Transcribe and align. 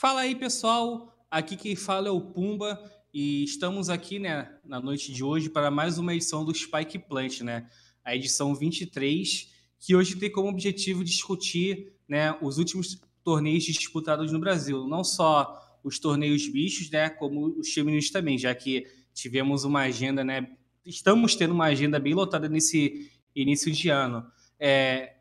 Fala 0.00 0.22
aí, 0.22 0.34
pessoal. 0.34 1.14
Aqui 1.30 1.58
quem 1.58 1.76
fala 1.76 2.08
é 2.08 2.10
o 2.10 2.22
Pumba 2.22 2.82
e 3.12 3.44
estamos 3.44 3.90
aqui, 3.90 4.18
né, 4.18 4.50
na 4.64 4.80
noite 4.80 5.12
de 5.12 5.22
hoje 5.22 5.50
para 5.50 5.70
mais 5.70 5.98
uma 5.98 6.14
edição 6.14 6.42
do 6.42 6.54
Spike 6.54 7.00
Plant, 7.00 7.42
né? 7.42 7.68
A 8.02 8.16
edição 8.16 8.54
23, 8.54 9.52
que 9.78 9.94
hoje 9.94 10.16
tem 10.16 10.32
como 10.32 10.48
objetivo 10.48 11.04
discutir, 11.04 11.92
né, 12.08 12.34
os 12.40 12.56
últimos 12.56 12.98
torneios 13.22 13.62
disputados 13.64 14.32
no 14.32 14.38
Brasil, 14.38 14.86
não 14.86 15.04
só 15.04 15.78
os 15.84 15.98
torneios 15.98 16.48
bichos, 16.48 16.88
né, 16.88 17.10
como 17.10 17.48
os 17.58 17.70
femininos 17.70 18.08
também, 18.08 18.38
já 18.38 18.54
que 18.54 18.86
tivemos 19.12 19.64
uma 19.64 19.80
agenda, 19.80 20.24
né, 20.24 20.50
estamos 20.82 21.36
tendo 21.36 21.52
uma 21.52 21.66
agenda 21.66 22.00
bem 22.00 22.14
lotada 22.14 22.48
nesse 22.48 23.10
início 23.36 23.70
de 23.70 23.90
ano. 23.90 24.26
É, 24.58 25.19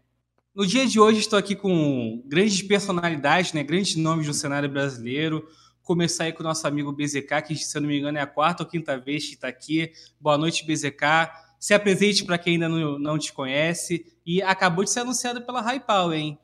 no 0.56 0.66
dia 0.66 0.86
de 0.86 1.00
hoje 1.00 1.20
estou 1.20 1.38
aqui 1.38 1.56
com 1.56 2.22
grandes 2.26 2.62
personalidades, 2.62 3.54
né, 3.54 3.64
grandes 3.64 3.96
nomes 3.96 4.28
do 4.28 4.34
cenário 4.34 4.70
brasileiro. 4.70 5.48
Começar 5.82 6.26
aí 6.26 6.34
com 6.34 6.42
o 6.42 6.46
nosso 6.46 6.68
amigo 6.68 6.92
BZK, 6.92 7.42
que 7.48 7.56
se 7.56 7.78
eu 7.78 7.82
não 7.82 7.90
me 7.90 7.98
engano 7.98 8.18
é 8.18 8.22
a 8.22 8.28
quarta 8.28 8.64
ou 8.64 8.70
quinta 8.70 8.98
vez 8.98 9.26
que 9.26 9.34
está 9.34 9.48
aqui. 9.48 9.92
Boa 10.20 10.38
noite, 10.38 10.66
BZK. 10.66 11.32
Se 11.60 11.74
apresente 11.74 12.24
para 12.24 12.38
quem 12.38 12.54
ainda 12.54 12.70
não, 12.70 13.00
não 13.00 13.18
te 13.18 13.34
conhece. 13.34 14.06
E 14.26 14.42
acabou 14.42 14.84
de 14.84 14.92
ser 14.92 15.00
anunciado 15.00 15.42
pela 15.42 15.80
Power, 15.80 16.18
hein? 16.18 16.38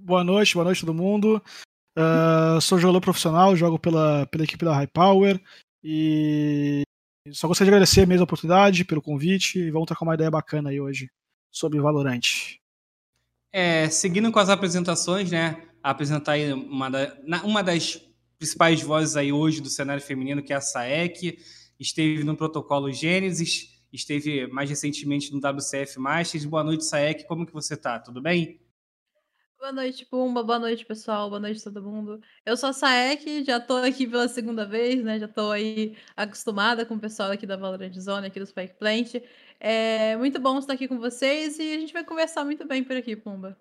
Boa 0.00 0.24
noite, 0.24 0.54
boa 0.54 0.64
noite 0.64 0.80
todo 0.80 0.94
mundo. 0.94 1.42
Uh, 1.96 2.60
sou 2.60 2.78
jogador 2.78 3.00
profissional, 3.00 3.54
jogo 3.54 3.78
pela, 3.78 4.26
pela 4.26 4.44
equipe 4.44 4.64
da 4.64 4.74
High 4.74 4.88
Power. 4.88 5.40
E 5.82 6.82
só 7.30 7.46
gostaria 7.46 7.70
de 7.70 7.74
agradecer 7.74 8.06
mesmo 8.06 8.22
a 8.22 8.24
oportunidade, 8.24 8.84
pelo 8.84 9.02
convite. 9.02 9.58
E 9.58 9.70
vamos 9.70 9.86
trocar 9.86 10.04
uma 10.04 10.14
ideia 10.14 10.30
bacana 10.30 10.70
aí 10.70 10.80
hoje 10.80 11.10
sobre 11.52 11.80
Valorant. 11.80 12.58
É, 13.56 13.88
seguindo 13.88 14.32
com 14.32 14.40
as 14.40 14.48
apresentações, 14.48 15.30
né? 15.30 15.62
Apresentar 15.80 16.36
uma, 16.56 16.90
da, 16.90 17.16
uma 17.44 17.62
das 17.62 18.04
principais 18.36 18.82
vozes 18.82 19.14
aí 19.16 19.32
hoje 19.32 19.60
do 19.60 19.70
cenário 19.70 20.02
feminino, 20.02 20.42
que 20.42 20.52
é 20.52 20.56
a 20.56 20.60
Saek. 20.60 21.38
Esteve 21.78 22.24
no 22.24 22.36
protocolo 22.36 22.90
Gênesis, 22.90 23.80
esteve 23.92 24.48
mais 24.48 24.68
recentemente 24.68 25.32
no 25.32 25.38
WCF 25.38 26.00
Masters. 26.00 26.44
Boa 26.44 26.64
noite, 26.64 26.84
Saek. 26.84 27.28
Como 27.28 27.46
que 27.46 27.52
você 27.52 27.76
tá? 27.76 28.00
Tudo 28.00 28.20
bem? 28.20 28.60
Boa 29.56 29.70
noite, 29.70 30.04
Pumba. 30.04 30.42
Boa 30.42 30.58
noite, 30.58 30.84
pessoal. 30.84 31.30
Boa 31.30 31.40
noite, 31.40 31.62
todo 31.62 31.80
mundo. 31.80 32.20
Eu 32.44 32.56
sou 32.56 32.70
a 32.70 32.72
Saek, 32.72 33.44
já 33.44 33.60
tô 33.60 33.76
aqui 33.76 34.04
pela 34.04 34.26
segunda 34.26 34.66
vez, 34.66 35.02
né? 35.04 35.20
Já 35.20 35.28
tô 35.28 35.52
aí 35.52 35.96
acostumada 36.16 36.84
com 36.84 36.96
o 36.96 37.00
pessoal 37.00 37.30
aqui 37.30 37.46
da 37.46 37.56
Valorant 37.56 37.94
Zone, 37.94 38.26
aqui 38.26 38.40
do 38.40 38.46
Spike 38.46 38.74
Plant. 38.74 39.14
É 39.66 40.14
muito 40.18 40.38
bom 40.38 40.58
estar 40.58 40.74
aqui 40.74 40.86
com 40.86 40.98
vocês 40.98 41.58
e 41.58 41.72
a 41.72 41.80
gente 41.80 41.90
vai 41.90 42.04
conversar 42.04 42.44
muito 42.44 42.66
bem 42.66 42.84
por 42.84 42.94
aqui, 42.98 43.16
Pumba. 43.16 43.56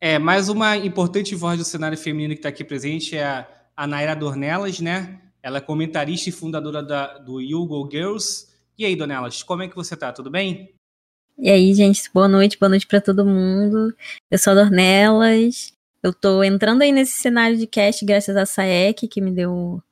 É, 0.00 0.18
mais 0.18 0.48
uma 0.48 0.74
importante 0.74 1.34
voz 1.34 1.58
do 1.58 1.66
cenário 1.66 1.98
feminino 1.98 2.32
que 2.32 2.38
está 2.38 2.48
aqui 2.48 2.64
presente 2.64 3.14
é 3.14 3.26
a, 3.26 3.46
a 3.76 3.86
Naira 3.86 4.16
Dornelas, 4.16 4.80
né? 4.80 5.20
Ela 5.42 5.58
é 5.58 5.60
comentarista 5.60 6.30
e 6.30 6.32
fundadora 6.32 6.82
da, 6.82 7.18
do 7.18 7.42
Yugo 7.42 7.86
Girls. 7.92 8.48
E 8.78 8.86
aí, 8.86 8.96
Dornelas, 8.96 9.42
como 9.42 9.62
é 9.62 9.68
que 9.68 9.76
você 9.76 9.94
tá? 9.94 10.14
Tudo 10.14 10.30
bem? 10.30 10.72
E 11.36 11.50
aí, 11.50 11.74
gente, 11.74 12.10
boa 12.14 12.26
noite, 12.26 12.58
boa 12.58 12.70
noite 12.70 12.86
para 12.86 13.02
todo 13.02 13.22
mundo. 13.22 13.94
Eu 14.30 14.38
sou 14.38 14.54
a 14.54 14.56
Dornelas. 14.56 15.74
Eu 16.02 16.14
tô 16.14 16.42
entrando 16.42 16.80
aí 16.80 16.90
nesse 16.90 17.20
cenário 17.20 17.58
de 17.58 17.66
cast 17.66 18.02
graças 18.02 18.34
a 18.34 18.46
Saek, 18.46 19.06
que 19.08 19.20
me 19.20 19.30
deu 19.30 19.82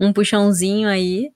um 0.00 0.12
puxãozinho 0.12 0.88
aí. 0.88 1.30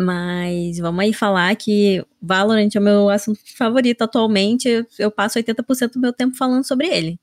Mas 0.00 0.78
vamos 0.78 1.00
aí 1.00 1.12
falar 1.12 1.56
que 1.56 2.04
Valorant 2.22 2.70
é 2.72 2.78
o 2.78 2.82
meu 2.82 3.10
assunto 3.10 3.40
favorito 3.56 4.02
atualmente. 4.02 4.86
Eu 4.96 5.10
passo 5.10 5.40
80% 5.40 5.94
do 5.94 6.00
meu 6.00 6.12
tempo 6.12 6.36
falando 6.36 6.64
sobre 6.64 6.86
ele. 6.86 7.18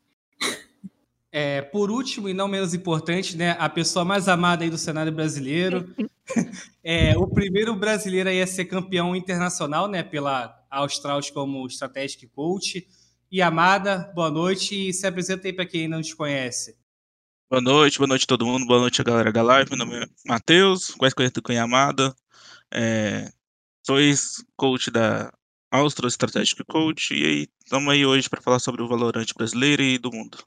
É, 1.31 1.61
por 1.61 1.89
último, 1.89 2.27
e 2.27 2.33
não 2.33 2.49
menos 2.49 2.73
importante, 2.73 3.37
né, 3.37 3.55
a 3.59 3.69
pessoa 3.69 4.03
mais 4.03 4.27
amada 4.27 4.65
aí 4.65 4.69
do 4.69 4.77
cenário 4.77 5.11
brasileiro. 5.11 5.93
é, 6.83 7.17
o 7.17 7.27
primeiro 7.27 7.73
brasileiro 7.75 8.27
aí 8.27 8.41
a 8.41 8.47
ser 8.47 8.65
campeão 8.65 9.15
internacional, 9.15 9.87
né, 9.87 10.03
pela 10.03 10.53
Australs 10.69 11.29
como 11.29 11.65
Strategic 11.67 12.27
Coach. 12.27 12.85
E 13.31 13.41
Amada, 13.41 14.11
boa 14.13 14.29
noite 14.29 14.89
e 14.89 14.93
se 14.93 15.07
apresenta 15.07 15.47
aí 15.47 15.53
para 15.53 15.65
quem 15.65 15.87
não 15.87 16.01
te 16.01 16.13
conhece. 16.13 16.77
Boa 17.49 17.61
noite, 17.61 17.97
boa 17.97 18.07
noite 18.07 18.23
a 18.23 18.27
todo 18.27 18.45
mundo, 18.45 18.65
boa 18.65 18.81
noite 18.81 18.99
a 18.99 19.03
galera 19.03 19.31
da 19.31 19.41
live. 19.41 19.69
Meu 19.69 19.79
nome 19.79 20.03
é 20.03 20.07
Matheus, 20.25 20.91
quase 20.91 21.15
conhecido 21.15 21.41
com 21.41 21.53
Yamada. 21.53 22.13
É, 22.73 23.31
sou 23.85 23.99
ex-coach 23.99 24.91
da 24.91 25.31
Austro 25.71 26.07
Strategic 26.07 26.63
Coach 26.65 27.13
e 27.13 27.25
aí 27.25 27.47
estamos 27.63 27.91
aí 27.91 28.05
hoje 28.05 28.29
para 28.29 28.41
falar 28.41 28.59
sobre 28.59 28.81
o 28.81 28.87
Valorante 28.87 29.33
brasileiro 29.33 29.81
e 29.81 29.97
do 29.97 30.11
mundo. 30.11 30.37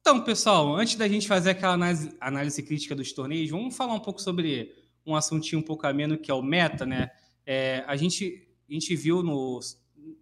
Então, 0.00 0.24
pessoal, 0.24 0.74
antes 0.74 0.96
da 0.96 1.06
gente 1.06 1.28
fazer 1.28 1.50
aquela 1.50 1.74
análise, 1.74 2.16
análise 2.20 2.62
crítica 2.62 2.94
dos 2.94 3.12
torneios, 3.12 3.50
vamos 3.50 3.76
falar 3.76 3.94
um 3.94 4.00
pouco 4.00 4.22
sobre 4.22 4.74
um 5.04 5.14
assuntinho 5.14 5.60
um 5.60 5.64
pouco 5.64 5.86
ameno 5.86 6.16
que 6.16 6.30
é 6.30 6.34
o 6.34 6.42
meta, 6.42 6.86
né? 6.86 7.10
É, 7.44 7.84
a, 7.86 7.96
gente, 7.96 8.48
a 8.68 8.72
gente 8.72 8.94
viu 8.96 9.22
no, 9.22 9.60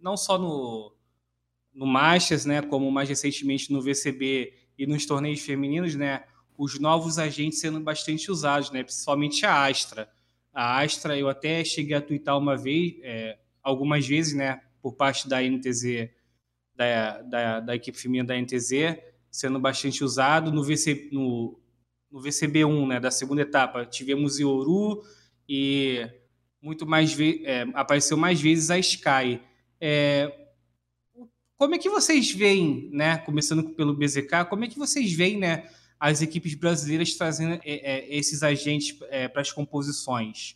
não 0.01 0.17
só 0.17 0.37
no, 0.37 0.93
no 1.73 1.85
Masters, 1.85 2.45
né, 2.45 2.61
como 2.61 2.91
mais 2.91 3.07
recentemente 3.07 3.71
no 3.71 3.81
VCB 3.81 4.53
e 4.77 4.87
nos 4.87 5.05
torneios 5.05 5.41
femininos, 5.41 5.95
né, 5.95 6.23
os 6.57 6.79
novos 6.79 7.19
agentes 7.19 7.59
sendo 7.59 7.79
bastante 7.79 8.31
usados, 8.31 8.71
né, 8.71 8.83
principalmente 8.83 9.45
a 9.45 9.67
Astra 9.67 10.09
a 10.57 10.81
Astra, 10.81 11.15
eu 11.15 11.29
até 11.29 11.63
cheguei 11.63 11.95
a 11.95 12.01
twittar 12.01 12.35
uma 12.35 12.57
vez, 12.57 12.95
é, 13.03 13.37
algumas 13.61 14.07
vezes, 14.07 14.33
né, 14.33 14.59
por 14.81 14.95
parte 14.95 15.29
da 15.29 15.39
NTZ, 15.39 16.09
da, 16.75 17.21
da, 17.21 17.59
da, 17.59 17.75
equipe 17.75 17.95
feminina 17.95 18.25
da 18.25 18.41
NTZ, 18.41 18.97
sendo 19.29 19.59
bastante 19.59 20.03
usado. 20.03 20.51
No, 20.51 20.63
VC, 20.63 21.09
no, 21.11 21.59
no 22.11 22.19
VCB1, 22.19 22.87
né, 22.87 22.99
da 22.99 23.11
segunda 23.11 23.43
etapa, 23.43 23.85
tivemos 23.85 24.39
Ioru 24.39 25.03
e 25.47 26.09
muito 26.59 26.87
mais 26.87 27.15
é, 27.19 27.67
apareceu 27.75 28.17
mais 28.17 28.41
vezes 28.41 28.71
a 28.71 28.79
Sky. 28.79 29.39
É, 29.79 30.47
como 31.55 31.75
é 31.75 31.77
que 31.77 31.87
vocês 31.87 32.31
veem, 32.31 32.89
né, 32.91 33.17
começando 33.19 33.75
pelo 33.75 33.95
BZK, 33.95 34.45
como 34.49 34.65
é 34.65 34.67
que 34.67 34.79
vocês 34.79 35.13
veem, 35.13 35.37
né, 35.37 35.69
as 35.99 36.21
equipes 36.21 36.55
brasileiras 36.55 37.15
trazendo 37.15 37.53
é, 37.55 37.61
é, 37.65 38.15
esses 38.15 38.43
agentes 38.43 38.97
é, 39.09 39.27
para 39.27 39.41
as 39.41 39.51
composições. 39.51 40.55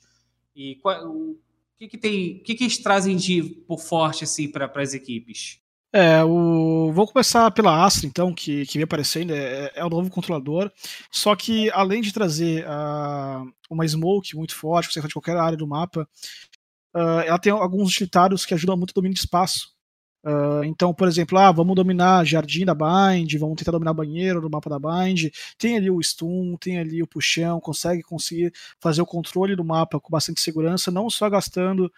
E 0.56 0.76
qual, 0.76 1.08
o 1.08 1.40
que, 1.80 1.88
que 1.88 1.98
tem, 1.98 2.38
o 2.38 2.44
que, 2.44 2.56
que 2.56 2.64
eles 2.64 2.78
trazem 2.78 3.16
de 3.16 3.44
por 3.44 3.80
forte 3.80 4.24
assim 4.24 4.50
para 4.50 4.72
as 4.76 4.94
equipes? 4.94 5.60
É, 5.94 6.24
o... 6.24 6.92
vou 6.94 7.06
começar 7.06 7.52
pela 7.52 7.84
Astra, 7.84 8.08
então, 8.08 8.34
que, 8.34 8.66
que 8.66 8.78
vem 8.78 8.84
aparecendo, 8.84 9.34
é, 9.34 9.72
é 9.76 9.84
o 9.84 9.90
novo 9.90 10.10
controlador. 10.10 10.72
Só 11.12 11.36
que, 11.36 11.70
além 11.72 12.02
de 12.02 12.14
trazer 12.14 12.66
uh, 12.66 13.52
uma 13.70 13.86
smoke 13.86 14.36
muito 14.36 14.56
forte, 14.56 14.92
você 14.92 15.02
de 15.02 15.14
qualquer 15.14 15.36
área 15.36 15.58
do 15.58 15.68
mapa, 15.68 16.08
uh, 16.96 17.20
ela 17.26 17.38
tem 17.38 17.52
alguns 17.52 17.90
utilitários 17.90 18.46
que 18.46 18.54
ajudam 18.54 18.78
muito 18.78 18.92
o 18.92 18.94
domínio 18.94 19.16
de 19.16 19.22
espaço. 19.22 19.71
Uh, 20.24 20.64
então, 20.66 20.94
por 20.94 21.08
exemplo, 21.08 21.38
ah, 21.38 21.52
vamos 21.52 21.76
dominar 21.76 22.24
jardim 22.26 22.64
da 22.64 22.76
Bind, 22.76 23.34
vamos 23.40 23.56
tentar 23.56 23.72
dominar 23.72 23.94
banheiro 23.94 24.40
do 24.40 24.50
mapa 24.50 24.70
da 24.70 24.80
Bind. 24.80 25.32
Tem 25.58 25.78
ali 25.78 25.90
o 25.90 26.02
stun, 26.02 26.56
tem 26.58 26.78
ali 26.78 27.02
o 27.02 27.08
puxão, 27.08 27.60
consegue 27.60 28.04
conseguir 28.04 28.54
fazer 28.80 29.02
o 29.02 29.06
controle 29.06 29.56
do 29.56 29.66
mapa 29.66 30.00
com 30.00 30.12
bastante 30.12 30.42
segurança, 30.42 30.92
não 30.92 31.10
só 31.10 31.30
gastando 31.30 31.92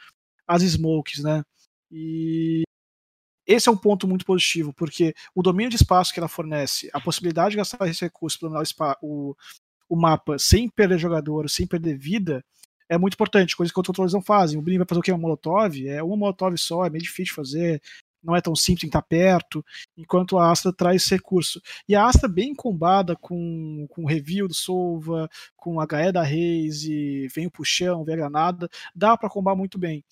as 0.47 0.63
smokes, 0.63 1.22
né? 1.22 1.44
E 1.91 2.63
esse 3.45 3.67
é 3.67 3.72
um 3.72 3.78
ponto 3.78 4.07
muito 4.07 4.25
positivo, 4.25 4.73
porque 4.73 5.13
o 5.35 5.44
domínio 5.44 5.69
de 5.69 5.75
espaço 5.75 6.13
que 6.13 6.19
ela 6.19 6.29
fornece, 6.29 6.89
a 6.94 7.01
possibilidade 7.01 7.51
de 7.51 7.57
gastar 7.57 7.88
esse 7.88 8.01
recurso 8.06 8.39
para 8.39 8.50
dominar 8.50 8.97
o, 9.01 9.35
o 9.89 9.95
mapa 9.97 10.39
sem 10.39 10.69
perder 10.69 10.97
jogador, 10.97 11.50
sem 11.50 11.67
perder 11.67 11.97
vida, 11.97 12.44
é 12.89 12.97
muito 12.97 13.16
importante, 13.16 13.56
coisa 13.56 13.72
que 13.72 13.79
outros 13.79 13.91
controles 13.91 14.13
não 14.13 14.22
fazem. 14.22 14.57
O 14.57 14.62
Blim 14.62 14.78
vai 14.78 14.88
fazer 14.88 15.00
o 15.00 15.03
que? 15.03 15.12
Um 15.12 15.17
Molotov? 15.17 15.88
É 15.88 16.01
uma 16.03 16.16
Molotov 16.16 16.57
só, 16.57 16.85
é 16.85 16.89
meio 16.89 17.03
difícil 17.03 17.33
fazer 17.35 17.81
não 18.23 18.36
é 18.36 18.42
tão 18.42 18.56
simples, 18.56 18.81
que 18.81 18.88
estar 18.88 19.01
perto, 19.01 19.63
enquanto 19.97 20.38
a 20.38 20.51
Astra 20.51 20.71
traz 20.71 21.03
esse 21.03 21.15
recurso. 21.15 21.62
E 21.88 21.95
a 21.95 22.06
Astra 22.06 22.30
bem 22.30 22.56
combada 22.56 23.15
com, 23.15 23.86
com 23.89 24.03
o 24.03 24.07
review 24.07 24.47
do 24.47 24.53
Solva, 24.53 25.30
com 25.56 25.80
a 25.80 25.83
HE 25.83 26.12
da 26.12 26.24
Reis, 26.24 26.83
e 26.83 27.27
vem 27.33 27.47
o 27.47 27.51
puxão, 27.51 28.03
vem 28.03 28.15
a 28.15 28.18
granada, 28.18 28.69
dá 28.95 29.18
para 29.18 29.30
combar 29.30 29.56
muito 29.56 29.77
bem. 29.77 30.03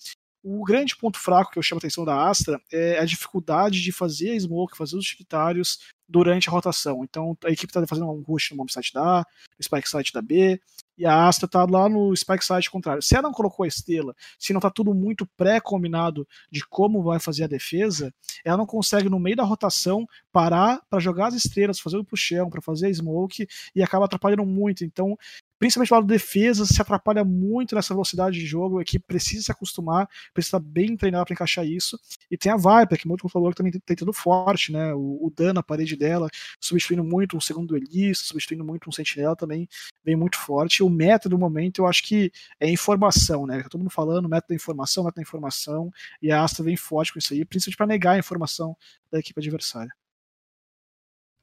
O 0.44 0.64
grande 0.64 0.96
ponto 0.96 1.18
fraco 1.20 1.52
que 1.52 1.58
eu 1.58 1.62
chamo 1.62 1.78
a 1.78 1.80
atenção 1.80 2.04
da 2.04 2.28
Astra 2.28 2.60
é 2.72 2.98
a 2.98 3.04
dificuldade 3.04 3.80
de 3.80 3.92
fazer 3.92 4.32
a 4.32 4.40
smoke, 4.40 4.76
fazer 4.76 4.96
os 4.96 5.06
utilitários 5.06 5.78
durante 6.08 6.48
a 6.48 6.52
rotação. 6.52 7.04
Então 7.04 7.36
a 7.44 7.50
equipe 7.50 7.70
está 7.70 7.86
fazendo 7.86 8.10
um 8.10 8.22
rush 8.22 8.50
no 8.50 8.56
bomb 8.56 8.70
site 8.70 8.92
da 8.92 9.20
A, 9.20 9.26
no 9.56 9.64
spike 9.64 9.88
site 9.88 10.12
da 10.12 10.20
B, 10.20 10.60
e 11.02 11.06
a 11.06 11.26
Astra 11.26 11.46
está 11.46 11.66
lá 11.68 11.88
no 11.88 12.14
spike 12.14 12.44
site 12.44 12.70
contrário. 12.70 13.02
Se 13.02 13.16
ela 13.16 13.24
não 13.24 13.32
colocou 13.32 13.64
a 13.64 13.66
estrela, 13.66 14.14
se 14.38 14.52
não 14.52 14.60
está 14.60 14.70
tudo 14.70 14.94
muito 14.94 15.26
pré-combinado 15.36 16.24
de 16.48 16.64
como 16.64 17.02
vai 17.02 17.18
fazer 17.18 17.42
a 17.42 17.48
defesa, 17.48 18.14
ela 18.44 18.56
não 18.56 18.66
consegue 18.66 19.08
no 19.08 19.18
meio 19.18 19.34
da 19.34 19.42
rotação 19.42 20.06
parar 20.30 20.80
para 20.88 21.00
jogar 21.00 21.26
as 21.26 21.34
estrelas, 21.34 21.80
fazer 21.80 21.96
o 21.96 22.04
puxão, 22.04 22.48
para 22.48 22.62
fazer 22.62 22.86
a 22.86 22.94
smoke 22.94 23.48
e 23.74 23.82
acaba 23.82 24.04
atrapalhando 24.04 24.46
muito. 24.46 24.84
Então 24.84 25.18
principalmente 25.62 25.92
o 25.92 25.94
lado 25.94 26.08
de 26.08 26.12
defesa, 26.12 26.66
se 26.66 26.82
atrapalha 26.82 27.22
muito 27.22 27.76
nessa 27.76 27.94
velocidade 27.94 28.36
de 28.36 28.44
jogo, 28.44 28.80
a 28.80 28.82
equipe 28.82 29.06
precisa 29.06 29.44
se 29.44 29.52
acostumar, 29.52 30.08
precisa 30.34 30.56
estar 30.56 30.68
bem 30.68 30.96
treinada 30.96 31.24
para 31.24 31.34
encaixar 31.34 31.64
isso. 31.64 31.96
E 32.28 32.36
tem 32.36 32.50
a 32.50 32.56
Viper, 32.56 32.98
que 32.98 33.06
é 33.06 33.08
muito 33.08 33.22
controlador, 33.22 33.52
que 33.52 33.58
também 33.58 33.72
tem 33.86 33.94
tudo 33.94 34.12
forte, 34.12 34.72
né? 34.72 34.92
O, 34.92 35.24
o 35.24 35.32
Dan 35.32 35.52
na 35.52 35.62
parede 35.62 35.94
dela, 35.94 36.28
substituindo 36.58 37.04
muito 37.04 37.36
um 37.36 37.40
segundo 37.40 37.68
duelista, 37.68 38.24
substituindo 38.24 38.64
muito 38.64 38.88
um 38.88 38.92
sentinela 38.92 39.36
também 39.36 39.68
vem 40.04 40.16
muito 40.16 40.36
forte. 40.36 40.82
O 40.82 40.90
meta 40.90 41.28
do 41.28 41.38
momento, 41.38 41.82
eu 41.82 41.86
acho 41.86 42.02
que 42.02 42.32
é 42.58 42.68
informação, 42.68 43.46
né? 43.46 43.62
Tá 43.62 43.68
todo 43.68 43.82
mundo 43.82 43.92
falando, 43.92 44.28
meta 44.28 44.48
da 44.48 44.56
informação, 44.56 45.04
meta 45.04 45.14
da 45.14 45.22
informação, 45.22 45.92
e 46.20 46.32
a 46.32 46.42
Astra 46.42 46.64
vem 46.64 46.76
forte 46.76 47.12
com 47.12 47.20
isso 47.20 47.32
aí, 47.34 47.44
principalmente 47.44 47.76
para 47.76 47.86
negar 47.86 48.12
a 48.16 48.18
informação 48.18 48.76
da 49.12 49.20
equipe 49.20 49.38
adversária. 49.38 49.94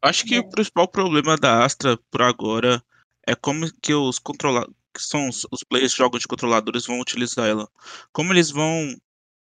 Acho 0.02 0.26
que 0.26 0.38
o 0.38 0.50
principal 0.50 0.90
problema 0.90 1.38
da 1.38 1.64
Astra 1.64 1.98
por 2.12 2.22
agora 2.22 2.84
é 3.30 3.36
como 3.36 3.72
que 3.82 3.94
os 3.94 4.18
controladores, 4.18 4.76
que 4.94 5.02
são 5.04 5.30
os, 5.30 5.46
os 5.52 5.64
players 5.64 5.92
de 5.92 5.98
jogos 5.98 6.22
de 6.22 6.28
controladores 6.28 6.88
vão 6.88 7.00
utilizar 7.00 7.48
ela. 7.48 7.70
Como 8.12 8.34
eles 8.34 8.50
vão 8.50 8.96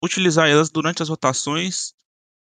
utilizar 0.04 0.50
elas 0.50 0.72
durante 0.72 1.04
as 1.04 1.10
rotações 1.10 1.94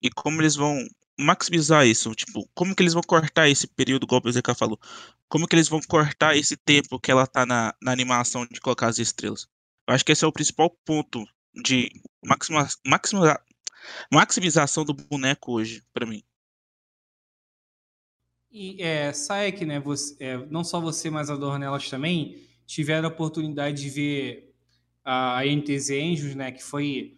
e 0.02 0.10
como 0.12 0.40
eles 0.42 0.56
vão 0.56 0.78
maximizar 1.20 1.88
isso, 1.88 2.14
tipo, 2.14 2.48
como 2.54 2.76
que 2.76 2.84
eles 2.84 2.94
vão 2.94 3.02
cortar 3.02 3.50
esse 3.50 3.66
período, 3.68 4.04
igual 4.06 4.22
o 4.24 4.32
ZK 4.32 4.54
falou, 4.56 4.80
como 5.28 5.48
que 5.48 5.56
eles 5.56 5.70
vão 5.70 5.80
cortar 5.88 6.36
esse 6.38 6.58
tempo 6.58 7.00
que 7.00 7.10
ela 7.10 7.26
tá 7.26 7.46
na, 7.46 7.74
na 7.82 7.92
animação 7.92 8.46
de 8.46 8.60
colocar 8.60 8.88
as 8.88 9.00
estrelas. 9.00 9.48
Eu 9.88 9.96
acho 9.96 10.06
que 10.06 10.12
esse 10.12 10.24
é 10.26 10.28
o 10.28 10.32
principal 10.32 10.70
ponto 10.86 11.26
de 11.64 11.90
maxima, 12.24 12.68
maxima, 12.86 13.42
maximização 14.12 14.86
do 14.86 14.94
boneco 14.94 15.54
hoje, 15.54 15.84
para 15.94 16.06
mim. 16.06 16.22
E 18.58 18.82
é, 18.82 19.12
Saek, 19.12 19.66
né, 19.66 19.82
você, 19.82 20.16
é, 20.18 20.38
não 20.50 20.64
só 20.64 20.80
você, 20.80 21.10
mas 21.10 21.30
a 21.30 21.36
Dornelas 21.36 21.90
também 21.90 22.42
tiveram 22.66 23.10
a 23.10 23.12
oportunidade 23.12 23.84
de 23.84 23.90
ver 23.90 24.56
a, 25.04 25.42
NTZ 25.44 25.90
Angels, 25.90 26.36
né, 26.36 26.54
que 26.54 26.64
foi 26.64 27.18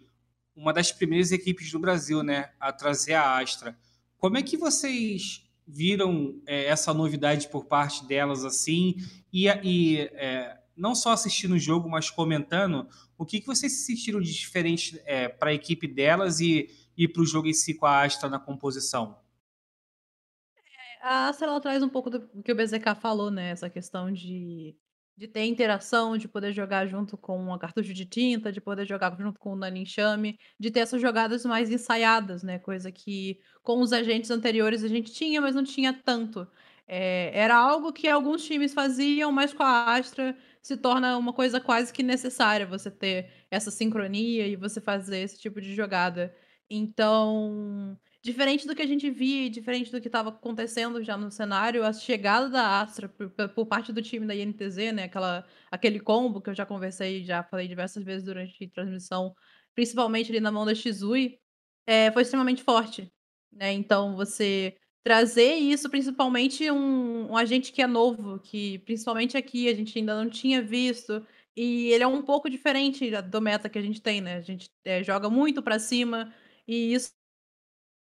uma 0.56 0.74
das 0.74 0.92
primeiras 0.92 1.31
equipes 1.31 1.72
do 1.72 1.78
Brasil, 1.78 2.24
né, 2.24 2.50
a 2.60 2.74
trazer 2.74 3.13
a 3.13 3.38
Astra. 3.38 3.78
Como 4.18 4.36
é 4.36 4.42
que 4.42 4.57
vocês 4.57 5.48
viram 5.68 6.42
é, 6.48 6.66
essa 6.66 6.92
novidade 6.92 7.50
por 7.50 7.66
parte 7.66 8.07
delas 8.07 8.44
assim 8.44 8.95
e, 9.31 9.45
e 9.63 10.00
é, 10.13 10.57
não 10.75 10.95
só 10.95 11.12
assistindo 11.12 11.54
o 11.54 11.60
jogo, 11.60 11.88
mas 11.88 12.10
comentando 12.10 12.88
o 13.16 13.24
que, 13.24 13.40
que 13.40 13.45
vocês 13.45 13.74
se 13.74 13.86
sentiram 13.86 14.19
de 14.19 14.33
diferente 14.33 15.00
é, 15.06 15.30
para 15.30 15.51
a 15.51 15.54
equipe 15.54 15.88
delas 15.88 16.40
e, 16.40 16.68
e 16.98 17.07
para 17.07 17.22
o 17.22 17.28
jogo 17.28 17.48
em 17.48 17.54
si 17.54 17.75
com 17.75 17.86
a 17.86 18.04
Astra 18.04 18.28
na 18.28 18.40
composição? 18.40 19.26
A 21.07 21.30
Astra 21.30 21.59
traz 21.62 21.81
um 21.81 21.88
pouco 21.89 22.09
do 22.09 22.27
que 22.44 22.51
o 22.51 22.56
BZK 22.56 22.94
falou, 23.00 23.31
né? 23.31 23.51
Essa 23.51 23.69
questão 23.69 24.12
de, 24.12 24.75
de 25.15 25.25
ter 25.27 25.45
interação, 25.45 26.18
de 26.18 26.27
poder 26.27 26.51
jogar 26.51 26.86
junto 26.86 27.18
com 27.18 27.54
a 27.54 27.57
cartucho 27.57 27.94
de 27.94 28.06
tinta, 28.06 28.51
de 28.51 28.59
poder 28.59 28.86
jogar 28.86 29.15
junto 29.18 29.39
com 29.39 29.54
o 29.54 29.56
Nani 29.56 29.83
Enxame, 29.83 30.38
de 30.59 30.69
ter 30.69 30.81
essas 30.81 31.01
jogadas 31.01 31.45
mais 31.45 31.71
ensaiadas, 31.71 32.44
né? 32.44 32.59
Coisa 32.59 32.92
que 32.92 33.39
com 33.63 33.80
os 33.81 33.94
agentes 33.94 34.30
anteriores 34.31 34.83
a 34.83 34.89
gente 34.89 35.13
tinha, 35.13 35.39
mas 35.39 35.56
não 35.56 35.63
tinha 35.63 35.94
tanto. 35.94 36.45
É, 36.86 37.31
era 37.33 37.56
algo 37.56 37.94
que 37.94 38.07
alguns 38.09 38.44
times 38.45 38.74
faziam, 38.74 39.31
mas 39.31 39.54
com 39.54 39.63
a 39.63 39.95
Astra 39.95 40.38
se 40.62 40.75
torna 40.75 41.18
uma 41.18 41.31
coisa 41.33 41.62
quase 41.62 41.94
que 41.94 42.04
necessária 42.04 42.65
você 42.65 42.92
ter 42.92 43.31
essa 43.50 43.71
sincronia 43.71 44.45
e 44.45 44.57
você 44.57 44.81
fazer 44.81 45.19
esse 45.19 45.39
tipo 45.39 45.62
de 45.62 45.74
jogada. 45.74 46.36
Então, 46.69 47.98
Diferente 48.27 48.68
do 48.68 48.75
que 48.75 48.81
a 48.81 48.85
gente 48.85 49.09
via, 49.09 49.50
diferente 49.50 49.89
do 49.89 50.01
que 50.01 50.09
estava 50.09 50.27
acontecendo 50.27 51.01
já 51.01 51.15
no 51.15 51.31
cenário, 51.31 51.85
a 51.85 51.94
chegada 51.94 52.50
da 52.50 52.81
Astra 52.81 53.07
por, 53.07 53.29
por, 53.29 53.65
parte 53.65 53.94
do 53.94 54.01
time 54.01 54.27
da 54.27 54.35
INTZ, 54.35 54.91
né? 54.94 55.03
Aquela, 55.03 55.45
aquele 55.71 55.97
combo 55.97 56.41
que 56.41 56.50
eu 56.50 56.53
já 56.53 56.65
conversei, 56.65 57.24
já 57.24 57.41
falei 57.41 57.69
diversas 57.69 58.03
vezes 58.03 58.25
durante 58.25 58.65
a 58.65 58.69
transmissão, 58.69 59.33
principalmente 59.74 60.29
ali 60.29 60.41
na 60.41 60.51
mão 60.51 60.65
da 60.65 60.75
Shizui, 60.75 61.39
é, 61.85 62.12
foi 62.12 62.24
extremamente 62.24 62.62
forte. 62.63 63.09
Né? 63.50 63.71
Então, 63.71 64.18
você 64.18 64.75
trazer 65.06 65.53
isso, 65.56 65.89
principalmente 65.89 66.69
um, 66.69 67.31
um 67.31 67.38
agente 67.38 67.71
que 67.71 67.81
é 67.81 67.88
novo, 67.88 68.39
que 68.39 68.80
principalmente 68.80 69.38
aqui 69.38 69.69
a 69.69 69.73
gente 69.73 69.97
ainda 69.97 70.21
não 70.21 70.30
tinha 70.30 70.62
visto, 70.62 71.25
e 71.56 71.91
ele 71.94 72.03
é 72.03 72.07
um 72.07 72.21
pouco 72.21 72.50
diferente 72.50 73.09
do 73.21 73.41
meta 73.41 73.69
que 73.69 73.80
a 73.80 73.81
gente 73.81 74.01
tem, 74.01 74.19
né? 74.19 74.35
A 74.35 74.41
gente 74.41 74.69
é, 74.83 75.01
joga 75.01 75.30
muito 75.30 75.63
para 75.63 75.80
cima, 75.80 76.33
e 76.68 76.94
isso 76.94 77.17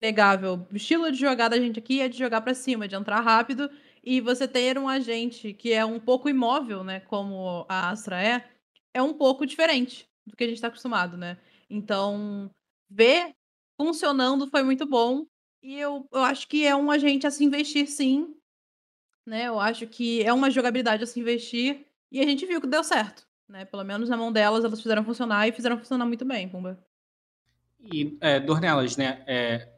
inegável. 0.00 0.66
O 0.70 0.76
estilo 0.76 1.10
de 1.10 1.19
jogada 1.19 1.56
da 1.56 1.62
gente 1.62 1.78
aqui 1.78 2.00
é 2.00 2.08
de 2.08 2.19
jogar 2.19 2.40
para 2.40 2.54
cima, 2.54 2.88
de 2.88 2.94
entrar 2.94 3.20
rápido 3.20 3.70
e 4.02 4.20
você 4.20 4.46
ter 4.46 4.78
um 4.78 4.88
agente 4.88 5.52
que 5.52 5.72
é 5.72 5.84
um 5.84 5.98
pouco 5.98 6.28
imóvel, 6.28 6.84
né, 6.84 7.00
como 7.00 7.66
a 7.69 7.90
Astra 7.90 8.22
é, 8.22 8.48
é 8.94 9.02
um 9.02 9.12
pouco 9.12 9.44
diferente 9.44 10.08
do 10.26 10.37
que 10.37 10.44
a 10.44 10.46
gente 10.46 10.56
está 10.56 10.69
acostumado, 10.69 11.16
né? 11.16 11.38
Então, 11.69 12.50
ver 12.88 13.34
funcionando 13.76 14.46
foi 14.48 14.62
muito 14.62 14.87
bom 14.87 15.26
e 15.62 15.78
eu, 15.78 16.08
eu 16.12 16.22
acho 16.22 16.46
que 16.46 16.64
é 16.64 16.75
um 16.75 16.90
agente 16.90 17.26
a 17.26 17.31
se 17.31 17.44
investir 17.44 17.88
sim, 17.88 18.34
né? 19.26 19.48
Eu 19.48 19.58
acho 19.58 19.87
que 19.87 20.22
é 20.22 20.32
uma 20.32 20.50
jogabilidade 20.50 21.02
a 21.02 21.06
se 21.06 21.19
investir 21.19 21.87
e 22.10 22.20
a 22.20 22.25
gente 22.25 22.46
viu 22.46 22.60
que 22.60 22.66
deu 22.66 22.84
certo, 22.84 23.26
né? 23.48 23.64
Pelo 23.64 23.84
menos 23.84 24.08
na 24.08 24.16
mão 24.16 24.32
delas, 24.32 24.64
elas 24.64 24.81
fizeram 24.81 25.04
funcionar 25.04 25.48
e 25.48 25.52
fizeram 25.52 25.78
funcionar 25.78 26.06
muito 26.06 26.25
bem, 26.25 26.48
Pumba. 26.48 26.78
E, 27.81 28.16
é, 28.20 28.40
Dornelas, 28.40 28.96
né? 28.96 29.22
É, 29.26 29.75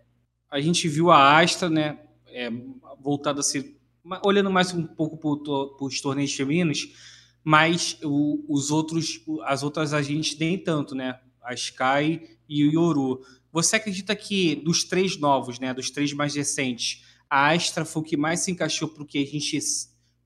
a 0.51 0.61
gente 0.61 0.89
viu 0.89 1.11
a 1.11 1.39
Astra, 1.39 1.69
né, 1.69 1.99
é, 2.27 2.51
voltada 3.01 3.41
a 3.41 3.43
ser, 3.43 3.77
olhando 4.25 4.51
mais 4.51 4.73
um 4.73 4.87
pouco 4.87 5.17
para 5.19 5.87
os 5.87 6.01
torneios 6.01 6.33
femininos, 6.35 6.89
mas 7.45 7.99
o, 8.03 8.45
os 8.49 8.71
outros, 8.71 9.25
as 9.45 9.63
outras 9.63 9.93
agentes 9.93 10.37
nem 10.39 10.59
tanto, 10.59 10.95
né, 10.95 11.21
a 11.43 11.55
Sky 11.55 12.39
e 12.49 12.65
o 12.65 12.73
Yoru. 12.73 13.23
Você 13.53 13.77
acredita 13.77 14.15
que 14.15 14.57
dos 14.57 14.85
três 14.85 15.17
novos, 15.17 15.59
né, 15.59 15.73
dos 15.73 15.91
três 15.91 16.13
mais 16.13 16.35
recentes, 16.35 17.05
a 17.29 17.51
Astra 17.53 17.85
foi 17.85 18.03
o 18.03 18.05
que 18.05 18.17
mais 18.17 18.41
se 18.41 18.51
encaixou 18.51 18.89
para 18.89 19.03
o 19.03 19.07
que 19.07 19.19
a 19.19 19.27
gente 19.27 19.59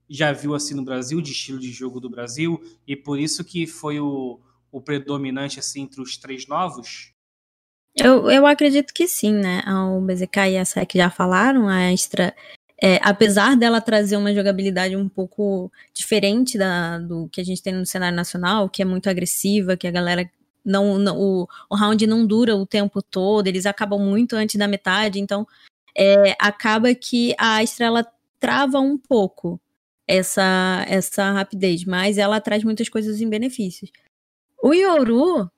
já 0.09 0.31
viu 0.31 0.53
assim 0.53 0.73
no 0.73 0.83
Brasil, 0.83 1.21
de 1.21 1.31
estilo 1.31 1.59
de 1.59 1.71
jogo 1.71 1.99
do 1.99 2.09
Brasil, 2.09 2.61
e 2.87 2.95
por 2.95 3.19
isso 3.19 3.43
que 3.43 3.65
foi 3.65 3.99
o, 3.99 4.39
o 4.71 4.81
predominante 4.81 5.59
assim 5.59 5.81
entre 5.81 6.01
os 6.01 6.17
três 6.17 6.47
novos? 6.47 7.12
Eu, 7.95 8.29
eu 8.29 8.45
acredito 8.47 8.93
que 8.93 9.07
sim, 9.07 9.33
né? 9.33 9.61
O 9.67 10.01
BZK 10.01 10.49
e 10.49 10.57
a 10.57 10.65
SEC 10.65 10.95
já 10.95 11.09
falaram, 11.09 11.67
a 11.67 11.91
Extra, 11.91 12.35
é, 12.81 12.99
apesar 13.01 13.55
dela 13.55 13.79
trazer 13.79 14.17
uma 14.17 14.33
jogabilidade 14.33 14.95
um 14.95 15.07
pouco 15.07 15.71
diferente 15.93 16.57
da, 16.57 16.97
do 16.97 17.29
que 17.29 17.39
a 17.39 17.43
gente 17.43 17.61
tem 17.61 17.73
no 17.73 17.85
cenário 17.85 18.15
nacional, 18.15 18.67
que 18.67 18.81
é 18.81 18.85
muito 18.85 19.09
agressiva, 19.09 19.77
que 19.77 19.87
a 19.87 19.91
galera 19.91 20.29
não, 20.65 20.97
não 20.97 21.17
o, 21.17 21.47
o 21.69 21.75
round 21.75 22.05
não 22.07 22.25
dura 22.25 22.55
o 22.55 22.65
tempo 22.65 23.01
todo, 23.01 23.47
eles 23.47 23.65
acabam 23.65 23.99
muito 23.99 24.35
antes 24.35 24.55
da 24.55 24.67
metade, 24.67 25.19
então 25.19 25.47
é, 25.95 26.35
acaba 26.39 26.93
que 26.95 27.35
a 27.37 27.59
Astra 27.59 27.85
ela 27.85 28.07
trava 28.39 28.79
um 28.79 28.97
pouco 28.97 29.59
essa 30.07 30.83
essa 30.87 31.31
rapidez, 31.31 31.85
mas 31.85 32.17
ela 32.17 32.41
traz 32.41 32.63
muitas 32.63 32.89
coisas 32.89 33.21
em 33.21 33.29
benefícios. 33.29 33.91
O 34.61 34.73
Yoru, 34.73 35.49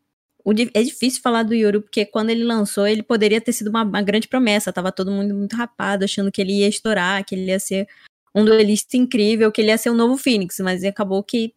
é 0.73 0.83
difícil 0.83 1.21
falar 1.21 1.43
do 1.43 1.55
Yoru, 1.55 1.81
porque 1.81 2.05
quando 2.05 2.29
ele 2.29 2.43
lançou, 2.43 2.85
ele 2.85 3.01
poderia 3.01 3.41
ter 3.41 3.51
sido 3.51 3.69
uma, 3.69 3.83
uma, 3.83 4.01
grande 4.01 4.27
promessa. 4.27 4.71
Tava 4.71 4.91
todo 4.91 5.11
mundo 5.11 5.33
muito 5.33 5.55
rapado, 5.55 6.05
achando 6.05 6.31
que 6.31 6.39
ele 6.39 6.59
ia 6.59 6.67
estourar, 6.67 7.25
que 7.25 7.33
ele 7.33 7.45
ia 7.45 7.59
ser 7.59 7.87
um 8.33 8.45
duelista 8.45 8.95
incrível, 8.95 9.51
que 9.51 9.61
ele 9.61 9.69
ia 9.69 9.77
ser 9.77 9.89
um 9.89 9.95
novo 9.95 10.17
Phoenix, 10.17 10.59
mas 10.59 10.83
acabou 10.83 11.23
que 11.23 11.53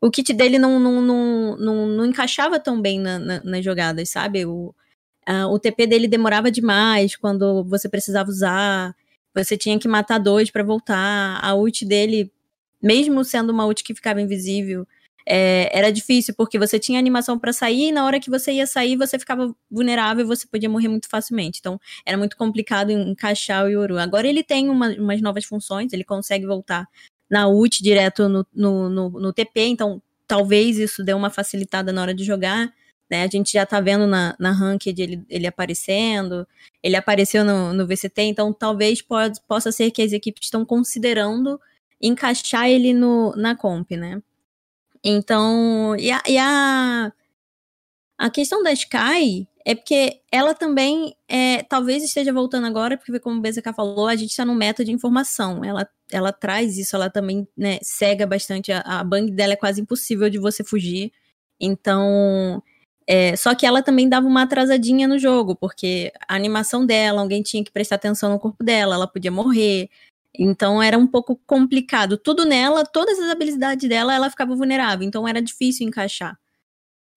o 0.00 0.10
kit 0.10 0.32
dele 0.34 0.58
não, 0.58 0.78
não, 0.78 1.00
não, 1.00 1.56
não, 1.56 1.86
não 1.86 2.04
encaixava 2.04 2.60
tão 2.60 2.80
bem 2.80 3.00
na, 3.00 3.18
na, 3.18 3.42
nas 3.42 3.64
jogadas, 3.64 4.10
sabe? 4.10 4.44
O, 4.44 4.74
o 5.50 5.58
TP 5.58 5.86
dele 5.86 6.06
demorava 6.06 6.50
demais 6.50 7.16
quando 7.16 7.64
você 7.64 7.88
precisava 7.88 8.28
usar, 8.28 8.94
você 9.34 9.56
tinha 9.56 9.78
que 9.78 9.88
matar 9.88 10.18
dois 10.18 10.50
para 10.50 10.62
voltar. 10.62 11.38
A 11.42 11.54
ult 11.54 11.84
dele, 11.84 12.30
mesmo 12.82 13.24
sendo 13.24 13.50
uma 13.50 13.66
ult 13.66 13.82
que 13.82 13.94
ficava 13.94 14.20
invisível, 14.20 14.86
é, 15.28 15.76
era 15.76 15.90
difícil, 15.90 16.34
porque 16.36 16.58
você 16.58 16.78
tinha 16.78 16.98
animação 16.98 17.36
para 17.38 17.52
sair 17.52 17.88
e 17.88 17.92
na 17.92 18.04
hora 18.04 18.20
que 18.20 18.30
você 18.30 18.52
ia 18.52 18.66
sair, 18.66 18.96
você 18.96 19.18
ficava 19.18 19.52
vulnerável 19.68 20.24
e 20.24 20.28
você 20.28 20.46
podia 20.46 20.70
morrer 20.70 20.86
muito 20.86 21.08
facilmente. 21.08 21.58
Então, 21.58 21.80
era 22.04 22.16
muito 22.16 22.36
complicado 22.36 22.90
encaixar 22.90 23.64
o 23.64 23.68
Yoru. 23.68 23.98
Agora 23.98 24.28
ele 24.28 24.44
tem 24.44 24.68
uma, 24.68 24.90
umas 24.90 25.20
novas 25.20 25.44
funções, 25.44 25.92
ele 25.92 26.04
consegue 26.04 26.46
voltar 26.46 26.88
na 27.28 27.48
ult 27.48 27.82
direto 27.82 28.28
no, 28.28 28.46
no, 28.54 28.88
no, 28.88 29.10
no 29.10 29.32
TP, 29.32 29.66
então 29.66 30.00
talvez 30.28 30.78
isso 30.78 31.02
dê 31.02 31.12
uma 31.12 31.28
facilitada 31.28 31.92
na 31.92 32.02
hora 32.02 32.14
de 32.14 32.22
jogar. 32.24 32.72
Né, 33.08 33.22
a 33.22 33.28
gente 33.28 33.52
já 33.52 33.64
tá 33.64 33.80
vendo 33.80 34.04
na, 34.04 34.34
na 34.36 34.50
ranked 34.50 35.00
ele, 35.00 35.24
ele 35.28 35.46
aparecendo, 35.46 36.44
ele 36.82 36.96
apareceu 36.96 37.44
no, 37.44 37.72
no 37.72 37.86
VCT, 37.86 38.22
então 38.22 38.52
talvez 38.52 39.00
pode, 39.00 39.40
possa 39.46 39.70
ser 39.70 39.92
que 39.92 40.02
as 40.02 40.12
equipes 40.12 40.46
estão 40.46 40.64
considerando 40.64 41.60
encaixar 42.02 42.68
ele 42.68 42.92
no, 42.92 43.32
na 43.36 43.54
comp, 43.54 43.92
né? 43.92 44.20
Então, 45.08 45.94
e 45.96 46.10
a, 46.10 46.20
e 46.26 46.36
a, 46.36 47.12
a 48.18 48.28
questão 48.28 48.60
da 48.60 48.72
Sky 48.72 49.46
é 49.64 49.72
porque 49.72 50.20
ela 50.32 50.52
também 50.52 51.14
é, 51.28 51.62
talvez 51.62 52.02
esteja 52.02 52.32
voltando 52.32 52.66
agora, 52.66 52.98
porque 52.98 53.20
como 53.20 53.38
o 53.38 53.40
BZK 53.40 53.72
falou, 53.72 54.08
a 54.08 54.16
gente 54.16 54.30
está 54.30 54.44
num 54.44 54.54
método 54.54 54.86
de 54.86 54.92
informação. 54.92 55.64
Ela, 55.64 55.88
ela 56.10 56.32
traz 56.32 56.76
isso, 56.76 56.96
ela 56.96 57.08
também 57.08 57.46
né, 57.56 57.78
cega 57.82 58.26
bastante. 58.26 58.72
A, 58.72 58.80
a 58.80 59.04
bang 59.04 59.30
dela 59.30 59.52
é 59.52 59.56
quase 59.56 59.80
impossível 59.80 60.28
de 60.28 60.38
você 60.38 60.64
fugir. 60.64 61.12
Então. 61.60 62.62
É, 63.08 63.36
só 63.36 63.54
que 63.54 63.64
ela 63.64 63.82
também 63.82 64.08
dava 64.08 64.26
uma 64.26 64.42
atrasadinha 64.42 65.06
no 65.06 65.16
jogo, 65.16 65.54
porque 65.54 66.12
a 66.28 66.34
animação 66.34 66.84
dela, 66.84 67.20
alguém 67.20 67.40
tinha 67.40 67.62
que 67.62 67.70
prestar 67.70 67.94
atenção 67.96 68.30
no 68.32 68.38
corpo 68.40 68.64
dela, 68.64 68.96
ela 68.96 69.06
podia 69.06 69.30
morrer. 69.30 69.88
Então 70.38 70.82
era 70.82 70.98
um 70.98 71.06
pouco 71.06 71.36
complicado. 71.46 72.16
Tudo 72.16 72.44
nela, 72.44 72.84
todas 72.84 73.18
as 73.18 73.30
habilidades 73.30 73.88
dela, 73.88 74.14
ela 74.14 74.30
ficava 74.30 74.54
vulnerável. 74.54 75.06
Então 75.06 75.26
era 75.26 75.40
difícil 75.40 75.86
encaixar. 75.86 76.38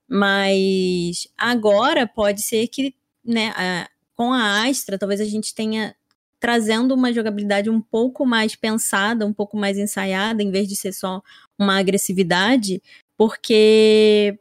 Mas 0.07 1.27
agora 1.37 2.07
pode 2.07 2.41
ser 2.41 2.67
que, 2.67 2.95
né, 3.23 3.53
a, 3.55 3.89
com 4.15 4.33
a 4.33 4.67
Astra, 4.67 4.97
talvez 4.97 5.21
a 5.21 5.25
gente 5.25 5.53
tenha 5.53 5.95
trazendo 6.39 6.95
uma 6.95 7.13
jogabilidade 7.13 7.69
um 7.69 7.81
pouco 7.81 8.25
mais 8.25 8.55
pensada, 8.55 9.25
um 9.25 9.33
pouco 9.33 9.57
mais 9.57 9.77
ensaiada, 9.77 10.41
em 10.41 10.49
vez 10.49 10.67
de 10.67 10.75
ser 10.75 10.93
só 10.93 11.21
uma 11.57 11.77
agressividade, 11.77 12.81
porque 13.17 14.39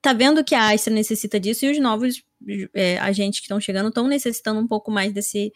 tá 0.00 0.12
vendo 0.12 0.42
que 0.42 0.54
a 0.54 0.72
Astra 0.72 0.92
necessita 0.92 1.38
disso 1.38 1.66
e 1.66 1.70
os 1.70 1.78
novos 1.78 2.24
é, 2.74 2.98
agentes 2.98 3.40
que 3.40 3.44
estão 3.44 3.60
chegando 3.60 3.88
estão 3.88 4.08
necessitando 4.08 4.60
um 4.60 4.66
pouco 4.66 4.90
mais 4.90 5.12
desse, 5.12 5.52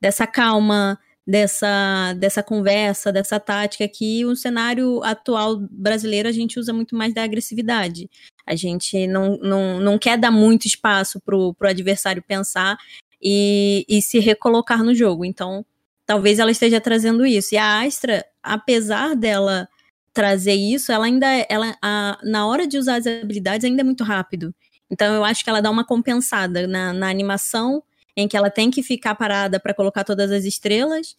dessa 0.00 0.26
calma, 0.26 0.98
dessa, 1.26 2.14
dessa 2.14 2.42
conversa, 2.42 3.12
dessa 3.12 3.38
tática 3.38 3.86
que 3.88 4.24
o 4.24 4.34
cenário 4.34 5.02
atual 5.04 5.58
brasileiro 5.70 6.28
a 6.28 6.32
gente 6.32 6.58
usa 6.58 6.72
muito 6.72 6.96
mais 6.96 7.14
da 7.14 7.22
agressividade. 7.22 8.10
A 8.46 8.56
gente 8.56 9.06
não, 9.06 9.36
não, 9.38 9.80
não 9.80 9.98
quer 9.98 10.18
dar 10.18 10.30
muito 10.30 10.66
espaço 10.66 11.20
para 11.20 11.36
o 11.36 11.54
adversário 11.62 12.22
pensar 12.22 12.76
e, 13.22 13.84
e 13.88 14.02
se 14.02 14.18
recolocar 14.18 14.82
no 14.82 14.94
jogo. 14.94 15.24
Então, 15.24 15.64
talvez 16.04 16.38
ela 16.38 16.50
esteja 16.50 16.80
trazendo 16.80 17.24
isso. 17.24 17.54
E 17.54 17.58
a 17.58 17.82
Astra, 17.82 18.24
apesar 18.42 19.14
dela 19.14 19.68
trazer 20.12 20.54
isso, 20.54 20.92
ela 20.92 21.06
ainda 21.06 21.26
ela 21.48 21.76
a, 21.80 22.18
na 22.22 22.46
hora 22.46 22.66
de 22.66 22.76
usar 22.76 22.96
as 22.96 23.06
habilidades 23.06 23.64
ainda 23.64 23.80
é 23.80 23.84
muito 23.84 24.04
rápido. 24.04 24.54
Então 24.90 25.14
eu 25.14 25.24
acho 25.24 25.42
que 25.42 25.48
ela 25.48 25.62
dá 25.62 25.70
uma 25.70 25.86
compensada 25.86 26.66
na, 26.66 26.92
na 26.92 27.08
animação 27.08 27.82
em 28.16 28.28
que 28.28 28.36
ela 28.36 28.50
tem 28.50 28.70
que 28.70 28.82
ficar 28.82 29.14
parada 29.14 29.58
para 29.58 29.74
colocar 29.74 30.04
todas 30.04 30.30
as 30.30 30.44
estrelas 30.44 31.16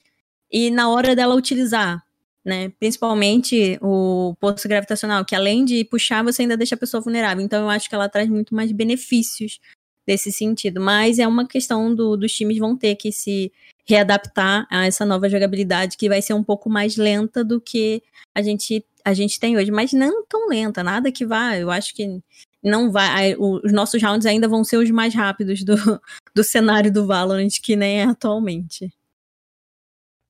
e 0.52 0.70
na 0.70 0.90
hora 0.90 1.16
dela 1.16 1.36
utilizar, 1.36 2.04
né? 2.46 2.70
Principalmente 2.80 3.78
o 3.82 4.36
poço 4.40 4.68
gravitacional, 4.68 5.26
que 5.26 5.36
além 5.36 5.66
de 5.66 5.84
puxar, 5.86 6.24
você 6.24 6.44
ainda 6.44 6.58
deixa 6.58 6.76
a 6.76 6.78
pessoa 6.78 7.02
vulnerável. 7.02 7.44
Então 7.44 7.64
eu 7.64 7.70
acho 7.70 7.90
que 7.90 7.96
ela 7.96 8.10
traz 8.10 8.30
muito 8.30 8.54
mais 8.54 8.72
benefícios 8.72 9.60
desse 10.06 10.32
sentido. 10.32 10.80
Mas 10.82 11.20
é 11.20 11.28
uma 11.28 11.48
questão 11.48 11.94
do, 11.94 12.16
dos 12.16 12.34
times 12.34 12.58
vão 12.58 12.78
ter 12.78 12.96
que 12.96 13.12
se 13.12 13.52
readaptar 13.86 14.68
a 14.70 14.86
essa 14.86 15.06
nova 15.06 15.30
jogabilidade 15.30 15.98
que 15.98 16.08
vai 16.08 16.22
ser 16.22 16.34
um 16.34 16.44
pouco 16.44 16.70
mais 16.70 16.96
lenta 16.98 17.44
do 17.44 17.60
que 17.60 18.02
a 18.36 18.42
gente 18.42 18.86
a 19.06 19.14
gente 19.14 19.38
tem 19.38 19.58
hoje, 19.58 19.70
mas 19.70 19.92
não 19.92 20.24
tão 20.26 20.48
lenta, 20.48 20.82
nada 20.82 21.12
que 21.12 21.26
vá. 21.26 21.58
Eu 21.58 21.70
acho 21.70 21.94
que 21.94 22.22
não 22.64 22.92
vai. 22.92 23.36
Os 23.38 23.72
nossos 23.72 24.02
rounds 24.02 24.26
ainda 24.26 24.48
vão 24.48 24.64
ser 24.64 24.78
os 24.78 24.90
mais 24.90 25.14
rápidos 25.14 25.64
do, 25.64 25.76
do 26.34 26.44
cenário 26.44 26.92
do 26.92 27.06
Valorant, 27.06 27.50
que 27.62 27.76
nem 27.76 28.00
é 28.00 28.04
atualmente. 28.06 28.94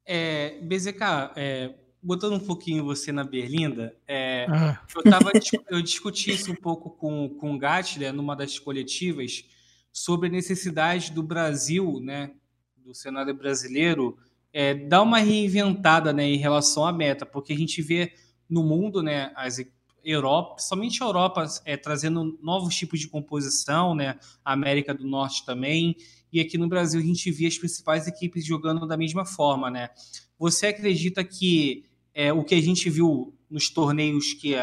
É, 0.05 0.59
BZK, 0.61 1.31
é, 1.35 1.73
botando 2.01 2.33
um 2.33 2.39
pouquinho 2.39 2.83
você 2.83 3.11
na 3.11 3.23
berlinda, 3.23 3.95
é, 4.05 4.45
ah. 4.49 4.81
eu, 4.93 5.03
tava, 5.03 5.31
eu 5.69 5.81
discuti 5.81 6.31
isso 6.31 6.51
um 6.51 6.55
pouco 6.55 6.89
com, 6.89 7.29
com 7.29 7.55
o 7.55 7.57
Gatler 7.57 8.11
numa 8.11 8.35
das 8.35 8.59
coletivas 8.59 9.45
sobre 9.91 10.27
a 10.27 10.31
necessidade 10.31 11.11
do 11.11 11.23
Brasil, 11.23 11.99
né, 12.01 12.31
do 12.75 12.93
cenário 12.93 13.33
brasileiro, 13.33 14.17
é, 14.51 14.73
dar 14.73 15.01
uma 15.01 15.19
reinventada 15.19 16.11
né, 16.11 16.25
em 16.25 16.37
relação 16.37 16.85
à 16.85 16.91
meta, 16.91 17.25
porque 17.25 17.53
a 17.53 17.57
gente 17.57 17.81
vê 17.81 18.13
no 18.49 18.63
mundo 18.63 19.01
né, 19.01 19.31
as, 19.35 19.63
Europa, 20.03 20.59
somente 20.59 21.01
a 21.01 21.05
Europa 21.05 21.45
é, 21.65 21.77
trazendo 21.77 22.37
novos 22.41 22.75
tipos 22.75 22.99
de 22.99 23.07
composição, 23.07 23.95
né? 23.95 24.19
A 24.43 24.53
América 24.53 24.93
do 24.93 25.05
Norte 25.05 25.45
também. 25.45 25.95
E 26.31 26.41
aqui 26.41 26.57
no 26.57 26.67
Brasil 26.67 26.99
a 26.99 27.03
gente 27.03 27.31
vê 27.31 27.45
as 27.45 27.57
principais 27.57 28.07
equipes 28.07 28.45
jogando 28.45 28.85
da 28.85 28.97
mesma 28.97 29.25
forma, 29.25 29.69
né? 29.69 29.89
Você 30.37 30.67
acredita 30.67 31.23
que 31.23 31.85
é, 32.13 32.33
o 32.33 32.43
que 32.43 32.55
a 32.55 32.61
gente 32.61 32.89
viu 32.89 33.33
nos 33.49 33.69
torneios 33.69 34.33
que 34.33 34.55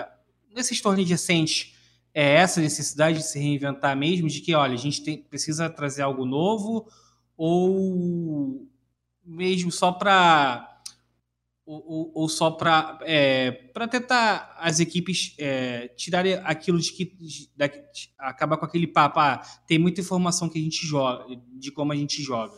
nesses 0.54 0.80
torneios 0.80 1.08
recentes 1.08 1.74
é 2.12 2.34
essa 2.34 2.60
necessidade 2.60 3.18
de 3.18 3.24
se 3.24 3.38
reinventar 3.38 3.96
mesmo, 3.96 4.28
de 4.28 4.40
que 4.40 4.54
olha, 4.54 4.74
a 4.74 4.78
gente 4.78 5.02
tem, 5.02 5.18
precisa 5.22 5.70
trazer 5.70 6.02
algo 6.02 6.26
novo 6.26 6.86
ou 7.36 8.66
mesmo 9.24 9.70
só 9.70 9.92
para 9.92 10.69
ou, 11.70 12.12
ou 12.14 12.28
só 12.28 12.50
para 12.50 12.98
é, 13.02 13.52
tentar 13.90 14.56
as 14.58 14.80
equipes 14.80 15.34
é, 15.38 15.88
tirarem 15.96 16.34
aquilo 16.44 16.78
de 16.78 16.92
que 16.92 17.04
de, 17.04 17.48
de, 17.56 18.12
acabar 18.18 18.56
com 18.56 18.64
aquele 18.64 18.86
papo, 18.86 19.20
ah, 19.20 19.40
tem 19.66 19.78
muita 19.78 20.00
informação 20.00 20.48
que 20.48 20.58
a 20.58 20.62
gente 20.62 20.84
joga, 20.86 21.24
de 21.58 21.70
como 21.70 21.92
a 21.92 21.96
gente 21.96 22.22
joga. 22.22 22.54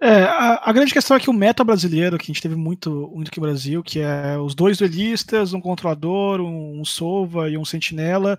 É, 0.00 0.22
a, 0.24 0.70
a, 0.70 0.72
grande 0.72 0.92
questão 0.92 1.16
é 1.16 1.20
que 1.20 1.30
o 1.30 1.32
meta 1.32 1.64
brasileiro, 1.64 2.18
que 2.18 2.24
a 2.24 2.32
gente 2.32 2.42
teve 2.42 2.54
muito, 2.54 3.10
muito 3.12 3.28
aqui 3.28 3.40
no 3.40 3.46
Brasil, 3.46 3.82
que 3.82 3.98
é 3.98 4.38
os 4.38 4.54
dois 4.54 4.78
duelistas, 4.78 5.52
um 5.52 5.60
controlador, 5.60 6.40
um, 6.40 6.80
um 6.80 6.84
Sova 6.84 7.50
e 7.50 7.58
um 7.58 7.64
sentinela, 7.64 8.38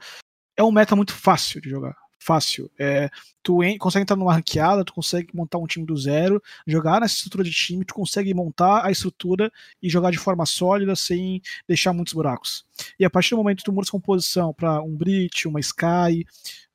é 0.55 0.63
um 0.63 0.72
meta 0.72 0.96
muito 0.96 1.13
fácil 1.13 1.60
de 1.60 1.69
jogar 1.69 1.96
fácil. 2.19 2.69
É, 2.77 3.10
tu 3.41 3.60
consegue 3.79 4.03
entrar 4.03 4.15
numa 4.15 4.34
ranqueada, 4.34 4.84
tu 4.84 4.93
consegue 4.93 5.36
montar 5.36 5.58
um 5.58 5.65
time 5.65 5.86
do 5.86 5.96
zero, 5.96 6.41
jogar 6.67 7.01
nessa 7.01 7.15
estrutura 7.15 7.43
de 7.43 7.51
time, 7.51 7.86
tu 7.86 7.93
consegue 7.93 8.34
montar 8.34 8.86
a 8.86 8.91
estrutura 8.91 9.51
e 9.81 9.89
jogar 9.89 10.12
de 10.12 10.17
forma 10.17 10.46
sólida 10.46 10.96
sem 10.96 11.41
deixar 11.67 11.93
muitos 11.93 12.13
buracos. 12.13 12.65
E 13.00 13.05
a 13.05 13.10
partir 13.10 13.31
do 13.31 13.38
momento 13.38 13.60
que 13.60 13.63
tu 13.63 13.72
muda 13.72 13.86
essa 13.86 13.91
composição 13.91 14.53
para 14.53 14.81
um 14.81 14.96
Brit, 14.96 15.48
uma 15.48 15.60
Sky, 15.60 16.25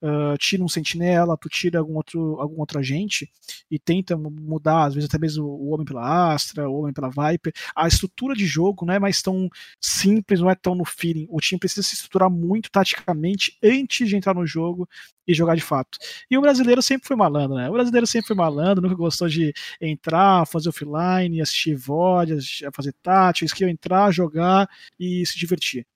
uh, 0.05 0.37
tira 0.39 0.63
um 0.63 0.69
sentinela, 0.69 1.37
tu 1.37 1.49
tira 1.49 1.79
algum 1.79 1.95
outro, 1.95 2.41
algum 2.41 2.61
outro 2.61 2.79
agente 2.79 3.31
e 3.71 3.79
tenta 3.79 4.17
mudar, 4.17 4.85
às 4.85 4.95
vezes 4.95 5.09
até 5.09 5.19
mesmo 5.19 5.45
o 5.45 5.71
homem 5.71 5.87
pela 5.87 6.33
Astra, 6.33 6.69
o 6.69 6.81
homem 6.81 6.93
pela 6.93 7.09
Viper. 7.09 7.53
A 7.75 7.89
estrutura 7.89 8.35
de 8.35 8.47
jogo 8.47 8.85
não 8.85 8.95
é 8.95 8.99
mais 8.99 9.23
tão 9.23 9.49
simples, 9.81 10.41
não 10.41 10.51
é 10.51 10.55
tão 10.55 10.75
no 10.75 10.85
feeling. 10.85 11.27
O 11.31 11.41
time 11.41 11.59
precisa 11.59 11.83
se 11.83 11.95
estruturar 11.95 12.31
muito 12.31 12.71
taticamente 12.71 13.57
antes 13.63 14.09
de 14.09 14.17
entrar 14.17 14.35
no 14.35 14.47
jogo 14.47 14.89
e 15.27 15.33
jogar 15.33 15.55
de 15.55 15.63
fato. 15.63 15.99
E 16.31 16.37
o 16.37 16.43
brasileiro 16.55 16.83
sempre 16.83 17.07
foi 17.07 17.17
malandro, 17.17 17.57
né? 17.57 17.69
O 17.69 17.73
brasileiro 17.73 18.07
sempre 18.07 18.29
foi 18.29 18.37
malandro, 18.37 18.83
nunca 18.83 18.95
gostou 18.95 19.29
de 19.29 19.53
entrar, 19.81 20.47
fazer 20.47 20.69
offline, 20.69 21.41
assistir 21.41 21.75
VOD, 21.75 22.39
fazer 22.73 22.93
tática, 23.03 23.55
que 23.55 23.65
entrar, 23.65 24.11
jogar 24.13 24.69
e 24.99 25.25
se 25.27 25.39
divertir. 25.39 25.87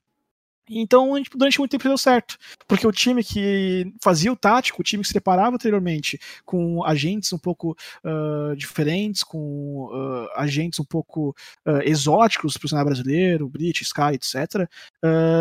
Então, 0.70 1.14
durante 1.34 1.58
muito 1.58 1.70
tempo 1.70 1.84
deu 1.84 1.98
certo. 1.98 2.36
Porque 2.66 2.86
o 2.86 2.92
time 2.92 3.24
que 3.24 3.92
fazia 4.02 4.32
o 4.32 4.36
tático, 4.36 4.80
o 4.80 4.84
time 4.84 5.02
que 5.02 5.08
se 5.08 5.14
preparava 5.14 5.54
anteriormente 5.54 6.20
com 6.44 6.84
agentes 6.84 7.32
um 7.32 7.38
pouco 7.38 7.76
uh, 8.04 8.54
diferentes, 8.56 9.22
com 9.22 9.86
uh, 9.86 10.28
agentes 10.36 10.78
um 10.78 10.84
pouco 10.84 11.34
uh, 11.66 11.82
exóticos 11.82 12.56
para 12.56 12.66
o 12.66 12.68
cenário 12.68 12.90
brasileiro, 12.90 13.48
Brit, 13.48 13.82
Sky, 13.82 14.14
etc., 14.14 14.68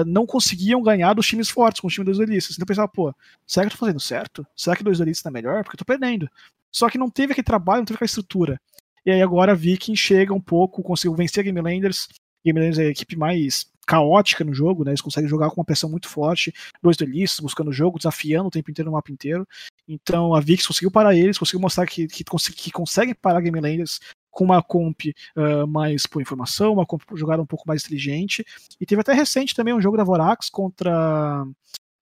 não 0.06 0.26
conseguiam 0.26 0.82
ganhar 0.82 1.14
dos 1.14 1.28
times 1.28 1.50
fortes, 1.50 1.82
com 1.82 1.88
o 1.88 1.92
time 1.92 2.06
dos 2.06 2.18
duelistas. 2.18 2.56
Então 2.56 2.64
eu 2.64 2.68
pensava, 2.68 2.88
pô, 2.88 3.14
será 3.46 3.66
que 3.66 3.74
eu 3.74 3.78
tô 3.78 3.86
fazendo 3.86 4.00
certo? 4.00 4.46
Será 4.56 4.76
que 4.76 4.84
dois 4.84 4.98
duelistas 4.98 5.26
é 5.26 5.34
melhor? 5.34 5.64
Porque 5.64 5.76
eu 5.76 5.80
tô 5.80 5.86
perdendo. 5.86 6.30
Só 6.72 6.90
que 6.90 6.98
não 6.98 7.10
teve 7.10 7.32
aquele 7.32 7.46
trabalho, 7.46 7.80
não 7.80 7.86
teve 7.86 7.96
aquela 7.96 8.06
estrutura. 8.06 8.60
E 9.06 9.12
aí 9.12 9.22
agora 9.22 9.54
a 9.54 9.56
Viking 9.56 9.96
chega 9.96 10.34
um 10.34 10.42
pouco, 10.42 10.84
conseguiu 10.84 11.16
vencer 11.16 11.42
a 11.42 11.44
Game 11.44 11.62
Landers. 11.62 12.08
Game 12.46 12.60
Landers 12.60 12.80
é 12.80 12.84
a 12.84 12.90
equipe 12.90 13.16
mais 13.16 13.66
caótica 13.88 14.44
no 14.44 14.54
jogo, 14.54 14.84
né? 14.84 14.92
Eles 14.92 15.02
conseguem 15.02 15.30
jogar 15.30 15.50
com 15.50 15.62
uma 15.62 15.66
pressão 15.66 15.90
muito 15.90 16.10
forte, 16.10 16.54
dois 16.84 16.98
duelistas 16.98 17.40
buscando 17.40 17.70
o 17.70 17.74
jogo, 17.74 17.98
desafiando 17.98 18.50
o 18.50 18.52
tempo 18.52 18.70
inteiro 18.70 18.90
no 18.90 18.96
mapa 18.96 19.12
inteiro. 19.12 19.48
Então 19.88 20.36
a 20.36 20.42
Vix 20.42 20.68
conseguiu 20.68 20.92
parar 20.92 21.16
eles, 21.16 21.38
conseguiu 21.38 21.62
mostrar 21.62 21.88
que, 21.88 22.06
que, 22.06 22.24
que 22.24 22.72
consegue 22.72 23.16
parar 23.16 23.40
Game 23.40 23.60
Landers 23.60 24.02
com 24.30 24.44
uma 24.44 24.62
comp 24.62 25.02
uh, 25.06 25.66
mais 25.66 26.06
por 26.06 26.22
informação, 26.22 26.74
uma 26.74 26.86
comp 26.86 27.02
jogada 27.16 27.42
um 27.42 27.46
pouco 27.46 27.64
mais 27.66 27.84
inteligente. 27.84 28.46
E 28.80 28.86
teve 28.86 29.02
até 29.02 29.14
recente 29.14 29.56
também 29.56 29.74
um 29.74 29.82
jogo 29.82 29.96
da 29.96 30.04
Vorax 30.04 30.50
contra 30.50 31.46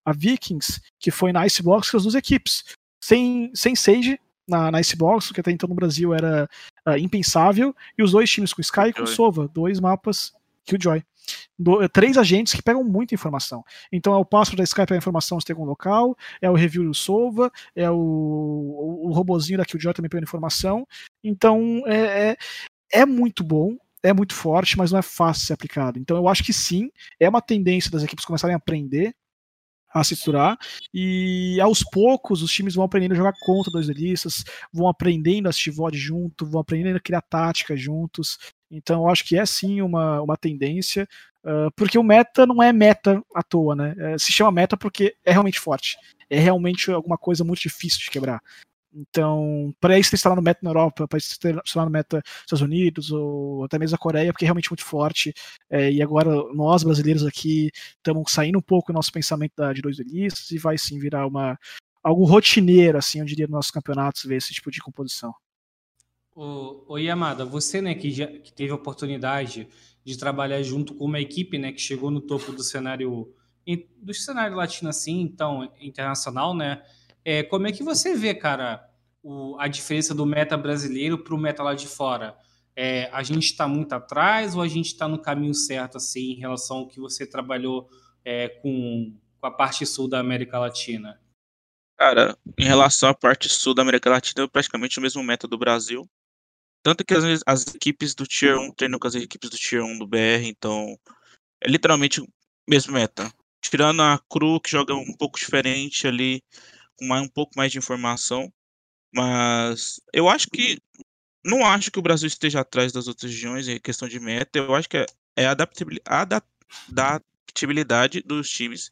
a 0.03 0.11
Vikings, 0.11 0.81
que 0.99 1.11
foi 1.11 1.31
na 1.31 1.45
Icebox 1.45 1.91
com 1.91 1.97
as 1.97 2.03
duas 2.03 2.15
equipes. 2.15 2.65
Sem, 2.99 3.51
sem 3.53 3.75
Sage 3.75 4.19
na, 4.47 4.71
na 4.71 4.81
Icebox, 4.81 5.31
que 5.31 5.39
até 5.39 5.51
então 5.51 5.69
no 5.69 5.75
Brasil 5.75 6.13
era 6.13 6.49
uh, 6.87 6.97
impensável, 6.97 7.75
e 7.95 8.01
os 8.01 8.11
dois 8.11 8.29
times 8.29 8.51
com 8.51 8.61
Sky 8.61 8.87
e 8.87 8.93
com 8.93 9.05
Sova, 9.05 9.47
dois 9.47 9.79
mapas 9.79 10.33
Killjoy 10.65 11.03
do, 11.57 11.81
eh, 11.81 11.87
três 11.87 12.17
agentes 12.17 12.53
que 12.53 12.61
pegam 12.61 12.83
muita 12.83 13.13
informação. 13.13 13.63
Então 13.91 14.13
é 14.13 14.17
o 14.17 14.25
passo 14.25 14.55
da 14.55 14.63
Skype 14.63 14.93
a 14.93 14.97
informação 14.97 15.39
se 15.39 15.45
tem 15.45 15.53
algum 15.53 15.65
local, 15.65 16.15
é 16.41 16.49
o 16.49 16.55
review 16.55 16.83
do 16.83 16.93
Sova, 16.93 17.51
é 17.75 17.89
o, 17.89 17.95
o, 17.95 19.07
o 19.09 19.11
robozinho 19.13 19.57
da 19.57 19.65
Killjoy 19.65 19.93
também 19.93 20.09
pegando 20.09 20.25
informação. 20.25 20.87
Então 21.23 21.81
é, 21.85 22.31
é, 22.31 22.37
é 22.91 23.05
muito 23.05 23.43
bom, 23.43 23.75
é 24.03 24.13
muito 24.13 24.33
forte, 24.33 24.77
mas 24.77 24.91
não 24.91 24.99
é 24.99 25.01
fácil 25.01 25.47
ser 25.47 25.53
aplicado. 25.53 25.99
Então 25.99 26.17
eu 26.17 26.27
acho 26.27 26.43
que 26.43 26.53
sim, 26.53 26.89
é 27.19 27.27
uma 27.27 27.41
tendência 27.41 27.91
das 27.91 28.03
equipes 28.03 28.25
começarem 28.25 28.53
a 28.53 28.57
aprender 28.57 29.15
a 29.95 30.03
se 30.03 30.13
estruturar. 30.13 30.57
E 30.93 31.57
aos 31.61 31.81
poucos 31.81 32.41
os 32.43 32.51
times 32.51 32.75
vão 32.75 32.83
aprendendo 32.83 33.13
a 33.13 33.15
jogar 33.15 33.33
contra 33.39 33.71
dois 33.71 33.85
duelistas, 33.85 34.43
vão 34.71 34.89
aprendendo 34.89 35.47
a 35.47 35.49
assistir 35.49 35.71
VOD 35.71 35.97
junto, 35.97 36.45
vão 36.45 36.59
aprendendo 36.59 36.97
a 36.97 36.99
criar 36.99 37.21
tática 37.21 37.77
juntos. 37.77 38.37
Então 38.69 39.03
eu 39.03 39.09
acho 39.09 39.23
que 39.25 39.37
é 39.37 39.45
sim 39.45 39.81
uma, 39.81 40.21
uma 40.21 40.37
tendência, 40.37 41.07
uh, 41.43 41.71
porque 41.75 41.97
o 41.97 42.03
meta 42.03 42.45
não 42.45 42.61
é 42.61 42.73
meta 42.73 43.21
à 43.33 43.43
toa, 43.43 43.75
né? 43.75 43.95
É, 43.97 44.17
se 44.17 44.31
chama 44.31 44.51
meta 44.51 44.75
porque 44.77 45.15
é 45.23 45.31
realmente 45.31 45.59
forte. 45.59 45.97
É 46.29 46.39
realmente 46.39 46.91
alguma 46.91 47.17
coisa 47.17 47.43
muito 47.43 47.61
difícil 47.61 47.99
de 47.99 48.09
quebrar. 48.09 48.41
Então, 48.97 49.75
para 49.79 49.99
isso 49.99 50.15
instalar 50.15 50.37
no 50.37 50.41
meta 50.41 50.61
na 50.63 50.69
Europa, 50.69 51.05
para 51.05 51.17
instalar 51.17 51.85
no 51.85 51.91
meta 51.91 52.17
nos 52.17 52.43
Estados 52.43 52.61
Unidos 52.61 53.11
ou 53.11 53.65
até 53.65 53.77
mesmo 53.77 53.95
a 53.95 53.99
Coreia, 53.99 54.31
porque 54.31 54.45
é 54.45 54.47
realmente 54.47 54.71
muito 54.71 54.85
forte. 54.85 55.33
É, 55.69 55.91
e 55.91 56.01
agora 56.01 56.31
nós 56.53 56.81
brasileiros 56.81 57.25
aqui 57.25 57.71
estamos 57.97 58.31
saindo 58.31 58.57
um 58.57 58.61
pouco 58.61 58.93
do 58.93 58.95
nosso 58.95 59.11
pensamento 59.11 59.53
da, 59.57 59.73
de 59.73 59.81
dois 59.81 59.97
duelistas 59.97 60.49
e 60.51 60.57
vai 60.57 60.77
sim 60.77 60.97
virar 60.97 61.27
uma 61.27 61.59
algo 62.01 62.23
rotineiro, 62.23 62.99
assim, 62.99 63.19
eu 63.19 63.25
diria, 63.25 63.47
nos 63.47 63.55
nossos 63.55 63.71
campeonatos 63.71 64.23
ver 64.25 64.35
esse 64.35 64.53
tipo 64.53 64.69
de 64.69 64.79
composição. 64.79 65.33
O, 66.35 66.93
o 66.93 66.97
Yamada, 66.97 67.45
você, 67.45 67.81
né, 67.81 67.95
que, 67.95 68.11
já, 68.11 68.27
que 68.27 68.51
teve 68.51 68.71
a 68.71 68.75
oportunidade 68.75 69.69
de 70.03 70.17
trabalhar 70.17 70.61
junto 70.61 70.93
com 70.93 71.05
uma 71.05 71.19
equipe, 71.19 71.57
né, 71.57 71.71
que 71.71 71.81
chegou 71.81 72.11
no 72.11 72.21
topo 72.21 72.51
do 72.51 72.61
cenário 72.61 73.33
do 73.97 74.13
cenário 74.13 74.55
latino 74.55 74.89
assim, 74.89 75.21
então 75.21 75.73
internacional, 75.79 76.55
né? 76.55 76.83
É, 77.23 77.41
como 77.41 77.65
é 77.65 77.71
que 77.71 77.83
você 77.83 78.15
vê, 78.15 78.35
cara, 78.35 78.87
o, 79.23 79.57
a 79.59 79.67
diferença 79.67 80.13
do 80.13 80.23
meta 80.25 80.55
brasileiro 80.55 81.17
para 81.17 81.33
o 81.33 81.37
meta 81.37 81.63
lá 81.63 81.73
de 81.73 81.87
fora? 81.87 82.37
É, 82.75 83.09
a 83.11 83.23
gente 83.23 83.45
está 83.45 83.67
muito 83.67 83.93
atrás 83.93 84.55
ou 84.55 84.61
a 84.61 84.67
gente 84.67 84.87
está 84.87 85.07
no 85.07 85.17
caminho 85.17 85.55
certo, 85.55 85.97
assim, 85.97 86.33
em 86.33 86.35
relação 86.35 86.77
ao 86.77 86.87
que 86.87 86.99
você 86.99 87.25
trabalhou 87.25 87.89
é, 88.23 88.49
com, 88.49 89.17
com 89.39 89.47
a 89.47 89.51
parte 89.51 89.85
sul 89.85 90.07
da 90.07 90.19
América 90.19 90.59
Latina? 90.59 91.19
Cara, 91.97 92.37
em 92.59 92.65
relação 92.65 93.09
à 93.09 93.13
parte 93.13 93.49
sul 93.49 93.73
da 93.73 93.81
América 93.81 94.09
Latina, 94.09 94.43
é 94.43 94.47
praticamente 94.47 94.99
o 94.99 95.01
mesmo 95.01 95.23
meta 95.23 95.47
do 95.47 95.57
Brasil. 95.57 96.07
Tanto 96.85 97.03
que 97.03 97.15
as, 97.15 97.41
as 97.47 97.65
equipes 97.73 98.13
do 98.13 98.27
Tier 98.27 98.59
1 98.59 98.71
treinam 98.73 98.99
com 98.99 99.07
as 99.07 99.15
equipes 99.15 99.49
do 99.49 99.57
Tier 99.57 99.83
1 99.83 99.97
do 99.97 100.05
BR, 100.05 100.45
então 100.45 100.95
é 101.59 101.67
literalmente 101.67 102.21
mesmo 102.69 102.93
meta. 102.93 103.33
Tirando 103.59 104.03
a 104.03 104.21
Cru, 104.29 104.61
que 104.61 104.69
joga 104.69 104.93
um 104.93 105.17
pouco 105.17 105.39
diferente 105.39 106.07
ali, 106.07 106.43
com 106.95 107.07
mais, 107.07 107.23
um 107.23 107.27
pouco 107.27 107.53
mais 107.57 107.71
de 107.71 107.79
informação. 107.79 108.53
Mas 109.11 109.99
eu 110.13 110.29
acho 110.29 110.47
que. 110.47 110.79
Não 111.43 111.65
acho 111.65 111.89
que 111.89 111.97
o 111.97 112.03
Brasil 112.03 112.27
esteja 112.27 112.59
atrás 112.59 112.91
das 112.91 113.07
outras 113.07 113.31
regiões 113.31 113.67
em 113.67 113.79
questão 113.79 114.07
de 114.07 114.19
meta. 114.19 114.59
Eu 114.59 114.75
acho 114.75 114.87
que 114.87 114.97
é, 114.97 115.07
é 115.35 115.47
a 115.47 115.55
adaptabilidade 116.91 118.21
dos 118.21 118.47
times. 118.47 118.91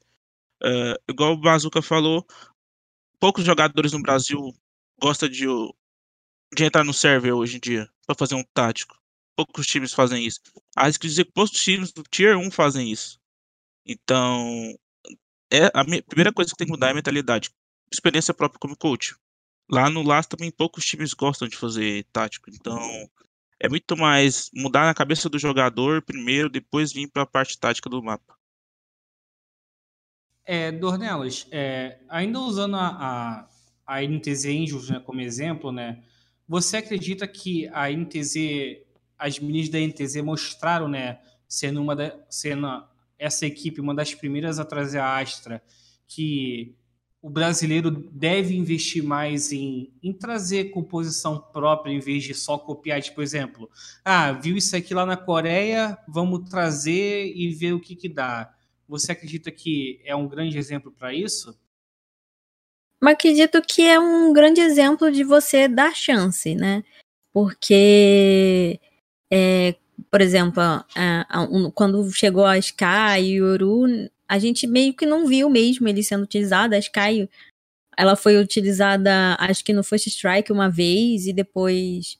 Uh, 0.63 0.97
igual 1.07 1.33
o 1.33 1.38
Bazuca 1.38 1.79
falou, 1.79 2.25
poucos 3.19 3.45
jogadores 3.45 3.91
no 3.91 4.01
Brasil 4.01 4.51
gostam 5.00 5.29
de, 5.29 5.45
de 6.55 6.63
entrar 6.63 6.83
no 6.83 6.93
server 6.93 7.33
hoje 7.33 7.57
em 7.57 7.60
dia 7.60 7.89
para 8.05 8.15
fazer 8.15 8.36
um 8.36 8.43
tático. 8.53 8.98
Poucos 9.36 9.65
times 9.65 9.93
fazem 9.93 10.25
isso. 10.25 10.39
Acho 10.75 11.00
que 11.00 11.07
dizer 11.07 11.25
que 11.25 11.31
poucos 11.31 11.60
times 11.60 11.91
do 11.91 12.03
Tier 12.03 12.38
1 12.38 12.51
fazem 12.51 12.91
isso. 12.91 13.19
Então, 13.86 14.77
é 15.51 15.65
a 15.74 15.83
primeira 16.07 16.31
coisa 16.31 16.51
que 16.51 16.57
tem 16.57 16.67
que 16.67 16.72
mudar 16.72 16.88
é 16.88 16.91
a 16.91 16.95
mentalidade 16.95 17.50
experiência 17.93 18.33
própria 18.33 18.60
como 18.60 18.75
coach. 18.75 19.15
Lá 19.69 19.89
no 19.89 20.01
LAS 20.01 20.27
também 20.27 20.51
poucos 20.51 20.86
times 20.86 21.13
gostam 21.13 21.48
de 21.48 21.55
fazer 21.55 22.05
tático, 22.12 22.50
então 22.50 22.79
é 23.60 23.69
muito 23.69 23.95
mais 23.95 24.50
mudar 24.53 24.86
na 24.86 24.93
cabeça 24.93 25.29
do 25.29 25.39
jogador 25.39 26.01
primeiro, 26.01 26.50
depois 26.50 26.91
vir 26.91 27.07
para 27.07 27.24
a 27.24 27.27
parte 27.27 27.57
tática 27.57 27.89
do 27.89 28.03
mapa. 28.03 28.36
É, 30.45 30.72
Dornelas, 30.72 31.48
é, 31.51 32.00
ainda 32.10 32.39
usando 32.39 32.75
a, 32.75 33.48
a, 33.88 33.95
a 33.95 34.01
NTZ 34.01 34.45
Angels 34.45 34.89
né, 34.89 35.00
como 35.00 35.22
exemplo, 35.22 35.72
né, 35.72 36.03
você 36.53 36.77
acredita 36.77 37.27
que 37.27 37.67
a 37.69 37.89
NTZ, 37.89 38.36
as 39.17 39.39
meninas 39.39 39.69
da 39.69 39.79
NTZ 39.79 40.17
mostraram, 40.17 40.88
né, 40.88 41.19
sendo, 41.48 41.81
uma 41.81 41.95
da, 41.95 42.15
sendo 42.29 42.67
essa 43.17 43.48
equipe 43.48 43.81
uma 43.81 43.95
das 43.95 44.13
primeiras 44.13 44.60
a 44.60 44.63
trazer 44.63 45.00
a 45.00 45.17
Astra, 45.17 45.63
que 46.07 46.75
o 47.19 47.27
brasileiro 47.27 47.89
deve 47.89 48.55
investir 48.55 49.03
mais 49.03 49.51
em, 49.51 49.91
em 50.03 50.13
trazer 50.13 50.65
composição 50.65 51.39
própria 51.39 51.91
em 51.91 52.00
vez 52.00 52.24
de 52.24 52.36
só 52.36 52.55
copiar, 52.55 53.01
tipo, 53.01 53.15
por 53.15 53.24
exemplo, 53.24 53.67
ah, 54.05 54.31
viu 54.33 54.55
isso 54.55 54.75
aqui 54.75 54.94
lá 54.94 55.07
na 55.07 55.18
Coreia, 55.18 55.98
vamos 56.07 56.48
trazer 56.48 57.33
e 57.35 57.50
ver 57.50 57.74
o 57.74 57.79
que 57.79 57.96
que 57.96 58.07
dá. 58.07 58.53
Você 58.87 59.11
acredita 59.11 59.50
que 59.50 60.00
é 60.05 60.16
um 60.16 60.27
grande 60.27 60.55
exemplo 60.59 60.92
para 60.92 61.16
isso? 61.16 61.57
Mas 63.03 63.16
acredito 63.16 63.61
que 63.61 63.81
é 63.81 64.00
um 64.00 64.31
grande 64.31 64.61
exemplo 64.61 65.11
de 65.11 65.25
você 65.25 65.68
dar 65.68 65.94
chance, 65.94 66.55
né? 66.55 66.85
Porque, 67.33 68.79
é, 69.29 69.75
por 70.09 70.22
exemplo, 70.22 70.63
quando 71.75 72.09
chegou 72.13 72.46
a 72.46 72.57
Sky 72.57 73.20
e 73.22 73.42
o 73.42 73.55
Yoru, 73.55 74.09
a 74.25 74.39
gente 74.39 74.66
meio 74.66 74.94
que 74.94 75.05
não 75.05 75.27
viu 75.27 75.50
mesmo 75.50 75.85
ele 75.85 76.01
sendo 76.01 76.24
utilizado. 76.24 76.75
A 76.75 76.79
Sky, 76.79 77.29
ela 77.98 78.16
foi 78.16 78.37
utilizada, 78.39 79.35
acho 79.37 79.66
que 79.66 79.74
no 79.74 79.83
First 79.83 80.07
Strike 80.07 80.53
uma 80.53 80.70
vez 80.70 81.27
e 81.27 81.33
depois 81.33 82.18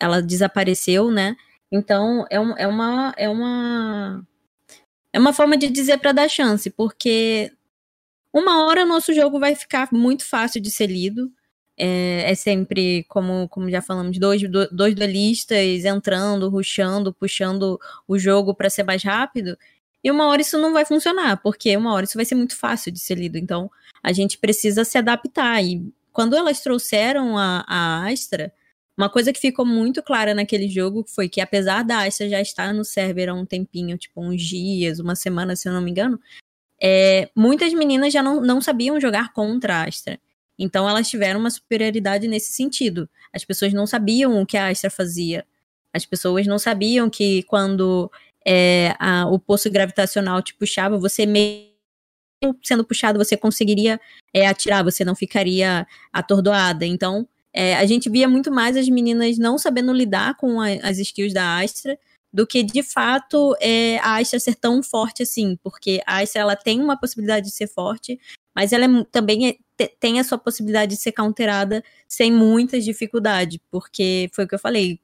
ela 0.00 0.22
desapareceu, 0.22 1.10
né? 1.10 1.36
Então 1.72 2.24
é, 2.30 2.38
um, 2.38 2.56
é 2.56 2.68
uma 2.68 3.12
é 3.16 3.28
uma 3.28 4.24
é 5.12 5.18
uma 5.18 5.32
forma 5.32 5.56
de 5.56 5.68
dizer 5.68 5.98
para 5.98 6.12
dar 6.12 6.28
chance, 6.28 6.70
porque 6.70 7.50
uma 8.32 8.64
hora 8.64 8.86
nosso 8.86 9.12
jogo 9.12 9.38
vai 9.38 9.54
ficar 9.54 9.88
muito 9.92 10.24
fácil 10.24 10.60
de 10.60 10.70
ser 10.70 10.86
lido. 10.86 11.30
É, 11.76 12.30
é 12.30 12.34
sempre, 12.34 13.04
como, 13.08 13.48
como 13.48 13.70
já 13.70 13.82
falamos, 13.82 14.18
dois, 14.18 14.42
dois 14.70 14.94
duelistas 14.94 15.84
entrando, 15.84 16.48
ruxando, 16.48 17.12
puxando 17.12 17.78
o 18.06 18.18
jogo 18.18 18.54
para 18.54 18.70
ser 18.70 18.84
mais 18.84 19.02
rápido. 19.02 19.56
E 20.04 20.10
uma 20.10 20.26
hora 20.26 20.42
isso 20.42 20.58
não 20.58 20.72
vai 20.72 20.84
funcionar, 20.84 21.40
porque 21.42 21.76
uma 21.76 21.92
hora 21.92 22.04
isso 22.04 22.16
vai 22.18 22.24
ser 22.24 22.34
muito 22.34 22.56
fácil 22.56 22.90
de 22.90 22.98
ser 22.98 23.18
lido. 23.18 23.38
Então, 23.38 23.70
a 24.02 24.12
gente 24.12 24.38
precisa 24.38 24.84
se 24.84 24.98
adaptar. 24.98 25.62
E 25.62 25.92
quando 26.12 26.36
elas 26.36 26.60
trouxeram 26.60 27.38
a, 27.38 27.64
a 27.66 28.08
Astra, 28.10 28.52
uma 28.96 29.08
coisa 29.08 29.32
que 29.32 29.40
ficou 29.40 29.64
muito 29.64 30.02
clara 30.02 30.34
naquele 30.34 30.68
jogo 30.68 31.04
foi 31.06 31.28
que, 31.28 31.40
apesar 31.40 31.82
da 31.82 32.04
Astra 32.04 32.28
já 32.28 32.40
estar 32.40 32.74
no 32.74 32.84
server 32.84 33.28
há 33.28 33.34
um 33.34 33.46
tempinho, 33.46 33.96
tipo 33.96 34.22
uns 34.22 34.42
dias, 34.42 34.98
uma 34.98 35.14
semana, 35.14 35.56
se 35.56 35.68
eu 35.68 35.72
não 35.72 35.80
me 35.80 35.90
engano, 35.90 36.20
é, 36.82 37.30
muitas 37.36 37.72
meninas 37.72 38.12
já 38.12 38.22
não, 38.22 38.40
não 38.40 38.60
sabiam 38.60 39.00
jogar 39.00 39.32
contra 39.32 39.76
a 39.76 39.84
Astra. 39.84 40.18
Então, 40.58 40.88
elas 40.88 41.08
tiveram 41.08 41.38
uma 41.38 41.50
superioridade 41.50 42.26
nesse 42.26 42.52
sentido. 42.52 43.08
As 43.32 43.44
pessoas 43.44 43.72
não 43.72 43.86
sabiam 43.86 44.42
o 44.42 44.44
que 44.44 44.56
a 44.56 44.68
Astra 44.68 44.90
fazia. 44.90 45.46
As 45.92 46.04
pessoas 46.04 46.46
não 46.46 46.58
sabiam 46.58 47.08
que 47.08 47.44
quando 47.44 48.10
é, 48.44 48.96
a, 48.98 49.26
o 49.28 49.38
poço 49.38 49.70
gravitacional 49.70 50.42
te 50.42 50.54
puxava, 50.54 50.98
você 50.98 51.24
mesmo 51.24 51.70
sendo 52.64 52.84
puxado, 52.84 53.18
você 53.18 53.36
conseguiria 53.36 54.00
é, 54.34 54.48
atirar, 54.48 54.82
você 54.82 55.04
não 55.04 55.14
ficaria 55.14 55.86
atordoada. 56.12 56.84
Então, 56.84 57.28
é, 57.52 57.76
a 57.76 57.86
gente 57.86 58.10
via 58.10 58.28
muito 58.28 58.50
mais 58.50 58.76
as 58.76 58.88
meninas 58.88 59.38
não 59.38 59.56
sabendo 59.56 59.92
lidar 59.92 60.36
com 60.36 60.60
a, 60.60 60.68
as 60.82 60.98
skills 60.98 61.32
da 61.32 61.60
Astra 61.60 61.96
do 62.32 62.46
que 62.46 62.62
de 62.62 62.82
fato 62.82 63.54
é, 63.60 63.98
a 63.98 64.16
Astra 64.16 64.40
ser 64.40 64.54
tão 64.54 64.82
forte 64.82 65.22
assim, 65.22 65.56
porque 65.62 66.00
a 66.06 66.20
Astra 66.20 66.40
ela 66.40 66.56
tem 66.56 66.80
uma 66.80 66.98
possibilidade 66.98 67.46
de 67.46 67.52
ser 67.52 67.66
forte, 67.66 68.18
mas 68.54 68.72
ela 68.72 68.84
é, 68.84 69.04
também 69.10 69.48
é, 69.78 69.86
tem 70.00 70.18
a 70.18 70.24
sua 70.24 70.38
possibilidade 70.38 70.94
de 70.94 71.00
ser 71.00 71.12
counterada 71.12 71.84
sem 72.08 72.32
muitas 72.32 72.84
dificuldades, 72.84 73.58
porque 73.70 74.30
foi 74.32 74.44
o 74.44 74.48
que 74.48 74.54
eu 74.54 74.58
falei. 74.58 74.98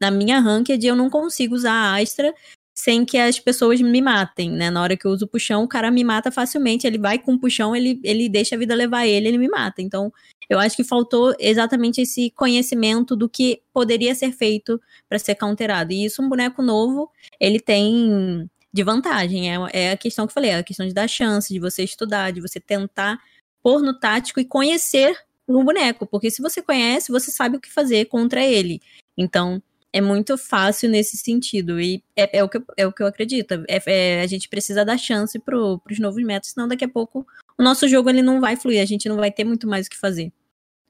Na 0.00 0.10
minha 0.10 0.40
ranked 0.40 0.86
eu 0.86 0.96
não 0.96 1.10
consigo 1.10 1.54
usar 1.54 1.72
a 1.72 2.00
Astra 2.00 2.34
sem 2.74 3.04
que 3.04 3.18
as 3.18 3.38
pessoas 3.38 3.78
me 3.80 4.00
matem, 4.00 4.50
né? 4.50 4.70
Na 4.70 4.80
hora 4.82 4.96
que 4.96 5.06
eu 5.06 5.10
uso 5.10 5.26
o 5.26 5.28
puxão, 5.28 5.62
o 5.62 5.68
cara 5.68 5.90
me 5.90 6.02
mata 6.02 6.30
facilmente. 6.30 6.86
Ele 6.86 6.98
vai 6.98 7.18
com 7.18 7.34
o 7.34 7.38
puxão, 7.38 7.76
ele, 7.76 8.00
ele 8.02 8.26
deixa 8.26 8.54
a 8.54 8.58
vida 8.58 8.74
levar 8.74 9.06
ele, 9.06 9.28
ele 9.28 9.36
me 9.36 9.48
mata. 9.48 9.82
Então, 9.82 10.10
eu 10.50 10.58
acho 10.58 10.74
que 10.74 10.82
faltou 10.82 11.32
exatamente 11.38 12.00
esse 12.00 12.28
conhecimento 12.32 13.14
do 13.14 13.28
que 13.28 13.62
poderia 13.72 14.12
ser 14.16 14.32
feito 14.32 14.82
para 15.08 15.16
ser 15.16 15.36
counterado. 15.36 15.92
E 15.92 16.04
isso, 16.04 16.20
um 16.20 16.28
boneco 16.28 16.60
novo, 16.60 17.08
ele 17.38 17.60
tem 17.60 18.50
de 18.72 18.82
vantagem. 18.82 19.48
É, 19.48 19.58
é 19.72 19.92
a 19.92 19.96
questão 19.96 20.26
que 20.26 20.32
eu 20.32 20.34
falei, 20.34 20.50
é 20.50 20.56
a 20.56 20.64
questão 20.64 20.84
de 20.84 20.92
dar 20.92 21.06
chance, 21.06 21.54
de 21.54 21.60
você 21.60 21.84
estudar, 21.84 22.32
de 22.32 22.40
você 22.40 22.58
tentar 22.58 23.20
pôr 23.62 23.80
no 23.80 23.96
tático 23.96 24.40
e 24.40 24.44
conhecer 24.44 25.16
o 25.46 25.62
boneco. 25.62 26.04
Porque 26.04 26.32
se 26.32 26.42
você 26.42 26.60
conhece, 26.60 27.12
você 27.12 27.30
sabe 27.30 27.56
o 27.56 27.60
que 27.60 27.70
fazer 27.70 28.06
contra 28.06 28.44
ele. 28.44 28.82
Então, 29.16 29.62
é 29.92 30.00
muito 30.00 30.36
fácil 30.36 30.90
nesse 30.90 31.16
sentido. 31.16 31.80
E 31.80 32.02
é, 32.16 32.38
é, 32.38 32.42
o, 32.42 32.48
que 32.48 32.56
eu, 32.56 32.64
é 32.76 32.86
o 32.88 32.92
que 32.92 33.04
eu 33.04 33.06
acredito. 33.06 33.64
É, 33.68 33.80
é, 33.86 34.20
a 34.20 34.26
gente 34.26 34.48
precisa 34.48 34.84
dar 34.84 34.98
chance 34.98 35.38
para 35.38 35.56
os 35.56 35.98
novos 36.00 36.24
métodos, 36.24 36.50
senão 36.50 36.66
daqui 36.66 36.84
a 36.84 36.88
pouco 36.88 37.24
o 37.56 37.62
nosso 37.62 37.86
jogo 37.86 38.10
ele 38.10 38.20
não 38.20 38.40
vai 38.40 38.56
fluir, 38.56 38.82
a 38.82 38.84
gente 38.84 39.08
não 39.08 39.16
vai 39.16 39.30
ter 39.30 39.44
muito 39.44 39.68
mais 39.68 39.86
o 39.86 39.90
que 39.90 39.96
fazer. 39.96 40.32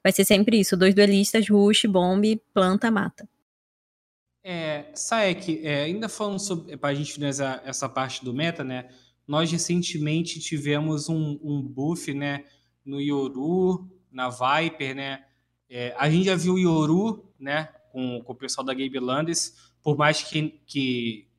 Vai 0.03 0.11
ser 0.11 0.25
sempre 0.25 0.59
isso: 0.59 0.77
dois 0.77 0.93
duelistas, 0.93 1.47
rush, 1.49 1.85
bomb, 1.85 2.41
planta, 2.53 2.89
mata. 2.89 3.27
É, 4.43 4.91
Saek, 4.95 5.61
é, 5.63 5.83
ainda 5.83 6.09
falando 6.09 6.39
sobre. 6.39 6.75
Para 6.77 6.89
a 6.89 6.93
gente 6.93 7.13
finalizar 7.13 7.61
essa 7.65 7.87
parte 7.87 8.23
do 8.25 8.33
meta, 8.33 8.63
né? 8.63 8.89
nós 9.31 9.49
recentemente 9.49 10.41
tivemos 10.41 11.07
um, 11.07 11.39
um 11.41 11.61
buff, 11.61 12.13
né, 12.13 12.43
no 12.83 12.99
Yoru, 12.99 13.89
na 14.11 14.29
Viper, 14.29 14.93
né? 14.93 15.23
É, 15.69 15.95
a 15.97 16.09
gente 16.09 16.25
já 16.25 16.35
viu 16.35 16.55
o 16.55 16.59
Yoru, 16.59 17.33
né, 17.39 17.69
com, 17.93 18.21
com 18.21 18.33
o 18.33 18.35
pessoal 18.35 18.65
da 18.65 18.73
Gabe 18.73 18.99
Landis, 18.99 19.71
por 19.81 19.97
mais 19.97 20.21
que, 20.21 20.59
que, 20.65 21.29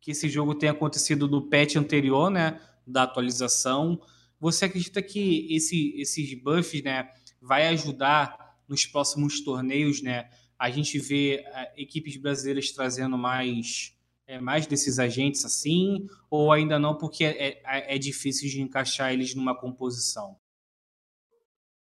que 0.00 0.12
esse 0.12 0.28
jogo 0.28 0.54
tenha 0.54 0.70
acontecido 0.70 1.26
no 1.26 1.42
patch 1.42 1.74
anterior, 1.74 2.30
né, 2.30 2.60
da 2.86 3.02
atualização. 3.02 4.00
Você 4.38 4.66
acredita 4.66 5.02
que 5.02 5.52
esse, 5.52 5.92
esses 6.00 6.40
buffs, 6.40 6.84
né, 6.84 7.08
vai 7.44 7.68
ajudar 7.68 8.56
nos 8.68 8.86
próximos 8.86 9.42
torneios, 9.42 10.02
né, 10.02 10.30
a 10.58 10.70
gente 10.70 10.98
vê 10.98 11.44
uh, 11.46 11.80
equipes 11.80 12.16
brasileiras 12.16 12.70
trazendo 12.72 13.18
mais 13.18 13.92
é, 14.26 14.40
mais 14.40 14.66
desses 14.66 14.98
agentes 14.98 15.44
assim, 15.44 16.06
ou 16.30 16.50
ainda 16.50 16.78
não, 16.78 16.96
porque 16.96 17.24
é, 17.24 17.60
é, 17.62 17.94
é 17.94 17.98
difícil 17.98 18.48
de 18.48 18.62
encaixar 18.62 19.12
eles 19.12 19.34
numa 19.34 19.54
composição? 19.54 20.38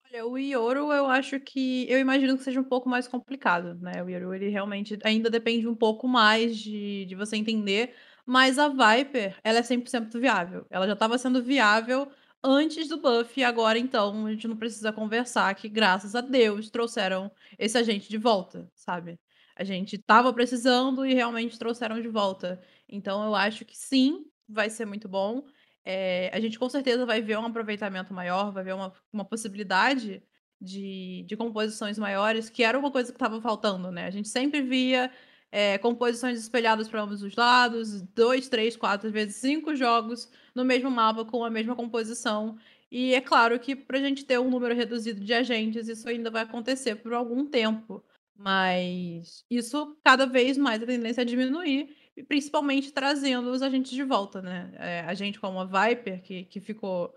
Olha, 0.06 0.26
o 0.26 0.38
Ioro 0.38 0.90
eu 0.92 1.06
acho 1.08 1.38
que 1.40 1.86
eu 1.90 1.98
imagino 1.98 2.38
que 2.38 2.42
seja 2.42 2.58
um 2.58 2.64
pouco 2.64 2.88
mais 2.88 3.06
complicado, 3.06 3.74
né, 3.74 4.02
o 4.02 4.08
Ioro 4.08 4.32
ele 4.32 4.48
realmente 4.48 4.98
ainda 5.04 5.28
depende 5.28 5.68
um 5.68 5.74
pouco 5.74 6.08
mais 6.08 6.56
de 6.56 7.04
de 7.04 7.14
você 7.14 7.36
entender, 7.36 7.94
mas 8.24 8.58
a 8.58 8.68
Viper, 8.68 9.36
ela 9.42 9.58
é 9.58 9.62
100% 9.62 10.18
viável. 10.18 10.64
Ela 10.70 10.86
já 10.86 10.92
estava 10.92 11.18
sendo 11.18 11.42
viável 11.42 12.08
antes 12.42 12.88
do 12.88 13.00
buff 13.00 13.38
e 13.38 13.44
agora 13.44 13.78
então 13.78 14.26
a 14.26 14.30
gente 14.30 14.48
não 14.48 14.56
precisa 14.56 14.92
conversar 14.92 15.54
que 15.54 15.68
graças 15.68 16.14
a 16.14 16.20
Deus 16.20 16.70
trouxeram 16.70 17.30
esse 17.58 17.78
agente 17.78 18.08
de 18.08 18.18
volta, 18.18 18.68
sabe. 18.74 19.18
A 19.54 19.64
gente 19.64 19.96
estava 19.96 20.32
precisando 20.32 21.04
e 21.06 21.14
realmente 21.14 21.58
trouxeram 21.58 22.00
de 22.00 22.08
volta. 22.08 22.60
Então 22.88 23.22
eu 23.24 23.34
acho 23.34 23.64
que 23.64 23.76
sim, 23.76 24.24
vai 24.48 24.70
ser 24.70 24.86
muito 24.86 25.08
bom. 25.08 25.44
É, 25.84 26.30
a 26.32 26.40
gente 26.40 26.58
com 26.58 26.68
certeza 26.68 27.04
vai 27.04 27.20
ver 27.20 27.38
um 27.38 27.46
aproveitamento 27.46 28.14
maior, 28.14 28.52
vai 28.52 28.64
ver 28.64 28.74
uma, 28.74 28.92
uma 29.12 29.24
possibilidade 29.24 30.22
de, 30.60 31.24
de 31.26 31.36
composições 31.36 31.98
maiores, 31.98 32.48
que 32.48 32.62
era 32.62 32.78
uma 32.78 32.90
coisa 32.90 33.12
que 33.12 33.16
estava 33.16 33.40
faltando, 33.40 33.90
né? 33.90 34.06
A 34.06 34.10
gente 34.10 34.28
sempre 34.28 34.62
via 34.62 35.10
é, 35.50 35.76
composições 35.78 36.38
espelhadas 36.38 36.88
para 36.88 37.02
ambos 37.02 37.22
os 37.22 37.34
lados, 37.36 38.00
dois, 38.00 38.48
três, 38.48 38.76
quatro, 38.76 39.10
vezes 39.10 39.36
cinco 39.36 39.74
jogos 39.74 40.30
no 40.54 40.64
mesmo 40.64 40.90
mapa 40.90 41.24
com 41.24 41.44
a 41.44 41.50
mesma 41.50 41.74
composição. 41.76 42.56
E 42.90 43.14
é 43.14 43.20
claro 43.20 43.58
que 43.58 43.74
para 43.74 43.98
a 43.98 44.00
gente 44.02 44.24
ter 44.24 44.38
um 44.38 44.50
número 44.50 44.74
reduzido 44.74 45.20
de 45.24 45.32
agentes, 45.32 45.88
isso 45.88 46.08
ainda 46.08 46.30
vai 46.30 46.42
acontecer 46.42 46.96
por 46.96 47.12
algum 47.14 47.46
tempo. 47.46 48.04
Mas 48.36 49.44
isso 49.50 49.96
cada 50.04 50.26
vez 50.26 50.58
mais 50.58 50.82
a 50.82 50.86
tendência 50.86 51.22
é 51.22 51.24
diminuir, 51.24 51.96
principalmente 52.28 52.92
trazendo 52.92 53.50
os 53.50 53.62
agentes 53.62 53.92
de 53.92 54.02
volta, 54.02 54.42
né? 54.42 54.72
É, 54.78 55.00
a 55.02 55.14
gente 55.14 55.38
como 55.40 55.60
a 55.60 55.64
Viper, 55.64 56.22
que, 56.22 56.44
que 56.44 56.60
ficou. 56.60 57.14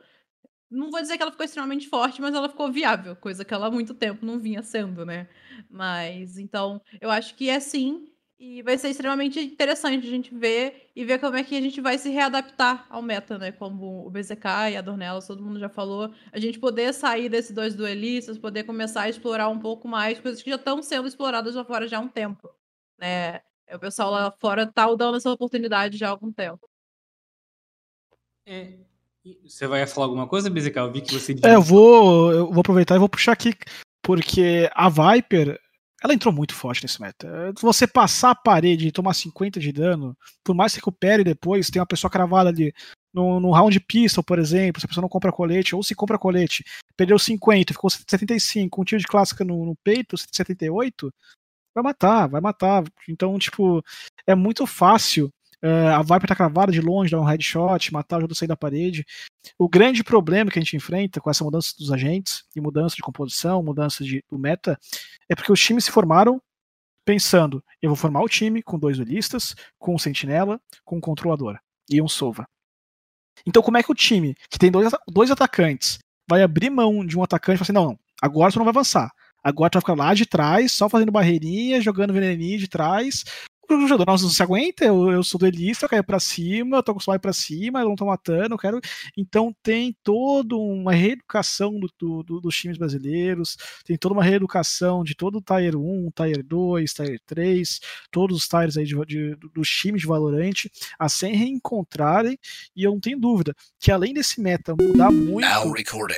Não 0.69 0.91
vou 0.91 1.01
dizer 1.01 1.17
que 1.17 1.23
ela 1.23 1.31
ficou 1.31 1.45
extremamente 1.45 1.87
forte, 1.87 2.21
mas 2.21 2.33
ela 2.35 2.49
ficou 2.49 2.71
viável, 2.71 3.15
coisa 3.15 3.45
que 3.45 3.53
ela 3.53 3.67
há 3.67 3.71
muito 3.71 3.93
tempo 3.93 4.25
não 4.25 4.39
vinha 4.39 4.63
sendo, 4.63 5.05
né? 5.05 5.27
Mas 5.69 6.37
então, 6.37 6.81
eu 7.01 7.09
acho 7.11 7.35
que 7.35 7.49
é 7.49 7.59
sim 7.59 8.07
e 8.37 8.61
vai 8.61 8.77
ser 8.77 8.89
extremamente 8.89 9.39
interessante 9.39 10.05
a 10.05 10.09
gente 10.09 10.35
ver 10.35 10.91
e 10.95 11.05
ver 11.05 11.19
como 11.19 11.37
é 11.37 11.43
que 11.43 11.55
a 11.55 11.61
gente 11.61 11.79
vai 11.79 11.97
se 11.97 12.09
readaptar 12.09 12.85
ao 12.89 13.01
meta, 13.01 13.37
né? 13.37 13.51
Como 13.53 14.05
o 14.05 14.09
BZK 14.09 14.71
e 14.71 14.77
a 14.77 14.81
Dornelas, 14.81 15.25
todo 15.25 15.43
mundo 15.43 15.59
já 15.59 15.69
falou. 15.69 16.13
A 16.33 16.39
gente 16.39 16.59
poder 16.59 16.93
sair 16.93 17.29
desses 17.29 17.51
dois 17.51 17.75
duelistas, 17.75 18.37
poder 18.37 18.63
começar 18.63 19.03
a 19.03 19.09
explorar 19.09 19.47
um 19.47 19.59
pouco 19.59 19.87
mais 19.87 20.19
coisas 20.19 20.41
que 20.43 20.49
já 20.49 20.57
estão 20.57 20.81
sendo 20.83 21.07
exploradas 21.07 21.55
lá 21.55 21.63
fora 21.63 21.87
já 21.87 21.97
há 21.97 22.01
um 22.01 22.09
tempo. 22.09 22.49
Né? 22.99 23.39
O 23.73 23.79
pessoal 23.79 24.11
lá 24.11 24.31
fora 24.31 24.67
tá 24.67 24.93
dando 24.93 25.17
essa 25.17 25.31
oportunidade 25.31 25.97
já 25.97 26.07
há 26.07 26.11
algum 26.11 26.31
tempo. 26.31 26.69
É, 28.45 28.73
você 29.43 29.65
vai 29.65 29.87
falar 29.87 30.07
alguma 30.07 30.27
coisa, 30.27 30.49
BZK? 30.49 30.77
Eu 30.77 30.91
vi 30.91 31.01
que 31.01 31.13
você. 31.13 31.35
É, 31.43 31.55
eu 31.55 31.61
vou, 31.61 32.31
eu 32.33 32.51
vou 32.51 32.59
aproveitar 32.59 32.95
e 32.95 32.99
vou 32.99 33.09
puxar 33.09 33.31
aqui, 33.31 33.53
porque 34.03 34.69
a 34.73 34.89
Viper 34.89 35.59
ela 36.05 36.13
entrou 36.13 36.33
muito 36.33 36.53
forte 36.53 36.83
nesse 36.83 37.01
meta. 37.01 37.51
Você 37.59 37.87
passar 37.87 38.31
a 38.31 38.35
parede 38.35 38.87
e 38.87 38.91
tomar 38.91 39.15
50 39.15 39.59
de 39.59 39.71
dano, 39.71 40.15
por 40.43 40.55
mais 40.55 40.71
que 40.71 40.77
recupere 40.77 41.23
depois, 41.23 41.69
tem 41.69 41.79
uma 41.79 41.87
pessoa 41.87 42.11
cravada 42.11 42.49
ali 42.49 42.71
no, 43.11 43.39
no 43.39 43.51
round 43.51 43.79
pistol, 43.79 44.23
por 44.23 44.37
exemplo, 44.37 44.79
se 44.79 44.85
a 44.85 44.87
pessoa 44.87 45.01
não 45.01 45.09
compra 45.09 45.31
colete, 45.31 45.75
ou 45.75 45.81
se 45.81 45.95
compra 45.95 46.19
colete, 46.19 46.63
perdeu 46.95 47.17
50, 47.17 47.73
ficou 47.73 47.89
75, 47.89 48.81
um 48.81 48.83
tiro 48.83 49.01
de 49.01 49.07
clássica 49.07 49.43
no, 49.43 49.65
no 49.65 49.75
peito, 49.83 50.15
78, 50.15 51.11
vai 51.73 51.83
matar, 51.83 52.27
vai 52.27 52.39
matar. 52.39 52.83
Então, 53.09 53.37
tipo, 53.39 53.83
é 54.27 54.35
muito 54.35 54.67
fácil 54.67 55.33
Uh, 55.63 55.95
a 55.95 56.01
Viper 56.01 56.27
tá 56.27 56.35
cravada 56.35 56.71
de 56.71 56.81
longe, 56.81 57.11
dá 57.11 57.19
um 57.19 57.25
headshot, 57.25 57.91
matar 57.93 58.17
o 58.17 58.21
jogador 58.21 58.35
sair 58.35 58.47
da 58.47 58.57
parede. 58.57 59.05
O 59.57 59.69
grande 59.69 60.03
problema 60.03 60.51
que 60.51 60.59
a 60.59 60.61
gente 60.61 60.75
enfrenta 60.75 61.19
com 61.19 61.29
essa 61.29 61.43
mudança 61.43 61.73
dos 61.77 61.91
agentes, 61.91 62.43
e 62.55 62.61
mudança 62.61 62.95
de 62.95 63.01
composição, 63.01 63.63
mudança 63.63 64.03
de, 64.03 64.23
do 64.29 64.37
meta, 64.37 64.77
é 65.29 65.35
porque 65.35 65.51
os 65.51 65.61
times 65.61 65.85
se 65.85 65.91
formaram 65.91 66.41
pensando: 67.05 67.63
eu 67.81 67.89
vou 67.89 67.95
formar 67.95 68.21
o 68.21 68.29
time 68.29 68.61
com 68.61 68.79
dois 68.79 68.97
duelistas, 68.97 69.55
com 69.77 69.95
um 69.95 69.99
sentinela, 69.99 70.59
com 70.83 70.97
um 70.97 71.01
controlador 71.01 71.57
e 71.89 72.01
um 72.01 72.07
sova. 72.07 72.47
Então, 73.45 73.61
como 73.61 73.77
é 73.77 73.83
que 73.83 73.91
o 73.91 73.95
time, 73.95 74.35
que 74.49 74.57
tem 74.57 74.71
dois, 74.71 74.91
dois 75.07 75.29
atacantes, 75.29 75.99
vai 76.27 76.41
abrir 76.41 76.69
mão 76.69 77.05
de 77.05 77.17
um 77.17 77.23
atacante 77.23 77.55
e 77.55 77.57
falar 77.57 77.65
assim: 77.65 77.73
não, 77.73 77.91
não, 77.91 77.99
agora 78.21 78.51
você 78.51 78.59
não 78.59 78.65
vai 78.65 78.71
avançar. 78.71 79.11
Agora 79.43 79.69
tu 79.69 79.75
vai 79.75 79.81
ficar 79.81 79.93
lá 79.93 80.13
de 80.15 80.25
trás, 80.25 80.71
só 80.71 80.89
fazendo 80.89 81.11
barreirinha, 81.11 81.79
jogando 81.79 82.11
veneninho 82.11 82.57
de 82.57 82.67
trás, 82.67 83.23
o 83.69 83.87
jogador 83.87 84.11
não 84.11 84.17
se 84.17 84.43
aguenta, 84.43 84.85
eu, 84.85 85.11
eu 85.11 85.23
sou 85.23 85.39
duelista, 85.39 85.85
eu 85.85 85.89
caio 85.89 86.03
pra 86.03 86.19
cima, 86.19 86.77
eu 86.77 86.83
tô 86.83 86.91
acostumado 86.91 87.15
a 87.15 87.19
ir 87.19 87.21
pra 87.21 87.33
cima, 87.33 87.79
eu 87.79 87.89
não 87.89 87.95
tô 87.95 88.05
matando, 88.05 88.53
eu 88.53 88.57
quero. 88.57 88.79
Então 89.17 89.55
tem 89.63 89.95
toda 90.03 90.55
uma 90.55 90.93
reeducação 90.93 91.79
do, 91.79 92.23
do, 92.23 92.41
dos 92.41 92.55
times 92.55 92.77
brasileiros, 92.77 93.57
tem 93.83 93.97
toda 93.97 94.13
uma 94.13 94.23
reeducação 94.23 95.03
de 95.03 95.15
todo 95.15 95.37
o 95.37 95.41
Tier 95.41 95.75
1, 95.75 96.11
Tier 96.15 96.43
2, 96.43 96.93
Tier 96.93 97.19
3, 97.25 97.79
todos 98.11 98.37
os 98.37 98.47
Tiers 98.47 98.77
aí 98.77 98.85
de, 98.85 98.95
de, 99.05 99.35
dos 99.53 99.69
times 99.69 100.01
de 100.01 100.07
Valorante 100.07 100.71
a 100.99 101.09
se 101.09 101.27
reencontrarem, 101.27 102.37
e 102.75 102.83
eu 102.83 102.91
não 102.91 102.99
tenho 102.99 103.19
dúvida 103.19 103.55
que 103.79 103.91
além 103.91 104.13
desse 104.13 104.39
meta 104.41 104.75
mudar 104.79 105.11
muito 105.11 105.45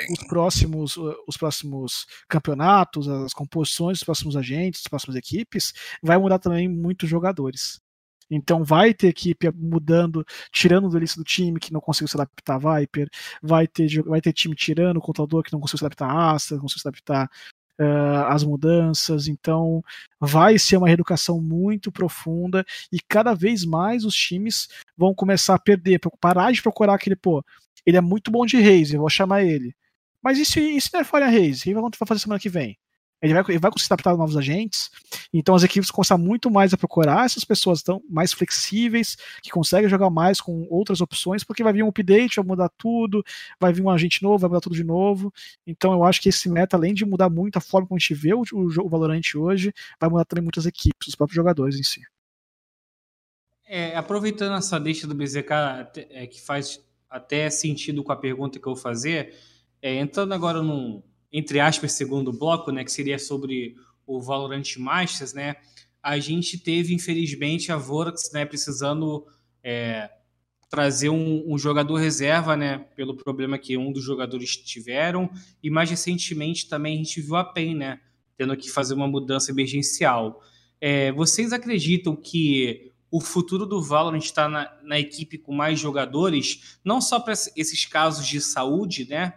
os 0.09 0.27
próximos, 0.27 0.97
os 1.27 1.37
próximos 1.37 2.05
campeonatos, 2.27 3.07
as 3.07 3.33
composições 3.33 3.99
dos 3.99 4.03
próximos 4.03 4.35
agentes, 4.35 4.81
das 4.81 4.89
próximas 4.89 5.15
equipes, 5.15 5.73
vai 6.01 6.17
mudar 6.17 6.39
também 6.39 6.67
muito 6.67 7.03
o 7.03 7.07
jogador 7.07 7.36
jogadores. 7.37 7.79
Então 8.29 8.63
vai 8.63 8.93
ter 8.93 9.07
equipe 9.07 9.49
mudando, 9.55 10.25
tirando 10.51 10.85
o 10.87 10.89
duelista 10.89 11.19
do 11.19 11.23
time 11.23 11.59
que 11.59 11.71
não 11.71 11.79
conseguiu 11.79 12.09
se 12.09 12.17
adaptar 12.17 12.55
a 12.55 12.79
Viper, 12.79 13.07
vai 13.41 13.65
ter, 13.67 14.03
vai 14.03 14.19
ter 14.19 14.33
time 14.33 14.53
tirando 14.53 14.97
o 14.97 15.01
contador 15.01 15.43
que 15.43 15.53
não 15.53 15.61
conseguiu 15.61 15.79
se 15.79 15.85
adaptar 15.85 16.09
a 16.09 16.31
Astra, 16.31 16.57
não 16.57 16.63
conseguiu 16.63 16.81
se 16.81 16.87
adaptar 16.89 17.29
uh, 17.79 18.25
às 18.27 18.43
mudanças. 18.43 19.29
Então 19.29 19.81
vai 20.19 20.59
ser 20.59 20.75
uma 20.75 20.87
reeducação 20.87 21.41
muito 21.41 21.89
profunda 21.89 22.65
e 22.91 22.99
cada 23.07 23.33
vez 23.33 23.63
mais 23.63 24.03
os 24.03 24.15
times 24.15 24.67
vão 24.97 25.13
começar 25.15 25.55
a 25.55 25.59
perder, 25.59 26.01
parar 26.19 26.51
de 26.51 26.61
procurar 26.61 26.95
aquele, 26.95 27.15
pô, 27.15 27.41
ele 27.85 27.95
é 27.95 28.01
muito 28.01 28.29
bom 28.29 28.45
de 28.45 28.57
Reis, 28.57 28.91
eu 28.91 28.99
vou 28.99 29.09
chamar 29.09 29.43
ele. 29.43 29.73
Mas 30.21 30.37
e 30.37 30.43
se, 30.43 30.59
e 30.59 30.81
se 30.81 30.89
Nerfalha 30.93 31.27
Reis? 31.27 31.61
O 31.61 31.63
que 31.63 31.73
vai 31.73 32.07
fazer 32.07 32.19
semana 32.19 32.39
que 32.39 32.49
vem? 32.49 32.77
Ele 33.21 33.33
vai, 33.33 33.43
ele 33.49 33.59
vai 33.59 33.71
conseguir 33.71 33.93
adaptar 33.93 34.15
novos 34.15 34.37
agentes. 34.37 34.89
Então 35.33 35.55
as 35.55 35.63
equipes 35.63 35.89
começam 35.89 36.17
muito 36.17 36.51
mais 36.51 36.73
a 36.73 36.77
procurar 36.77 37.25
essas 37.25 37.43
pessoas 37.43 37.81
tão 37.81 38.01
mais 38.09 38.31
flexíveis, 38.31 39.17
que 39.41 39.49
conseguem 39.49 39.89
jogar 39.89 40.09
mais 40.09 40.39
com 40.39 40.67
outras 40.69 41.01
opções, 41.01 41.43
porque 41.43 41.63
vai 41.63 41.73
vir 41.73 41.83
um 41.83 41.89
update, 41.89 42.35
vai 42.35 42.45
mudar 42.45 42.69
tudo, 42.77 43.23
vai 43.59 43.73
vir 43.73 43.81
um 43.81 43.89
agente 43.89 44.21
novo, 44.21 44.37
vai 44.37 44.49
mudar 44.49 44.61
tudo 44.61 44.75
de 44.75 44.83
novo. 44.83 45.33
Então 45.65 45.93
eu 45.93 46.03
acho 46.03 46.21
que 46.21 46.29
esse 46.29 46.49
meta, 46.49 46.77
além 46.77 46.93
de 46.93 47.05
mudar 47.05 47.29
muito 47.29 47.57
a 47.57 47.61
forma 47.61 47.87
como 47.87 47.97
a 47.97 47.99
gente 47.99 48.13
vê 48.13 48.33
o, 48.33 48.43
o, 48.53 48.67
o 48.67 49.41
hoje, 49.41 49.73
vai 49.99 50.09
mudar 50.09 50.25
também 50.25 50.43
muitas 50.43 50.65
equipes, 50.65 51.07
os 51.07 51.15
próprios 51.15 51.35
jogadores 51.35 51.79
em 51.79 51.83
si. 51.83 52.01
É, 53.65 53.97
aproveitando 53.97 54.55
essa 54.55 54.79
deixa 54.79 55.05
do 55.07 55.13
BZK, 55.13 55.51
é, 56.11 56.25
que 56.27 56.41
faz 56.41 56.81
até 57.09 57.49
sentido 57.49 58.03
com 58.03 58.11
a 58.11 58.15
pergunta 58.15 58.59
que 58.59 58.67
eu 58.67 58.73
vou 58.73 58.81
fazer, 58.81 59.35
é, 59.81 59.95
entrando 59.95 60.33
agora 60.33 60.61
num, 60.61 61.03
entre 61.31 61.59
aspas, 61.59 61.91
segundo 61.93 62.31
bloco, 62.31 62.71
né, 62.71 62.83
que 62.83 62.91
seria 62.91 63.19
sobre 63.19 63.75
o 64.05 64.21
Valorant 64.21 64.77
Masters, 64.77 65.33
né, 65.33 65.55
a 66.01 66.19
gente 66.19 66.57
teve, 66.57 66.93
infelizmente, 66.93 67.71
a 67.71 67.77
Vorax, 67.77 68.31
né, 68.31 68.45
precisando 68.45 69.25
é, 69.63 70.09
trazer 70.69 71.09
um, 71.09 71.43
um, 71.45 71.57
jogador 71.57 71.95
reserva, 71.95 72.55
né, 72.55 72.79
pelo 72.95 73.15
problema 73.15 73.57
que 73.57 73.77
um 73.77 73.91
dos 73.91 74.03
jogadores 74.03 74.55
tiveram, 74.55 75.29
e 75.61 75.69
mais 75.69 75.89
recentemente 75.89 76.69
também 76.69 76.95
a 76.95 76.97
gente 76.97 77.21
viu 77.21 77.35
a 77.35 77.43
PEN, 77.43 77.75
né, 77.75 77.99
tendo 78.37 78.55
que 78.55 78.69
fazer 78.69 78.93
uma 78.93 79.07
mudança 79.07 79.51
emergencial. 79.51 80.41
É, 80.79 81.11
vocês 81.11 81.51
acreditam 81.51 82.15
que 82.15 82.93
o 83.09 83.21
futuro 83.21 83.65
do 83.65 83.81
Valorant 83.81 84.23
está 84.23 84.47
na, 84.47 84.71
na 84.83 84.99
equipe 84.99 85.37
com 85.37 85.53
mais 85.53 85.79
jogadores, 85.79 86.79
não 86.83 87.01
só 87.01 87.19
para 87.19 87.33
esses 87.33 87.85
casos 87.85 88.27
de 88.27 88.39
saúde, 88.41 89.07
né, 89.09 89.33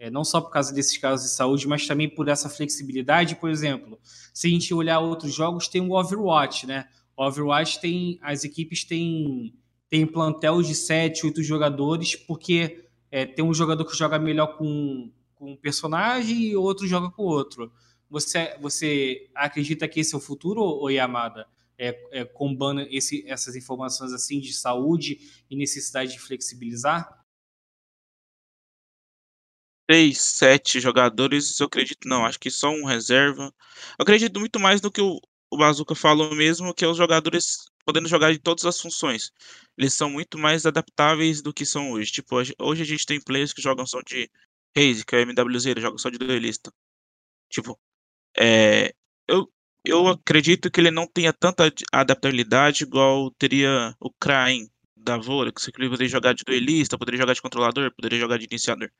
é, 0.00 0.10
não 0.10 0.24
só 0.24 0.40
por 0.40 0.50
causa 0.50 0.72
desses 0.72 0.96
casos 0.96 1.28
de 1.28 1.36
saúde, 1.36 1.68
mas 1.68 1.86
também 1.86 2.08
por 2.08 2.26
essa 2.26 2.48
flexibilidade. 2.48 3.36
Por 3.36 3.50
exemplo, 3.50 4.00
se 4.32 4.46
a 4.46 4.50
gente 4.50 4.72
olhar 4.72 4.98
outros 4.98 5.34
jogos, 5.34 5.68
tem 5.68 5.82
o 5.82 5.92
Overwatch, 5.92 6.66
né? 6.66 6.88
O 7.14 7.22
Overwatch 7.22 7.78
tem. 7.82 8.18
As 8.22 8.42
equipes 8.42 8.82
têm 8.82 9.54
tem 9.90 10.06
plantel 10.06 10.62
de 10.62 10.74
7, 10.74 11.26
8 11.26 11.42
jogadores, 11.42 12.14
porque 12.14 12.84
é, 13.10 13.26
tem 13.26 13.44
um 13.44 13.52
jogador 13.52 13.84
que 13.84 13.96
joga 13.96 14.18
melhor 14.20 14.56
com, 14.56 15.12
com 15.34 15.52
um 15.52 15.56
personagem 15.56 16.44
e 16.44 16.56
outro 16.56 16.86
joga 16.86 17.10
com 17.10 17.24
outro. 17.24 17.72
Você, 18.08 18.56
você 18.60 19.28
acredita 19.34 19.88
que 19.88 20.00
esse 20.00 20.14
é 20.14 20.18
o 20.18 20.20
futuro, 20.20 20.62
ou 20.62 20.90
Yamada? 20.90 21.46
É, 21.76 21.98
é, 22.12 22.24
combando 22.24 22.82
esse, 22.82 23.24
essas 23.26 23.56
informações 23.56 24.12
assim 24.12 24.38
de 24.38 24.52
saúde 24.52 25.18
e 25.50 25.56
necessidade 25.56 26.12
de 26.12 26.20
flexibilizar? 26.20 27.19
Seis, 29.90 30.18
sete 30.18 30.80
jogadores, 30.80 31.58
eu 31.58 31.66
acredito 31.66 32.06
não, 32.08 32.24
acho 32.24 32.38
que 32.38 32.48
só 32.50 32.70
um 32.70 32.84
reserva. 32.84 33.52
Eu 33.98 34.02
acredito 34.02 34.38
muito 34.38 34.60
mais 34.60 34.80
no 34.80 34.90
que 34.90 35.00
o, 35.00 35.20
o 35.50 35.56
Bazuca 35.56 35.96
falou 35.96 36.32
mesmo, 36.34 36.72
que 36.72 36.84
é 36.84 36.88
os 36.88 36.96
jogadores 36.96 37.68
podendo 37.84 38.08
jogar 38.08 38.32
de 38.32 38.38
todas 38.38 38.64
as 38.64 38.80
funções. 38.80 39.32
Eles 39.76 39.92
são 39.94 40.08
muito 40.08 40.38
mais 40.38 40.64
adaptáveis 40.64 41.42
do 41.42 41.52
que 41.52 41.66
são 41.66 41.90
hoje. 41.90 42.12
Tipo, 42.12 42.36
hoje 42.60 42.82
a 42.82 42.84
gente 42.86 43.04
tem 43.04 43.20
players 43.20 43.52
que 43.52 43.60
jogam 43.60 43.84
só 43.84 44.00
de 44.02 44.30
Raze, 44.76 45.04
que 45.04 45.16
é 45.16 45.18
o 45.18 45.22
MWZ, 45.22 45.66
ele 45.66 45.80
joga 45.80 45.98
só 45.98 46.08
de 46.08 46.18
duelista. 46.18 46.72
Tipo, 47.50 47.76
é, 48.38 48.94
eu, 49.28 49.52
eu 49.84 50.06
acredito 50.08 50.70
que 50.70 50.80
ele 50.80 50.92
não 50.92 51.06
tenha 51.06 51.32
tanta 51.32 51.72
adaptabilidade 51.92 52.84
igual 52.84 53.30
teria 53.32 53.94
o 54.00 54.12
Krain 54.20 54.68
da 55.02 55.16
Vora, 55.16 55.52
que 55.52 55.60
você 55.60 55.72
poderia 55.72 56.08
jogar 56.08 56.34
de 56.34 56.44
duelista, 56.44 56.98
poderia 56.98 57.20
jogar 57.20 57.34
de 57.34 57.42
controlador, 57.42 57.92
poderia 57.94 58.18
jogar 58.18 58.38
de 58.38 58.44
iniciador. 58.44 58.90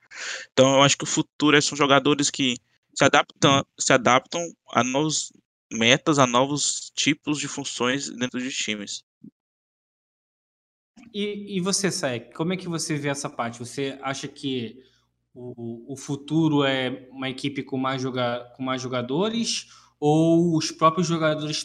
Então 0.53 0.75
eu 0.75 0.83
acho 0.83 0.97
que 0.97 1.05
o 1.05 1.07
futuro 1.07 1.57
é, 1.57 1.61
são 1.61 1.77
jogadores 1.77 2.31
que 2.31 2.57
se 2.95 3.05
adaptam, 3.05 3.65
se 3.79 3.93
adaptam 3.93 4.41
a 4.73 4.83
novos 4.83 5.33
metas, 5.73 6.19
a 6.19 6.27
novos 6.27 6.91
tipos 6.95 7.39
de 7.39 7.49
funções 7.49 8.11
dentro 8.11 8.41
de 8.41 8.51
times. 8.51 9.05
E, 11.13 11.57
e 11.57 11.61
você, 11.61 11.91
Saek, 11.91 12.33
como 12.35 12.53
é 12.53 12.57
que 12.57 12.69
você 12.69 12.97
vê 12.97 13.09
essa 13.09 13.29
parte? 13.29 13.59
Você 13.59 13.99
acha 14.03 14.29
que 14.29 14.83
o, 15.35 15.93
o 15.93 15.97
futuro 15.97 16.65
é 16.65 17.09
uma 17.11 17.29
equipe 17.29 17.63
com 17.63 17.77
mais, 17.77 18.03
joga, 18.03 18.53
com 18.57 18.63
mais 18.63 18.83
jogadores 18.83 19.69
ou 19.99 20.57
os 20.57 20.71
próprios 20.71 21.07
jogadores 21.07 21.65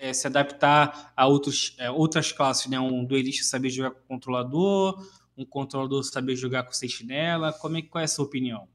é, 0.00 0.12
se 0.14 0.26
adaptar 0.26 1.12
a 1.14 1.26
outros, 1.26 1.76
é, 1.78 1.90
outras 1.90 2.32
classes, 2.32 2.66
né? 2.66 2.80
Um 2.80 3.04
duelista 3.04 3.44
saber 3.44 3.68
jogar 3.68 3.90
com 3.90 4.00
controlador, 4.08 5.06
um 5.36 5.44
controlador 5.44 6.02
saber 6.02 6.34
jogar 6.34 6.64
com 6.64 6.72
sentinela. 6.72 7.52
Como 7.52 7.76
é, 7.76 7.82
qual 7.82 8.00
é 8.00 8.06
a 8.06 8.08
sua 8.08 8.24
opinião? 8.24 8.66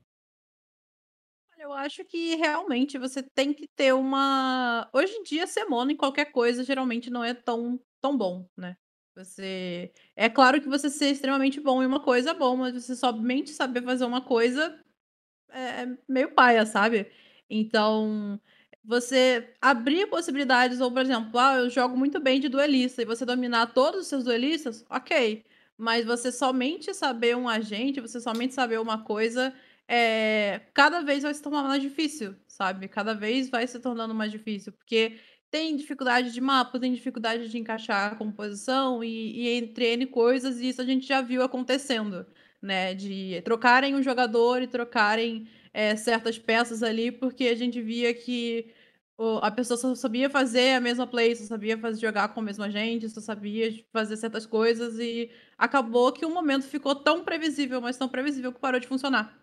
Eu 1.57 1.73
acho 1.73 2.05
que 2.05 2.35
realmente 2.35 2.99
você 2.99 3.23
tem 3.23 3.51
que 3.51 3.67
ter 3.67 3.91
uma. 3.91 4.87
Hoje 4.93 5.13
em 5.13 5.23
dia, 5.23 5.47
ser 5.47 5.65
mono 5.65 5.91
em 5.91 5.97
qualquer 5.97 6.25
coisa 6.25 6.63
geralmente 6.63 7.09
não 7.09 7.23
é 7.23 7.33
tão, 7.33 7.79
tão 7.99 8.15
bom, 8.15 8.47
né? 8.55 8.77
Você. 9.15 9.91
É 10.15 10.29
claro 10.29 10.61
que 10.61 10.69
você 10.69 10.89
ser 10.91 11.09
extremamente 11.09 11.59
bom 11.59 11.81
em 11.81 11.87
uma 11.87 11.99
coisa 11.99 12.31
é 12.31 12.33
bom, 12.35 12.55
mas 12.55 12.75
você 12.75 12.95
somente 12.95 13.49
saber 13.49 13.81
fazer 13.81 14.05
uma 14.05 14.21
coisa 14.21 14.79
é 15.49 15.87
meio 16.07 16.33
paia, 16.35 16.65
sabe? 16.65 17.11
Então, 17.49 18.39
você 18.87 19.53
abrir 19.61 20.07
possibilidades, 20.07 20.79
ou 20.81 20.91
por 20.91 21.01
exemplo, 21.01 21.39
ah, 21.39 21.57
eu 21.57 21.69
jogo 21.69 21.97
muito 21.97 22.19
bem 22.19 22.39
de 22.39 22.49
duelista 22.49 23.01
e 23.01 23.05
você 23.05 23.25
dominar 23.25 23.67
todos 23.73 24.01
os 24.01 24.07
seus 24.07 24.23
duelistas, 24.23 24.85
ok. 24.89 25.43
Mas 25.77 26.05
você 26.05 26.31
somente 26.31 26.93
saber 26.93 27.35
um 27.35 27.49
agente, 27.49 27.99
você 27.99 28.19
somente 28.19 28.53
saber 28.53 28.79
uma 28.79 29.03
coisa, 29.03 29.53
é... 29.87 30.61
cada 30.73 31.01
vez 31.01 31.23
vai 31.23 31.33
se 31.33 31.41
tornar 31.41 31.63
mais 31.63 31.81
difícil, 31.81 32.35
sabe? 32.47 32.87
Cada 32.87 33.13
vez 33.13 33.49
vai 33.49 33.67
se 33.67 33.79
tornando 33.79 34.13
mais 34.15 34.31
difícil, 34.31 34.71
porque 34.73 35.19
tem 35.51 35.75
dificuldade 35.75 36.31
de 36.31 36.41
mapa, 36.41 36.79
tem 36.79 36.93
dificuldade 36.93 37.49
de 37.49 37.57
encaixar 37.57 38.13
a 38.13 38.15
composição 38.15 39.03
e, 39.03 39.41
e 39.41 39.49
entre 39.49 39.85
N 39.93 40.05
coisas, 40.07 40.59
e 40.59 40.69
isso 40.69 40.81
a 40.81 40.85
gente 40.85 41.07
já 41.07 41.21
viu 41.21 41.41
acontecendo, 41.43 42.25
né? 42.61 42.93
De 42.93 43.41
trocarem 43.43 43.95
um 43.95 44.03
jogador 44.03 44.61
e 44.61 44.67
trocarem 44.67 45.47
é, 45.73 45.95
certas 45.95 46.37
peças 46.39 46.81
ali, 46.83 47.11
porque 47.11 47.47
a 47.47 47.55
gente 47.55 47.81
via 47.81 48.13
que 48.13 48.73
a 49.41 49.49
pessoa 49.49 49.77
só 49.77 49.95
sabia 49.95 50.29
fazer 50.29 50.75
a 50.75 50.81
mesma 50.81 51.07
play, 51.07 51.35
só 51.35 51.45
sabia 51.45 51.77
fazer, 51.77 52.01
jogar 52.01 52.29
com 52.29 52.41
a 52.41 52.43
mesma 52.43 52.69
gente, 52.69 53.09
só 53.09 53.21
sabia 53.21 53.71
fazer 53.91 54.17
certas 54.17 54.45
coisas 54.45 54.99
e 54.99 55.31
acabou 55.57 56.11
que 56.11 56.25
o 56.25 56.29
momento 56.29 56.65
ficou 56.67 56.95
tão 56.95 57.23
previsível, 57.23 57.79
mas 57.79 57.97
tão 57.97 58.09
previsível 58.09 58.51
que 58.51 58.59
parou 58.59 58.79
de 58.79 58.87
funcionar, 58.87 59.37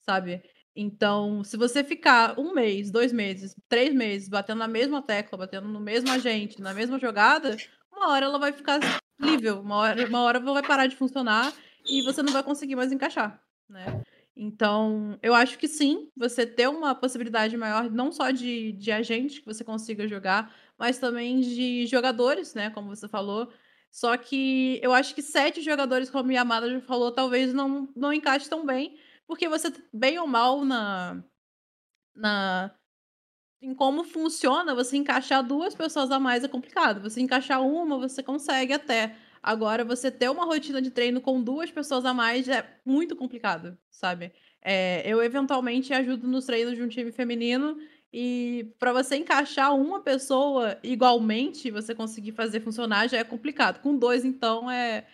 sabe? 0.00 0.42
Então, 0.74 1.44
se 1.44 1.56
você 1.56 1.84
ficar 1.84 2.38
um 2.38 2.54
mês, 2.54 2.90
dois 2.90 3.12
meses, 3.12 3.54
três 3.68 3.92
meses 3.92 4.28
batendo 4.28 4.58
na 4.58 4.68
mesma 4.68 5.02
tecla, 5.02 5.36
batendo 5.36 5.68
no 5.68 5.80
mesmo 5.80 6.10
agente, 6.10 6.60
na 6.62 6.72
mesma 6.72 6.98
jogada, 6.98 7.56
uma 7.92 8.08
hora 8.10 8.24
ela 8.24 8.38
vai 8.38 8.52
ficar 8.52 8.80
nível, 9.18 9.60
uma 9.60 9.76
hora, 9.76 10.06
uma 10.06 10.22
hora 10.22 10.40
vai 10.40 10.62
parar 10.62 10.86
de 10.86 10.96
funcionar 10.96 11.52
e 11.84 12.00
você 12.02 12.22
não 12.22 12.32
vai 12.32 12.42
conseguir 12.42 12.76
mais 12.76 12.92
encaixar, 12.92 13.42
né? 13.68 14.02
Então, 14.36 15.18
eu 15.22 15.34
acho 15.34 15.58
que 15.58 15.68
sim, 15.68 16.08
você 16.16 16.46
ter 16.46 16.68
uma 16.68 16.94
possibilidade 16.94 17.56
maior, 17.56 17.90
não 17.90 18.10
só 18.12 18.30
de, 18.30 18.72
de 18.72 18.90
agente 18.92 19.40
que 19.40 19.46
você 19.46 19.62
consiga 19.64 20.06
jogar, 20.08 20.54
mas 20.78 20.98
também 20.98 21.40
de 21.40 21.86
jogadores, 21.86 22.54
né? 22.54 22.70
Como 22.70 22.88
você 22.88 23.08
falou. 23.08 23.52
Só 23.90 24.16
que 24.16 24.78
eu 24.82 24.92
acho 24.94 25.14
que 25.14 25.22
sete 25.22 25.60
jogadores, 25.60 26.08
como 26.10 26.30
a 26.30 26.34
Yamada 26.34 26.70
já 26.70 26.80
falou, 26.80 27.12
talvez 27.12 27.52
não, 27.52 27.88
não 27.96 28.12
encaixe 28.12 28.48
tão 28.48 28.64
bem, 28.64 28.96
porque 29.26 29.48
você, 29.48 29.72
bem 29.92 30.18
ou 30.18 30.26
mal, 30.26 30.64
na, 30.64 31.22
na 32.14 32.74
em 33.62 33.74
como 33.74 34.04
funciona, 34.04 34.74
você 34.74 34.96
encaixar 34.96 35.42
duas 35.46 35.74
pessoas 35.74 36.10
a 36.10 36.18
mais 36.18 36.44
é 36.44 36.48
complicado. 36.48 37.00
Você 37.02 37.20
encaixar 37.20 37.62
uma, 37.62 37.98
você 37.98 38.22
consegue 38.22 38.72
até. 38.72 39.16
Agora, 39.42 39.84
você 39.84 40.10
ter 40.10 40.28
uma 40.30 40.44
rotina 40.44 40.82
de 40.82 40.90
treino 40.90 41.20
com 41.20 41.42
duas 41.42 41.70
pessoas 41.70 42.04
a 42.04 42.12
mais 42.12 42.46
é 42.48 42.64
muito 42.84 43.16
complicado, 43.16 43.76
sabe? 43.90 44.32
É, 44.62 45.02
eu 45.10 45.22
eventualmente 45.22 45.92
ajudo 45.94 46.28
nos 46.28 46.44
treinos 46.44 46.76
de 46.76 46.82
um 46.82 46.88
time 46.88 47.10
feminino 47.10 47.78
e 48.12 48.74
para 48.78 48.92
você 48.92 49.16
encaixar 49.16 49.74
uma 49.74 50.00
pessoa 50.00 50.78
igualmente, 50.82 51.70
você 51.70 51.94
conseguir 51.94 52.32
fazer 52.32 52.60
funcionar 52.60 53.08
já 53.08 53.18
é 53.18 53.24
complicado. 53.24 53.80
Com 53.80 53.96
dois, 53.96 54.24
então, 54.24 54.70
é, 54.70 55.06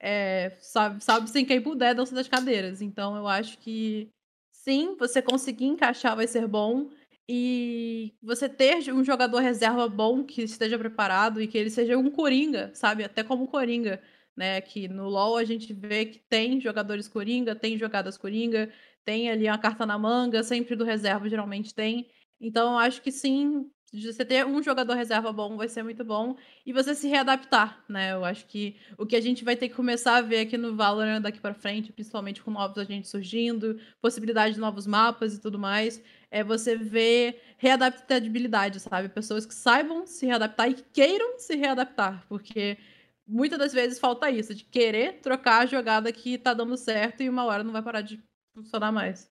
é 0.00 0.56
sabe, 0.60 1.02
sabe 1.02 1.30
sem 1.30 1.44
quem 1.44 1.60
puder 1.60 1.94
dança 1.94 2.14
das 2.14 2.28
cadeiras. 2.28 2.82
Então, 2.82 3.16
eu 3.16 3.26
acho 3.28 3.58
que 3.58 4.10
sim, 4.50 4.96
você 4.98 5.22
conseguir 5.22 5.66
encaixar 5.66 6.16
vai 6.16 6.26
ser 6.26 6.46
bom. 6.48 6.90
E 7.32 8.12
você 8.20 8.48
ter 8.48 8.92
um 8.92 9.04
jogador 9.04 9.38
reserva 9.38 9.88
bom 9.88 10.24
que 10.24 10.42
esteja 10.42 10.76
preparado 10.76 11.40
e 11.40 11.46
que 11.46 11.56
ele 11.56 11.70
seja 11.70 11.96
um 11.96 12.10
coringa, 12.10 12.72
sabe? 12.74 13.04
Até 13.04 13.22
como 13.22 13.46
coringa, 13.46 14.02
né? 14.36 14.60
Que 14.60 14.88
no 14.88 15.08
LoL 15.08 15.36
a 15.36 15.44
gente 15.44 15.72
vê 15.72 16.06
que 16.06 16.18
tem 16.18 16.60
jogadores 16.60 17.06
coringa, 17.06 17.54
tem 17.54 17.78
jogadas 17.78 18.18
coringa, 18.18 18.68
tem 19.04 19.30
ali 19.30 19.46
uma 19.46 19.58
carta 19.58 19.86
na 19.86 19.96
manga, 19.96 20.42
sempre 20.42 20.74
do 20.74 20.84
reserva 20.84 21.28
geralmente 21.28 21.72
tem. 21.72 22.08
Então 22.40 22.72
eu 22.72 22.78
acho 22.78 23.00
que 23.00 23.12
sim, 23.12 23.70
você 23.92 24.24
ter 24.24 24.46
um 24.46 24.62
jogador 24.62 24.94
reserva 24.94 25.32
bom 25.32 25.56
vai 25.56 25.68
ser 25.68 25.84
muito 25.84 26.04
bom 26.04 26.36
e 26.66 26.72
você 26.72 26.96
se 26.96 27.06
readaptar, 27.08 27.84
né? 27.88 28.12
Eu 28.12 28.24
acho 28.24 28.46
que 28.46 28.76
o 28.98 29.06
que 29.06 29.14
a 29.16 29.20
gente 29.20 29.44
vai 29.44 29.56
ter 29.56 29.68
que 29.68 29.74
começar 29.74 30.16
a 30.16 30.20
ver 30.20 30.40
aqui 30.40 30.56
no 30.56 30.74
Valorant 30.76 31.20
daqui 31.20 31.40
para 31.40 31.54
frente, 31.54 31.92
principalmente 31.92 32.42
com 32.42 32.50
novos 32.50 32.78
agentes 32.78 33.10
surgindo, 33.10 33.78
possibilidade 34.00 34.54
de 34.54 34.60
novos 34.60 34.86
mapas 34.86 35.34
e 35.34 35.40
tudo 35.40 35.58
mais, 35.58 36.02
é 36.30 36.44
você 36.44 36.76
ver 36.76 37.42
readaptabilidade, 37.58 38.80
sabe? 38.80 39.08
Pessoas 39.08 39.44
que 39.44 39.54
saibam 39.54 40.06
se 40.06 40.26
readaptar 40.26 40.70
e 40.70 40.74
que 40.74 40.84
queiram 40.92 41.38
se 41.38 41.56
readaptar, 41.56 42.24
porque 42.28 42.78
muitas 43.26 43.58
das 43.58 43.72
vezes 43.72 43.98
falta 43.98 44.30
isso, 44.30 44.54
de 44.54 44.64
querer 44.64 45.20
trocar 45.20 45.62
a 45.62 45.66
jogada 45.66 46.12
que 46.12 46.38
tá 46.38 46.54
dando 46.54 46.76
certo 46.76 47.22
e 47.22 47.28
uma 47.28 47.44
hora 47.44 47.64
não 47.64 47.72
vai 47.72 47.82
parar 47.82 48.00
de 48.00 48.22
funcionar 48.54 48.92
mais. 48.92 49.30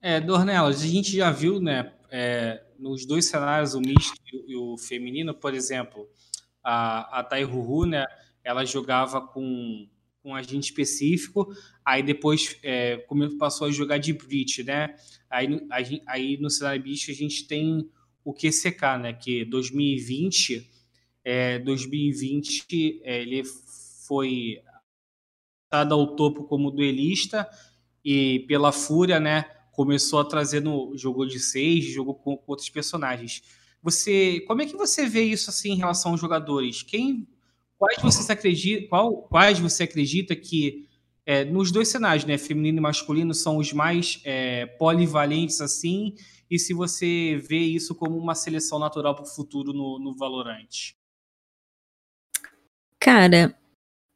É, 0.00 0.20
Dornelas, 0.20 0.82
a 0.82 0.86
gente 0.86 1.16
já 1.16 1.30
viu, 1.30 1.60
né, 1.60 1.92
é, 2.10 2.62
nos 2.78 3.06
dois 3.06 3.26
cenários, 3.26 3.74
o 3.74 3.80
misto 3.80 4.14
e 4.46 4.54
o 4.54 4.76
feminino, 4.76 5.34
por 5.34 5.54
exemplo, 5.54 6.08
a, 6.62 7.20
a 7.20 7.24
Taihuhu, 7.24 7.86
né, 7.86 8.04
ela 8.42 8.64
jogava 8.64 9.20
com 9.20 9.88
um 10.24 10.34
agente 10.34 10.70
específico, 10.70 11.52
aí 11.84 12.02
depois 12.02 12.56
é, 12.62 13.04
passou 13.38 13.66
a 13.66 13.70
jogar 13.70 13.98
de 13.98 14.12
Breach, 14.12 14.62
né? 14.64 14.94
Aí, 15.30 15.66
aí, 15.70 16.02
aí 16.06 16.36
no 16.38 16.48
cenário 16.48 16.82
bicho 16.82 17.10
a 17.10 17.14
gente 17.14 17.46
tem 17.46 17.88
o 18.24 18.32
QCK, 18.32 18.98
né? 19.02 19.12
Que 19.12 19.44
2020, 19.44 20.70
é, 21.24 21.58
2020 21.58 23.00
é, 23.02 23.22
ele 23.22 23.42
foi 24.06 24.60
dado 25.70 25.94
ao 25.94 26.14
topo 26.16 26.44
como 26.44 26.70
duelista 26.70 27.48
e 28.04 28.44
pela 28.48 28.72
Fúria, 28.72 29.20
né? 29.20 29.44
começou 29.74 30.20
a 30.20 30.24
trazer 30.24 30.62
no 30.62 30.96
jogou 30.96 31.26
de 31.26 31.38
seis, 31.38 31.84
jogou 31.86 32.14
com, 32.14 32.36
com, 32.36 32.52
outros 32.52 32.70
personagens. 32.70 33.42
Você, 33.82 34.40
como 34.46 34.62
é 34.62 34.66
que 34.66 34.76
você 34.76 35.06
vê 35.06 35.22
isso 35.22 35.50
assim 35.50 35.72
em 35.72 35.76
relação 35.76 36.12
aos 36.12 36.20
jogadores? 36.20 36.82
Quem, 36.82 37.26
quais 37.84 38.02
você 38.16 38.32
acredita, 38.32 38.88
qual, 38.88 39.22
quais 39.22 39.58
você 39.58 39.84
acredita 39.84 40.34
que 40.34 40.88
é, 41.26 41.44
nos 41.44 41.70
dois 41.70 41.88
cenários, 41.88 42.24
né, 42.24 42.36
feminino 42.36 42.78
e 42.78 42.80
masculino, 42.80 43.34
são 43.34 43.58
os 43.58 43.72
mais 43.72 44.20
é, 44.24 44.66
polivalentes 44.66 45.60
assim? 45.60 46.14
E 46.50 46.58
se 46.58 46.74
você 46.74 47.36
vê 47.36 47.58
isso 47.58 47.94
como 47.94 48.16
uma 48.16 48.34
seleção 48.34 48.78
natural 48.78 49.14
para 49.14 49.24
o 49.24 49.28
futuro 49.28 49.72
no, 49.72 49.98
no 49.98 50.14
Valorant? 50.14 50.94
Cara, 53.00 53.56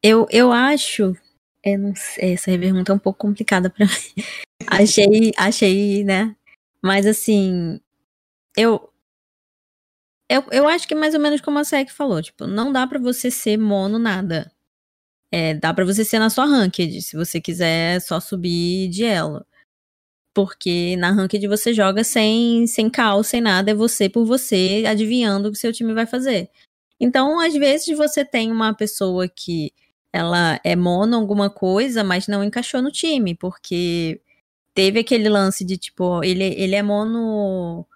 Eu, 0.03 0.27
eu 0.31 0.53
acho. 0.53 1.17
Eu 1.65 1.79
não 1.79 1.95
sei, 1.95 2.35
essa 2.35 2.51
pergunta 2.57 2.93
é 2.93 2.95
um 2.95 2.99
pouco 2.99 3.19
complicada 3.19 3.69
pra 3.69 3.87
mim. 3.87 4.25
achei, 4.67 5.33
achei, 5.37 6.05
né? 6.05 6.37
Mas 6.83 7.05
assim, 7.07 7.81
eu, 8.57 8.93
eu, 10.29 10.45
eu 10.53 10.69
acho 10.69 10.87
que 10.87 10.95
é 10.95 10.97
mais 10.97 11.15
ou 11.15 11.21
menos 11.21 11.41
como 11.41 11.59
a 11.59 11.65
Sek 11.65 11.93
falou, 11.93 12.23
tipo, 12.23 12.47
não 12.47 12.73
dá 12.73 12.87
para 12.87 12.99
você 12.99 13.31
ser 13.31 13.57
mono 13.59 13.99
nada. 13.99 14.53
É, 15.33 15.55
dá 15.55 15.75
para 15.75 15.85
você 15.85 16.05
ser 16.05 16.19
na 16.19 16.31
sua 16.31 16.47
ranked, 16.47 17.03
se 17.03 17.17
você 17.17 17.41
quiser 17.41 18.01
só 18.01 18.21
subir 18.21 18.89
de 18.89 19.05
elo. 19.05 19.45
Porque 20.35 20.97
na 20.97 21.11
ranked 21.13 21.47
você 21.49 21.75
joga 21.75 22.05
sem, 22.05 22.67
sem 22.67 22.91
caos, 22.91 23.29
sem 23.29 23.41
nada, 23.41 23.71
é 23.71 23.75
você 23.75 24.09
por 24.09 24.25
você, 24.25 24.85
adivinhando 24.87 25.49
o 25.49 25.53
que 25.53 25.59
seu 25.59 25.73
time 25.73 25.95
vai 25.95 26.07
fazer. 26.07 26.51
Então, 27.01 27.41
às 27.41 27.55
vezes 27.55 27.97
você 27.97 28.25
tem 28.25 28.51
uma 28.53 28.75
pessoa 28.75 29.29
que 29.29 29.73
ela 30.13 30.61
é 30.65 30.77
mono 30.77 31.17
alguma 31.17 31.51
coisa, 31.51 32.05
mas 32.05 32.29
não 32.29 32.45
encaixou 32.45 32.83
no 32.83 32.91
time, 32.91 33.35
porque 33.35 34.21
teve 34.75 35.01
aquele 35.01 35.29
lance 35.29 35.65
de 35.65 35.77
tipo, 35.77 36.23
ele, 36.25 36.45
ele 36.45 36.75
é 36.75 36.83
mono 36.83 37.87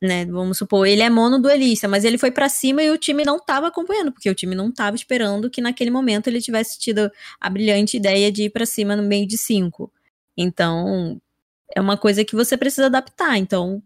né? 0.00 0.24
Vamos 0.24 0.58
supor, 0.58 0.86
ele 0.86 1.02
é 1.02 1.10
mono 1.10 1.38
duelista, 1.38 1.86
mas 1.86 2.04
ele 2.04 2.16
foi 2.16 2.30
para 2.30 2.48
cima 2.48 2.82
e 2.82 2.90
o 2.90 2.96
time 2.96 3.24
não 3.24 3.36
estava 3.36 3.66
acompanhando, 3.66 4.10
porque 4.10 4.30
o 4.30 4.34
time 4.34 4.54
não 4.54 4.70
estava 4.70 4.96
esperando 4.96 5.50
que 5.50 5.60
naquele 5.60 5.90
momento 5.90 6.28
ele 6.28 6.40
tivesse 6.40 6.78
tido 6.78 7.10
a 7.38 7.50
brilhante 7.50 7.98
ideia 7.98 8.32
de 8.32 8.44
ir 8.44 8.50
para 8.50 8.64
cima 8.64 8.96
no 8.96 9.02
meio 9.02 9.26
de 9.26 9.36
cinco. 9.36 9.92
Então, 10.36 11.20
é 11.74 11.80
uma 11.80 11.96
coisa 11.98 12.24
que 12.24 12.34
você 12.34 12.56
precisa 12.56 12.86
adaptar. 12.86 13.36
Então, 13.36 13.82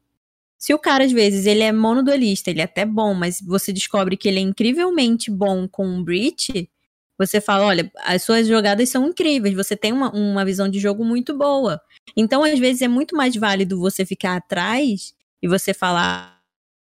se 0.56 0.72
o 0.72 0.78
cara 0.78 1.04
às 1.04 1.12
vezes 1.12 1.46
ele 1.46 1.62
é 1.62 1.72
mono 1.72 2.02
duelista, 2.02 2.50
ele 2.50 2.60
é 2.60 2.64
até 2.64 2.84
bom, 2.86 3.12
mas 3.14 3.40
você 3.40 3.72
descobre 3.72 4.16
que 4.16 4.28
ele 4.28 4.38
é 4.38 4.42
incrivelmente 4.42 5.30
bom 5.30 5.66
com 5.68 5.86
um 5.86 6.02
breach, 6.02 6.70
você 7.18 7.40
fala, 7.40 7.66
olha, 7.66 7.90
as 8.04 8.22
suas 8.22 8.46
jogadas 8.46 8.88
são 8.88 9.08
incríveis, 9.08 9.54
você 9.54 9.76
tem 9.76 9.92
uma, 9.92 10.10
uma 10.12 10.44
visão 10.44 10.68
de 10.68 10.78
jogo 10.78 11.04
muito 11.04 11.36
boa. 11.36 11.80
Então, 12.16 12.44
às 12.44 12.58
vezes, 12.58 12.82
é 12.82 12.88
muito 12.88 13.16
mais 13.16 13.36
válido 13.36 13.78
você 13.78 14.04
ficar 14.06 14.36
atrás 14.36 15.14
e 15.44 15.46
você 15.46 15.74
falar 15.74 16.42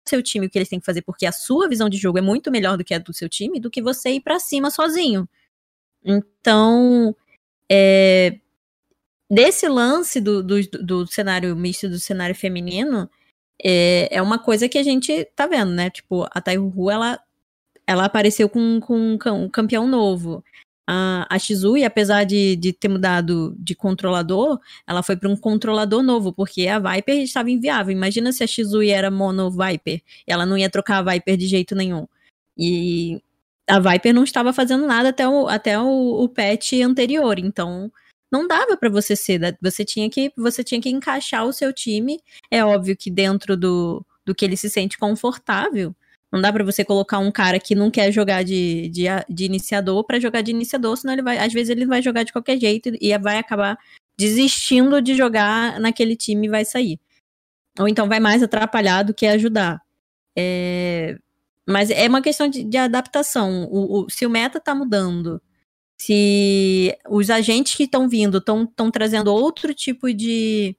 seu 0.08 0.24
time 0.24 0.48
o 0.48 0.50
que 0.50 0.58
eles 0.58 0.68
têm 0.68 0.80
que 0.80 0.86
fazer, 0.86 1.04
porque 1.04 1.28
a 1.28 1.32
sua 1.32 1.70
visão 1.70 1.88
de 1.88 1.98
jogo 2.00 2.18
é 2.18 2.22
muito 2.22 2.50
melhor 2.50 2.76
do 2.76 2.84
que 2.84 2.96
a 2.96 2.98
do 2.98 3.14
seu 3.14 3.30
time, 3.30 3.60
do 3.60 3.70
que 3.70 3.80
você 3.80 4.10
ir 4.10 4.22
para 4.22 4.40
cima 4.40 4.72
sozinho. 4.72 5.30
Então, 6.04 7.16
é, 7.72 8.40
desse 9.30 9.68
lance 9.68 10.20
do, 10.20 10.42
do, 10.42 10.60
do, 10.84 11.06
cenário 11.06 11.56
misto, 11.56 11.88
do 11.88 12.00
cenário 12.00 12.34
feminino, 12.34 13.08
é, 13.64 14.16
é 14.16 14.20
uma 14.20 14.40
coisa 14.40 14.68
que 14.68 14.80
a 14.80 14.84
gente 14.84 15.26
tá 15.36 15.46
vendo, 15.46 15.72
né? 15.72 15.92
Tipo, 15.92 16.28
a 16.32 16.42
Taihu, 16.42 16.90
ela, 16.90 17.20
ela 17.86 18.06
apareceu 18.06 18.50
com, 18.50 18.80
com 18.80 19.20
um 19.28 19.50
campeão 19.50 19.88
novo 19.88 20.44
a, 20.92 21.28
a 21.30 21.38
apesar 21.86 22.24
de, 22.24 22.56
de 22.56 22.74
ter 22.74 22.88
mudado 22.88 23.56
de 23.60 23.76
controlador, 23.76 24.60
ela 24.88 25.04
foi 25.04 25.16
para 25.16 25.30
um 25.30 25.36
controlador 25.36 26.02
novo, 26.02 26.34
porque 26.34 26.68
a 26.68 26.80
Viper 26.80 27.22
estava 27.22 27.52
inviável. 27.52 27.92
Imagina 27.92 28.32
se 28.32 28.44
a 28.44 28.48
Shizui 28.48 28.90
era 28.90 29.12
mono 29.12 29.52
Viper, 29.52 30.02
ela 30.26 30.48
não 30.48 30.58
ia 30.58 30.68
trocar 30.68 30.98
a 30.98 31.14
Viper 31.14 31.38
de 31.38 31.46
jeito 31.46 31.76
nenhum. 31.76 32.08
E 32.58 33.22
a 33.68 33.80
Viper 33.80 34.16
não 34.16 34.24
estava 34.24 34.52
fazendo 34.52 34.88
nada 34.88 35.10
até 35.10 35.28
o, 35.30 35.48
até 35.48 35.80
o, 35.80 36.24
o 36.24 36.28
patch 36.28 36.74
anterior, 36.84 37.38
então 37.38 37.92
não 38.32 38.48
dava 38.48 38.76
para 38.76 38.90
você 38.90 39.16
ser, 39.16 39.58
você 39.62 39.86
tinha 39.86 40.10
que 40.10 40.32
você 40.36 40.64
tinha 40.64 40.82
que 40.82 40.90
encaixar 40.90 41.46
o 41.46 41.54
seu 41.54 41.72
time. 41.72 42.20
É 42.50 42.66
óbvio 42.66 42.98
que 42.98 43.12
dentro 43.12 43.56
do, 43.56 44.04
do 44.26 44.34
que 44.34 44.44
ele 44.44 44.58
se 44.58 44.70
sente 44.72 44.98
confortável, 44.98 45.96
não 46.32 46.42
dá 46.42 46.54
para 46.54 46.64
você 46.64 46.86
colocar 46.86 47.18
um 47.20 47.32
cara 47.32 47.60
que 47.60 47.74
não 47.74 47.90
quer 47.90 48.12
jogar 48.12 48.44
de, 48.44 48.88
de, 48.90 49.06
de 49.28 49.46
iniciador 49.46 50.04
para 50.04 50.20
jogar 50.20 50.42
de 50.42 50.52
iniciador, 50.52 50.96
senão 50.96 51.14
ele 51.14 51.24
vai, 51.24 51.38
às 51.40 51.52
vezes 51.52 51.70
ele 51.70 51.86
vai 51.86 52.02
jogar 52.02 52.24
de 52.24 52.32
qualquer 52.32 52.60
jeito 52.60 52.92
e 53.02 53.18
vai 53.18 53.38
acabar 53.38 53.78
desistindo 54.18 55.02
de 55.02 55.16
jogar 55.16 55.80
naquele 55.80 56.16
time 56.16 56.46
e 56.48 56.50
vai 56.50 56.66
sair. 56.66 57.00
Ou 57.80 57.88
então 57.88 58.08
vai 58.08 58.20
mais 58.20 58.44
atrapalhar 58.44 59.04
do 59.04 59.14
que 59.14 59.26
ajudar. 59.26 59.82
É... 60.38 61.18
Mas 61.68 61.90
é 61.90 62.08
uma 62.08 62.22
questão 62.22 62.48
de, 62.48 62.64
de 62.64 62.78
adaptação. 62.78 63.66
O, 63.72 64.02
o, 64.02 64.10
se 64.10 64.26
o 64.26 64.30
meta 64.30 64.60
tá 64.60 64.76
mudando, 64.76 65.42
se 65.98 66.98
os 67.10 67.30
agentes 67.30 67.76
que 67.76 67.84
estão 67.84 68.08
vindo 68.08 68.38
estão 68.38 68.92
trazendo 68.92 69.34
outro 69.34 69.74
tipo 69.74 70.14
de, 70.14 70.76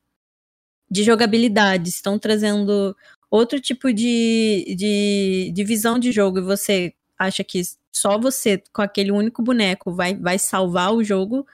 de 0.91 1.03
jogabilidade, 1.03 1.89
estão 1.89 2.19
trazendo 2.19 2.97
outro 3.31 3.61
tipo 3.61 3.93
de, 3.93 4.75
de, 4.77 5.53
de 5.55 5.65
visão 5.65 5.99
de 5.99 6.11
jogo 6.11 6.39
e 6.39 6.43
você 6.43 6.95
acha 7.19 7.45
que 7.45 7.63
só 7.93 8.19
você, 8.19 8.63
com 8.73 8.83
aquele 8.83 9.13
único 9.13 9.43
boneco, 9.43 9.93
vai, 9.93 10.15
vai 10.15 10.39
salvar 10.39 10.93
o 10.93 11.05
jogo, 11.05 11.47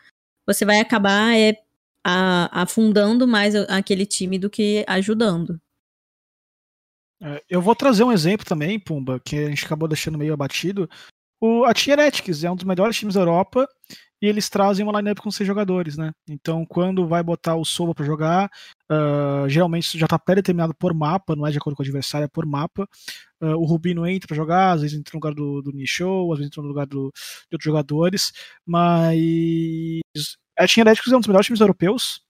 você 0.47 0.65
vai 0.65 0.81
acabar 0.81 1.37
é, 1.37 1.61
a, 2.05 2.63
afundando 2.63 3.27
mais 3.27 3.55
aquele 3.55 4.07
time 4.07 4.39
do 4.39 4.49
que 4.49 4.85
ajudando. 4.87 5.61
É, 7.21 7.43
eu 7.49 7.61
vou 7.61 7.75
trazer 7.75 8.05
um 8.05 8.13
exemplo 8.13 8.47
também, 8.47 8.79
Pumba, 8.79 9.21
que 9.21 9.37
a 9.39 9.49
gente 9.49 9.65
acabou 9.65 9.89
deixando 9.89 10.19
meio 10.19 10.35
abatido. 10.35 10.89
O, 11.41 11.65
a 11.65 11.75
Team 11.75 11.99
Heretics 11.99 12.45
é 12.45 12.51
um 12.51 12.57
dos 12.57 12.65
melhores 12.65 12.97
times 12.97 13.15
da 13.15 13.21
Europa 13.21 13.69
e 14.21 14.27
eles 14.27 14.49
trazem 14.49 14.85
uma 14.85 14.99
lineup 14.99 15.19
com 15.19 15.31
seis 15.31 15.47
jogadores, 15.47 15.97
né? 15.97 16.13
Então, 16.29 16.65
quando 16.65 17.07
vai 17.07 17.23
botar 17.23 17.55
o 17.57 17.65
Soba 17.65 17.95
para 17.95 18.05
jogar, 18.05 18.51
uh, 18.91 19.49
geralmente 19.49 19.85
isso 19.85 19.99
já 19.99 20.07
está 20.07 20.19
pré-determinado 20.19 20.75
por 20.75 20.95
mapa, 20.95 21.37
não 21.37 21.47
é 21.47 21.51
de 21.51 21.59
acordo 21.59 21.77
com 21.77 21.83
o 21.83 21.85
adversário, 21.85 22.25
é 22.25 22.29
por 22.29 22.47
mapa. 22.47 22.89
Uh, 23.41 23.57
o 23.57 23.65
Rubino 23.65 24.07
entra 24.07 24.27
para 24.27 24.37
jogar, 24.37 24.73
às 24.73 24.81
vezes 24.83 24.99
entra 24.99 25.13
no 25.13 25.19
lugar 25.19 25.35
do, 25.35 25.63
do 25.63 25.73
Nisho, 25.73 26.33
às 26.33 26.39
vezes 26.39 26.51
entra 26.51 26.63
no 26.63 26.69
lugar 26.69 26.87
do, 26.87 27.13
de 27.15 27.55
outros 27.55 27.65
jogadores, 27.65 28.33
mas 28.65 30.01
a 30.59 30.67
Team 30.67 30.87
Heretics 30.87 31.13
é 31.13 31.17
um 31.17 31.21
dos 31.21 31.27
melhores 31.29 31.47
times 31.47 31.61
europeus, 31.61 32.23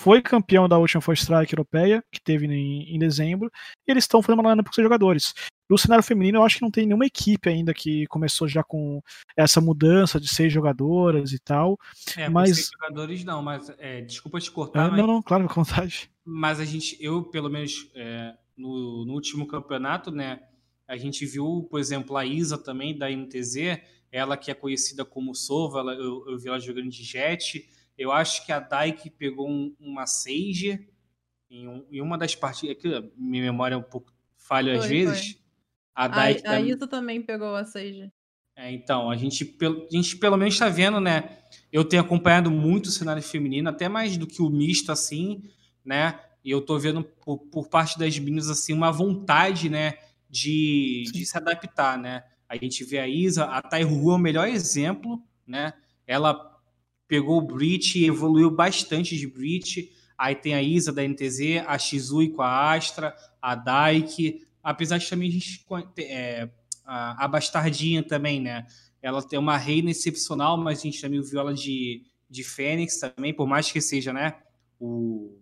foi 0.00 0.22
campeão 0.22 0.66
da 0.66 0.78
última 0.78 1.02
First 1.02 1.24
Strike 1.24 1.52
europeia, 1.52 2.02
que 2.10 2.18
teve 2.22 2.46
em, 2.46 2.94
em 2.94 2.98
dezembro, 2.98 3.50
e 3.86 3.90
eles 3.90 4.04
estão 4.04 4.22
fazendo 4.22 4.40
uma 4.40 4.48
lineup 4.50 4.66
com 4.66 4.72
seus 4.72 4.82
jogadores. 4.82 5.34
No 5.68 5.76
cenário 5.76 6.02
feminino, 6.02 6.38
eu 6.38 6.42
acho 6.42 6.56
que 6.56 6.62
não 6.62 6.70
tem 6.70 6.86
nenhuma 6.86 7.04
equipe 7.04 7.50
ainda 7.50 7.74
que 7.74 8.06
começou 8.06 8.48
já 8.48 8.62
com 8.62 9.02
essa 9.36 9.60
mudança 9.60 10.18
de 10.18 10.26
seis 10.26 10.50
jogadoras 10.50 11.32
e 11.32 11.38
tal. 11.38 11.78
É, 12.16 12.30
mas 12.30 12.56
seis 12.56 12.70
jogadores 12.72 13.24
não, 13.24 13.42
mas 13.42 13.70
é, 13.78 14.00
desculpa 14.00 14.40
te 14.40 14.50
cortar. 14.50 14.86
É, 14.86 14.90
mas... 14.90 14.98
Não, 14.98 15.06
não, 15.06 15.22
claro, 15.22 15.46
com 15.46 15.62
vontade. 15.62 16.10
Mas 16.24 16.58
a 16.60 16.64
gente, 16.64 16.96
eu 16.98 17.22
pelo 17.24 17.50
menos 17.50 17.90
é, 17.94 18.34
no, 18.56 19.04
no, 19.04 19.12
último 19.12 19.46
campeonato, 19.46 20.10
né, 20.10 20.40
a 20.88 20.96
gente 20.96 21.26
viu, 21.26 21.68
por 21.70 21.78
exemplo, 21.78 22.16
a 22.16 22.24
Isa 22.24 22.56
também 22.56 22.96
da 22.96 23.10
NTZ, 23.10 23.82
ela 24.10 24.34
que 24.38 24.50
é 24.50 24.54
conhecida 24.54 25.04
como 25.04 25.34
Sova, 25.34 25.80
ela, 25.80 25.92
eu, 25.92 26.24
eu 26.26 26.38
vi 26.38 26.48
ela 26.48 26.58
jogando 26.58 26.88
de 26.88 27.04
Jet. 27.04 27.68
Eu 28.00 28.10
acho 28.10 28.46
que 28.46 28.50
a 28.50 28.58
Dyke 28.58 29.10
pegou 29.10 29.46
um, 29.46 29.76
uma 29.78 30.06
Sage 30.06 30.88
em, 31.50 31.68
um, 31.68 31.84
em, 31.92 32.00
uma 32.00 32.16
das 32.16 32.34
partidas. 32.34 32.74
Aqui, 32.74 33.12
minha 33.14 33.44
memória 33.44 33.74
é 33.74 33.76
um 33.76 33.82
pouco 33.82 34.10
falha 34.38 34.78
às 34.78 34.86
vezes. 34.86 35.32
Foi. 35.32 35.40
A, 35.94 36.08
Dai, 36.08 36.40
a, 36.46 36.52
a 36.52 36.60
Isa 36.62 36.86
também 36.86 37.20
pegou 37.20 37.54
a 37.54 37.62
Sage. 37.62 38.10
É, 38.56 38.72
então, 38.72 39.10
a 39.10 39.16
gente, 39.16 39.54
a 39.62 39.94
gente 39.94 40.16
pelo 40.16 40.38
menos 40.38 40.54
está 40.54 40.70
vendo, 40.70 40.98
né? 40.98 41.40
Eu 41.70 41.84
tenho 41.84 42.00
acompanhado 42.00 42.50
muito 42.50 42.86
o 42.86 42.90
cenário 42.90 43.22
feminino, 43.22 43.68
até 43.68 43.86
mais 43.86 44.16
do 44.16 44.26
que 44.26 44.40
o 44.40 44.48
misto, 44.48 44.90
assim, 44.90 45.42
né? 45.84 46.18
E 46.42 46.50
eu 46.50 46.62
tô 46.62 46.78
vendo 46.78 47.04
por, 47.04 47.36
por 47.36 47.68
parte 47.68 47.98
das 47.98 48.18
meninas, 48.18 48.48
assim, 48.48 48.72
uma 48.72 48.90
vontade, 48.90 49.68
né? 49.68 49.98
De, 50.26 51.04
de 51.12 51.26
se 51.26 51.36
adaptar, 51.36 51.98
né? 51.98 52.24
A 52.48 52.56
gente 52.56 52.82
vê 52.82 52.98
a 52.98 53.06
Isa, 53.06 53.44
a 53.44 53.60
Taihu 53.60 54.10
é 54.10 54.14
o 54.14 54.18
melhor 54.18 54.48
exemplo, 54.48 55.22
né? 55.46 55.74
Ela 56.06 56.49
pegou 57.10 57.38
o 57.38 57.42
Breach 57.42 57.98
e 57.98 58.06
evoluiu 58.06 58.48
bastante 58.52 59.16
de 59.16 59.26
Breach. 59.26 59.90
Aí 60.16 60.36
tem 60.36 60.54
a 60.54 60.62
Isa 60.62 60.92
da 60.92 61.02
NTZ, 61.02 61.64
a 61.66 61.76
Shizui 61.76 62.28
com 62.28 62.40
a 62.40 62.72
Astra, 62.72 63.12
a 63.42 63.56
Daiki, 63.56 64.46
apesar 64.62 64.98
de 64.98 65.10
também 65.10 65.28
a 65.28 65.32
gente 65.32 65.66
é, 65.98 66.48
a, 66.84 67.26
Bastardinha 67.26 68.00
também, 68.04 68.40
né? 68.40 68.64
Ela 69.02 69.20
tem 69.22 69.40
uma 69.40 69.56
reina 69.56 69.90
excepcional, 69.90 70.56
mas 70.56 70.78
a 70.78 70.82
gente 70.82 71.00
também 71.00 71.20
viu 71.20 71.40
ela 71.40 71.52
de, 71.52 72.04
de 72.28 72.44
Fênix 72.44 73.00
também, 73.00 73.34
por 73.34 73.48
mais 73.48 73.72
que 73.72 73.80
seja, 73.80 74.12
né? 74.12 74.36
O, 74.78 75.36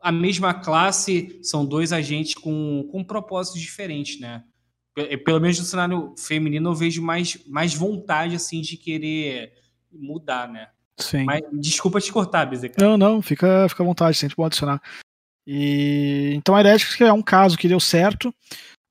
a 0.00 0.12
mesma 0.12 0.54
classe, 0.54 1.40
são 1.42 1.66
dois 1.66 1.92
agentes 1.92 2.34
com, 2.34 2.88
com 2.92 3.02
propósitos 3.02 3.60
diferentes, 3.60 4.20
né? 4.20 4.44
Pelo 5.24 5.40
menos 5.40 5.58
no 5.58 5.64
cenário 5.64 6.14
feminino 6.16 6.70
eu 6.70 6.74
vejo 6.74 7.02
mais, 7.02 7.44
mais 7.48 7.74
vontade, 7.74 8.36
assim, 8.36 8.60
de 8.60 8.76
querer 8.76 9.60
mudar, 9.92 10.48
né? 10.48 10.68
Sim. 10.98 11.24
Mas, 11.24 11.42
desculpa 11.52 12.00
te 12.00 12.12
cortar, 12.12 12.46
Bezerra. 12.46 12.74
Não, 12.78 12.96
não, 12.96 13.22
fica, 13.22 13.66
fica 13.68 13.82
à 13.82 13.86
vontade, 13.86 14.16
sempre 14.16 14.36
pode 14.36 14.48
adicionar. 14.48 14.80
E 15.46 16.32
então 16.34 16.54
a 16.54 16.60
Heretics 16.60 17.00
é 17.00 17.12
um 17.12 17.22
caso 17.22 17.58
que 17.58 17.68
deu 17.68 17.80
certo. 17.80 18.32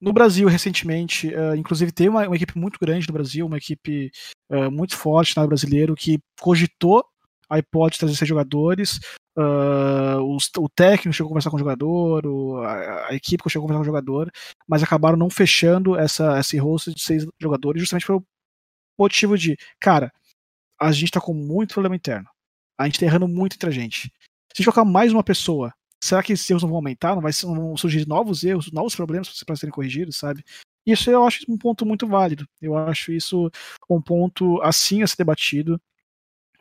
No 0.02 0.12
Brasil, 0.12 0.48
recentemente, 0.48 1.28
uh, 1.28 1.56
inclusive 1.56 1.92
tem 1.92 2.10
uma, 2.10 2.26
uma, 2.26 2.36
equipe 2.36 2.58
muito 2.58 2.80
grande 2.80 3.08
no 3.08 3.14
Brasil, 3.14 3.46
uma 3.46 3.58
equipe 3.58 4.12
uh, 4.52 4.72
muito 4.72 4.98
forte 4.98 5.38
na 5.38 5.46
brasileiro 5.46 5.96
que 5.96 6.20
cogitou 6.40 7.06
a 7.48 7.60
hipótese 7.60 7.98
de 7.98 8.00
trazer 8.00 8.16
seis 8.16 8.28
jogadores. 8.28 9.00
Uh, 9.38 10.20
os, 10.36 10.50
o 10.58 10.68
técnico 10.68 11.14
chegou 11.14 11.28
a 11.28 11.32
conversar 11.32 11.52
com 11.52 11.56
o 11.56 11.60
jogador, 11.60 12.26
o, 12.26 12.58
a, 12.64 13.10
a, 13.10 13.14
equipe 13.14 13.48
chegou 13.48 13.66
a 13.66 13.68
conversar 13.68 13.78
com 13.78 13.84
o 13.84 13.96
jogador, 13.96 14.32
mas 14.68 14.82
acabaram 14.82 15.18
não 15.18 15.30
fechando 15.30 15.96
essa, 15.96 16.40
esse 16.40 16.58
roster 16.58 16.94
de 16.94 17.02
seis 17.02 17.26
jogadores 17.40 17.80
justamente 17.80 18.08
pelo 18.08 18.26
motivo 18.98 19.38
de, 19.38 19.56
cara, 19.80 20.12
a 20.82 20.92
gente 20.92 21.12
tá 21.12 21.22
com 21.22 21.34
muito 21.34 21.74
problema 21.74 21.96
interno. 21.96 22.28
A 22.78 22.86
gente 22.86 23.00
tá 23.00 23.06
errando 23.06 23.28
muito 23.28 23.54
entre 23.54 23.70
a 23.70 23.72
gente. 23.72 24.08
Se 24.08 24.08
a 24.08 24.58
gente 24.58 24.66
colocar 24.66 24.84
mais 24.84 25.14
uma 25.14 25.24
pessoa, 25.24 25.72
será 26.04 26.24
que 26.24 26.34
esses 26.34 26.50
erros 26.50 26.64
não 26.64 26.70
vão 26.70 26.78
aumentar? 26.78 27.16
Não, 27.16 27.22
vai, 27.22 27.32
não 27.44 27.56
vão 27.56 27.78
surgir 27.78 28.08
novos 28.08 28.44
erros, 28.44 28.72
novos 28.72 28.96
problemas 28.96 29.44
para 29.46 29.56
serem 29.56 29.72
corrigidos, 29.72 30.18
sabe? 30.18 30.44
Isso 30.84 31.12
eu 31.12 31.24
acho 31.24 31.46
um 31.48 31.58
ponto 31.58 31.86
muito 31.86 32.08
válido. 32.08 32.48
Eu 32.60 32.76
acho 32.76 33.12
isso 33.12 33.52
um 33.88 34.02
ponto 34.02 34.60
assim 34.64 35.04
a 35.04 35.08
ser 35.08 35.18
debatido. 35.18 35.80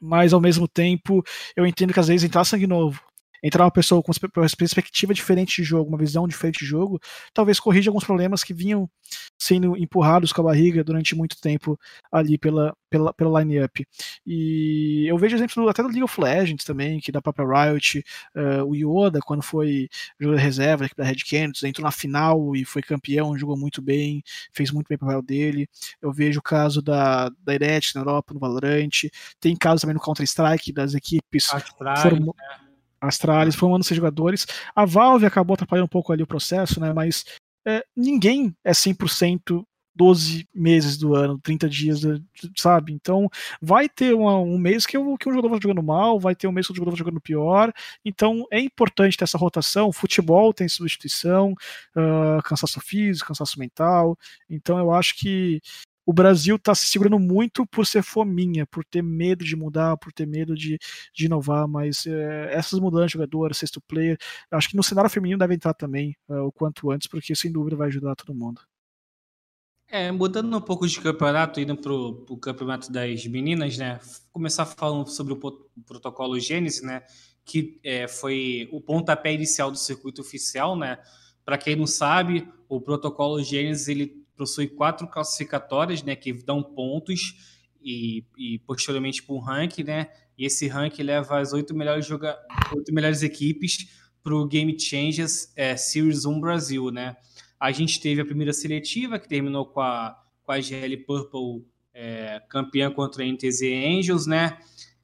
Mas 0.03 0.35
ao 0.35 0.41
mesmo 0.41 0.69
tempo, 0.69 1.25
eu 1.57 1.67
entendo 1.67 1.93
que 1.95 2.01
às 2.01 2.09
vezes 2.09 2.25
entrar 2.25 2.45
sangue 2.45 2.67
novo 2.67 3.03
entrar 3.43 3.65
uma 3.65 3.71
pessoa 3.71 4.03
com 4.03 4.13
uma 4.13 4.49
perspectiva 4.57 5.15
diferente 5.15 5.57
de 5.57 5.65
jogo, 5.65 5.89
uma 5.89 5.99
visão 5.99 6.27
diferente 6.27 6.61
de 6.61 6.67
jogo, 6.67 7.01
talvez 7.33 7.59
corrija 7.61 7.91
alguns 7.91 8.05
problemas 8.05 8.45
que 8.45 8.55
vinham 8.55 8.89
sendo 9.39 9.77
empurrados 9.77 10.33
com 10.33 10.43
a 10.43 10.45
barriga 10.45 10.85
durante 10.85 11.15
muito 11.15 11.41
tempo 11.41 11.79
ali 12.13 12.39
pela, 12.39 12.75
pela, 12.89 13.13
pela 13.15 13.41
line-up. 13.41 13.87
E 14.27 15.07
eu 15.09 15.17
vejo 15.17 15.37
exemplos 15.37 15.69
até 15.69 15.83
do 15.83 15.89
League 15.89 16.03
of 16.03 16.21
Legends 16.21 16.65
também, 16.65 17.01
que 17.01 17.11
da 17.11 17.23
própria 17.23 17.47
Riot, 17.47 18.05
uh, 18.37 18.65
o 18.65 18.75
Yoda, 18.75 19.21
quando 19.21 19.43
foi 19.43 19.89
jogador 20.19 20.41
reserva 20.41 20.89
da 20.97 21.05
Red 21.05 21.25
Canids, 21.29 21.63
entrou 21.63 21.85
na 21.85 21.91
final 21.91 22.55
e 22.55 22.65
foi 22.65 22.83
campeão, 22.83 23.37
jogou 23.39 23.57
muito 23.57 23.81
bem, 23.81 24.23
fez 24.53 24.71
muito 24.71 24.89
bem 24.89 24.97
o 24.97 24.99
papel 24.99 25.23
dele. 25.23 25.69
Eu 26.03 26.13
vejo 26.13 26.41
o 26.41 26.43
caso 26.43 26.83
da, 26.83 27.29
da 27.43 27.55
Iret 27.55 27.95
na 27.95 28.03
Europa, 28.03 28.35
no 28.35 28.41
Valorant, 28.41 29.09
tem 29.41 29.57
casos 29.57 29.83
também 29.83 29.95
no 29.95 30.01
Counter-Strike, 30.01 30.73
das 30.73 30.95
equipes 30.95 31.47
foram, 32.03 32.19
né? 32.19 32.70
Astralis 33.01 33.55
formando 33.55 33.85
seus 33.85 33.97
jogadores. 33.97 34.47
A 34.75 34.85
Valve 34.85 35.27
acabou 35.27 35.55
atrapalhando 35.55 35.87
um 35.87 35.89
pouco 35.89 36.13
ali 36.13 36.23
o 36.23 36.27
processo, 36.27 36.81
né? 36.81 36.93
Mas 36.93 37.25
é, 37.67 37.85
ninguém 37.97 38.55
é 38.65 38.73
100% 38.73 39.65
12 39.95 40.49
meses 40.55 40.97
do 40.97 41.15
ano, 41.15 41.39
30 41.43 41.69
dias, 41.69 42.01
sabe? 42.57 42.93
Então, 42.93 43.29
vai 43.61 43.87
ter 43.87 44.15
uma, 44.15 44.39
um 44.39 44.57
mês 44.57 44.87
que, 44.87 44.93
que 44.93 45.29
um 45.29 45.33
jogador 45.33 45.51
vai 45.51 45.61
jogando 45.61 45.83
mal, 45.83 46.19
vai 46.19 46.35
ter 46.35 46.47
um 46.47 46.53
mês 46.53 46.67
que 46.67 46.73
o 46.73 46.77
jogador 46.77 46.93
vai 46.93 46.99
jogando 46.99 47.21
pior. 47.21 47.73
Então, 48.03 48.47
é 48.51 48.59
importante 48.61 49.17
ter 49.17 49.25
essa 49.25 49.37
rotação. 49.37 49.93
Futebol 49.93 50.55
tem 50.55 50.69
substituição, 50.69 51.53
uh, 51.95 52.43
cansaço 52.45 52.81
físico, 52.81 53.29
cansaço 53.29 53.59
mental. 53.59 54.17
Então, 54.49 54.79
eu 54.79 54.91
acho 54.91 55.17
que 55.17 55.61
o 56.11 56.13
Brasil 56.13 56.57
está 56.57 56.75
se 56.75 56.89
segurando 56.89 57.21
muito 57.21 57.65
por 57.65 57.87
ser 57.87 58.03
fominha, 58.03 58.67
por 58.67 58.85
ter 58.85 59.01
medo 59.01 59.45
de 59.45 59.55
mudar, 59.55 59.97
por 59.97 60.13
ter 60.13 60.27
medo 60.27 60.57
de, 60.57 60.77
de 61.15 61.27
inovar, 61.27 61.69
mas 61.69 62.05
é, 62.05 62.53
essas 62.53 62.81
mudanças 62.81 63.07
de 63.07 63.13
jogador, 63.13 63.55
sexto 63.55 63.81
player, 63.81 64.19
acho 64.51 64.69
que 64.71 64.77
no 64.77 64.83
cenário 64.83 65.09
feminino 65.09 65.39
deve 65.39 65.55
entrar 65.55 65.73
também 65.73 66.17
é, 66.29 66.35
o 66.41 66.51
quanto 66.51 66.91
antes, 66.91 67.07
porque 67.07 67.33
sem 67.37 67.53
dúvida 67.53 67.77
vai 67.77 67.87
ajudar 67.87 68.17
todo 68.17 68.35
mundo. 68.35 68.61
É, 69.87 70.11
mudando 70.11 70.57
um 70.57 70.61
pouco 70.61 70.85
de 70.85 71.01
campeonato, 71.01 71.61
indo 71.61 71.77
para 71.77 71.93
o 71.93 72.37
campeonato 72.39 72.91
das 72.91 73.25
meninas, 73.27 73.79
né? 73.79 74.01
Começar 74.33 74.67
falando 74.67 75.07
sobre 75.07 75.33
o, 75.33 75.37
protocolo 75.87 76.41
Gênesis, 76.41 76.83
né? 76.83 77.05
Que 77.45 77.79
é, 77.85 78.09
foi 78.09 78.69
o 78.73 78.81
pontapé 78.81 79.33
inicial 79.33 79.71
do 79.71 79.79
circuito 79.79 80.23
oficial, 80.23 80.77
né? 80.77 80.99
Para 81.45 81.57
quem 81.57 81.77
não 81.77 81.87
sabe, 81.87 82.49
o 82.69 82.81
protocolo 82.81 83.41
Gênesis 83.45 83.87
ele 83.87 84.21
possui 84.41 84.69
quatro 84.69 85.07
classificatórias, 85.07 86.03
né, 86.03 86.17
que 86.17 86.33
dão 86.33 86.63
pontos 86.63 87.35
e, 87.83 88.25
e 88.39 88.59
posteriormente 88.61 89.23
para 89.23 89.35
um 89.35 89.39
ranking, 89.39 89.85
né? 89.85 90.09
E 90.39 90.47
esse 90.47 90.67
ranking 90.67 91.03
leva 91.03 91.39
as 91.39 91.53
oito 91.53 91.75
melhores, 91.75 92.07
joga 92.07 92.39
oito 92.75 92.93
melhores 92.95 93.23
equipes 93.23 93.87
para 94.23 94.35
o 94.35 94.47
Game 94.47 94.79
Changers 94.81 95.53
é, 95.55 95.77
Series 95.77 96.25
1 96.25 96.41
Brasil, 96.41 96.91
né? 96.91 97.17
A 97.59 97.71
gente 97.71 98.01
teve 98.01 98.23
a 98.23 98.25
primeira 98.25 98.55
seletiva, 98.55 99.19
que 99.19 99.29
terminou 99.29 99.67
com 99.67 99.81
a, 99.81 100.19
com 100.43 100.53
a 100.53 100.61
GL 100.61 100.97
Purple 101.05 101.67
é, 101.93 102.41
campeã 102.49 102.91
contra 102.91 103.23
a 103.23 103.27
NTZ 103.27 103.61
Angels, 103.63 104.27
né? 104.27 104.59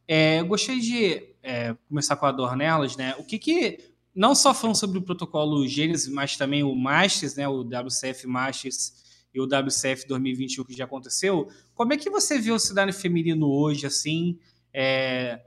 É, 0.09 0.41
eu 0.41 0.47
gostaria 0.47 0.81
de 0.81 1.35
é, 1.43 1.77
começar 1.87 2.17
com 2.17 2.25
a 2.25 2.33
Dornelas, 2.33 2.97
né? 2.97 3.15
O 3.19 3.25
que 3.25 3.39
que, 3.39 3.79
não 4.15 4.35
só 4.35 4.55
falando 4.55 4.77
sobre 4.77 4.99
o 4.99 5.03
protocolo 5.03 5.69
Gênesis, 5.69 6.09
mas 6.09 6.37
também 6.39 6.63
o 6.63 6.75
Masters, 6.75 7.37
né? 7.37 7.47
O 7.47 7.61
WCF 7.61 8.27
Masters 8.27 9.06
e 9.37 9.41
o 9.41 9.45
WCF 9.45 10.09
2021 10.09 10.65
que 10.65 10.75
já 10.75 10.85
aconteceu. 10.85 11.49
Como 11.75 11.93
é 11.93 11.97
que 11.97 12.09
você 12.09 12.39
vê 12.39 12.51
o 12.51 12.59
cenário 12.59 12.93
feminino 12.93 13.51
hoje, 13.51 13.87
assim? 13.87 14.39
É, 14.73 15.41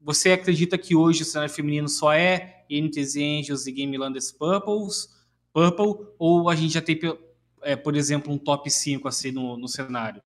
você 0.00 0.32
acredita 0.32 0.76
que 0.76 0.96
hoje 0.96 1.22
o 1.22 1.24
cenário 1.24 1.52
feminino 1.52 1.88
só 1.88 2.12
é 2.12 2.64
NTZ 2.68 3.16
Angels 3.16 3.66
e 3.66 3.72
Game 3.72 3.96
Landers 3.96 4.32
Purples, 4.32 5.08
Purple, 5.52 6.08
ou 6.18 6.50
a 6.50 6.56
gente 6.56 6.74
já 6.74 6.82
tem, 6.82 6.98
é, 7.62 7.76
por 7.76 7.94
exemplo, 7.94 8.32
um 8.32 8.38
top 8.38 8.68
5 8.68 9.06
assim 9.06 9.30
no, 9.30 9.56
no 9.56 9.68
cenário? 9.68 10.20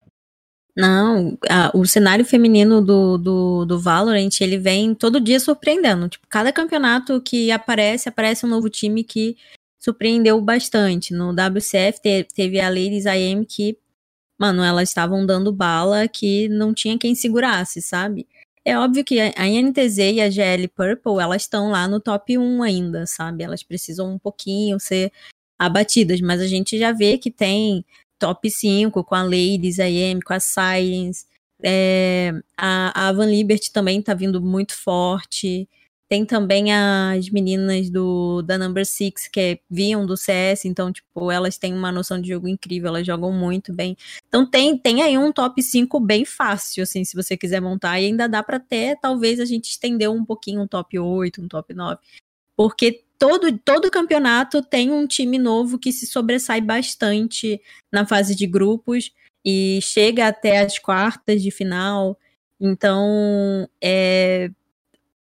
Não, 0.78 1.38
o 1.74 1.86
cenário 1.86 2.24
feminino 2.24 2.82
do, 2.82 3.18
do, 3.18 3.66
do 3.66 3.80
Valorant, 3.80 4.30
ele 4.40 4.58
vem 4.58 4.96
todo 4.96 5.20
dia 5.20 5.40
surpreendendo. 5.40 6.08
Tipo, 6.08 6.26
cada 6.30 6.54
campeonato 6.54 7.20
que 7.20 7.52
aparece, 7.52 8.08
aparece 8.08 8.46
um 8.46 8.50
novo 8.50 8.70
time 8.70 9.04
que 9.04 9.36
surpreendeu 9.80 10.40
bastante. 10.42 11.14
No 11.14 11.32
WCF 11.32 12.02
te, 12.02 12.24
teve 12.26 12.60
a 12.60 12.70
Ladies 12.70 13.06
IM 13.06 13.44
que, 13.46 13.78
mano, 14.38 14.64
elas 14.64 14.90
estavam 14.90 15.26
dando 15.26 15.52
bala 15.52 16.08
que 16.08 16.48
não 16.50 16.74
tinha 16.74 16.98
quem 16.98 17.16
segurasse, 17.16 17.82
sabe? 17.82 18.28
É 18.66 18.78
óbvio 18.78 19.04
que 19.06 19.20
a 19.20 19.48
NTZ 19.48 19.98
e 19.98 20.22
a 20.22 20.30
GL 20.30 20.68
Purple, 20.68 21.20
elas 21.22 21.44
estão 21.44 21.72
lá 21.72 21.88
no 21.88 22.00
top 22.00 22.38
1 22.38 22.62
ainda, 22.62 23.08
sabe? 23.08 23.44
Elas 23.44 23.64
precisam 23.64 24.14
um 24.14 24.20
pouquinho 24.20 24.80
ser 24.80 25.12
abatidas, 25.58 26.22
mas 26.22 26.42
a 26.42 26.48
gente 26.48 26.78
já 26.78 26.92
vê 26.92 27.18
que 27.18 27.32
tem 27.32 27.84
top 28.20 28.50
5 28.52 29.04
com 29.04 29.16
a 29.16 29.24
Ladies 29.24 29.80
IM, 29.80 30.20
com 30.20 30.34
a 30.34 30.40
Science, 30.40 31.26
é, 31.64 32.32
a, 32.58 33.08
a 33.08 33.12
Van 33.12 33.26
Liberty 33.26 33.72
também 33.72 34.02
tá 34.02 34.14
vindo 34.14 34.42
muito 34.42 34.76
forte. 34.76 35.68
Tem 36.10 36.26
também 36.26 36.74
as 36.74 37.30
meninas 37.30 37.88
do 37.88 38.41
da 38.41 38.57
Number 38.57 38.84
Six 38.84 39.28
que 39.28 39.39
é, 39.39 39.60
vinham 39.70 40.07
do 40.07 40.18
CS, 40.18 40.66
então, 40.66 40.91
tipo, 40.91 41.30
elas 41.30 41.55
têm 41.55 41.72
uma 41.72 41.91
noção 41.91 42.20
de 42.20 42.30
jogo 42.30 42.47
incrível, 42.47 42.88
elas 42.89 43.05
jogam 43.05 43.32
muito 43.32 43.72
bem. 43.72 43.95
Então 44.28 44.43
tem, 44.43 44.76
tem 44.76 45.03
aí 45.03 45.16
um 45.20 45.32
top 45.32 45.62
5 45.62 45.99
bem 45.99 46.26
fácil, 46.26 46.82
assim, 46.82 47.05
se 47.05 47.16
você 47.16 47.38
quiser 47.38 47.62
montar. 47.62 47.99
E 47.99 48.07
ainda 48.07 48.28
dá 48.28 48.41
para 48.41 48.57
até, 48.57 48.95
talvez, 48.95 49.39
a 49.39 49.45
gente 49.45 49.70
estender 49.70 50.10
um 50.10 50.26
pouquinho 50.26 50.64
um 50.64 50.68
top 50.68 50.97
8, 50.97 51.43
um 51.43 51.47
top 51.47 51.76
9. 51.76 51.99
Porque 52.55 53.03
todo, 53.20 53.55
todo 53.60 53.91
campeonato 53.91 54.64
tem 54.64 54.91
um 54.91 55.05
time 55.05 55.38
novo 55.38 55.78
que 55.78 55.91
se 55.91 56.07
sobressai 56.07 56.60
bastante 56.60 57.62
na 57.91 58.03
fase 58.03 58.34
de 58.34 58.47
grupos 58.47 59.12
e 59.45 59.80
chega 59.84 60.28
até 60.28 60.62
as 60.62 60.80
quartas 60.80 61.43
de 61.43 61.51
final. 61.51 62.18
Então, 62.60 63.70
é, 63.80 64.49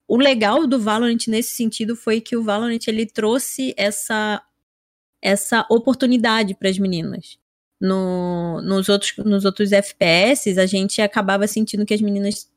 o 0.07 0.17
legal 0.17 0.65
do 0.65 0.79
Valorant 0.79 1.27
nesse 1.27 1.55
sentido 1.55 1.95
foi 1.95 2.21
que 2.21 2.35
o 2.35 2.43
Valorant 2.43 2.79
ele 2.87 3.05
trouxe 3.05 3.73
essa 3.77 4.41
essa 5.21 5.65
oportunidade 5.69 6.53
para 6.53 6.69
as 6.69 6.77
meninas. 6.77 7.39
No, 7.81 8.61
nos, 8.61 8.87
outros, 8.87 9.13
nos 9.17 9.45
outros 9.45 9.71
FPS, 9.71 10.59
a 10.59 10.65
gente 10.65 11.01
acabava 11.01 11.47
sentindo 11.47 11.85
que 11.85 11.93
as 11.93 12.01
meninas 12.01 12.49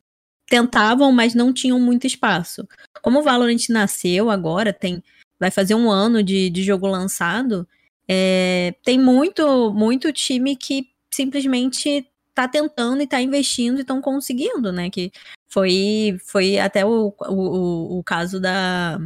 tentavam, 0.47 1.11
mas 1.11 1.33
não 1.33 1.51
tinham 1.51 1.79
muito 1.79 2.05
espaço. 2.05 2.67
Como 3.01 3.19
o 3.19 3.23
Valorant 3.23 3.67
nasceu 3.69 4.29
agora, 4.29 4.71
tem 4.71 5.03
vai 5.39 5.49
fazer 5.49 5.73
um 5.73 5.89
ano 5.89 6.21
de, 6.21 6.51
de 6.51 6.61
jogo 6.61 6.85
lançado, 6.85 7.67
é, 8.07 8.75
tem 8.83 8.99
muito, 8.99 9.73
muito 9.73 10.13
time 10.13 10.55
que 10.55 10.87
simplesmente 11.11 12.05
tá 12.33 12.47
tentando 12.47 13.01
e 13.01 13.07
tá 13.07 13.21
investindo 13.21 13.77
e 13.77 13.81
estão 13.81 14.01
conseguindo, 14.01 14.71
né? 14.71 14.89
Que 14.89 15.11
foi, 15.49 16.17
foi 16.25 16.59
até 16.59 16.85
o, 16.85 17.13
o, 17.27 17.99
o 17.99 18.03
caso 18.03 18.39
da. 18.39 18.99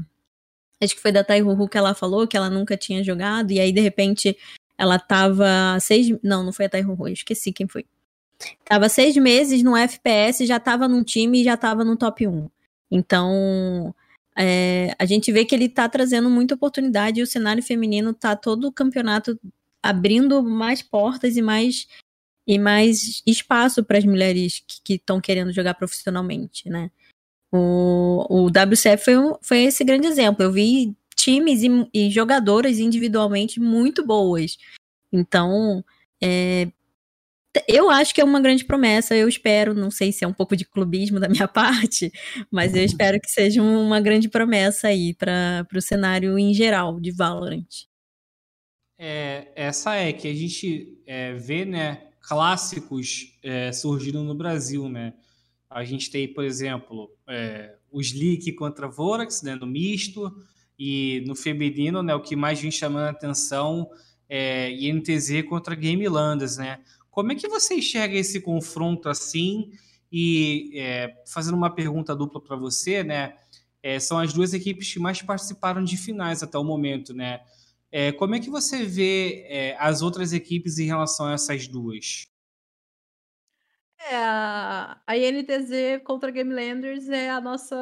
Acho 0.81 0.95
que 0.95 1.01
foi 1.01 1.11
da 1.11 1.23
Taihuhu 1.23 1.67
que 1.69 1.77
ela 1.77 1.95
falou 1.95 2.27
que 2.27 2.37
ela 2.37 2.49
nunca 2.49 2.77
tinha 2.77 3.03
jogado, 3.03 3.51
e 3.51 3.59
aí 3.59 3.71
de 3.71 3.81
repente 3.81 4.37
ela 4.77 4.99
tava 4.99 5.79
seis. 5.79 6.09
Não, 6.23 6.43
não 6.43 6.53
foi 6.53 6.65
a 6.65 6.69
Taihuhu, 6.69 7.07
esqueci 7.07 7.51
quem 7.51 7.67
foi. 7.67 7.85
Tava 8.65 8.89
seis 8.89 9.15
meses 9.17 9.63
no 9.63 9.75
FPS, 9.75 10.45
já 10.45 10.59
tava 10.59 10.87
num 10.87 11.03
time 11.03 11.41
e 11.41 11.43
já 11.43 11.55
tava 11.55 11.83
no 11.83 11.95
top 11.95 12.27
1. 12.27 12.49
Então, 12.91 13.95
é, 14.37 14.93
a 14.99 15.05
gente 15.05 15.31
vê 15.31 15.45
que 15.45 15.55
ele 15.55 15.69
tá 15.69 15.87
trazendo 15.87 16.29
muita 16.29 16.55
oportunidade 16.55 17.19
e 17.19 17.23
o 17.23 17.27
cenário 17.27 17.63
feminino 17.63 18.13
tá 18.13 18.35
todo 18.35 18.67
o 18.67 18.71
campeonato 18.71 19.39
abrindo 19.81 20.43
mais 20.43 20.81
portas 20.81 21.37
e 21.37 21.41
mais 21.41 21.87
e 22.47 22.59
mais 22.59 23.21
espaço 23.25 23.83
para 23.83 23.97
as 23.97 24.05
mulheres 24.05 24.63
que 24.83 24.93
estão 24.93 25.19
que 25.19 25.27
querendo 25.27 25.51
jogar 25.51 25.73
profissionalmente, 25.73 26.69
né? 26.69 26.91
O, 27.51 28.25
o 28.29 28.47
WCF 28.47 29.03
foi, 29.03 29.17
um, 29.17 29.35
foi 29.41 29.63
esse 29.63 29.83
grande 29.83 30.07
exemplo. 30.07 30.43
Eu 30.43 30.51
vi 30.51 30.95
times 31.15 31.63
e, 31.63 31.89
e 31.93 32.09
jogadoras 32.11 32.79
individualmente 32.79 33.59
muito 33.59 34.05
boas. 34.05 34.57
Então, 35.11 35.83
é, 36.21 36.67
eu 37.67 37.89
acho 37.89 38.13
que 38.13 38.21
é 38.21 38.23
uma 38.23 38.41
grande 38.41 38.65
promessa. 38.65 39.15
Eu 39.15 39.29
espero, 39.29 39.73
não 39.73 39.89
sei 39.89 40.11
se 40.11 40.23
é 40.23 40.27
um 40.27 40.33
pouco 40.33 40.55
de 40.55 40.65
clubismo 40.65 41.19
da 41.19 41.29
minha 41.29 41.47
parte, 41.49 42.11
mas 42.51 42.75
eu 42.75 42.83
espero 42.83 43.19
que 43.19 43.29
seja 43.29 43.61
uma 43.61 44.01
grande 44.01 44.27
promessa 44.27 44.89
aí 44.89 45.13
para 45.13 45.65
o 45.73 45.81
cenário 45.81 46.37
em 46.37 46.53
geral 46.53 46.99
de 46.99 47.11
Valorant. 47.11 47.87
É, 48.97 49.51
essa 49.55 49.95
é 49.95 50.13
que 50.13 50.27
a 50.27 50.33
gente 50.33 51.01
é, 51.05 51.33
vê, 51.33 51.65
né, 51.65 52.01
clássicos 52.27 53.37
é, 53.43 53.71
surgindo 53.71 54.23
no 54.23 54.33
Brasil, 54.33 54.89
né? 54.89 55.13
A 55.69 55.83
gente 55.83 56.09
tem, 56.09 56.27
por 56.27 56.43
exemplo, 56.43 57.11
é, 57.27 57.75
o 57.91 58.01
Slick 58.01 58.51
contra 58.53 58.87
Vorax, 58.87 59.41
né, 59.41 59.55
no 59.55 59.65
misto, 59.65 60.33
e 60.77 61.23
no 61.25 61.35
feminino, 61.35 62.03
né, 62.03 62.13
o 62.13 62.21
que 62.21 62.35
mais 62.35 62.59
vem 62.59 62.71
chamando 62.71 63.07
a 63.07 63.09
atenção 63.11 63.89
é 64.27 64.71
INTZ 64.71 65.43
contra 65.47 65.75
Game 65.75 66.07
Landers, 66.07 66.57
né? 66.57 66.79
Como 67.11 67.31
é 67.31 67.35
que 67.35 67.47
você 67.47 67.75
enxerga 67.75 68.17
esse 68.17 68.41
confronto 68.41 69.07
assim? 69.07 69.71
E 70.11 70.71
é, 70.75 71.23
fazendo 71.27 71.55
uma 71.55 71.69
pergunta 71.69 72.15
dupla 72.15 72.41
para 72.41 72.55
você, 72.55 73.03
né? 73.03 73.35
É, 73.81 73.99
são 73.99 74.17
as 74.17 74.33
duas 74.33 74.53
equipes 74.53 74.91
que 74.91 74.99
mais 74.99 75.21
participaram 75.21 75.83
de 75.83 75.95
finais 75.95 76.41
até 76.41 76.57
o 76.57 76.63
momento, 76.63 77.13
né? 77.13 77.41
É, 77.91 78.11
como 78.11 78.35
é 78.35 78.39
que 78.39 78.49
você 78.49 78.83
vê 78.83 79.45
é, 79.47 79.77
as 79.79 80.01
outras 80.01 80.33
equipes 80.33 80.77
em 80.79 80.85
relação 80.85 81.27
a 81.27 81.33
essas 81.33 81.67
duas? 81.67 82.27
É, 83.99 84.15
a, 84.15 85.01
INTZ 85.09 86.03
contra 86.03 86.29
Game 86.29 86.53
Landers 86.53 87.09
é 87.09 87.29
a 87.29 87.41
nossa 87.41 87.75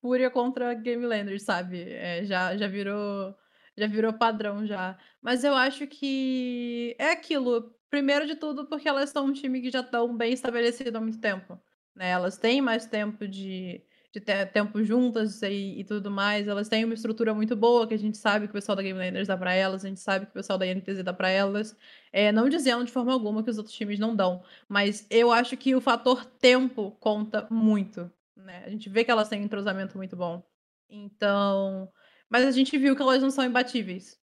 fúria 0.00 0.30
contra 0.30 0.72
Game 0.74 1.04
Landers, 1.04 1.42
sabe? 1.42 1.82
É, 1.82 2.24
já, 2.24 2.56
já 2.56 2.66
virou 2.66 3.34
já 3.78 3.86
virou 3.86 4.12
padrão 4.12 4.66
já. 4.66 4.98
Mas 5.22 5.44
eu 5.44 5.54
acho 5.54 5.86
que 5.86 6.96
é 6.98 7.12
aquilo. 7.12 7.74
Primeiro 7.90 8.26
de 8.26 8.36
tudo, 8.36 8.66
porque 8.66 8.88
elas 8.88 9.10
são 9.10 9.26
um 9.26 9.32
time 9.32 9.62
que 9.62 9.70
já 9.70 9.80
estão 9.80 10.14
bem 10.14 10.32
estabelecido 10.32 10.98
há 10.98 11.00
muito 11.00 11.20
tempo. 11.20 11.58
Né? 11.94 12.10
Elas 12.10 12.36
têm 12.36 12.60
mais 12.60 12.86
tempo 12.86 13.26
de, 13.26 13.82
de 14.20 14.46
tempo 14.46 14.82
juntas 14.82 15.42
e, 15.42 15.80
e, 15.80 15.84
tudo 15.84 16.10
mais. 16.10 16.48
Elas 16.48 16.68
têm 16.68 16.84
uma 16.84 16.94
estrutura 16.94 17.34
muito 17.34 17.56
boa, 17.56 17.86
que 17.86 17.94
a 17.94 17.98
gente 17.98 18.18
sabe 18.18 18.46
que 18.46 18.50
o 18.50 18.54
pessoal 18.54 18.76
da 18.76 18.82
Game 18.82 18.98
Landers 18.98 19.28
dá 19.28 19.36
para 19.36 19.52
elas, 19.54 19.84
a 19.84 19.88
gente 19.88 20.00
sabe 20.00 20.26
que 20.26 20.30
o 20.30 20.34
pessoal 20.34 20.58
da 20.58 20.66
INTZ 20.66 21.02
dá 21.02 21.12
para 21.12 21.28
elas. 21.30 21.76
É, 22.12 22.32
não 22.32 22.48
dizendo 22.48 22.84
de 22.84 22.92
forma 22.92 23.12
alguma 23.12 23.42
que 23.42 23.50
os 23.50 23.58
outros 23.58 23.74
times 23.74 23.98
não 23.98 24.14
dão, 24.16 24.42
mas 24.68 25.06
eu 25.10 25.32
acho 25.32 25.56
que 25.56 25.74
o 25.74 25.80
fator 25.80 26.24
tempo 26.24 26.92
conta 27.00 27.46
muito. 27.50 28.10
Né? 28.36 28.62
A 28.64 28.70
gente 28.70 28.88
vê 28.88 29.04
que 29.04 29.10
elas 29.10 29.28
têm 29.28 29.40
um 29.40 29.44
entrosamento 29.44 29.96
muito 29.96 30.16
bom. 30.16 30.42
Então, 30.88 31.90
mas 32.30 32.46
a 32.46 32.50
gente 32.50 32.76
viu 32.78 32.96
que 32.96 33.02
elas 33.02 33.22
não 33.22 33.30
são 33.30 33.44
imbatíveis. 33.44 34.18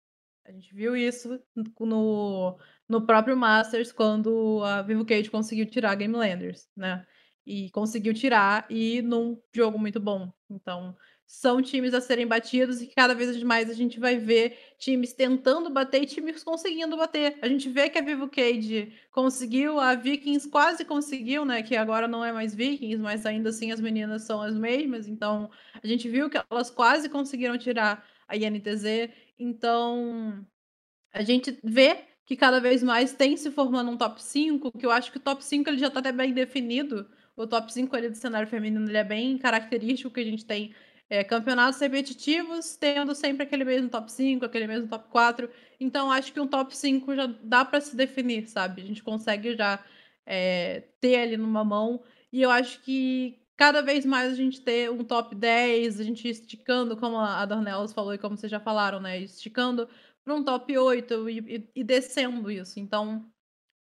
A 0.45 0.51
gente 0.51 0.73
viu 0.73 0.95
isso 0.95 1.39
no, 1.79 2.57
no 2.87 3.05
próprio 3.05 3.35
Masters, 3.35 3.91
quando 3.91 4.61
a 4.63 4.81
Vivo 4.83 5.05
Cage 5.05 5.29
conseguiu 5.29 5.65
tirar 5.65 5.91
a 5.91 5.95
Game 5.95 6.15
Landers, 6.15 6.69
né? 6.75 7.05
E 7.45 7.69
conseguiu 7.71 8.13
tirar 8.13 8.65
e 8.69 9.01
num 9.01 9.39
jogo 9.53 9.77
muito 9.77 9.99
bom. 9.99 10.33
Então, 10.49 10.95
são 11.27 11.61
times 11.61 11.93
a 11.93 12.01
serem 12.01 12.27
batidos 12.27 12.81
e 12.81 12.87
cada 12.87 13.15
vez 13.15 13.41
mais 13.43 13.69
a 13.69 13.73
gente 13.73 13.99
vai 13.99 14.17
ver 14.17 14.57
times 14.77 15.11
tentando 15.13 15.69
bater 15.69 16.03
e 16.03 16.05
times 16.05 16.43
conseguindo 16.43 16.95
bater. 16.95 17.37
A 17.41 17.47
gente 17.47 17.67
vê 17.69 17.89
que 17.89 17.97
a 17.97 18.01
Vivo 18.01 18.29
Cage 18.29 18.93
conseguiu, 19.11 19.79
a 19.79 19.95
Vikings 19.95 20.49
quase 20.49 20.85
conseguiu, 20.85 21.43
né? 21.43 21.63
Que 21.63 21.75
agora 21.75 22.07
não 22.07 22.23
é 22.23 22.31
mais 22.31 22.53
Vikings, 22.53 23.01
mas 23.01 23.25
ainda 23.25 23.49
assim 23.49 23.71
as 23.71 23.79
meninas 23.81 24.23
são 24.23 24.41
as 24.41 24.55
mesmas. 24.55 25.07
Então 25.07 25.49
a 25.81 25.87
gente 25.87 26.07
viu 26.07 26.29
que 26.29 26.39
elas 26.49 26.69
quase 26.69 27.09
conseguiram 27.09 27.57
tirar 27.57 28.05
a 28.27 28.35
INTZ. 28.37 29.09
Então 29.39 30.45
a 31.11 31.23
gente 31.23 31.57
vê 31.63 32.05
que 32.25 32.35
cada 32.35 32.59
vez 32.59 32.83
mais 32.83 33.13
tem 33.13 33.35
se 33.37 33.49
formando 33.51 33.89
um 33.91 33.97
top 33.97 34.21
5, 34.21 34.71
que 34.77 34.85
eu 34.85 34.91
acho 34.91 35.11
que 35.11 35.17
o 35.17 35.21
top 35.21 35.43
5 35.43 35.69
ele 35.69 35.77
já 35.77 35.87
está 35.87 35.99
até 35.99 36.11
bem 36.11 36.33
definido. 36.33 37.07
O 37.35 37.45
top 37.45 37.71
5 37.71 37.95
ali 37.95 38.09
do 38.09 38.15
cenário 38.15 38.47
feminino 38.47 38.89
ele 38.89 38.97
é 38.97 39.03
bem 39.03 39.37
característico 39.37 40.13
que 40.13 40.21
a 40.21 40.23
gente 40.23 40.45
tem 40.45 40.73
é, 41.09 41.23
campeonatos 41.23 41.79
repetitivos, 41.79 42.75
tendo 42.77 43.13
sempre 43.13 43.43
aquele 43.43 43.63
mesmo 43.63 43.89
top 43.89 44.11
5, 44.11 44.45
aquele 44.45 44.67
mesmo 44.67 44.87
top 44.87 45.09
4. 45.09 45.49
Então, 45.79 46.11
acho 46.11 46.33
que 46.33 46.39
um 46.39 46.47
top 46.47 46.75
5 46.75 47.15
já 47.15 47.27
dá 47.43 47.63
para 47.65 47.81
se 47.81 47.95
definir, 47.95 48.47
sabe? 48.47 48.81
A 48.81 48.85
gente 48.85 49.03
consegue 49.03 49.55
já 49.55 49.83
é, 50.25 50.81
ter 50.99 51.17
ali 51.17 51.37
numa 51.37 51.63
mão. 51.63 52.03
E 52.31 52.41
eu 52.41 52.49
acho 52.49 52.81
que 52.81 53.39
cada 53.55 53.81
vez 53.81 54.05
mais 54.05 54.31
a 54.31 54.35
gente 54.35 54.61
ter 54.61 54.89
um 54.91 55.03
top 55.03 55.35
10, 55.35 55.99
a 55.99 56.03
gente 56.03 56.27
esticando, 56.27 56.97
como 56.97 57.17
a 57.17 57.45
Dornelas 57.45 57.93
falou 57.93 58.13
e 58.13 58.17
como 58.17 58.37
vocês 58.37 58.51
já 58.51 58.59
falaram, 58.59 58.99
né? 58.99 59.19
Esticando 59.19 59.87
para 60.23 60.35
um 60.35 60.43
top 60.43 60.77
8 60.77 61.29
e, 61.29 61.39
e, 61.39 61.71
e 61.75 61.83
descendo 61.83 62.49
isso. 62.49 62.79
Então, 62.79 63.29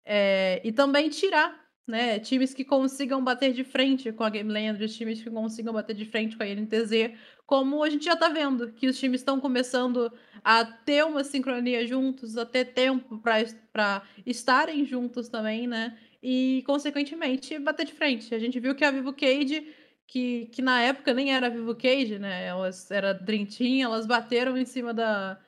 é, 0.04 0.60
e 0.64 0.72
também 0.72 1.10
tirar 1.10 1.69
né? 1.86 2.18
Times 2.18 2.54
que 2.54 2.64
consigam 2.64 3.22
bater 3.22 3.52
de 3.52 3.64
frente 3.64 4.12
com 4.12 4.24
a 4.24 4.30
Game 4.30 4.52
Landers, 4.52 4.96
times 4.96 5.22
que 5.22 5.30
consigam 5.30 5.72
bater 5.72 5.94
de 5.94 6.04
frente 6.04 6.36
com 6.36 6.42
a 6.42 6.46
NTZ, 6.46 7.16
como 7.46 7.82
a 7.82 7.90
gente 7.90 8.04
já 8.04 8.16
tá 8.16 8.28
vendo, 8.28 8.72
que 8.72 8.86
os 8.86 8.98
times 8.98 9.20
estão 9.20 9.40
começando 9.40 10.12
a 10.44 10.64
ter 10.64 11.04
uma 11.04 11.24
sincronia 11.24 11.86
juntos, 11.86 12.36
a 12.36 12.46
ter 12.46 12.66
tempo 12.66 13.18
para 13.18 14.02
estarem 14.24 14.84
juntos 14.84 15.28
também, 15.28 15.66
né? 15.66 15.98
E, 16.22 16.62
consequentemente, 16.66 17.58
bater 17.58 17.86
de 17.86 17.92
frente. 17.92 18.34
A 18.34 18.38
gente 18.38 18.60
viu 18.60 18.74
que 18.74 18.84
a 18.84 18.90
Vivo 18.90 19.12
Cage, 19.12 19.66
que, 20.06 20.46
que 20.52 20.62
na 20.62 20.80
época 20.82 21.12
nem 21.14 21.34
era 21.34 21.50
Vivo 21.50 21.74
Cage, 21.74 22.18
né? 22.18 22.46
Elas 22.46 22.90
era 22.90 23.12
Dream 23.12 23.46
Team, 23.46 23.80
elas 23.82 24.06
bateram 24.06 24.56
em 24.56 24.64
cima 24.64 24.94
da, 24.94 25.40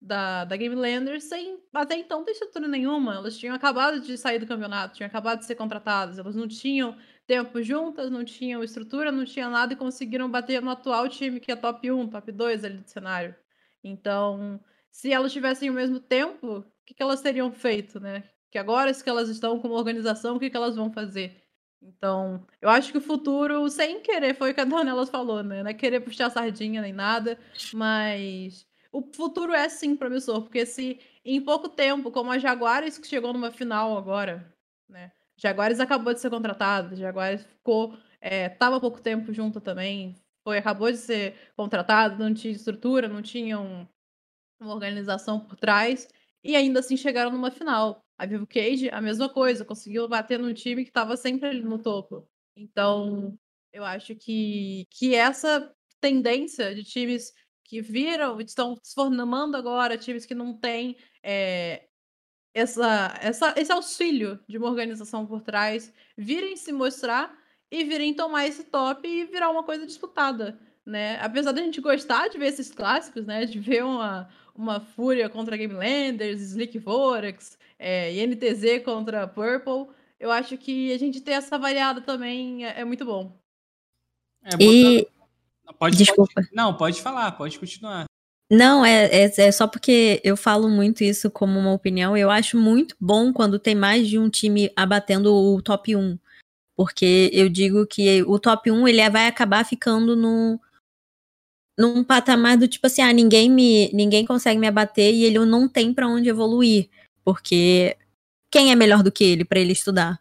da, 0.00 0.44
da 0.44 0.56
Game 0.56 0.74
Landers 0.74 1.24
sem 1.24 1.58
até 1.74 1.96
então 1.96 2.24
ter 2.24 2.32
estrutura 2.32 2.68
nenhuma. 2.68 3.16
Elas 3.16 3.36
tinham 3.36 3.54
acabado 3.54 4.00
de 4.00 4.16
sair 4.16 4.38
do 4.38 4.46
campeonato, 4.46 4.94
tinham 4.96 5.08
acabado 5.08 5.40
de 5.40 5.46
ser 5.46 5.54
contratadas, 5.54 6.18
elas 6.18 6.36
não 6.36 6.48
tinham 6.48 6.96
tempo 7.26 7.62
juntas, 7.62 8.10
não 8.10 8.24
tinham 8.24 8.62
estrutura, 8.62 9.12
não 9.12 9.24
tinha 9.24 9.48
nada 9.48 9.72
e 9.72 9.76
conseguiram 9.76 10.30
bater 10.30 10.62
no 10.62 10.70
atual 10.70 11.08
time 11.08 11.40
que 11.40 11.52
é 11.52 11.56
top 11.56 11.90
1, 11.90 12.08
top 12.08 12.32
2 12.32 12.64
ali 12.64 12.78
do 12.78 12.88
cenário. 12.88 13.34
Então, 13.82 14.60
se 14.90 15.12
elas 15.12 15.32
tivessem 15.32 15.70
o 15.70 15.74
mesmo 15.74 16.00
tempo, 16.00 16.58
o 16.58 16.64
que, 16.86 16.94
que 16.94 17.02
elas 17.02 17.20
teriam 17.20 17.52
feito, 17.52 18.00
né? 18.00 18.24
Que 18.50 18.58
agora, 18.58 18.92
se 18.94 19.08
elas 19.08 19.28
estão 19.28 19.58
com 19.60 19.68
uma 19.68 19.76
organização, 19.76 20.36
o 20.36 20.40
que, 20.40 20.50
que 20.50 20.56
elas 20.56 20.74
vão 20.76 20.92
fazer? 20.92 21.42
Então, 21.80 22.44
eu 22.60 22.68
acho 22.68 22.90
que 22.90 22.98
o 22.98 23.00
futuro, 23.00 23.68
sem 23.68 24.00
querer, 24.00 24.34
foi 24.34 24.50
o 24.50 24.54
que 24.54 24.60
a 24.60 24.64
Dona 24.66 25.06
falou, 25.06 25.42
né? 25.42 25.62
Não 25.62 25.70
é 25.70 25.74
querer 25.74 26.00
puxar 26.00 26.30
sardinha 26.30 26.82
nem 26.82 26.92
nada, 26.92 27.38
mas 27.72 28.66
o 28.92 29.02
futuro 29.14 29.52
é 29.52 29.68
sim 29.68 29.96
promissor, 29.96 30.42
porque 30.42 30.64
se 30.64 30.98
em 31.24 31.40
pouco 31.40 31.68
tempo, 31.68 32.10
como 32.10 32.30
a 32.30 32.38
Jaguares 32.38 32.98
que 32.98 33.06
chegou 33.06 33.32
numa 33.32 33.50
final 33.50 33.96
agora, 33.96 34.54
né? 34.88 35.12
Jaguares 35.36 35.78
acabou 35.78 36.12
de 36.12 36.20
ser 36.20 36.30
contratada, 36.30 36.96
Jaguares 36.96 37.44
ficou, 37.44 37.96
é, 38.20 38.48
tava 38.48 38.76
há 38.76 38.80
pouco 38.80 39.00
tempo 39.00 39.32
junto 39.32 39.60
também, 39.60 40.16
foi 40.42 40.58
acabou 40.58 40.90
de 40.90 40.98
ser 40.98 41.36
contratado, 41.56 42.22
não 42.22 42.34
tinha 42.34 42.52
estrutura, 42.52 43.08
não 43.08 43.22
tinha 43.22 43.58
um, 43.60 43.86
uma 44.60 44.74
organização 44.74 45.38
por 45.40 45.56
trás 45.56 46.08
e 46.42 46.56
ainda 46.56 46.80
assim 46.80 46.96
chegaram 46.96 47.30
numa 47.30 47.50
final. 47.50 48.04
A 48.16 48.26
Vivo 48.26 48.46
Cage, 48.46 48.90
a 48.90 49.00
mesma 49.00 49.28
coisa, 49.28 49.64
conseguiu 49.64 50.08
bater 50.08 50.38
num 50.38 50.52
time 50.52 50.82
que 50.82 50.90
estava 50.90 51.16
sempre 51.16 51.48
ali 51.48 51.62
no 51.62 51.78
topo. 51.78 52.28
Então, 52.56 53.38
eu 53.72 53.84
acho 53.84 54.16
que, 54.16 54.86
que 54.90 55.14
essa 55.14 55.72
tendência 56.00 56.74
de 56.74 56.82
times 56.82 57.32
que 57.68 57.82
viram, 57.82 58.40
estão 58.40 58.74
se 58.82 58.94
formando 58.94 59.54
agora, 59.54 59.98
times 59.98 60.24
que 60.24 60.34
não 60.34 60.54
têm 60.54 60.96
é, 61.22 61.84
essa, 62.54 63.14
essa, 63.20 63.54
esse 63.58 63.70
auxílio 63.70 64.40
de 64.48 64.56
uma 64.56 64.68
organização 64.68 65.26
por 65.26 65.42
trás, 65.42 65.92
virem 66.16 66.56
se 66.56 66.72
mostrar 66.72 67.36
e 67.70 67.84
virem 67.84 68.14
tomar 68.14 68.46
esse 68.46 68.64
top 68.64 69.06
e 69.06 69.26
virar 69.26 69.50
uma 69.50 69.62
coisa 69.62 69.84
disputada. 69.86 70.58
Né? 70.84 71.20
Apesar 71.20 71.52
da 71.52 71.60
gente 71.60 71.78
gostar 71.82 72.28
de 72.28 72.38
ver 72.38 72.46
esses 72.46 72.70
clássicos, 72.70 73.26
né? 73.26 73.44
De 73.44 73.60
ver 73.60 73.84
uma, 73.84 74.30
uma 74.54 74.80
Fúria 74.80 75.28
contra 75.28 75.54
Game 75.54 75.74
Landers, 75.74 76.40
Slick 76.40 76.78
Vorax, 76.78 77.58
é, 77.78 78.14
INTZ 78.14 78.82
contra 78.82 79.28
Purple, 79.28 79.94
eu 80.18 80.30
acho 80.30 80.56
que 80.56 80.90
a 80.90 80.98
gente 80.98 81.20
ter 81.20 81.32
essa 81.32 81.58
variada 81.58 82.00
também 82.00 82.64
é, 82.64 82.80
é 82.80 82.84
muito 82.86 83.04
bom. 83.04 83.38
É, 84.42 84.56
e 84.58 85.06
Pode, 85.78 85.96
Desculpa. 85.96 86.32
Pode, 86.34 86.48
não, 86.52 86.74
pode 86.74 87.00
falar, 87.00 87.32
pode 87.32 87.58
continuar. 87.58 88.04
Não, 88.50 88.84
é, 88.84 89.06
é, 89.06 89.30
é, 89.36 89.52
só 89.52 89.66
porque 89.66 90.20
eu 90.24 90.36
falo 90.36 90.68
muito 90.70 91.04
isso 91.04 91.30
como 91.30 91.58
uma 91.58 91.72
opinião. 91.72 92.16
Eu 92.16 92.30
acho 92.30 92.56
muito 92.56 92.96
bom 92.98 93.32
quando 93.32 93.58
tem 93.58 93.74
mais 93.74 94.08
de 94.08 94.18
um 94.18 94.30
time 94.30 94.72
abatendo 94.74 95.34
o 95.34 95.60
top 95.60 95.94
1. 95.94 96.18
Porque 96.74 97.28
eu 97.32 97.48
digo 97.48 97.86
que 97.86 98.22
o 98.22 98.38
top 98.38 98.70
1 98.70 98.88
ele 98.88 99.10
vai 99.10 99.26
acabar 99.26 99.64
ficando 99.64 100.16
no, 100.16 100.58
num 101.78 102.02
patamar 102.02 102.56
do 102.56 102.66
tipo 102.66 102.86
assim, 102.88 103.02
ah, 103.02 103.12
ninguém 103.12 103.48
me 103.48 103.88
ninguém 103.92 104.26
consegue 104.26 104.58
me 104.58 104.66
abater 104.66 105.14
e 105.14 105.24
ele 105.24 105.38
não 105.40 105.68
tem 105.68 105.94
para 105.94 106.08
onde 106.08 106.28
evoluir, 106.28 106.88
porque 107.24 107.96
quem 108.50 108.72
é 108.72 108.74
melhor 108.74 109.02
do 109.02 109.12
que 109.12 109.22
ele 109.22 109.44
para 109.44 109.60
ele 109.60 109.72
estudar? 109.72 110.20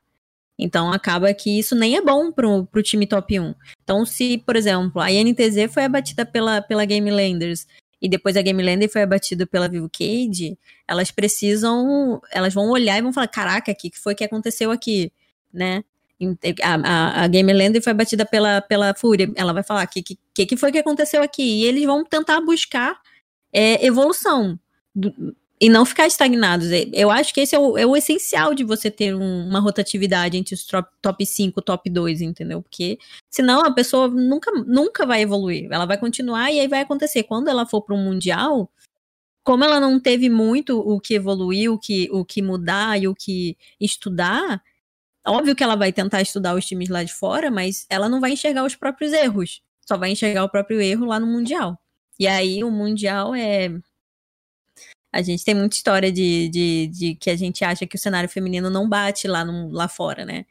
Então 0.58 0.92
acaba 0.92 1.34
que 1.34 1.60
isso 1.60 1.76
nem 1.76 1.98
é 1.98 2.02
bom 2.02 2.32
pro, 2.32 2.66
pro 2.66 2.82
time 2.82 3.06
top 3.06 3.40
1. 3.40 3.54
Então, 3.84 4.06
se, 4.06 4.40
por 4.40 4.56
exemplo, 4.56 5.02
a 5.02 5.12
INTZ 5.12 5.72
foi 5.72 5.84
abatida 5.84 6.26
pela, 6.26 6.62
pela 6.62 6.86
Game 6.86 7.10
Landers 7.12 7.68
e 8.02 8.08
depois 8.08 8.38
a 8.38 8.42
Game 8.42 8.62
Lander 8.62 8.92
foi 8.92 9.02
abatida 9.02 9.46
pela 9.48 9.68
Vivo 9.68 9.90
Cage, 9.90 10.58
elas 10.88 11.10
precisam. 11.10 12.22
Elas 12.32 12.54
vão 12.54 12.70
olhar 12.70 12.98
e 12.98 13.02
vão 13.02 13.12
falar: 13.12 13.28
caraca, 13.28 13.72
o 13.72 13.76
que 13.76 13.92
foi 13.96 14.14
que 14.14 14.24
aconteceu 14.24 14.72
aqui? 14.72 15.12
Né? 15.52 15.84
A, 16.64 16.76
a, 16.76 17.24
a 17.24 17.28
Game 17.28 17.52
Lander 17.52 17.82
foi 17.82 17.92
abatida 17.92 18.26
pela, 18.26 18.62
pela 18.62 18.94
Fúria. 18.94 19.32
Ela 19.36 19.52
vai 19.52 19.64
falar: 19.64 19.86
o 19.86 19.88
que, 19.88 20.04
que, 20.34 20.46
que 20.46 20.58
foi 20.58 20.72
que 20.72 20.78
aconteceu 20.78 21.24
aqui? 21.24 21.42
E 21.42 21.66
eles 21.66 21.86
vão 21.86 22.04
tentar 22.06 22.40
buscar 22.42 23.00
é, 23.52 23.84
evolução. 23.86 24.60
E 25.60 25.70
não 25.70 25.86
ficar 25.86 26.06
estagnados. 26.08 26.72
É, 26.72 26.86
eu 26.94 27.10
acho 27.10 27.34
que 27.34 27.42
esse 27.42 27.56
é 27.56 27.60
o, 27.60 27.78
é 27.78 27.86
o 27.86 27.96
essencial 27.96 28.54
de 28.54 28.64
você 28.64 28.92
ter 28.92 29.16
um, 29.16 29.48
uma 29.48 29.60
rotatividade 29.60 30.38
entre 30.38 30.54
os 30.54 30.66
top 31.02 31.26
5 31.26 31.62
top 31.62 31.90
2, 31.90 32.22
entendeu? 32.22 32.62
Porque 32.62 33.00
senão 33.30 33.62
a 33.66 33.72
pessoa 33.72 34.08
nunca, 34.08 34.52
nunca 34.52 35.06
vai 35.06 35.22
evoluir. 35.22 35.68
Ela 35.72 35.86
vai 35.86 35.98
continuar 35.98 36.52
e 36.52 36.60
aí 36.60 36.68
vai 36.68 36.82
acontecer. 36.82 37.24
Quando 37.24 37.48
ela 37.50 37.66
for 37.66 37.82
para 37.82 37.96
um 37.96 38.04
Mundial, 38.04 38.72
como 39.44 39.64
ela 39.64 39.80
não 39.80 40.00
teve 40.00 40.30
muito 40.30 40.80
o 40.80 41.00
que 41.00 41.16
evoluir, 41.16 41.72
o 41.72 41.80
que, 41.80 42.08
o 42.12 42.24
que 42.24 42.42
mudar 42.42 43.02
e 43.02 43.08
o 43.08 43.16
que 43.16 43.58
estudar, 43.80 44.62
óbvio 45.26 45.56
que 45.56 45.64
ela 45.64 45.76
vai 45.76 45.92
tentar 45.92 46.22
estudar 46.22 46.56
os 46.56 46.66
times 46.66 46.90
lá 46.90 47.04
de 47.04 47.14
fora, 47.14 47.50
mas 47.50 47.86
ela 47.90 48.08
não 48.10 48.22
vai 48.22 48.32
enxergar 48.32 48.64
os 48.64 48.76
próprios 48.76 49.12
erros. 49.14 49.62
Só 49.88 49.98
vai 49.98 50.12
enxergar 50.12 50.44
o 50.44 50.50
próprio 50.50 50.82
erro 50.82 51.06
lá 51.06 51.20
no 51.20 51.28
Mundial. 51.28 51.80
E 52.20 52.28
aí 52.28 52.64
o 52.64 52.72
Mundial 52.72 53.34
é 53.34 53.72
a 55.18 55.22
gente 55.24 55.44
tem 55.44 55.56
muita 55.56 55.76
história 55.76 56.12
de, 56.12 56.48
de, 56.48 56.88
de, 56.94 57.16
que 57.16 57.32
a 57.32 57.36
gente 57.36 57.66
acha 57.66 57.88
que 57.88 57.96
o 57.96 58.00
cenário 58.00 58.30
feminino 58.30 58.70
não 58.70 58.88
bate 58.88 59.28
lá, 59.28 59.44
no, 59.44 59.68
lá 59.72 59.88
fora, 59.88 60.24
né? 60.24 60.46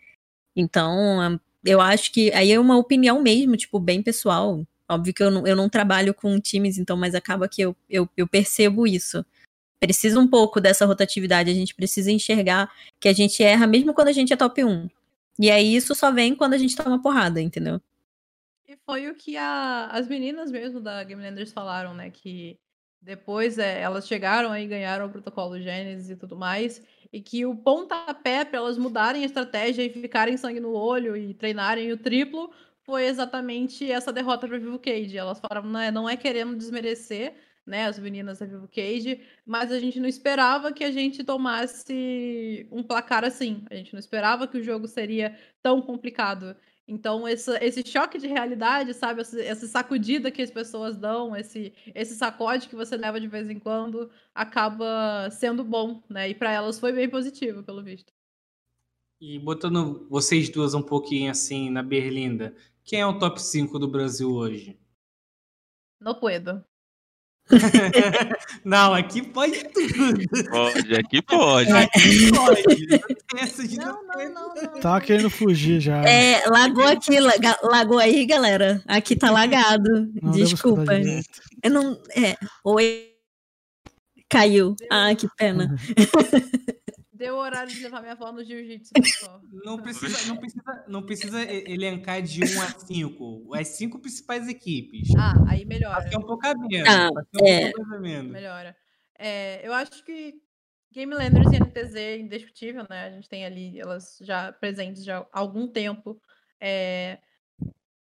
Então, 0.57 1.39
eu 1.65 1.81
acho 1.81 2.11
que 2.11 2.33
aí 2.33 2.51
é 2.51 2.59
uma 2.59 2.77
opinião 2.77 3.23
mesmo, 3.23 3.57
tipo, 3.57 3.79
bem 3.79 4.03
pessoal. 4.03 4.67
Óbvio 4.91 5.15
que 5.15 5.23
eu 5.23 5.31
não, 5.31 5.47
eu 5.47 5.55
não 5.55 5.69
trabalho 5.69 6.13
com 6.13 6.41
times, 6.41 6.79
então, 6.79 6.97
mas 6.97 7.15
acaba 7.15 7.49
que 7.49 7.63
eu, 7.63 7.77
eu, 7.89 8.09
eu 8.17 8.27
percebo 8.27 8.89
isso. 8.89 9.25
Precisa 9.79 10.19
um 10.19 10.27
pouco 10.27 10.61
dessa 10.61 10.85
rotatividade, 10.85 11.49
a 11.49 11.55
gente 11.55 11.73
precisa 11.73 12.11
enxergar 12.11 12.69
que 12.99 13.09
a 13.09 13.13
gente 13.13 13.45
erra 13.45 13.69
mesmo 13.69 13.95
quando 13.95 14.09
a 14.09 14.13
gente 14.13 14.33
é 14.33 14.37
top 14.37 14.65
1. 14.65 14.91
E 15.39 15.49
aí 15.49 15.77
isso 15.77 15.95
só 15.95 16.11
vem 16.11 16.35
quando 16.35 16.55
a 16.55 16.59
gente 16.59 16.75
toma 16.75 17.01
porrada, 17.01 17.41
entendeu? 17.41 17.81
E 18.67 18.77
foi 18.85 19.09
o 19.09 19.15
que 19.15 19.37
a, 19.37 19.87
as 19.93 20.09
meninas 20.09 20.51
mesmo 20.51 20.81
da 20.81 21.05
Game 21.05 21.23
Landers 21.23 21.53
falaram, 21.53 21.95
né? 21.95 22.11
Que 22.11 22.59
depois 23.07 23.57
é, 23.57 23.81
elas 23.81 24.09
chegaram 24.09 24.51
aí, 24.51 24.67
ganharam 24.67 25.07
o 25.07 25.09
protocolo 25.09 25.61
Gênesis 25.61 26.11
e 26.11 26.17
tudo 26.17 26.37
mais, 26.37 26.83
e 27.13 27.21
que 27.21 27.47
o 27.47 27.55
pontapé 27.55 28.45
para 28.45 28.59
elas 28.59 28.77
mudarem 28.77 29.23
a 29.23 29.27
estratégia 29.27 29.85
e 29.85 29.91
ficarem 29.91 30.37
sangue 30.37 30.59
no 30.59 30.73
olho 30.73 31.17
e 31.17 31.33
treinarem 31.33 31.93
o 31.93 31.97
triplo 31.97 32.51
foi 32.83 33.05
exatamente 33.07 33.89
essa 33.91 34.13
derrota 34.13 34.49
para 34.49 34.59
Vivo 34.59 34.79
Cage. 34.81 35.17
Elas 35.17 35.39
falaram, 35.39 35.69
não 35.69 35.81
é, 35.81 35.91
não 35.93 36.09
é 36.09 36.17
querendo 36.17 36.57
desmerecer 36.57 37.35
né, 37.65 37.87
as 37.87 37.97
meninas 37.97 38.41
da 38.41 38.47
Vivo 38.47 38.67
Cage, 38.67 39.21
mas 39.45 39.71
a 39.71 39.79
gente 39.79 40.01
não 40.01 40.09
esperava 40.09 40.73
que 40.73 40.83
a 40.83 40.91
gente 40.91 41.23
tomasse 41.23 42.67
um 42.73 42.83
placar 42.83 43.25
assim. 43.25 43.65
A 43.71 43.77
gente 43.77 43.93
não 43.93 44.01
esperava 44.01 44.49
que 44.49 44.59
o 44.59 44.63
jogo 44.63 44.89
seria 44.89 45.39
tão 45.63 45.81
complicado. 45.81 46.57
Então, 46.89 47.27
esse, 47.27 47.51
esse 47.59 47.85
choque 47.85 48.17
de 48.17 48.29
realidade, 48.29 48.95
sabe? 48.95 49.21
Essa, 49.21 49.43
essa 49.43 49.67
sacudida 49.67 50.31
que 50.31 50.41
as 50.41 50.51
pessoas 50.51 50.97
dão, 50.97 51.35
esse, 51.35 51.73
esse 51.93 52.15
sacode 52.15 52.69
que 52.69 52.77
você 52.77 52.97
leva 52.97 53.21
de 53.21 53.27
vez 53.27 53.51
em 53.51 53.59
quando, 53.59 54.09
acaba 54.33 55.29
sendo 55.31 55.65
bom, 55.65 56.01
né? 56.09 56.29
E 56.29 56.35
para 56.35 56.53
elas 56.53 56.79
foi 56.79 56.93
bem 56.93 57.11
positivo, 57.11 57.65
pelo 57.65 57.83
visto. 57.83 58.13
E 59.21 59.39
botando 59.39 60.07
vocês 60.09 60.49
duas 60.49 60.75
um 60.75 60.83
pouquinho 60.83 61.31
assim 61.31 61.71
na 61.71 61.83
berlinda, 61.83 62.55
quem 62.85 63.01
é 63.01 63.07
o 63.07 63.19
top 63.19 63.43
5 63.43 63.79
do 63.81 63.89
Brasil 63.89 64.31
hoje? 64.31 64.79
Não 65.99 66.15
puedo. 66.15 66.65
não, 68.65 68.93
aqui 68.93 69.23
pode 69.23 69.65
tudo. 69.69 70.49
Pode, 70.51 70.95
aqui 70.95 71.23
pode. 71.23 71.73
Aqui 71.73 72.31
pode. 72.33 73.77
Não, 73.77 74.03
não, 74.03 74.35
não, 74.35 74.55
não. 74.55 74.81
Tá 74.81 75.01
querendo 75.01 75.31
fugir 75.31 75.81
já. 75.81 76.03
É, 76.03 76.45
lagou 76.49 76.85
aqui, 76.85 77.19
lagou 77.63 77.99
aí, 77.99 78.27
galera. 78.27 78.83
Aqui 78.87 79.15
tá 79.15 79.31
lagado. 79.31 80.11
Não 80.21 80.33
Desculpa. 80.33 80.93
Eu 81.63 81.71
não. 81.71 82.01
É. 82.17 82.37
Oi. 82.65 83.13
Caiu. 84.29 84.75
Ah, 84.91 85.15
que 85.15 85.29
pena. 85.37 85.77
Deu 87.17 87.35
o 87.35 87.39
horário 87.39 87.73
de 87.73 87.83
levar 87.83 88.01
minha 88.01 88.13
avó 88.13 88.31
no 88.31 88.45
jiu-jitsu, 88.45 88.93
pessoal. 89.01 89.41
Não 89.65 89.79
precisa, 89.79 90.29
não, 90.29 90.37
precisa, 90.37 90.85
não 90.87 91.03
precisa 91.03 91.43
elencar 91.43 92.21
de 92.21 92.45
1 92.45 92.63
a 92.63 92.79
5. 92.79 93.55
As 93.55 93.69
cinco 93.69 93.99
principais 93.99 94.47
equipes. 94.49 95.09
Ah, 95.17 95.33
aí 95.49 95.65
melhora. 95.65 95.99
Aqui 95.99 96.15
é 96.15 96.19
um 96.19 96.23
pouco 96.23 96.47
a 96.47 96.55
menos. 96.55 96.89
Ah, 96.89 97.09
um 97.41 97.47
é. 97.47 97.73
pouco 97.73 98.01
menos. 98.01 98.33
Melhora. 98.33 98.77
É, 99.19 99.67
eu 99.67 99.73
acho 99.73 100.05
que 100.05 100.35
Game 100.93 101.15
Landers 101.15 101.53
e 101.53 101.59
NTZ 101.59 101.95
é 101.95 102.19
indiscutível, 102.19 102.87
né? 102.89 103.07
A 103.07 103.11
gente 103.11 103.29
tem 103.29 103.47
ali 103.47 103.81
elas 103.81 104.19
já 104.21 104.53
presentes 104.53 105.03
já 105.03 105.21
há 105.33 105.41
algum 105.41 105.67
tempo. 105.67 106.21
É, 106.61 107.19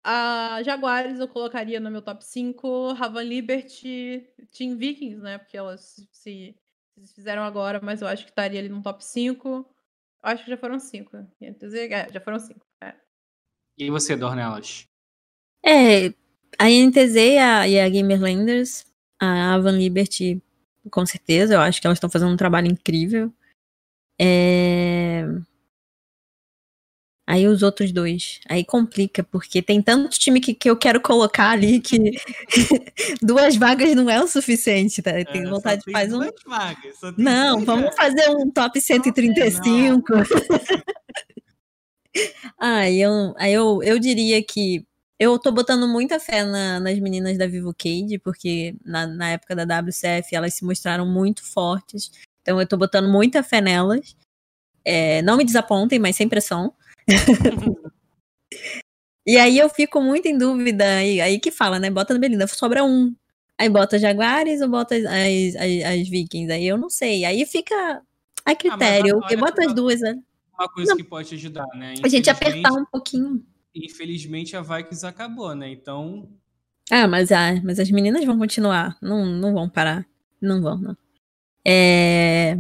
a 0.03 0.61
Jaguares 0.63 1.19
eu 1.19 1.27
colocaria 1.27 1.79
no 1.79 1.91
meu 1.91 2.01
top 2.01 2.23
5. 2.23 2.93
Ravan 2.93 3.23
Liberty, 3.23 4.25
Team 4.57 4.77
Vikings, 4.77 5.21
né? 5.21 5.37
Porque 5.37 5.57
elas 5.57 6.07
se 6.11 6.55
eles 6.97 7.13
fizeram 7.13 7.43
agora, 7.43 7.79
mas 7.81 8.01
eu 8.01 8.07
acho 8.07 8.23
que 8.23 8.31
estaria 8.31 8.59
ali 8.59 8.69
no 8.69 8.81
top 8.81 9.03
5. 9.03 9.47
Eu 9.49 9.65
acho 10.21 10.43
que 10.43 10.49
já 10.49 10.57
foram 10.57 10.79
5. 10.79 11.17
É, 11.41 12.11
já 12.11 12.21
foram 12.21 12.39
5. 12.39 12.59
É. 12.83 12.93
E 13.77 13.89
você, 13.89 14.15
Dornelas? 14.15 14.85
É, 15.63 16.09
a 16.57 16.69
NTZ 16.69 17.15
e 17.15 17.37
a, 17.37 17.67
e 17.67 17.79
a 17.79 17.89
Gamerlanders, 17.89 18.85
a 19.19 19.53
Avan 19.53 19.77
Liberty, 19.77 20.41
com 20.89 21.05
certeza, 21.05 21.53
eu 21.53 21.61
acho 21.61 21.79
que 21.79 21.87
elas 21.87 21.97
estão 21.97 22.09
fazendo 22.09 22.31
um 22.31 22.37
trabalho 22.37 22.67
incrível. 22.67 23.31
É... 24.19 25.23
Aí 27.31 27.47
os 27.47 27.63
outros 27.63 27.93
dois. 27.93 28.41
Aí 28.49 28.61
complica, 28.61 29.23
porque 29.23 29.61
tem 29.61 29.81
tanto 29.81 30.19
time 30.19 30.41
que, 30.41 30.53
que 30.53 30.69
eu 30.69 30.75
quero 30.75 30.99
colocar 30.99 31.51
ali 31.51 31.79
que 31.79 32.11
duas 33.23 33.55
vagas 33.55 33.95
não 33.95 34.09
é 34.09 34.21
o 34.21 34.27
suficiente, 34.27 35.01
tá? 35.01 35.11
Tem 35.23 35.45
é, 35.45 35.49
vontade 35.49 35.81
de 35.87 35.93
fazer 35.93 36.13
um. 36.13 36.29
Vagas, 36.45 36.97
não, 37.17 37.63
vamos 37.63 37.95
fazer 37.95 38.29
um 38.31 38.51
top 38.51 38.81
135. 38.81 40.03
ah, 42.59 42.91
eu, 42.91 43.33
aí 43.37 43.53
eu, 43.53 43.81
eu 43.81 43.97
diria 43.97 44.43
que 44.43 44.85
eu 45.17 45.39
tô 45.39 45.53
botando 45.53 45.87
muita 45.87 46.19
fé 46.19 46.43
na, 46.43 46.81
nas 46.81 46.99
meninas 46.99 47.37
da 47.37 47.47
Vivo 47.47 47.73
Cade, 47.73 48.19
porque 48.19 48.75
na, 48.83 49.07
na 49.07 49.29
época 49.29 49.55
da 49.55 49.79
WCF 49.79 50.35
elas 50.35 50.53
se 50.53 50.65
mostraram 50.65 51.05
muito 51.05 51.45
fortes. 51.45 52.11
Então 52.41 52.59
eu 52.59 52.67
tô 52.67 52.75
botando 52.75 53.09
muita 53.09 53.41
fé 53.41 53.61
nelas. 53.61 54.17
É, 54.83 55.21
não 55.21 55.37
me 55.37 55.45
desapontem, 55.45 55.97
mas 55.97 56.17
sem 56.17 56.27
pressão. 56.27 56.73
e 59.25 59.37
aí 59.37 59.57
eu 59.57 59.69
fico 59.69 60.01
muito 60.01 60.27
em 60.27 60.37
dúvida, 60.37 60.85
aí, 60.97 61.21
aí 61.21 61.39
que 61.39 61.51
fala, 61.51 61.79
né? 61.79 61.89
Bota 61.89 62.13
no 62.13 62.19
Belinda, 62.19 62.47
sobra 62.47 62.83
um. 62.83 63.15
Aí 63.57 63.69
bota 63.69 63.99
Jaguares 63.99 64.61
ou 64.61 64.69
bota 64.69 64.95
as, 64.95 65.05
as, 65.05 65.83
as 65.85 66.09
Vikings? 66.09 66.51
Aí 66.51 66.67
eu 66.67 66.77
não 66.77 66.89
sei. 66.89 67.25
Aí 67.25 67.45
fica 67.45 68.01
a 68.45 68.55
critério. 68.55 69.21
Ah, 69.23 69.27
eu 69.31 69.39
boto 69.39 69.61
as 69.61 69.73
duas, 69.73 69.99
né? 70.01 70.19
Uma 70.57 70.67
coisa 70.67 70.91
não. 70.91 70.97
que 70.97 71.03
pode 71.03 71.33
ajudar, 71.35 71.67
né? 71.75 71.93
A 72.03 72.07
gente 72.07 72.29
apertar 72.29 72.71
um 72.71 72.85
pouquinho. 72.85 73.45
Infelizmente 73.75 74.55
a 74.55 74.61
Vikings 74.61 75.05
acabou, 75.05 75.55
né? 75.55 75.69
Então. 75.69 76.29
Ah, 76.89 77.07
mas, 77.07 77.31
ah, 77.31 77.61
mas 77.63 77.79
as 77.79 77.89
meninas 77.91 78.25
vão 78.25 78.37
continuar. 78.37 78.97
Não, 79.01 79.25
não 79.25 79.53
vão 79.53 79.69
parar. 79.69 80.05
Não 80.41 80.61
vão, 80.61 80.77
não. 80.77 80.97
É... 81.65 82.57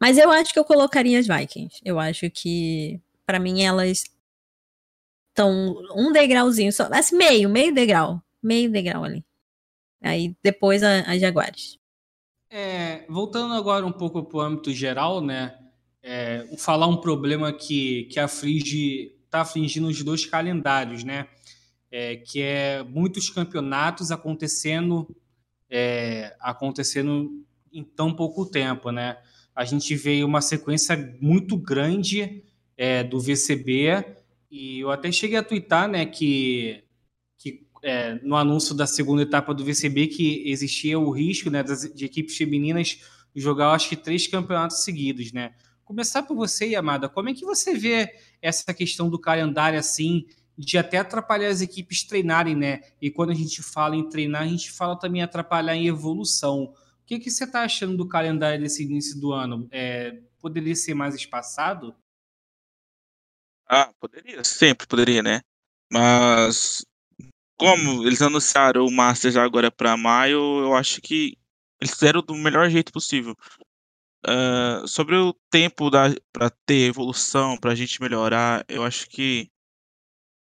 Mas 0.00 0.16
eu 0.16 0.30
acho 0.30 0.52
que 0.52 0.58
eu 0.58 0.64
colocaria 0.64 1.18
as 1.18 1.26
Vikings. 1.26 1.80
Eu 1.84 1.98
acho 1.98 2.30
que 2.30 3.00
para 3.28 3.38
mim 3.38 3.62
elas 3.62 4.04
estão 5.28 5.76
um 5.94 6.10
degrauzinho, 6.10 6.72
só, 6.72 6.88
assim, 6.90 7.14
meio, 7.14 7.50
meio 7.50 7.74
degrau, 7.74 8.22
meio 8.42 8.72
degrau 8.72 9.04
ali. 9.04 9.22
Aí 10.02 10.34
depois 10.42 10.82
as 10.82 11.20
Jaguares. 11.20 11.78
É, 12.48 13.04
voltando 13.06 13.52
agora 13.52 13.84
um 13.84 13.92
pouco 13.92 14.24
para 14.24 14.38
o 14.38 14.40
âmbito 14.40 14.72
geral, 14.72 15.20
né? 15.20 15.54
É, 16.02 16.56
falar 16.56 16.86
um 16.86 16.96
problema 16.96 17.52
que, 17.52 18.04
que 18.04 18.18
aflige, 18.18 19.14
está 19.26 19.42
afligindo 19.42 19.88
os 19.88 20.02
dois 20.02 20.24
calendários, 20.24 21.04
né? 21.04 21.28
É, 21.90 22.16
que 22.16 22.40
é 22.40 22.82
muitos 22.82 23.28
campeonatos 23.28 24.10
acontecendo 24.10 25.06
é, 25.68 26.34
acontecendo 26.40 27.44
em 27.70 27.84
tão 27.84 28.14
pouco 28.14 28.46
tempo, 28.46 28.90
né? 28.90 29.18
A 29.54 29.66
gente 29.66 29.94
vê 29.94 30.24
uma 30.24 30.40
sequência 30.40 30.96
muito 31.20 31.58
grande 31.58 32.47
é, 32.78 33.02
do 33.02 33.20
VCB, 33.20 34.04
e 34.50 34.78
eu 34.78 34.90
até 34.90 35.10
cheguei 35.10 35.36
a 35.36 35.42
twittar, 35.42 35.88
né, 35.88 36.06
que, 36.06 36.82
que 37.36 37.66
é, 37.82 38.14
no 38.22 38.36
anúncio 38.36 38.74
da 38.74 38.86
segunda 38.86 39.22
etapa 39.22 39.52
do 39.52 39.64
VCB 39.64 40.06
que 40.06 40.48
existia 40.48 40.98
o 40.98 41.10
risco, 41.10 41.50
né, 41.50 41.62
das, 41.62 41.92
de 41.92 42.04
equipes 42.04 42.36
femininas 42.36 43.02
jogar, 43.34 43.72
acho 43.72 43.88
que 43.88 43.96
três 43.96 44.26
campeonatos 44.26 44.84
seguidos, 44.84 45.32
né. 45.32 45.54
Começar 45.84 46.22
por 46.22 46.36
você, 46.36 46.68
Yamada, 46.68 47.08
como 47.08 47.28
é 47.28 47.34
que 47.34 47.44
você 47.44 47.74
vê 47.74 48.14
essa 48.40 48.72
questão 48.72 49.08
do 49.08 49.18
calendário 49.18 49.78
assim, 49.78 50.26
de 50.56 50.76
até 50.76 50.98
atrapalhar 50.98 51.48
as 51.48 51.62
equipes 51.62 52.02
treinarem, 52.02 52.54
né? 52.54 52.80
E 53.00 53.10
quando 53.10 53.30
a 53.30 53.34
gente 53.34 53.62
fala 53.62 53.96
em 53.96 54.08
treinar, 54.08 54.42
a 54.42 54.46
gente 54.46 54.70
fala 54.70 54.98
também 54.98 55.22
atrapalhar 55.22 55.74
em 55.74 55.86
evolução. 55.86 56.64
O 56.64 56.74
que, 57.06 57.18
que 57.18 57.30
você 57.30 57.44
está 57.44 57.62
achando 57.62 57.96
do 57.96 58.08
calendário 58.08 58.60
desse 58.60 58.82
início 58.82 59.18
do 59.18 59.32
ano? 59.32 59.68
É, 59.70 60.18
poderia 60.40 60.74
ser 60.74 60.94
mais 60.94 61.14
espaçado? 61.14 61.94
Ah, 63.68 63.92
poderia, 64.00 64.42
sempre 64.44 64.86
poderia, 64.86 65.22
né? 65.22 65.40
Mas 65.92 66.84
como 67.58 68.06
eles 68.06 68.22
anunciaram 68.22 68.86
o 68.86 68.90
Master 68.90 69.32
já 69.32 69.44
agora 69.44 69.70
para 69.70 69.96
maio, 69.96 70.38
eu 70.60 70.74
acho 70.74 71.00
que 71.00 71.36
eles 71.80 71.92
fizeram 71.94 72.22
do 72.22 72.34
melhor 72.34 72.70
jeito 72.70 72.92
possível. 72.92 73.34
Uh, 74.26 74.86
sobre 74.86 75.16
o 75.16 75.32
tempo 75.50 75.90
para 76.32 76.50
ter 76.66 76.88
evolução, 76.88 77.56
para 77.56 77.72
a 77.72 77.74
gente 77.74 78.00
melhorar, 78.00 78.64
eu 78.68 78.82
acho 78.84 79.08
que 79.08 79.50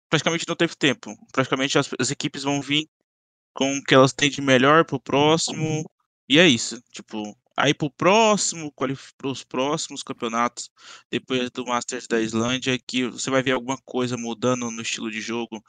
praticamente 0.09 0.47
não 0.47 0.55
teve 0.55 0.75
tempo. 0.75 1.15
Praticamente 1.31 1.77
as, 1.77 1.89
as 1.99 2.11
equipes 2.11 2.43
vão 2.43 2.61
vir 2.61 2.87
com 3.53 3.77
o 3.77 3.83
que 3.83 3.93
elas 3.93 4.13
têm 4.13 4.29
de 4.29 4.41
melhor 4.41 4.85
pro 4.85 4.99
próximo, 4.99 5.83
e 6.27 6.39
é 6.39 6.47
isso. 6.47 6.81
Tipo, 6.91 7.37
aí 7.55 7.73
pro 7.73 7.89
próximo, 7.89 8.71
para 8.73 9.27
os 9.27 9.43
próximos 9.43 10.03
campeonatos, 10.03 10.71
depois 11.09 11.49
do 11.51 11.65
Masters 11.65 12.07
da 12.07 12.19
Islândia, 12.19 12.79
que 12.79 13.07
você 13.07 13.29
vai 13.29 13.43
ver 13.43 13.51
alguma 13.51 13.77
coisa 13.85 14.17
mudando 14.17 14.71
no 14.71 14.81
estilo 14.81 15.11
de 15.11 15.21
jogo, 15.21 15.63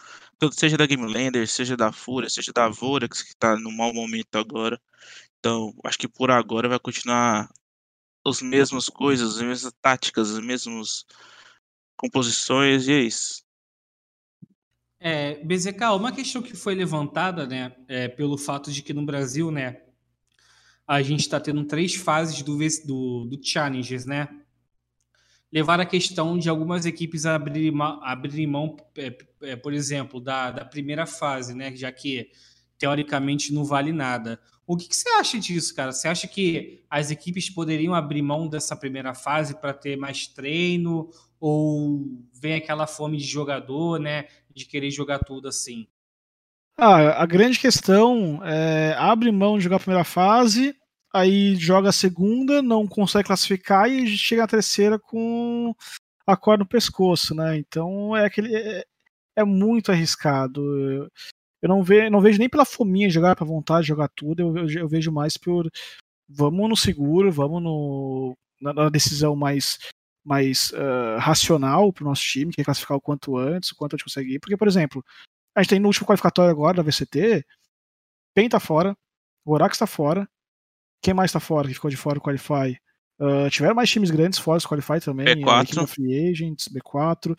seja 0.53 0.76
da 0.76 0.87
Game 0.87 1.07
Lander, 1.07 1.47
seja 1.47 1.76
da 1.76 1.93
Fúria, 1.93 2.30
seja 2.30 2.53
da 2.53 2.68
Vorax, 2.68 3.22
que 3.22 3.30
está 3.30 3.57
no 3.57 3.70
mau 3.70 3.93
momento 3.93 4.37
agora. 4.37 4.80
Então, 5.39 5.74
acho 5.85 5.99
que 5.99 6.09
por 6.09 6.30
agora 6.30 6.68
vai 6.68 6.78
continuar 6.78 7.51
as 8.26 8.41
mesmas 8.41 8.87
coisas, 8.87 9.37
as 9.37 9.43
mesmas 9.43 9.72
táticas, 9.82 10.30
as 10.30 10.43
mesmas 10.43 11.05
composições, 11.97 12.89
e 12.89 12.93
é 12.93 13.01
isso. 13.01 13.45
É, 14.99 15.35
BZK, 15.45 15.82
uma 15.95 16.12
questão 16.12 16.41
que 16.41 16.57
foi 16.57 16.74
levantada, 16.74 17.47
né, 17.47 17.76
é, 17.87 18.09
pelo 18.09 18.39
fato 18.39 18.72
de 18.72 18.82
que 18.82 18.95
no 18.95 19.05
Brasil, 19.05 19.51
né, 19.51 19.82
a 20.87 21.03
gente 21.03 21.20
está 21.20 21.41
tendo 21.41 21.64
três 21.64 21.95
fases 21.95 22.43
do, 22.43 22.59
do, 22.85 23.24
do 23.24 23.41
Challengers, 23.43 24.05
né? 24.05 24.28
Levar 25.51 25.80
a 25.80 25.87
questão 25.87 26.37
de 26.37 26.49
algumas 26.49 26.85
equipes 26.85 27.24
abrirem 27.26 27.70
mão, 27.70 28.01
abrir 28.03 28.47
mão 28.47 28.76
é, 28.99 29.16
é, 29.43 29.57
por 29.57 29.72
exemplo, 29.72 30.20
da, 30.20 30.51
da 30.51 30.64
primeira 30.64 31.07
fase, 31.07 31.55
né? 31.55 31.74
Já 31.74 31.91
que 31.93 32.30
teoricamente 32.76 33.53
não 33.53 33.64
vale 33.64 33.93
nada. 33.93 34.41
O 34.66 34.76
que, 34.76 34.89
que, 34.89 34.97
você 34.97 35.09
acha 35.11 35.39
disso, 35.39 35.74
cara? 35.74 35.93
Você 35.93 36.09
acha 36.09 36.26
que 36.26 36.85
as 36.91 37.11
equipes 37.11 37.49
poderiam 37.49 37.95
abrir 37.95 38.22
mão 38.22 38.49
dessa 38.49 38.74
primeira 38.74 39.14
fase 39.14 39.55
para 39.55 39.72
ter 39.72 39.97
mais 39.97 40.26
treino? 40.26 41.11
Ou 41.39 42.05
vem 42.32 42.55
aquela 42.55 42.87
fome 42.87 43.16
de 43.16 43.24
jogador, 43.24 44.01
né? 44.01 44.26
De 44.53 44.64
querer 44.66 44.91
jogar 44.91 45.20
tudo 45.20 45.49
assim? 45.49 45.87
Ah, 46.77 47.22
a 47.22 47.27
grande 47.27 47.59
questão 47.59 48.41
é 48.45 48.95
abre 48.99 49.31
mão 49.31 49.57
de 49.57 49.64
jogar 49.64 49.77
a 49.77 49.81
primeira 49.81 50.05
fase, 50.05 50.75
aí 51.12 51.55
joga 51.57 51.91
a 51.91 51.93
segunda, 51.93 52.61
não 52.61 52.87
consegue 52.87 53.27
classificar 53.27 53.89
e 53.89 54.07
chega 54.18 54.43
na 54.43 54.49
terceira 54.49 54.99
com 54.99 55.72
a 56.27 56.37
corda 56.37 56.64
no 56.64 56.68
pescoço, 56.68 57.35
né? 57.35 57.57
Então 57.57 58.16
é 58.16 58.27
aquele 58.27 58.55
é, 58.57 58.85
é 59.37 59.45
muito 59.45 59.93
arriscado. 59.93 60.61
Eu, 61.62 61.68
não, 61.68 61.83
ve, 61.83 62.11
não 62.11 62.20
vejo 62.20 62.39
nem 62.39 62.49
pela 62.49 62.64
fominha 62.64 63.09
de 63.09 63.14
jogar, 63.14 63.37
pra 63.37 63.47
vontade 63.47 63.83
de 63.83 63.89
jogar 63.89 64.09
tudo, 64.09 64.41
eu, 64.41 64.57
eu, 64.57 64.70
eu 64.81 64.89
vejo 64.89 65.12
mais 65.12 65.37
por 65.37 65.70
vamos 66.29 66.68
no 66.68 66.77
seguro, 66.77 67.31
vamos 67.31 67.62
no, 67.62 68.37
na, 68.61 68.72
na 68.72 68.89
decisão 68.91 69.37
mais, 69.37 69.79
mais 70.25 70.70
uh, 70.72 71.18
racional 71.18 71.93
pro 71.93 72.05
nosso 72.05 72.22
time, 72.22 72.53
que 72.53 72.61
é 72.61 72.64
classificar 72.64 72.97
o 72.97 73.01
quanto 73.01 73.37
antes, 73.37 73.70
o 73.70 73.77
quanto 73.77 73.95
a 73.95 73.97
gente 73.97 74.05
consegue 74.05 74.35
ir. 74.35 74.41
Porque, 74.41 74.57
por 74.57 74.68
exemplo, 74.68 75.05
a 75.55 75.62
gente 75.62 75.70
tem 75.70 75.80
no 75.80 75.88
último 75.88 76.07
qualificatório 76.07 76.50
agora 76.50 76.76
da 76.76 76.82
VCT, 76.82 77.44
PEN 78.34 78.48
tá 78.48 78.59
fora, 78.59 78.96
Vorax 79.44 79.78
tá 79.78 79.86
fora, 79.86 80.28
quem 81.02 81.14
mais 81.14 81.30
tá 81.30 81.38
fora, 81.38 81.68
que 81.68 81.74
ficou 81.74 81.90
de 81.90 81.96
fora 81.96 82.14
do 82.14 82.22
Qualify? 82.22 82.78
Uh, 83.20 83.48
tiveram 83.50 83.74
mais 83.74 83.90
times 83.90 84.11
grandes 84.11 84.38
fora 84.38 84.59
do 84.59 84.66
Qualify 84.66 85.00
também, 85.00 85.26
B4. 85.44 85.82
a 85.82 85.86
Free 85.86 86.30
Agents, 86.30 86.68
B4. 86.68 87.38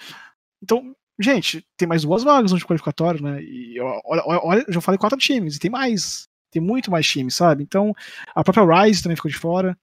Então, 0.63 0.95
gente, 1.19 1.65
tem 1.75 1.87
mais 1.87 2.03
duas 2.03 2.23
vagas 2.23 2.51
no 2.51 2.59
qualificatório, 2.59 3.21
né? 3.21 3.41
E 3.41 3.79
olha, 3.79 4.23
olha, 4.25 4.65
já 4.69 4.79
falei 4.79 4.97
quatro 4.97 5.17
times, 5.17 5.55
e 5.55 5.59
tem 5.59 5.71
mais. 5.71 6.27
Tem 6.51 6.61
muito 6.61 6.89
mais 6.89 7.05
times, 7.05 7.35
sabe? 7.35 7.63
Então, 7.63 7.93
a 8.33 8.43
própria 8.43 8.83
Rise 8.83 9.03
também 9.03 9.17
ficou 9.17 9.29
de 9.29 9.37
fora, 9.37 9.77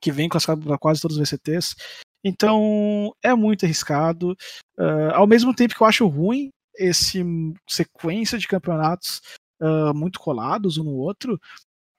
que 0.00 0.10
vem 0.10 0.28
classificado 0.28 0.62
para 0.62 0.78
quase 0.78 1.02
todos 1.02 1.18
os 1.18 1.28
VCTs. 1.28 1.74
Então, 2.24 3.12
é 3.22 3.34
muito 3.34 3.66
arriscado. 3.66 4.34
Uh, 4.78 5.12
ao 5.12 5.26
mesmo 5.26 5.54
tempo 5.54 5.74
que 5.74 5.82
eu 5.82 5.86
acho 5.86 6.06
ruim 6.06 6.50
esse 6.78 7.24
sequência 7.68 8.38
de 8.38 8.48
campeonatos 8.48 9.20
uh, 9.60 9.94
muito 9.94 10.20
colados 10.20 10.78
um 10.78 10.84
no 10.84 10.94
outro, 10.94 11.38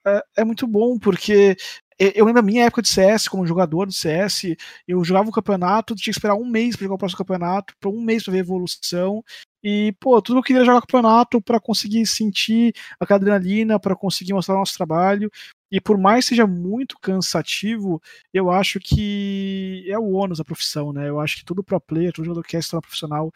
é, 0.06 0.24
é 0.38 0.44
muito 0.44 0.66
bom, 0.66 0.98
porque 0.98 1.58
eu 2.00 2.24
lembro 2.24 2.42
minha 2.42 2.64
época 2.64 2.82
de 2.82 2.88
CS, 2.88 3.28
como 3.28 3.46
jogador 3.46 3.86
de 3.86 3.94
CS, 3.94 4.56
eu 4.88 5.04
jogava 5.04 5.28
o 5.28 5.34
campeonato, 5.34 5.94
tinha 5.96 6.14
que 6.14 6.18
esperar 6.18 6.36
um 6.36 6.46
mês 6.46 6.78
para 6.78 6.86
jogar 6.86 6.96
o 6.96 6.98
próximo 6.98 7.18
campeonato, 7.18 7.74
para 7.78 7.90
um 7.90 8.02
mês 8.02 8.24
para 8.24 8.32
ver 8.32 8.40
evolução. 8.40 9.22
E, 9.62 9.94
pô, 10.00 10.22
tudo 10.22 10.40
eu 10.40 10.44
queria 10.44 10.64
jogar 10.64 10.80
campeonato 10.80 11.42
para 11.42 11.60
conseguir 11.60 12.06
sentir 12.06 12.74
aquela 12.98 13.18
adrenalina, 13.18 13.78
para 13.78 13.98
conseguir 13.98 14.32
mostrar 14.32 14.56
o 14.56 14.60
nosso 14.60 14.78
trabalho. 14.78 15.30
E 15.70 15.82
por 15.82 15.98
mais 15.98 16.26
seja 16.26 16.48
muito 16.48 16.98
cansativo, 17.02 18.02
eu 18.34 18.50
acho 18.50 18.80
que 18.80 19.84
é 19.90 20.00
o 20.00 20.12
ônus 20.12 20.38
da 20.38 20.46
profissão, 20.46 20.94
né? 20.94 21.10
Eu 21.10 21.20
acho 21.20 21.36
que 21.36 21.46
todo 21.46 21.62
pro 21.62 21.82
player, 21.82 22.14
todo 22.14 22.24
jogador 22.24 22.44
que 22.44 22.52
quer 22.52 22.64
se 22.64 22.70
tornar 22.72 22.82
profissional 22.82 23.30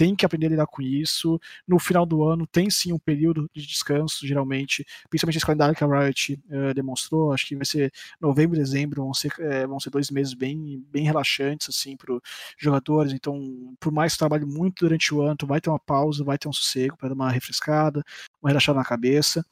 tem 0.00 0.16
que 0.16 0.24
aprender 0.24 0.46
a 0.46 0.50
lidar 0.50 0.66
com 0.66 0.80
isso. 0.80 1.38
No 1.68 1.78
final 1.78 2.06
do 2.06 2.24
ano 2.24 2.46
tem 2.46 2.70
sim 2.70 2.90
um 2.90 2.98
período 2.98 3.50
de 3.54 3.66
descanso, 3.66 4.26
geralmente, 4.26 4.82
principalmente 5.10 5.36
esse 5.36 5.44
calendário 5.44 5.74
que 5.76 5.84
a 5.84 5.86
Riot 5.86 6.40
uh, 6.48 6.72
demonstrou. 6.72 7.34
Acho 7.34 7.46
que 7.46 7.54
vai 7.54 7.66
ser 7.66 7.92
novembro 8.18 8.56
e 8.56 8.60
dezembro, 8.60 9.02
vão 9.02 9.12
ser, 9.12 9.30
uh, 9.32 9.68
vão 9.68 9.78
ser 9.78 9.90
dois 9.90 10.10
meses 10.10 10.32
bem, 10.32 10.82
bem 10.90 11.04
relaxantes 11.04 11.68
assim, 11.68 11.98
para 11.98 12.14
os 12.14 12.22
jogadores. 12.56 13.12
Então, 13.12 13.76
por 13.78 13.92
mais 13.92 14.14
que 14.14 14.20
trabalhe 14.20 14.46
muito 14.46 14.86
durante 14.86 15.14
o 15.14 15.20
ano, 15.20 15.36
vai 15.44 15.60
ter 15.60 15.68
uma 15.68 15.78
pausa, 15.78 16.24
vai 16.24 16.38
ter 16.38 16.48
um 16.48 16.52
sossego 16.52 16.96
para 16.96 17.10
dar 17.10 17.14
uma 17.14 17.30
refrescada, 17.30 18.02
uma 18.40 18.48
relaxada 18.48 18.78
na 18.78 18.84
cabeça. 18.86 19.44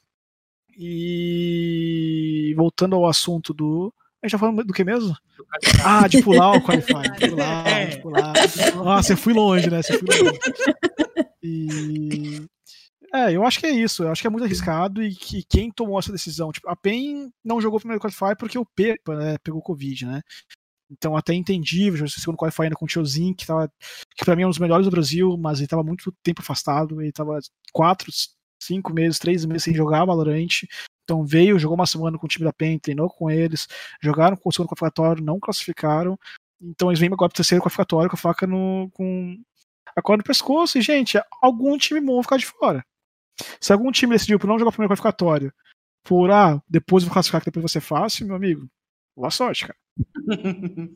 E 0.75 2.55
voltando 2.57 2.95
ao 2.95 3.07
assunto 3.07 3.53
do. 3.53 3.93
A 4.21 4.27
gente 4.27 4.31
tá 4.31 4.37
falando 4.37 4.63
do 4.63 4.73
que 4.73 4.83
mesmo? 4.83 5.15
Ah, 5.83 6.07
de 6.07 6.21
pular 6.21 6.51
o 6.57 6.61
Qualify. 6.63 7.09
De 7.17 7.29
pular, 7.29 7.67
é. 7.67 7.85
de 7.85 8.01
pular. 8.01 8.33
Ah, 8.85 9.01
você 9.01 9.15
foi 9.15 9.33
longe, 9.33 9.69
né? 9.69 9.81
Você 9.81 9.97
foi 9.97 10.17
longe. 10.21 10.39
E. 11.41 12.45
É, 13.13 13.31
eu 13.33 13.45
acho 13.45 13.59
que 13.59 13.65
é 13.65 13.71
isso. 13.71 14.03
Eu 14.03 14.11
acho 14.11 14.21
que 14.21 14.27
é 14.27 14.29
muito 14.29 14.43
arriscado 14.43 15.01
e 15.01 15.15
que 15.15 15.43
quem 15.49 15.71
tomou 15.71 15.97
essa 15.97 16.11
decisão, 16.11 16.51
tipo, 16.51 16.69
a 16.69 16.75
PEN 16.75 17.31
não 17.43 17.61
jogou 17.61 17.77
o 17.77 17.79
primeiro 17.79 18.01
Qualify 18.01 18.37
porque 18.37 18.57
o 18.57 18.65
Pepa 18.65 19.15
né, 19.15 19.37
pegou 19.43 19.61
Covid, 19.61 20.05
né? 20.05 20.21
Então 20.91 21.15
até 21.15 21.33
entendível, 21.33 22.05
o 22.05 22.09
segundo 22.09 22.37
Qualify 22.37 22.63
ainda 22.63 22.75
com 22.75 22.85
o 22.85 22.87
Tiozinho, 22.87 23.35
que, 23.35 23.45
tava, 23.45 23.71
que 24.17 24.25
pra 24.25 24.35
mim 24.35 24.43
é 24.43 24.45
um 24.47 24.49
dos 24.49 24.59
melhores 24.59 24.85
do 24.85 24.91
Brasil, 24.91 25.37
mas 25.37 25.59
ele 25.59 25.67
tava 25.67 25.83
muito 25.83 26.11
tempo 26.23 26.41
afastado, 26.41 27.01
ele 27.01 27.11
tava 27.11 27.39
quatro, 27.71 28.11
cinco 28.61 28.93
meses, 28.93 29.19
três 29.19 29.45
meses 29.45 29.63
sem 29.63 29.73
jogar 29.73 30.05
Valorant. 30.05 30.65
Então 31.09 31.25
veio, 31.25 31.57
jogou 31.57 31.75
uma 31.75 31.87
semana 31.87 32.19
com 32.19 32.27
o 32.27 32.29
time 32.29 32.45
da 32.45 32.53
PEN, 32.53 32.77
treinou 32.77 33.09
com 33.09 33.31
eles, 33.31 33.67
jogaram 33.99 34.37
com 34.37 34.47
o 34.47 34.51
segundo 34.51 34.69
qualificatório, 34.69 35.23
não 35.23 35.39
classificaram. 35.39 36.19
Então 36.61 36.91
eles 36.91 36.99
vêm 36.99 37.07
agora 37.11 37.29
pro 37.29 37.37
terceiro 37.37 37.63
qualificatório 37.63 38.11
com 38.11 38.15
a 38.15 38.19
faca 38.19 38.45
no. 38.45 38.91
com 38.93 39.35
a 39.95 40.01
corda 40.03 40.21
no 40.21 40.23
pescoço. 40.23 40.77
E, 40.77 40.81
gente, 40.81 41.19
algum 41.41 41.75
time 41.79 41.99
bom 41.99 42.13
vai 42.13 42.23
ficar 42.23 42.37
de 42.37 42.45
fora. 42.45 42.85
Se 43.59 43.73
algum 43.73 43.91
time 43.91 44.13
decidiu 44.13 44.37
por 44.37 44.45
não 44.45 44.59
jogar 44.59 44.69
o 44.69 44.71
primeiro 44.71 44.91
qualificatório, 44.91 45.51
por 46.03 46.29
ah, 46.29 46.61
depois 46.69 47.03
vou 47.03 47.11
classificar 47.11 47.41
que 47.41 47.45
depois 47.45 47.63
vai 47.63 47.69
ser 47.69 47.81
fácil, 47.81 48.27
meu 48.27 48.35
amigo, 48.35 48.69
boa 49.17 49.31
sorte, 49.31 49.65
cara. 49.65 49.79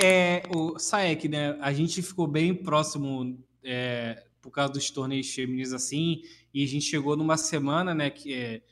é, 0.00 0.42
o 0.52 0.80
Saek, 0.80 1.28
né? 1.28 1.56
A 1.60 1.72
gente 1.72 2.02
ficou 2.02 2.26
bem 2.26 2.52
próximo 2.52 3.38
é, 3.62 4.24
por 4.42 4.50
causa 4.50 4.72
dos 4.72 4.90
torneios 4.90 5.32
femininos 5.32 5.72
assim, 5.72 6.22
e 6.52 6.64
a 6.64 6.66
gente 6.66 6.86
chegou 6.86 7.16
numa 7.16 7.36
semana, 7.36 7.94
né, 7.94 8.10
que 8.10 8.34
é, 8.34 8.62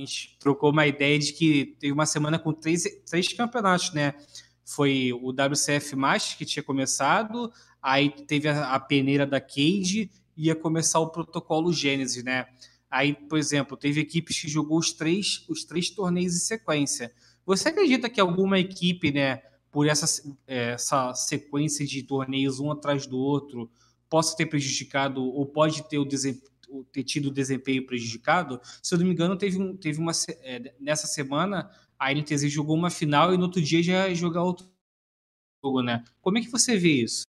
a 0.00 0.04
gente 0.06 0.36
trocou 0.38 0.70
uma 0.70 0.86
ideia 0.86 1.18
de 1.18 1.32
que 1.32 1.76
teve 1.78 1.92
uma 1.92 2.06
semana 2.06 2.38
com 2.38 2.52
três, 2.52 2.84
três 3.08 3.32
campeonatos, 3.32 3.92
né? 3.92 4.14
Foi 4.64 5.12
o 5.12 5.30
WCF 5.30 5.94
Masters 5.96 6.34
que 6.36 6.44
tinha 6.44 6.62
começado, 6.62 7.52
aí 7.82 8.10
teve 8.10 8.48
a, 8.48 8.74
a 8.74 8.80
peneira 8.80 9.26
da 9.26 9.40
Cade, 9.40 10.10
ia 10.36 10.54
começar 10.54 11.00
o 11.00 11.10
protocolo 11.10 11.72
Gênesis, 11.72 12.24
né? 12.24 12.46
Aí, 12.90 13.12
por 13.14 13.38
exemplo, 13.38 13.76
teve 13.76 14.00
equipes 14.00 14.40
que 14.40 14.48
jogou 14.48 14.78
os 14.78 14.92
três, 14.92 15.44
os 15.48 15.64
três 15.64 15.90
torneios 15.90 16.34
em 16.34 16.38
sequência. 16.40 17.12
Você 17.44 17.68
acredita 17.68 18.08
que 18.08 18.20
alguma 18.20 18.58
equipe, 18.58 19.12
né, 19.12 19.42
por 19.70 19.86
essa, 19.86 20.06
é, 20.46 20.72
essa 20.72 21.14
sequência 21.14 21.86
de 21.86 22.02
torneios 22.02 22.58
um 22.58 22.70
atrás 22.70 23.06
do 23.06 23.18
outro, 23.18 23.70
possa 24.08 24.36
ter 24.36 24.46
prejudicado 24.46 25.22
ou 25.22 25.46
pode 25.46 25.88
ter, 25.88 25.98
o 25.98 26.04
ter 26.92 27.04
tido 27.04 27.30
desempenho 27.30 27.86
prejudicado. 27.86 28.60
Se 28.82 28.94
eu 28.94 28.98
não 28.98 29.06
me 29.06 29.12
engano, 29.12 29.36
teve, 29.36 29.60
um, 29.60 29.76
teve 29.76 29.98
uma. 29.98 30.12
É, 30.42 30.74
nessa 30.78 31.06
semana, 31.06 31.70
a 31.98 32.12
NTZ 32.12 32.50
jogou 32.50 32.76
uma 32.76 32.90
final 32.90 33.34
e 33.34 33.36
no 33.36 33.44
outro 33.44 33.60
dia 33.60 33.82
já 33.82 34.12
jogar 34.14 34.42
outro 34.42 34.66
jogo, 35.62 35.82
né? 35.82 36.02
Como 36.20 36.38
é 36.38 36.40
que 36.40 36.48
você 36.48 36.76
vê 36.76 37.02
isso? 37.02 37.24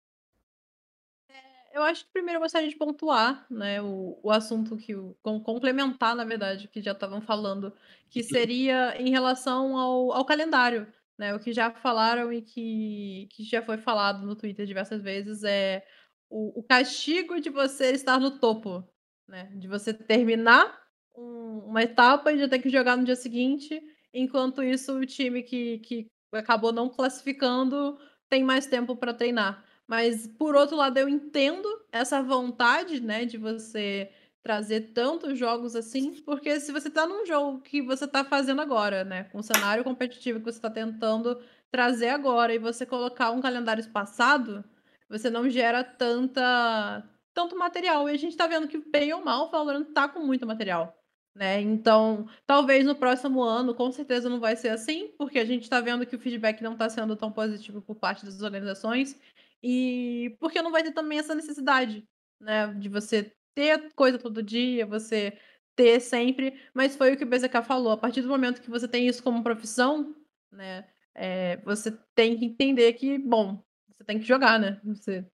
É, 1.28 1.76
eu 1.76 1.82
acho 1.82 2.04
que 2.04 2.12
primeiro 2.12 2.38
eu 2.38 2.42
gostaria 2.42 2.68
de 2.68 2.76
pontuar 2.76 3.46
né, 3.50 3.82
o, 3.82 4.18
o 4.22 4.30
assunto 4.30 4.76
que 4.76 4.94
o, 4.94 5.16
complementar, 5.22 6.14
na 6.14 6.24
verdade, 6.24 6.68
que 6.68 6.80
já 6.80 6.92
estavam 6.92 7.20
falando, 7.20 7.72
que 8.08 8.22
seria 8.22 8.94
em 9.00 9.10
relação 9.10 9.76
ao, 9.76 10.12
ao 10.12 10.24
calendário. 10.24 10.86
Né, 11.18 11.34
o 11.34 11.38
que 11.38 11.52
já 11.52 11.70
falaram 11.70 12.32
e 12.32 12.40
que, 12.40 13.28
que 13.32 13.44
já 13.44 13.60
foi 13.60 13.76
falado 13.76 14.24
no 14.24 14.34
Twitter 14.34 14.64
diversas 14.64 15.02
vezes 15.02 15.44
é 15.44 15.84
o, 16.30 16.60
o 16.60 16.62
castigo 16.62 17.40
de 17.40 17.50
você 17.50 17.90
estar 17.90 18.18
no 18.18 18.38
topo, 18.38 18.88
né? 19.30 19.50
De 19.54 19.68
você 19.68 19.94
terminar 19.94 20.78
um, 21.16 21.60
uma 21.66 21.82
etapa 21.82 22.32
e 22.32 22.38
já 22.38 22.48
ter 22.48 22.58
que 22.58 22.68
jogar 22.68 22.96
no 22.96 23.04
dia 23.04 23.16
seguinte, 23.16 23.80
enquanto 24.12 24.62
isso 24.62 24.98
o 24.98 25.06
time 25.06 25.42
que, 25.42 25.78
que 25.78 26.06
acabou 26.32 26.72
não 26.72 26.88
classificando 26.88 27.98
tem 28.28 28.44
mais 28.44 28.66
tempo 28.66 28.96
para 28.96 29.14
treinar. 29.14 29.64
Mas, 29.86 30.26
por 30.26 30.54
outro 30.54 30.76
lado, 30.76 30.98
eu 30.98 31.08
entendo 31.08 31.68
essa 31.90 32.22
vontade, 32.22 33.00
né, 33.00 33.24
de 33.24 33.36
você 33.36 34.10
trazer 34.42 34.92
tantos 34.92 35.38
jogos 35.38 35.76
assim, 35.76 36.22
porque 36.22 36.60
se 36.60 36.72
você 36.72 36.88
tá 36.88 37.06
num 37.06 37.26
jogo 37.26 37.60
que 37.60 37.82
você 37.82 38.06
tá 38.06 38.24
fazendo 38.24 38.62
agora, 38.62 39.04
né, 39.04 39.24
com 39.24 39.38
um 39.38 39.42
cenário 39.42 39.84
competitivo 39.84 40.38
que 40.38 40.44
você 40.44 40.60
tá 40.60 40.70
tentando 40.70 41.40
trazer 41.70 42.08
agora 42.08 42.54
e 42.54 42.58
você 42.58 42.86
colocar 42.86 43.30
um 43.32 43.40
calendário 43.40 43.80
espaçado, 43.80 44.64
você 45.08 45.28
não 45.28 45.50
gera 45.50 45.82
tanta 45.84 47.04
tanto 47.34 47.56
material. 47.56 48.08
E 48.08 48.12
a 48.12 48.16
gente 48.16 48.36
tá 48.36 48.46
vendo 48.46 48.68
que 48.68 48.78
bem 48.78 49.12
ou 49.12 49.24
mal 49.24 49.46
o 49.46 49.50
Valorant 49.50 49.84
tá 49.92 50.08
com 50.08 50.20
muito 50.20 50.46
material. 50.46 50.96
Né? 51.34 51.60
Então, 51.60 52.28
talvez 52.44 52.84
no 52.84 52.96
próximo 52.96 53.40
ano, 53.42 53.74
com 53.74 53.90
certeza 53.92 54.28
não 54.28 54.40
vai 54.40 54.56
ser 54.56 54.70
assim, 54.70 55.14
porque 55.16 55.38
a 55.38 55.44
gente 55.44 55.62
está 55.62 55.80
vendo 55.80 56.04
que 56.04 56.16
o 56.16 56.18
feedback 56.18 56.60
não 56.60 56.72
está 56.72 56.88
sendo 56.88 57.14
tão 57.16 57.30
positivo 57.30 57.80
por 57.80 57.94
parte 57.96 58.24
das 58.24 58.42
organizações, 58.42 59.18
e 59.62 60.36
porque 60.40 60.60
não 60.60 60.72
vai 60.72 60.82
ter 60.82 60.92
também 60.92 61.18
essa 61.18 61.34
necessidade, 61.34 62.04
né, 62.40 62.74
de 62.74 62.88
você 62.88 63.32
ter 63.54 63.92
coisa 63.94 64.18
todo 64.18 64.42
dia, 64.42 64.86
você 64.86 65.38
ter 65.76 66.00
sempre, 66.00 66.60
mas 66.74 66.96
foi 66.96 67.12
o 67.12 67.16
que 67.16 67.24
o 67.24 67.26
BZK 67.26 67.62
falou, 67.62 67.92
a 67.92 67.96
partir 67.96 68.22
do 68.22 68.28
momento 68.28 68.60
que 68.60 68.70
você 68.70 68.88
tem 68.88 69.06
isso 69.06 69.22
como 69.22 69.42
profissão, 69.42 70.14
né, 70.50 70.88
é, 71.14 71.58
você 71.58 71.92
tem 72.14 72.36
que 72.36 72.44
entender 72.44 72.92
que, 72.94 73.18
bom, 73.18 73.62
você 73.88 74.02
tem 74.04 74.18
que 74.18 74.26
jogar, 74.26 74.58
né, 74.58 74.80
você 74.82 75.24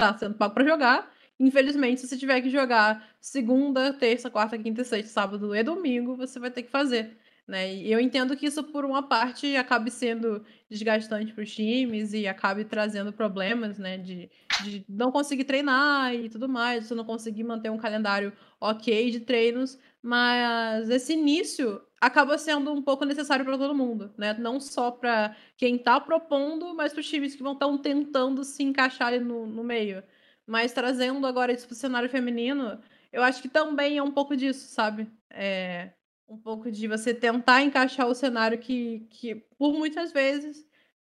tá 0.00 0.18
sendo 0.18 0.34
pago 0.34 0.54
para 0.54 0.64
jogar, 0.64 1.10
Infelizmente, 1.40 2.02
se 2.02 2.06
você 2.06 2.18
tiver 2.18 2.42
que 2.42 2.50
jogar 2.50 3.08
segunda, 3.18 3.94
terça, 3.94 4.28
quarta, 4.30 4.58
quinta, 4.58 4.84
sexta, 4.84 5.10
sábado 5.10 5.56
e 5.56 5.62
domingo, 5.62 6.14
você 6.14 6.38
vai 6.38 6.50
ter 6.50 6.62
que 6.62 6.70
fazer. 6.70 7.16
Né? 7.48 7.76
E 7.76 7.90
eu 7.90 7.98
entendo 7.98 8.36
que 8.36 8.44
isso, 8.46 8.62
por 8.62 8.84
uma 8.84 9.02
parte, 9.02 9.56
acabe 9.56 9.90
sendo 9.90 10.44
desgastante 10.68 11.32
para 11.32 11.42
os 11.42 11.50
times 11.50 12.12
e 12.12 12.28
acabe 12.28 12.64
trazendo 12.66 13.10
problemas, 13.10 13.78
né? 13.78 13.96
De, 13.96 14.30
de 14.62 14.84
não 14.86 15.10
conseguir 15.10 15.44
treinar 15.44 16.14
e 16.14 16.28
tudo 16.28 16.46
mais, 16.46 16.86
você 16.86 16.94
não 16.94 17.04
conseguir 17.04 17.42
manter 17.42 17.70
um 17.70 17.78
calendário 17.78 18.34
ok 18.60 19.10
de 19.10 19.20
treinos, 19.20 19.78
mas 20.02 20.90
esse 20.90 21.14
início 21.14 21.80
acaba 22.00 22.38
sendo 22.38 22.72
um 22.72 22.82
pouco 22.82 23.04
necessário 23.04 23.44
para 23.44 23.58
todo 23.58 23.74
mundo, 23.74 24.12
né? 24.16 24.32
Não 24.34 24.58
só 24.58 24.90
para 24.90 25.36
quem 25.56 25.76
está 25.76 26.00
propondo, 26.00 26.74
mas 26.74 26.92
para 26.92 27.00
os 27.00 27.08
times 27.08 27.34
que 27.36 27.42
vão 27.42 27.52
estar 27.52 27.68
tentando 27.78 28.42
se 28.44 28.62
encaixar 28.62 29.08
ali 29.08 29.20
no, 29.20 29.46
no 29.46 29.62
meio. 29.62 30.02
Mas 30.46 30.72
trazendo 30.72 31.26
agora 31.26 31.52
isso 31.52 31.66
pro 31.66 31.76
cenário 31.76 32.08
feminino, 32.08 32.80
eu 33.12 33.22
acho 33.22 33.42
que 33.42 33.48
também 33.48 33.98
é 33.98 34.02
um 34.02 34.10
pouco 34.10 34.36
disso, 34.36 34.66
sabe? 34.68 35.08
É 35.30 35.92
um 36.28 36.38
pouco 36.38 36.70
de 36.70 36.86
você 36.86 37.12
tentar 37.12 37.62
encaixar 37.62 38.06
o 38.06 38.14
cenário 38.14 38.58
que, 38.58 39.00
que 39.10 39.34
por 39.58 39.74
muitas 39.74 40.12
vezes 40.12 40.64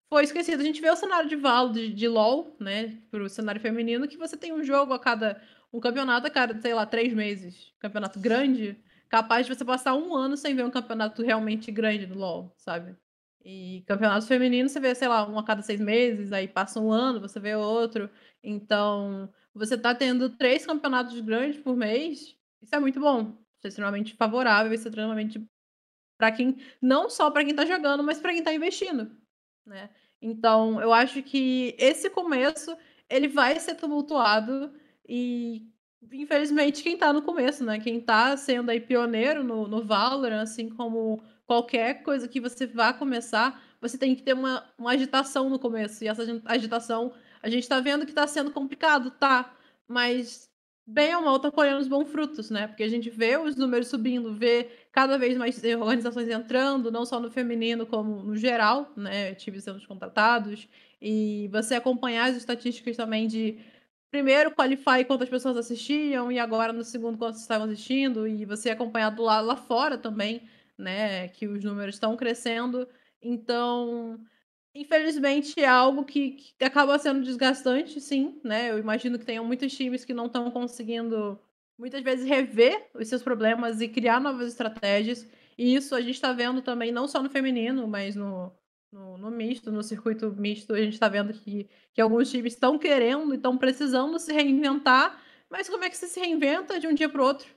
foi 0.09 0.23
esquecido. 0.23 0.61
A 0.61 0.63
gente 0.63 0.81
vê 0.81 0.89
o 0.89 0.95
cenário 0.95 1.29
de 1.29 1.35
Valo, 1.35 1.73
de, 1.73 1.93
de 1.93 2.07
LoL, 2.07 2.55
né, 2.59 2.97
pro 3.11 3.29
cenário 3.29 3.61
feminino, 3.61 4.07
que 4.07 4.17
você 4.17 4.37
tem 4.37 4.53
um 4.53 4.63
jogo 4.63 4.93
a 4.93 4.99
cada. 4.99 5.41
um 5.71 5.79
campeonato 5.79 6.27
a 6.27 6.29
cada, 6.29 6.59
sei 6.61 6.73
lá, 6.73 6.85
três 6.85 7.13
meses. 7.13 7.73
Campeonato 7.79 8.19
grande, 8.19 8.77
capaz 9.11 9.45
de 9.45 9.53
você 9.53 9.65
passar 9.65 9.93
um 9.93 10.15
ano 10.15 10.37
sem 10.37 10.55
ver 10.55 10.63
um 10.65 10.71
campeonato 10.71 11.21
realmente 11.21 11.69
grande 11.71 12.05
do 12.05 12.17
LoL, 12.17 12.53
sabe? 12.57 12.95
E 13.43 13.83
campeonato 13.85 14.25
feminino 14.25 14.69
você 14.69 14.79
vê, 14.79 14.95
sei 14.95 15.07
lá, 15.09 15.27
um 15.27 15.37
a 15.37 15.43
cada 15.43 15.61
seis 15.61 15.81
meses, 15.81 16.31
aí 16.31 16.47
passa 16.47 16.79
um 16.79 16.91
ano, 16.91 17.19
você 17.19 17.39
vê 17.39 17.53
outro. 17.55 18.09
Então, 18.41 19.29
você 19.53 19.77
tá 19.77 19.93
tendo 19.93 20.29
três 20.29 20.65
campeonatos 20.65 21.19
grandes 21.19 21.61
por 21.61 21.75
mês, 21.75 22.37
isso 22.61 22.73
é 22.75 22.79
muito 22.79 22.99
bom. 23.01 23.37
Isso 23.57 23.67
é 23.67 23.69
extremamente 23.69 24.15
favorável, 24.15 24.73
isso 24.73 24.87
é 24.87 24.89
extremamente 24.89 25.45
para 26.17 26.31
quem, 26.31 26.57
não 26.81 27.09
só 27.09 27.31
para 27.31 27.45
quem 27.45 27.55
tá 27.55 27.65
jogando, 27.65 28.03
mas 28.03 28.19
para 28.19 28.33
quem 28.33 28.43
tá 28.43 28.53
investindo, 28.53 29.11
né? 29.65 29.89
Então, 30.21 30.81
eu 30.81 30.93
acho 30.93 31.23
que 31.23 31.75
esse 31.79 32.09
começo, 32.09 32.77
ele 33.09 33.27
vai 33.27 33.59
ser 33.59 33.75
tumultuado 33.75 34.73
e 35.07 35.70
infelizmente 36.11 36.83
quem 36.83 36.97
tá 36.97 37.13
no 37.13 37.21
começo, 37.21 37.63
né? 37.63 37.79
Quem 37.79 37.99
tá 37.99 38.35
sendo 38.37 38.69
aí 38.69 38.79
pioneiro 38.79 39.43
no, 39.43 39.67
no 39.67 39.83
Valorant, 39.83 40.41
assim 40.41 40.69
como 40.69 41.21
qualquer 41.45 42.01
coisa 42.03 42.27
que 42.27 42.39
você 42.39 42.65
vá 42.65 42.93
começar, 42.93 43.61
você 43.79 43.97
tem 43.97 44.15
que 44.15 44.23
ter 44.23 44.33
uma, 44.33 44.63
uma 44.77 44.91
agitação 44.91 45.49
no 45.49 45.59
começo. 45.59 46.03
E 46.03 46.07
essa 46.07 46.23
agitação, 46.45 47.13
a 47.41 47.49
gente 47.49 47.67
tá 47.67 47.79
vendo 47.79 48.05
que 48.05 48.13
tá 48.13 48.25
sendo 48.25 48.51
complicado, 48.51 49.11
tá? 49.11 49.53
Mas 49.87 50.49
bem 50.85 51.15
ou 51.15 51.21
mal 51.21 51.39
tá 51.39 51.51
colhendo 51.51 51.79
os 51.79 51.87
bons 51.87 52.09
frutos, 52.09 52.49
né? 52.49 52.67
Porque 52.67 52.83
a 52.83 52.89
gente 52.89 53.09
vê 53.09 53.37
os 53.37 53.55
números 53.55 53.87
subindo, 53.87 54.33
vê 54.33 54.69
cada 54.91 55.17
vez 55.17 55.37
mais 55.37 55.61
organizações 55.63 56.29
entrando, 56.29 56.91
não 56.91 57.05
só 57.05 57.19
no 57.19 57.31
feminino, 57.31 57.85
como 57.85 58.23
no 58.23 58.35
geral, 58.35 58.91
né? 58.95 59.33
Times 59.35 59.63
sendo 59.63 59.85
contratados. 59.87 60.67
E 61.01 61.49
você 61.51 61.75
acompanhar 61.75 62.29
as 62.29 62.37
estatísticas 62.37 62.95
também 62.95 63.27
de 63.27 63.57
primeiro 64.11 64.51
qualify 64.51 65.03
quantas 65.07 65.29
pessoas 65.29 65.57
assistiam 65.57 66.31
e 66.31 66.37
agora 66.37 66.71
no 66.71 66.83
segundo 66.83 67.17
quantas 67.17 67.41
estavam 67.41 67.65
assistindo 67.65 68.27
e 68.27 68.45
você 68.45 68.69
acompanhar 68.69 69.09
do 69.09 69.23
lado 69.23 69.47
lá 69.47 69.55
fora 69.55 69.97
também 69.97 70.47
né? 70.81 71.27
Que 71.29 71.47
os 71.47 71.63
números 71.63 71.95
estão 71.95 72.17
crescendo. 72.17 72.87
Então, 73.21 74.19
infelizmente, 74.73 75.59
é 75.59 75.67
algo 75.67 76.03
que, 76.03 76.31
que, 76.31 76.63
acaba 76.63 76.97
sendo 76.99 77.21
desgastante, 77.23 78.01
sim, 78.01 78.39
né? 78.43 78.71
Eu 78.71 78.79
imagino 78.79 79.19
que 79.19 79.25
tenham 79.25 79.45
muitos 79.45 79.73
times 79.73 80.03
que 80.03 80.13
não 80.13 80.25
estão 80.25 80.49
conseguindo, 80.51 81.39
muitas 81.77 82.01
vezes, 82.01 82.27
rever 82.27 82.89
os 82.95 83.07
seus 83.07 83.21
problemas 83.23 83.81
e 83.81 83.87
criar 83.87 84.19
novas 84.19 84.47
estratégias. 84.47 85.27
E 85.57 85.75
isso 85.75 85.95
a 85.95 86.01
gente 86.01 86.15
está 86.15 86.33
vendo 86.33 86.61
também, 86.61 86.91
não 86.91 87.07
só 87.07 87.21
no 87.21 87.29
feminino, 87.29 87.87
mas 87.87 88.15
no, 88.15 88.51
no, 88.91 89.17
no 89.17 89.31
misto, 89.31 89.71
no 89.71 89.81
circuito 89.81 90.31
misto, 90.31 90.73
a 90.73 90.81
gente 90.81 90.93
está 90.93 91.07
vendo 91.07 91.33
que, 91.33 91.69
que 91.93 92.01
alguns 92.01 92.29
times 92.29 92.53
estão 92.53 92.77
querendo 92.77 93.33
e 93.33 93.37
estão 93.37 93.57
precisando 93.57 94.19
se 94.19 94.33
reinventar. 94.33 95.21
Mas 95.49 95.69
como 95.69 95.83
é 95.83 95.89
que 95.89 95.97
você 95.97 96.07
se 96.07 96.19
reinventa 96.19 96.79
de 96.79 96.87
um 96.87 96.93
dia 96.93 97.09
para 97.09 97.21
o 97.21 97.25
outro? 97.25 97.47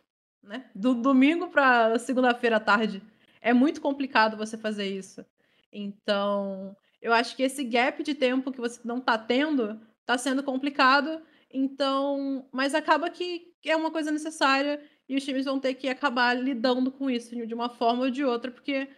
Né? 0.42 0.70
Do 0.74 0.94
domingo 0.94 1.48
para 1.48 1.98
segunda-feira 1.98 2.56
à 2.56 2.60
tarde 2.60 3.02
é 3.40 3.52
muito 3.52 3.80
complicado 3.80 4.36
você 4.36 4.56
fazer 4.56 4.86
isso. 4.86 5.24
Então, 5.72 6.76
eu 7.02 7.12
acho 7.12 7.36
que 7.36 7.42
esse 7.42 7.64
gap 7.64 8.02
de 8.02 8.14
tempo 8.14 8.52
que 8.52 8.60
você 8.60 8.80
não 8.84 8.98
está 8.98 9.18
tendo 9.18 9.80
está 10.00 10.16
sendo 10.16 10.42
complicado. 10.42 11.20
Então, 11.52 12.48
mas 12.52 12.74
acaba 12.74 13.10
que 13.10 13.52
é 13.64 13.76
uma 13.76 13.90
coisa 13.90 14.10
necessária 14.10 14.80
e 15.08 15.16
os 15.16 15.24
times 15.24 15.44
vão 15.44 15.60
ter 15.60 15.74
que 15.74 15.88
acabar 15.88 16.34
lidando 16.34 16.90
com 16.90 17.10
isso 17.10 17.34
de 17.46 17.54
uma 17.54 17.68
forma 17.68 18.04
ou 18.04 18.10
de 18.10 18.24
outra, 18.24 18.50
porque 18.50 18.88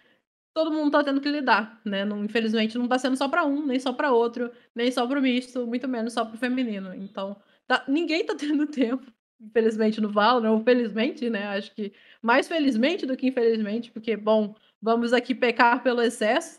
todo 0.57 0.73
mundo 0.73 0.87
está 0.87 1.05
tendo 1.05 1.21
que 1.21 1.29
lidar, 1.29 1.79
né? 1.85 2.03
Não, 2.03 2.25
infelizmente 2.25 2.79
não 2.79 2.87
está 2.87 2.99
sendo 2.99 3.15
só 3.15 3.29
para 3.29 3.45
um, 3.45 3.67
nem 3.67 3.79
só 3.79 3.93
para 3.93 4.11
outro, 4.11 4.51
nem 4.75 4.91
só 4.91 5.07
para 5.07 5.19
o 5.19 5.23
misto, 5.23 5.67
muito 5.67 5.87
menos 5.87 6.15
só 6.15 6.25
para 6.25 6.35
o 6.35 6.39
feminino. 6.39 6.95
Então, 6.95 7.37
tá, 7.67 7.85
ninguém 7.87 8.23
está 8.23 8.35
tendo 8.35 8.67
tempo 8.67 9.05
infelizmente, 9.39 10.01
no 10.01 10.09
Valorant, 10.09 10.51
ou 10.51 10.65
felizmente, 10.65 11.29
né? 11.29 11.49
Acho 11.49 11.75
que 11.75 11.93
mais 12.23 12.49
felizmente 12.49 13.05
do 13.05 13.15
que 13.15 13.27
infelizmente, 13.27 13.91
porque, 13.91 14.17
bom, 14.17 14.55
vamos 14.81 15.13
aqui 15.13 15.35
pecar 15.35 15.83
pelo 15.83 16.01
excesso, 16.01 16.59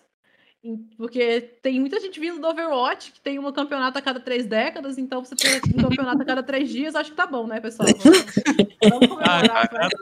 porque 0.95 1.41
tem 1.63 1.79
muita 1.79 1.99
gente 1.99 2.19
vindo 2.19 2.39
do 2.39 2.47
Overwatch, 2.47 3.13
que 3.13 3.19
tem 3.19 3.39
um 3.39 3.51
campeonato 3.51 3.97
a 3.97 4.01
cada 4.01 4.19
três 4.19 4.45
décadas, 4.45 4.99
então 4.99 5.25
você 5.25 5.35
tem 5.35 5.73
um 5.75 5.89
campeonato 5.89 6.21
a 6.21 6.25
cada 6.25 6.43
três 6.43 6.69
dias, 6.69 6.93
acho 6.93 7.09
que 7.09 7.17
tá 7.17 7.25
bom, 7.25 7.47
né, 7.47 7.59
pessoal? 7.59 7.89
Vamos, 8.87 9.07
comemorar. 9.07 9.49
Ah, 9.49 9.67
cuidado 9.67 9.97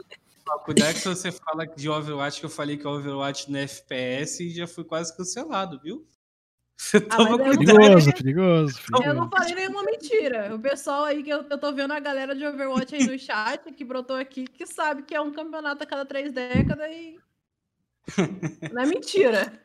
que 0.92 1.00
se 1.00 1.08
você 1.08 1.32
fala 1.32 1.66
de 1.66 1.88
Overwatch, 1.88 2.40
que 2.40 2.46
eu 2.46 2.50
falei 2.50 2.76
que 2.76 2.86
é 2.86 2.90
Overwatch 2.90 3.50
no 3.50 3.58
FPS, 3.58 4.50
já 4.50 4.66
fui 4.66 4.84
quase 4.84 5.16
cancelado, 5.16 5.80
viu? 5.80 6.06
Você 6.78 6.98
ah, 6.98 7.16
toma 7.16 7.38
cuidado. 7.38 7.78
Perigoso, 7.78 8.12
perigoso, 8.12 8.80
perigoso. 8.82 9.04
Eu 9.04 9.14
não 9.14 9.30
falei 9.30 9.54
nenhuma 9.54 9.82
mentira. 9.82 10.54
O 10.54 10.58
pessoal 10.58 11.04
aí 11.04 11.22
que 11.22 11.30
eu, 11.30 11.42
eu 11.48 11.58
tô 11.58 11.72
vendo 11.72 11.92
a 11.92 11.98
galera 11.98 12.34
de 12.34 12.44
Overwatch 12.44 12.94
aí 12.94 13.06
no 13.06 13.16
chat 13.18 13.72
que 13.72 13.82
brotou 13.82 14.16
aqui, 14.16 14.46
que 14.46 14.66
sabe 14.66 15.02
que 15.02 15.14
é 15.14 15.20
um 15.20 15.32
campeonato 15.32 15.82
a 15.82 15.86
cada 15.86 16.04
três 16.04 16.32
décadas 16.32 16.86
e. 16.90 17.18
não 18.72 18.82
é 18.82 18.86
mentira. 18.86 19.58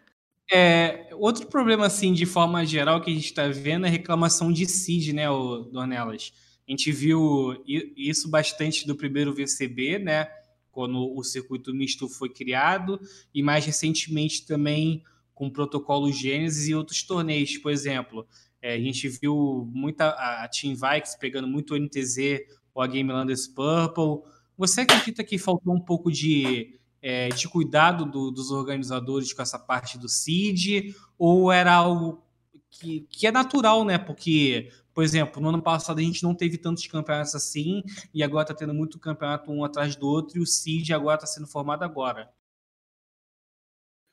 É, 0.52 1.10
outro 1.14 1.48
problema, 1.48 1.86
assim, 1.86 2.14
de 2.14 2.26
forma 2.26 2.66
geral, 2.66 3.02
que 3.02 3.12
a 3.12 3.14
gente 3.14 3.26
está 3.26 3.48
vendo 3.48 3.86
é 3.86 3.90
a 3.90 3.92
reclamação 3.92 4.52
de 4.52 4.66
seed, 4.66 5.14
né, 5.14 5.30
o 5.30 5.60
Dornelas? 5.60 6.34
A 6.68 6.72
gente 6.72 6.92
viu 6.92 7.62
isso 7.66 8.30
bastante 8.30 8.86
do 8.86 8.96
primeiro 8.96 9.34
VCB, 9.34 10.00
né, 10.00 10.30
quando 10.72 11.13
o 11.15 11.24
circuito 11.24 11.74
misto 11.74 12.07
foi 12.07 12.30
criado, 12.30 12.99
e 13.34 13.43
mais 13.43 13.65
recentemente 13.65 14.45
também 14.45 15.03
com 15.34 15.47
o 15.47 15.51
protocolo 15.51 16.11
Gênesis 16.11 16.67
e 16.67 16.76
outros 16.76 17.03
torneios. 17.03 17.57
Por 17.57 17.72
exemplo, 17.72 18.28
é, 18.61 18.74
a 18.76 18.80
gente 18.80 19.07
viu 19.09 19.67
muita 19.74 20.09
a 20.09 20.47
Team 20.47 20.76
Vikings 20.76 21.17
pegando 21.19 21.47
muito 21.47 21.74
o 21.74 21.78
NTZ 21.78 22.41
ou 22.74 22.82
a 22.82 22.88
Game 22.88 23.11
Landers 23.11 23.47
Purple. 23.47 24.22
Você 24.57 24.82
acredita 24.82 25.24
que 25.24 25.38
faltou 25.38 25.74
um 25.74 25.82
pouco 25.82 26.11
de, 26.11 26.80
é, 27.01 27.30
de 27.30 27.47
cuidado 27.47 28.05
do, 28.05 28.30
dos 28.30 28.51
organizadores 28.51 29.34
com 29.34 29.41
essa 29.41 29.57
parte 29.57 29.97
do 29.97 30.07
CID? 30.07 30.95
Ou 31.17 31.51
era 31.51 31.74
algo 31.74 32.24
que, 32.69 33.07
que 33.09 33.26
é 33.26 33.32
natural, 33.32 33.84
né? 33.84 33.97
Porque, 33.97 34.69
por 34.94 35.04
exemplo, 35.04 35.42
no 35.42 35.50
ano 35.50 35.62
passado 35.62 36.00
a 36.00 36.04
gente 36.04 36.24
não 36.24 36.36
teve 36.36 36.58
tantos 36.58 36.86
campeonatos 36.88 37.36
assim, 37.36 37.84
e 38.14 38.24
agora 38.24 38.44
está 38.44 38.54
tendo 38.54 38.74
muito 38.74 39.00
campeonato 39.00 39.52
um 39.52 39.64
atrás 39.64 39.96
do 39.96 40.08
outro, 40.08 40.38
e 40.38 40.42
o 40.42 40.46
CID 40.46 40.94
agora 40.94 41.16
está 41.16 41.28
sendo 41.28 41.48
formado 41.48 41.84
agora. 41.84 42.30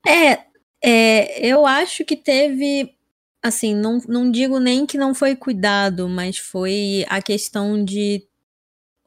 É, 0.06 0.48
É, 0.82 1.46
eu 1.46 1.66
acho 1.66 2.04
que 2.04 2.16
teve, 2.16 2.94
assim, 3.42 3.74
não, 3.74 3.98
não 4.08 4.30
digo 4.30 4.60
nem 4.60 4.86
que 4.86 4.98
não 4.98 5.14
foi 5.14 5.36
cuidado, 5.36 6.08
mas 6.08 6.38
foi 6.38 7.04
a 7.08 7.22
questão 7.22 7.84
de. 7.84 8.26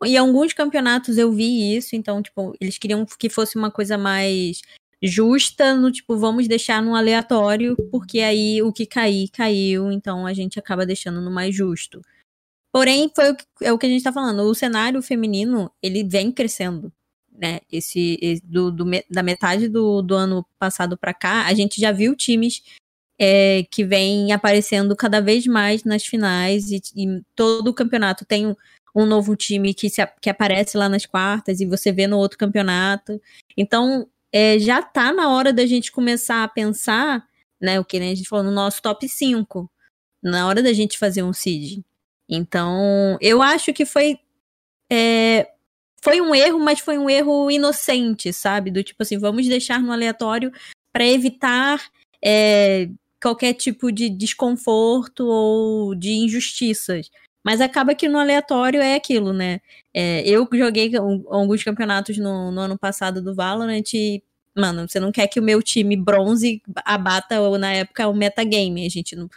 Em 0.04 0.18
alguns 0.18 0.54
campeonatos 0.54 1.18
eu 1.18 1.32
vi 1.32 1.76
isso, 1.78 1.96
então, 1.96 2.22
tipo, 2.24 2.56
eles 2.60 2.78
queriam 2.78 3.06
que 3.06 3.30
fosse 3.30 3.58
uma 3.58 3.72
coisa 3.72 3.98
mais 3.98 4.62
justa, 5.02 5.74
no 5.76 5.92
tipo, 5.92 6.18
vamos 6.18 6.48
deixar 6.48 6.82
no 6.82 6.96
aleatório, 6.96 7.76
porque 7.92 8.20
aí 8.20 8.62
o 8.62 8.72
que 8.72 8.86
cair, 8.86 9.30
caiu, 9.30 9.92
então 9.92 10.26
a 10.26 10.34
gente 10.34 10.60
acaba 10.60 10.86
deixando 10.86 11.22
no 11.22 11.32
mais 11.32 11.56
justo. 11.56 12.02
Porém, 12.72 13.12
foi 13.16 13.32
o 13.32 13.36
que, 13.36 13.46
é 13.62 13.74
o 13.74 13.78
que 13.78 13.86
a 13.86 13.90
gente 13.90 14.04
tá 14.04 14.14
falando, 14.14 14.42
o 14.44 14.56
cenário 14.56 15.02
feminino, 15.02 15.72
ele 15.82 16.04
vem 16.04 16.32
crescendo 16.32 16.92
né? 17.42 17.60
Esse, 17.72 18.20
esse 18.22 18.46
do, 18.46 18.72
do, 18.72 18.86
da 19.10 19.24
metade 19.24 19.68
do, 19.68 20.04
do 20.04 20.14
ano 20.16 20.46
passado 20.60 20.96
para 20.96 21.14
cá, 21.14 21.48
a 21.48 21.54
gente 21.56 21.82
já 21.82 21.92
viu 21.92 22.16
times 22.16 22.62
é, 23.18 23.64
que 23.72 23.84
vêm 23.84 24.32
aparecendo 24.32 24.96
cada 24.96 25.20
vez 25.20 25.48
mais 25.48 25.84
nas 25.84 26.06
finais 26.06 26.72
e, 26.72 26.82
e 26.96 27.22
todo 27.36 27.70
o 27.70 27.74
campeonato 27.74 28.26
tem 28.26 28.46
um, 28.46 28.56
um 28.96 29.06
novo 29.08 29.36
time 29.36 29.74
que, 29.74 29.90
se, 29.90 30.06
que 30.22 30.30
aparece 30.30 30.78
lá 30.78 30.88
nas 30.88 31.06
quartas 31.06 31.60
e 31.62 31.66
você 31.66 31.92
vê 31.92 32.06
no 32.06 32.18
outro 32.18 32.38
campeonato. 32.38 33.20
Então, 33.58 34.08
é, 34.32 34.58
já 34.60 34.82
tá 34.82 35.12
na 35.12 35.30
hora 35.30 35.52
da 35.52 35.66
gente 35.66 35.92
começar 35.92 36.44
a 36.44 36.48
pensar, 36.48 37.28
né? 37.60 37.80
O 37.80 37.86
que 37.86 38.00
né, 38.00 38.12
a 38.12 38.16
gente 38.16 38.30
falou 38.30 38.46
no 38.46 38.52
nosso 38.52 38.82
top 38.82 39.08
5, 39.08 39.70
na 40.24 40.48
hora 40.48 40.62
da 40.64 40.74
gente 40.74 40.98
fazer 40.98 41.24
um 41.24 41.34
seed. 41.34 41.84
Então, 42.30 43.18
eu 43.20 43.42
acho 43.42 43.74
que 43.74 43.86
foi 43.86 44.20
é, 44.90 45.52
foi 46.04 46.20
um 46.20 46.34
erro, 46.34 46.60
mas 46.60 46.80
foi 46.80 46.98
um 46.98 47.10
erro 47.10 47.52
inocente, 47.52 48.34
sabe? 48.34 48.72
Do 48.72 48.84
tipo 48.84 49.04
assim, 49.04 49.18
vamos 49.18 49.48
deixar 49.48 49.82
no 49.82 49.92
aleatório 49.92 50.52
para 50.92 51.06
evitar 51.06 51.82
é, 52.24 52.90
qualquer 53.22 53.54
tipo 53.54 53.92
de 53.92 54.10
desconforto 54.10 55.26
ou 55.26 55.96
de 55.96 56.12
injustiças. 56.12 57.10
Mas 57.44 57.60
acaba 57.60 57.96
que 57.96 58.08
no 58.08 58.20
aleatório 58.20 58.82
é 58.82 58.96
aquilo, 58.96 59.34
né? 59.34 59.62
É, 59.94 60.28
eu 60.28 60.48
joguei 60.54 60.92
alguns 60.96 61.64
campeonatos 61.64 62.18
no, 62.18 62.52
no, 62.52 62.62
ano 62.62 62.78
passado 62.78 63.22
do 63.22 63.34
Valorant 63.34 63.94
e, 63.94 64.24
mano, 64.56 64.88
você 64.88 65.00
não 65.00 65.12
quer 65.12 65.28
que 65.28 65.40
o 65.40 65.44
meu 65.44 65.62
time 65.62 65.96
bronze 65.98 66.62
abata, 66.86 67.42
ou 67.42 67.58
na 67.58 67.74
época, 67.74 68.08
o 68.08 68.14
metagame. 68.14 68.86
A 68.86 68.90
gente 68.90 69.16
não. 69.16 69.28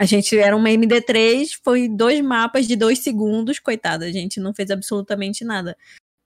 A 0.00 0.04
gente 0.04 0.38
era 0.38 0.56
uma 0.56 0.68
MD3, 0.70 1.58
foi 1.62 1.88
dois 1.88 2.20
mapas 2.20 2.66
de 2.68 2.76
dois 2.76 3.00
segundos, 3.00 3.58
coitada, 3.58 4.06
a 4.06 4.12
gente 4.12 4.38
não 4.38 4.54
fez 4.54 4.70
absolutamente 4.70 5.44
nada. 5.44 5.76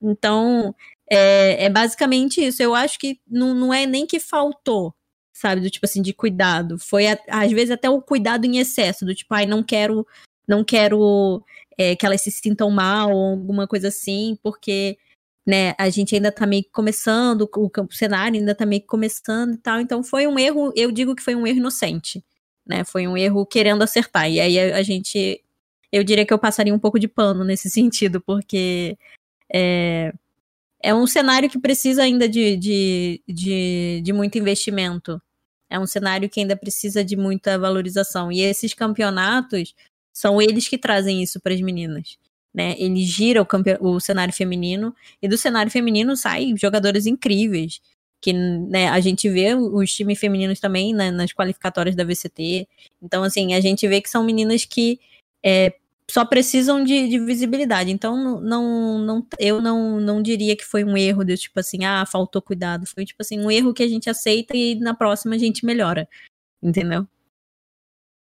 Então, 0.01 0.75
é, 1.09 1.65
é 1.65 1.69
basicamente 1.69 2.45
isso. 2.45 2.61
Eu 2.61 2.75
acho 2.75 2.99
que 2.99 3.19
não, 3.27 3.53
não 3.53 3.73
é 3.73 3.85
nem 3.85 4.05
que 4.05 4.19
faltou, 4.19 4.93
sabe, 5.33 5.61
do 5.61 5.69
tipo 5.69 5.85
assim, 5.85 6.01
de 6.01 6.13
cuidado. 6.13 6.77
Foi, 6.79 7.05
às 7.07 7.51
vezes, 7.51 7.71
até 7.71 7.89
o 7.89 8.01
cuidado 8.01 8.45
em 8.45 8.57
excesso, 8.59 9.05
do 9.05 9.15
tipo, 9.15 9.33
ai, 9.33 9.45
não 9.45 9.63
quero, 9.63 10.05
não 10.47 10.63
quero 10.63 11.43
é, 11.77 11.95
que 11.95 12.05
elas 12.05 12.21
se 12.21 12.31
sintam 12.31 12.69
mal 12.71 13.11
ou 13.11 13.31
alguma 13.31 13.67
coisa 13.67 13.89
assim, 13.89 14.37
porque 14.43 14.97
né, 15.45 15.73
a 15.77 15.89
gente 15.89 16.15
ainda 16.15 16.31
tá 16.31 16.45
meio 16.45 16.63
que 16.63 16.71
começando, 16.71 17.49
o, 17.55 17.67
o 17.67 17.91
cenário 17.93 18.39
ainda 18.39 18.55
tá 18.55 18.65
meio 18.65 18.81
que 18.81 18.87
começando 18.87 19.55
e 19.55 19.57
tal, 19.57 19.79
então 19.79 20.03
foi 20.03 20.27
um 20.27 20.39
erro, 20.39 20.71
eu 20.75 20.91
digo 20.91 21.15
que 21.15 21.23
foi 21.23 21.35
um 21.35 21.45
erro 21.47 21.57
inocente 21.57 22.23
né? 22.65 22.83
Foi 22.83 23.07
um 23.07 23.17
erro 23.17 23.45
querendo 23.45 23.83
acertar. 23.83 24.29
E 24.29 24.39
aí 24.39 24.59
a, 24.59 24.77
a 24.77 24.83
gente. 24.83 25.43
Eu 25.91 26.03
diria 26.03 26.25
que 26.25 26.33
eu 26.33 26.39
passaria 26.39 26.73
um 26.73 26.79
pouco 26.79 26.99
de 26.99 27.07
pano 27.07 27.43
nesse 27.43 27.69
sentido, 27.71 28.21
porque 28.21 28.97
é, 29.53 30.13
é 30.81 30.93
um 30.93 31.07
cenário 31.07 31.49
que 31.49 31.59
precisa 31.59 32.03
ainda 32.03 32.27
de, 32.27 32.57
de, 32.57 33.23
de, 33.27 34.01
de 34.03 34.13
muito 34.13 34.37
investimento. 34.37 35.21
É 35.69 35.79
um 35.79 35.87
cenário 35.87 36.29
que 36.29 36.39
ainda 36.39 36.55
precisa 36.55 37.03
de 37.03 37.15
muita 37.15 37.57
valorização. 37.57 38.31
E 38.31 38.41
esses 38.41 38.73
campeonatos 38.73 39.75
são 40.13 40.41
eles 40.41 40.67
que 40.67 40.77
trazem 40.77 41.21
isso 41.23 41.39
para 41.39 41.53
as 41.53 41.61
meninas. 41.61 42.17
Né? 42.53 42.75
Ele 42.77 43.03
gira 43.03 43.41
o, 43.41 43.47
o 43.81 43.99
cenário 43.99 44.33
feminino 44.33 44.95
e 45.21 45.27
do 45.27 45.37
cenário 45.37 45.71
feminino 45.71 46.15
saem 46.15 46.55
jogadores 46.55 47.07
incríveis 47.07 47.81
que 48.23 48.31
né, 48.31 48.87
a 48.87 49.01
gente 49.01 49.27
vê 49.27 49.53
os 49.53 49.93
times 49.93 50.17
femininos 50.17 50.57
também 50.57 50.93
né, 50.93 51.11
nas 51.11 51.33
qualificatórias 51.33 51.93
da 51.93 52.05
VCT. 52.05 52.65
Então, 53.01 53.21
assim, 53.21 53.53
a 53.53 53.59
gente 53.59 53.85
vê 53.85 53.99
que 53.99 54.09
são 54.09 54.23
meninas 54.23 54.63
que 54.63 54.97
é, 55.43 55.73
só 56.09 56.23
precisam 56.23 56.85
de, 56.85 57.09
de, 57.09 57.19
visibilidade. 57.19 57.91
Então, 57.91 58.39
não, 58.39 58.97
não, 58.97 59.27
eu 59.37 59.61
não, 59.61 59.99
não 59.99 60.21
diria 60.21 60.55
que 60.55 60.63
foi 60.63 60.85
um 60.85 60.95
erro 60.95 61.25
de 61.25 61.35
tipo 61.35 61.59
assim, 61.59 61.83
ah, 61.83 62.05
faltou 62.05 62.41
cuidado. 62.41 62.85
Foi 62.87 63.03
tipo 63.03 63.21
assim, 63.21 63.41
um 63.41 63.51
erro 63.51 63.73
que 63.73 63.83
a 63.83 63.89
gente 63.89 64.09
aceita 64.09 64.55
e 64.55 64.75
na 64.75 64.93
próxima 64.93 65.35
a 65.35 65.37
gente 65.37 65.65
melhora. 65.65 66.07
Entendeu? 66.61 67.05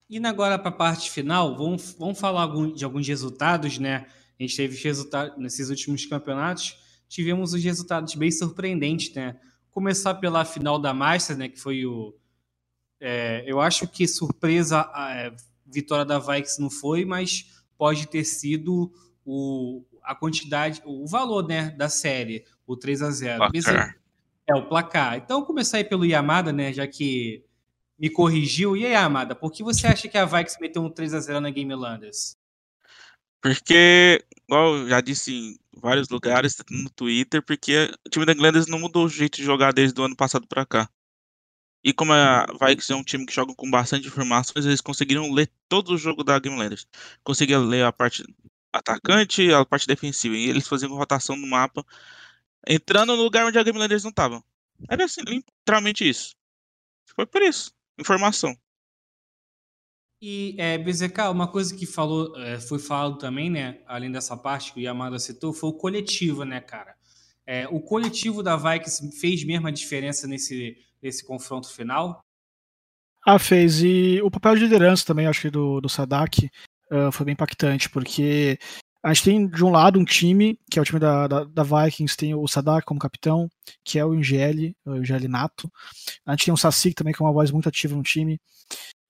Indo 0.09 0.26
agora 0.28 0.59
para 0.59 0.68
a 0.68 0.72
parte 0.72 1.11
final, 1.11 1.57
vamos, 1.57 1.96
vamos 1.98 2.18
falar 2.18 2.46
de 2.74 2.84
alguns 2.84 3.07
resultados, 3.07 3.78
né? 3.78 4.07
A 4.38 4.42
gente 4.42 4.57
teve 4.57 4.76
resultados 4.82 5.38
nesses 5.38 5.70
últimos 5.70 6.05
campeonatos, 6.05 6.76
tivemos 7.09 7.55
os 7.55 7.62
resultados 7.62 8.14
bem 8.14 8.30
surpreendentes, 8.30 9.14
né? 9.14 9.38
começar 9.72 10.14
pela 10.14 10.44
final 10.44 10.78
da 10.78 10.94
Masters, 10.94 11.38
né, 11.38 11.48
que 11.48 11.59
foi 11.59 11.84
o. 11.84 12.14
É, 13.00 13.42
eu 13.46 13.61
acho 13.61 13.88
que 13.88 14.07
surpresa 14.07 14.88
a 14.94 15.12
é, 15.12 15.34
vitória 15.66 16.05
da 16.05 16.20
Vikes 16.20 16.59
não 16.59 16.70
foi, 16.70 17.05
mas 17.05 17.64
pode 17.76 18.07
ter 18.07 18.22
sido 18.22 18.92
o, 19.24 19.84
a 20.05 20.14
quantidade, 20.14 20.80
o 20.84 21.05
valor 21.09 21.48
né, 21.48 21.70
da 21.70 21.88
série, 21.88 22.44
o 22.64 22.76
3 22.76 23.03
a 23.03 23.11
0 23.11 23.38
placar. 23.50 23.96
É, 24.46 24.55
o 24.55 24.68
placar. 24.68 25.16
Então, 25.16 25.44
começar 25.44 25.78
aí 25.78 25.84
pelo 25.84 26.05
Yamada, 26.05 26.53
né, 26.53 26.72
já 26.72 26.86
que 26.86 27.44
me 28.03 28.11
corrigiu. 28.11 28.76
E 28.76 28.84
aí, 28.84 28.92
Yamada, 28.94 29.32
por 29.32 29.53
que 29.53 29.62
você 29.62 29.86
acha 29.86 30.09
que 30.09 30.18
a 30.18 30.24
Vikes 30.24 30.57
meteu 30.61 30.82
um 30.82 30.90
3 30.90 31.14
a 31.14 31.20
0 31.20 31.40
na 31.40 31.50
Game 31.50 31.72
Landers? 31.72 32.36
Porque, 33.40 34.24
igual 34.48 34.74
eu 34.74 34.88
já 34.88 35.00
disse 35.00 35.32
em 35.32 35.59
vários 35.80 36.09
lugares 36.09 36.57
no 36.68 36.90
Twitter, 36.90 37.40
porque 37.44 37.92
o 38.05 38.11
time 38.11 38.26
da 38.26 38.34
Glenders 38.34 38.66
não 38.66 38.80
mudou 38.80 39.05
o 39.05 39.09
jeito 39.09 39.36
de 39.36 39.44
jogar 39.44 39.72
desde 39.72 40.00
o 40.00 40.05
ano 40.05 40.16
passado 40.16 40.48
para 40.48 40.66
cá. 40.66 40.90
E 41.84 41.92
como 41.92 42.12
a 42.12 42.46
Vikings 42.61 42.92
é 42.92 42.96
um 42.96 43.05
time 43.05 43.24
que 43.24 43.32
joga 43.32 43.55
com 43.55 43.70
bastante 43.70 44.09
informações, 44.09 44.66
eles 44.66 44.80
conseguiram 44.80 45.32
ler 45.32 45.48
todo 45.68 45.94
o 45.94 45.98
jogo 45.98 46.24
da 46.24 46.38
Game 46.40 46.59
Landers. 46.59 46.86
Conseguiam 47.22 47.64
ler 47.64 47.84
a 47.84 47.92
parte 47.92 48.24
atacante 48.72 49.53
a 49.53 49.64
parte 49.64 49.86
defensiva. 49.86 50.36
E 50.36 50.48
eles 50.48 50.66
faziam 50.66 50.92
rotação 50.94 51.36
no 51.36 51.46
mapa, 51.46 51.84
entrando 52.66 53.16
no 53.16 53.22
lugar 53.22 53.46
onde 53.46 53.59
a 53.59 53.62
Game 53.62 53.78
Landers 53.78 54.03
não 54.03 54.11
estava. 54.11 54.42
Era 54.88 55.05
assim, 55.05 55.20
literalmente 55.22 56.09
isso. 56.09 56.34
Foi 57.14 57.26
por 57.26 57.42
isso. 57.42 57.72
Informação. 57.99 58.57
E, 60.20 60.55
é, 60.57 60.78
BZK, 60.78 61.30
uma 61.32 61.49
coisa 61.49 61.74
que 61.74 61.84
falou, 61.84 62.36
é, 62.38 62.61
foi 62.61 62.78
falado 62.78 63.18
também, 63.18 63.51
né, 63.51 63.80
além 63.86 64.11
dessa 64.11 64.36
parte 64.36 64.72
que 64.72 64.78
o 64.78 64.82
Yamada 64.82 65.18
citou, 65.18 65.53
foi 65.53 65.70
o 65.70 65.74
coletivo, 65.74 66.45
né, 66.45 66.61
cara? 66.61 66.95
É, 67.45 67.66
o 67.68 67.80
coletivo 67.80 68.40
da 68.40 68.57
Vikings 68.57 69.18
fez 69.18 69.45
mesmo 69.45 69.66
a 69.66 69.72
diferença 69.72 70.28
nesse, 70.28 70.76
nesse 71.03 71.26
confronto 71.26 71.68
final? 71.74 72.24
Ah, 73.26 73.38
fez. 73.38 73.82
E 73.82 74.20
o 74.22 74.30
papel 74.30 74.55
de 74.55 74.62
liderança 74.62 75.05
também, 75.05 75.26
acho 75.26 75.43
que 75.43 75.51
do, 75.51 75.80
do 75.80 75.88
Sadak, 75.88 76.49
uh, 76.90 77.11
foi 77.11 77.26
bem 77.26 77.32
impactante, 77.32 77.90
porque 77.90 78.59
a 79.03 79.12
gente 79.12 79.24
tem, 79.24 79.46
de 79.48 79.64
um 79.64 79.70
lado, 79.70 79.98
um 79.98 80.05
time, 80.05 80.59
que 80.70 80.78
é 80.78 80.82
o 80.82 80.84
time 80.84 81.00
da, 81.00 81.26
da, 81.26 81.44
da 81.44 81.62
Vikings, 81.64 82.16
tem 82.16 82.34
o 82.34 82.46
Sadak 82.46 82.86
como 82.86 83.00
capitão, 83.00 83.50
que 83.84 83.98
é 83.98 84.05
o 84.05 84.14
Ingele, 84.14 84.76
o 84.84 84.96
Ingele 84.96 85.26
Nato. 85.26 85.70
A 86.24 86.32
gente 86.32 86.44
tem 86.44 86.55
o 86.55 86.57
Sassik 86.57 86.94
também, 86.94 87.12
que 87.12 87.20
é 87.20 87.26
uma 87.26 87.32
voz 87.32 87.50
muito 87.50 87.68
ativa 87.68 87.96
no 87.96 88.03
time. 88.03 88.40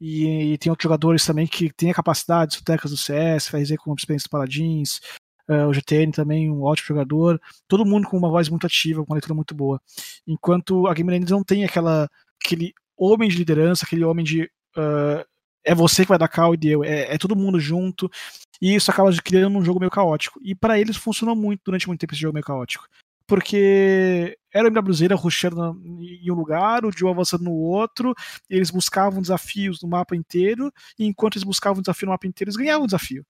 E, 0.01 0.55
e, 0.55 0.59
tem 0.59 0.70
outros 0.70 0.84
jogadores 0.84 1.24
também 1.24 1.47
que 1.47 1.70
têm 1.72 1.90
a 1.90 1.95
capacidade, 1.95 2.59
o 2.59 2.64
Tecas 2.64 2.90
do 2.90 2.97
CS, 2.97 3.47
FRZ 3.49 3.76
com 3.76 3.95
experiência 3.95 4.26
do 4.26 4.30
Paladins, 4.30 5.01
uh, 5.49 5.68
o 5.68 5.74
GTN 5.74 6.11
também, 6.11 6.51
um 6.51 6.62
ótimo 6.62 6.88
jogador. 6.88 7.40
Todo 7.68 7.84
mundo 7.84 8.09
com 8.09 8.16
uma 8.16 8.30
voz 8.30 8.49
muito 8.49 8.66
ativa, 8.66 9.05
com 9.05 9.12
uma 9.12 9.16
leitura 9.16 9.34
muito 9.34 9.55
boa. 9.55 9.80
Enquanto 10.26 10.86
a 10.86 10.95
Game 10.95 11.20
não 11.20 11.45
tem 11.45 11.64
aquela, 11.64 12.09
aquele 12.43 12.72
homem 12.97 13.28
de 13.28 13.36
liderança, 13.36 13.84
aquele 13.84 14.05
homem 14.05 14.24
de. 14.24 14.45
Uh, 14.76 15.32
é 15.65 15.75
você 15.75 16.03
que 16.03 16.09
vai 16.09 16.19
dar 16.19 16.29
cal 16.29 16.55
e 16.55 16.57
deu, 16.57 16.85
é, 16.85 17.15
é, 17.15 17.19
todo 17.19 17.37
mundo 17.37 17.59
junto, 17.61 18.11
e 18.61 18.75
isso 18.75 18.91
acaba 18.91 19.11
criando 19.23 19.59
um 19.59 19.65
jogo 19.65 19.81
meio 19.81 19.91
caótico. 19.91 20.41
E 20.43 20.55
para 20.55 20.79
eles 20.79 20.97
funcionou 20.97 21.37
muito 21.37 21.63
durante 21.65 21.87
muito 21.87 22.01
tempo 22.01 22.15
esse 22.15 22.23
jogo 22.23 22.35
meio 22.35 22.45
caótico 22.45 22.89
porque 23.33 24.37
era 24.53 24.69
o 24.69 24.71
MWZ 24.71 25.01
rushando 25.19 25.81
em 26.03 26.31
um 26.31 26.35
lugar, 26.35 26.85
o 26.85 26.93
Joe 26.95 27.11
avançando 27.11 27.45
no 27.45 27.53
outro, 27.53 28.15
eles 28.49 28.71
buscavam 28.71 29.23
desafios 29.23 29.81
no 29.83 29.89
mapa 29.89 30.15
inteiro, 30.15 30.71
e 30.99 31.07
enquanto 31.07 31.37
eles 31.37 31.45
buscavam 31.45 31.81
desafio 31.81 32.07
no 32.07 32.13
mapa 32.13 32.27
inteiro, 32.27 32.51
eles 32.51 32.57
ganhavam 32.57 32.85
o 32.85 32.87
desafio. 32.87 33.25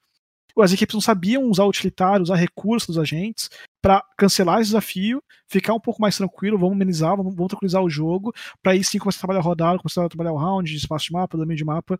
As 0.59 0.73
equipes 0.73 0.95
não 0.95 1.01
sabiam 1.01 1.45
usar 1.45 1.65
utilitário, 1.65 2.23
usar 2.23 2.37
recursos 2.37 2.89
dos 2.89 2.99
agentes 2.99 3.49
para 3.81 4.03
cancelar 4.17 4.61
esse 4.61 4.69
desafio, 4.69 5.23
ficar 5.49 5.75
um 5.75 5.81
pouco 5.81 6.01
mais 6.01 6.17
tranquilo, 6.17 6.59
vamos 6.59 6.75
amenizar, 6.75 7.17
vamos, 7.17 7.35
vamos 7.35 7.49
tranquilizar 7.49 7.83
o 7.83 7.91
jogo, 7.91 8.33
para 8.63 8.73
aí 8.73 8.85
sim 8.85 8.99
começar 8.99 9.19
a 9.19 9.21
trabalhar 9.21 9.41
rodada, 9.41 9.79
começar 9.79 10.05
a 10.05 10.09
trabalhar 10.09 10.33
o 10.33 10.39
round, 10.39 10.71
de 10.71 10.77
espaço 10.77 11.07
de 11.07 11.13
mapa, 11.13 11.37
domínio 11.37 11.57
de 11.57 11.65
mapa 11.65 11.99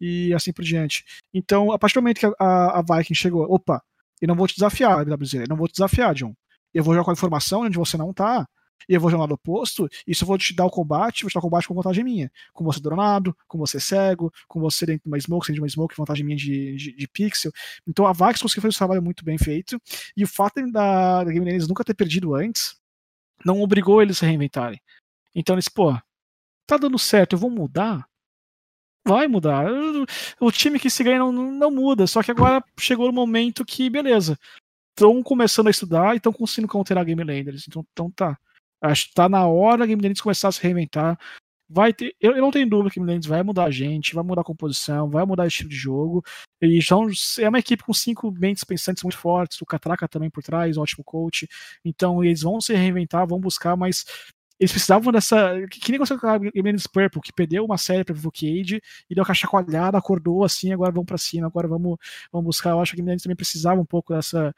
e 0.00 0.32
assim 0.34 0.52
por 0.52 0.64
diante. 0.64 1.04
Então, 1.32 1.72
a 1.72 1.78
partir 1.78 1.94
do 1.94 2.02
momento 2.02 2.20
que 2.20 2.26
a, 2.26 2.32
a, 2.38 2.80
a 2.80 2.82
Viking 2.82 3.14
chegou, 3.14 3.44
opa, 3.48 3.82
eu 4.20 4.28
não 4.28 4.34
vou 4.34 4.46
te 4.46 4.54
desafiar, 4.54 5.02
MWZ, 5.02 5.34
eu 5.34 5.46
não 5.48 5.56
vou 5.56 5.68
te 5.68 5.72
desafiar, 5.72 6.14
John 6.14 6.34
eu 6.72 6.82
vou 6.82 6.94
jogar 6.94 7.04
com 7.04 7.10
a 7.10 7.14
informação 7.14 7.62
onde 7.62 7.76
você 7.76 7.96
não 7.96 8.12
tá. 8.12 8.46
E 8.88 8.94
eu 8.94 9.00
vou 9.00 9.10
jogar 9.10 9.26
do 9.26 9.34
oposto, 9.34 9.88
e 10.06 10.14
se 10.14 10.22
eu 10.22 10.26
vou 10.26 10.38
te 10.38 10.54
dar 10.54 10.64
o 10.64 10.70
combate, 10.70 11.22
vou 11.22 11.30
te 11.30 11.34
dar 11.34 11.40
o 11.40 11.42
combate 11.42 11.68
com 11.68 11.74
vantagem 11.74 12.04
minha. 12.04 12.30
Com 12.52 12.64
você 12.64 12.80
dronado, 12.80 13.36
com 13.46 13.58
você 13.58 13.78
cego, 13.80 14.32
com 14.48 14.60
você 14.60 14.86
dentro 14.86 15.02
de 15.04 15.08
uma 15.08 15.20
smoke, 15.20 15.46
dentro 15.46 15.54
de 15.54 15.60
uma 15.60 15.68
smoke, 15.68 15.96
vantagem 15.96 16.24
minha 16.24 16.36
de, 16.36 16.76
de, 16.76 16.96
de 16.96 17.08
pixel. 17.08 17.52
Então 17.86 18.06
a 18.06 18.12
Vax 18.12 18.40
conseguiu 18.40 18.62
fazer 18.62 18.74
um 18.74 18.78
trabalho 18.78 19.02
muito 19.02 19.24
bem 19.24 19.38
feito. 19.38 19.80
E 20.16 20.24
o 20.24 20.28
fato 20.28 20.60
da, 20.70 21.24
da 21.24 21.32
Game 21.32 21.44
Lane 21.44 21.66
nunca 21.66 21.84
ter 21.84 21.94
perdido 21.94 22.34
antes, 22.34 22.76
não 23.44 23.60
obrigou 23.60 24.02
eles 24.02 24.18
a 24.18 24.20
se 24.20 24.26
reinventarem. 24.26 24.80
Então 25.34 25.54
eles, 25.54 25.68
pô, 25.68 25.96
tá 26.66 26.76
dando 26.76 26.98
certo, 26.98 27.34
eu 27.34 27.38
vou 27.38 27.50
mudar? 27.50 28.06
Vai 29.04 29.26
mudar. 29.26 29.66
O 30.40 30.52
time 30.52 30.78
que 30.78 30.88
se 30.88 31.02
ganha 31.02 31.18
não, 31.18 31.32
não 31.32 31.70
muda, 31.70 32.06
só 32.06 32.22
que 32.22 32.30
agora 32.30 32.62
chegou 32.78 33.08
o 33.08 33.12
momento 33.12 33.64
que, 33.64 33.90
beleza, 33.90 34.38
estão 34.90 35.22
começando 35.22 35.66
a 35.66 35.70
estudar 35.70 36.14
e 36.14 36.18
estão 36.18 36.32
conseguindo 36.32 36.68
counterar 36.68 37.04
Game 37.04 37.22
Landers. 37.24 37.66
Então, 37.66 37.84
então 37.92 38.10
tá. 38.10 38.38
Acho 38.82 39.08
que 39.08 39.14
tá 39.14 39.28
na 39.28 39.46
hora 39.46 39.86
Game 39.86 40.02
Landers 40.02 40.20
começar 40.20 40.48
a 40.48 40.52
se 40.52 40.62
reinventar. 40.62 41.18
Vai 41.68 41.92
ter, 41.92 42.14
eu, 42.20 42.32
eu 42.32 42.42
não 42.42 42.50
tenho 42.50 42.68
dúvida 42.68 42.90
que 42.90 43.00
Game 43.00 43.08
Landers 43.08 43.26
vai 43.26 43.42
mudar 43.42 43.64
a 43.64 43.70
gente, 43.70 44.14
vai 44.14 44.24
mudar 44.24 44.42
a 44.42 44.44
composição, 44.44 45.08
vai 45.08 45.24
mudar 45.24 45.44
o 45.44 45.46
estilo 45.46 45.70
de 45.70 45.76
jogo. 45.76 46.22
E 46.60 46.82
são, 46.82 47.06
é 47.38 47.48
uma 47.48 47.58
equipe 47.58 47.82
com 47.82 47.94
cinco 47.94 48.30
mentes 48.32 48.64
pensantes 48.64 49.02
muito 49.02 49.16
fortes, 49.16 49.60
o 49.62 49.66
Catraca 49.66 50.08
também 50.08 50.28
por 50.30 50.42
trás, 50.42 50.76
um 50.76 50.82
ótimo 50.82 51.04
coach. 51.04 51.48
Então 51.84 52.22
eles 52.22 52.42
vão 52.42 52.60
se 52.60 52.74
reinventar, 52.74 53.26
vão 53.26 53.40
buscar, 53.40 53.76
mas 53.76 54.04
eles 54.62 54.70
precisavam 54.70 55.12
dessa. 55.12 55.66
Que, 55.70 55.80
que 55.80 55.90
nem 55.90 55.96
aconteceu 55.96 56.20
com 56.20 56.28
a 56.28 56.38
Purple, 56.92 57.20
que 57.20 57.32
perdeu 57.32 57.64
uma 57.64 57.78
série 57.78 58.04
pra 58.04 58.14
Cage 58.14 58.80
e 59.10 59.14
deu 59.14 59.24
uma 59.24 59.34
chacoalhada, 59.34 59.98
acordou 59.98 60.44
assim, 60.44 60.72
agora 60.72 60.92
vamos 60.92 61.06
pra 61.06 61.18
cima, 61.18 61.46
agora 61.48 61.66
vamos, 61.66 61.96
vamos 62.30 62.46
buscar. 62.46 62.70
Eu 62.70 62.80
acho 62.80 62.94
que 62.94 63.00
a 63.00 63.04
Games 63.04 63.22
também 63.22 63.36
precisava 63.36 63.80
um 63.80 63.84
pouco 63.84 64.14
dessa, 64.14 64.54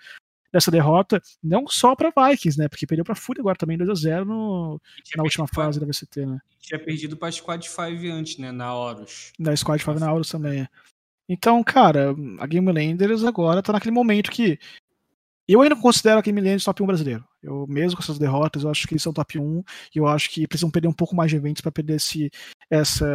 dessa 0.54 0.70
derrota, 0.70 1.20
não 1.42 1.66
só 1.66 1.96
para 1.96 2.12
Vikings, 2.16 2.56
né? 2.56 2.68
Porque 2.68 2.86
perdeu 2.86 3.04
para 3.04 3.16
Fúria 3.16 3.40
agora 3.40 3.56
também 3.56 3.76
2 3.76 3.90
a 3.90 3.94
0 3.94 4.24
no, 4.24 4.80
na 5.16 5.24
última 5.24 5.48
fase 5.48 5.80
da 5.80 5.86
VCT, 5.86 6.24
né? 6.24 6.38
Tinha 6.60 6.78
perdido 6.78 7.16
para 7.16 7.32
Squad 7.32 7.68
5 7.68 7.82
antes, 8.12 8.38
né? 8.38 8.52
Na 8.52 8.72
Horus. 8.72 9.32
Da 9.36 9.54
Squad 9.56 9.82
5 9.82 9.98
na 9.98 10.12
Horus 10.12 10.28
também. 10.28 10.60
É. 10.60 10.68
Então, 11.28 11.60
cara, 11.64 12.14
a 12.38 12.46
Game 12.46 12.70
Landers 12.70 13.24
agora 13.24 13.64
tá 13.64 13.72
naquele 13.72 13.92
momento 13.92 14.30
que 14.30 14.56
eu 15.48 15.60
ainda 15.60 15.74
considero 15.74 16.20
a 16.20 16.22
Game 16.22 16.40
Landers 16.40 16.62
top 16.62 16.84
1 16.84 16.86
brasileiro. 16.86 17.24
Eu, 17.42 17.66
mesmo 17.66 17.96
com 17.96 18.02
essas 18.04 18.18
derrotas, 18.18 18.62
eu 18.62 18.70
acho 18.70 18.86
que 18.86 18.94
eles 18.94 19.02
são 19.02 19.12
top 19.12 19.40
1 19.40 19.64
e 19.92 19.98
eu 19.98 20.06
acho 20.06 20.30
que 20.30 20.46
precisam 20.46 20.70
perder 20.70 20.86
um 20.86 20.92
pouco 20.92 21.16
mais 21.16 21.32
de 21.32 21.36
eventos 21.36 21.62
para 21.62 21.72
perder 21.72 21.96
esse, 21.96 22.30
essa, 22.70 23.06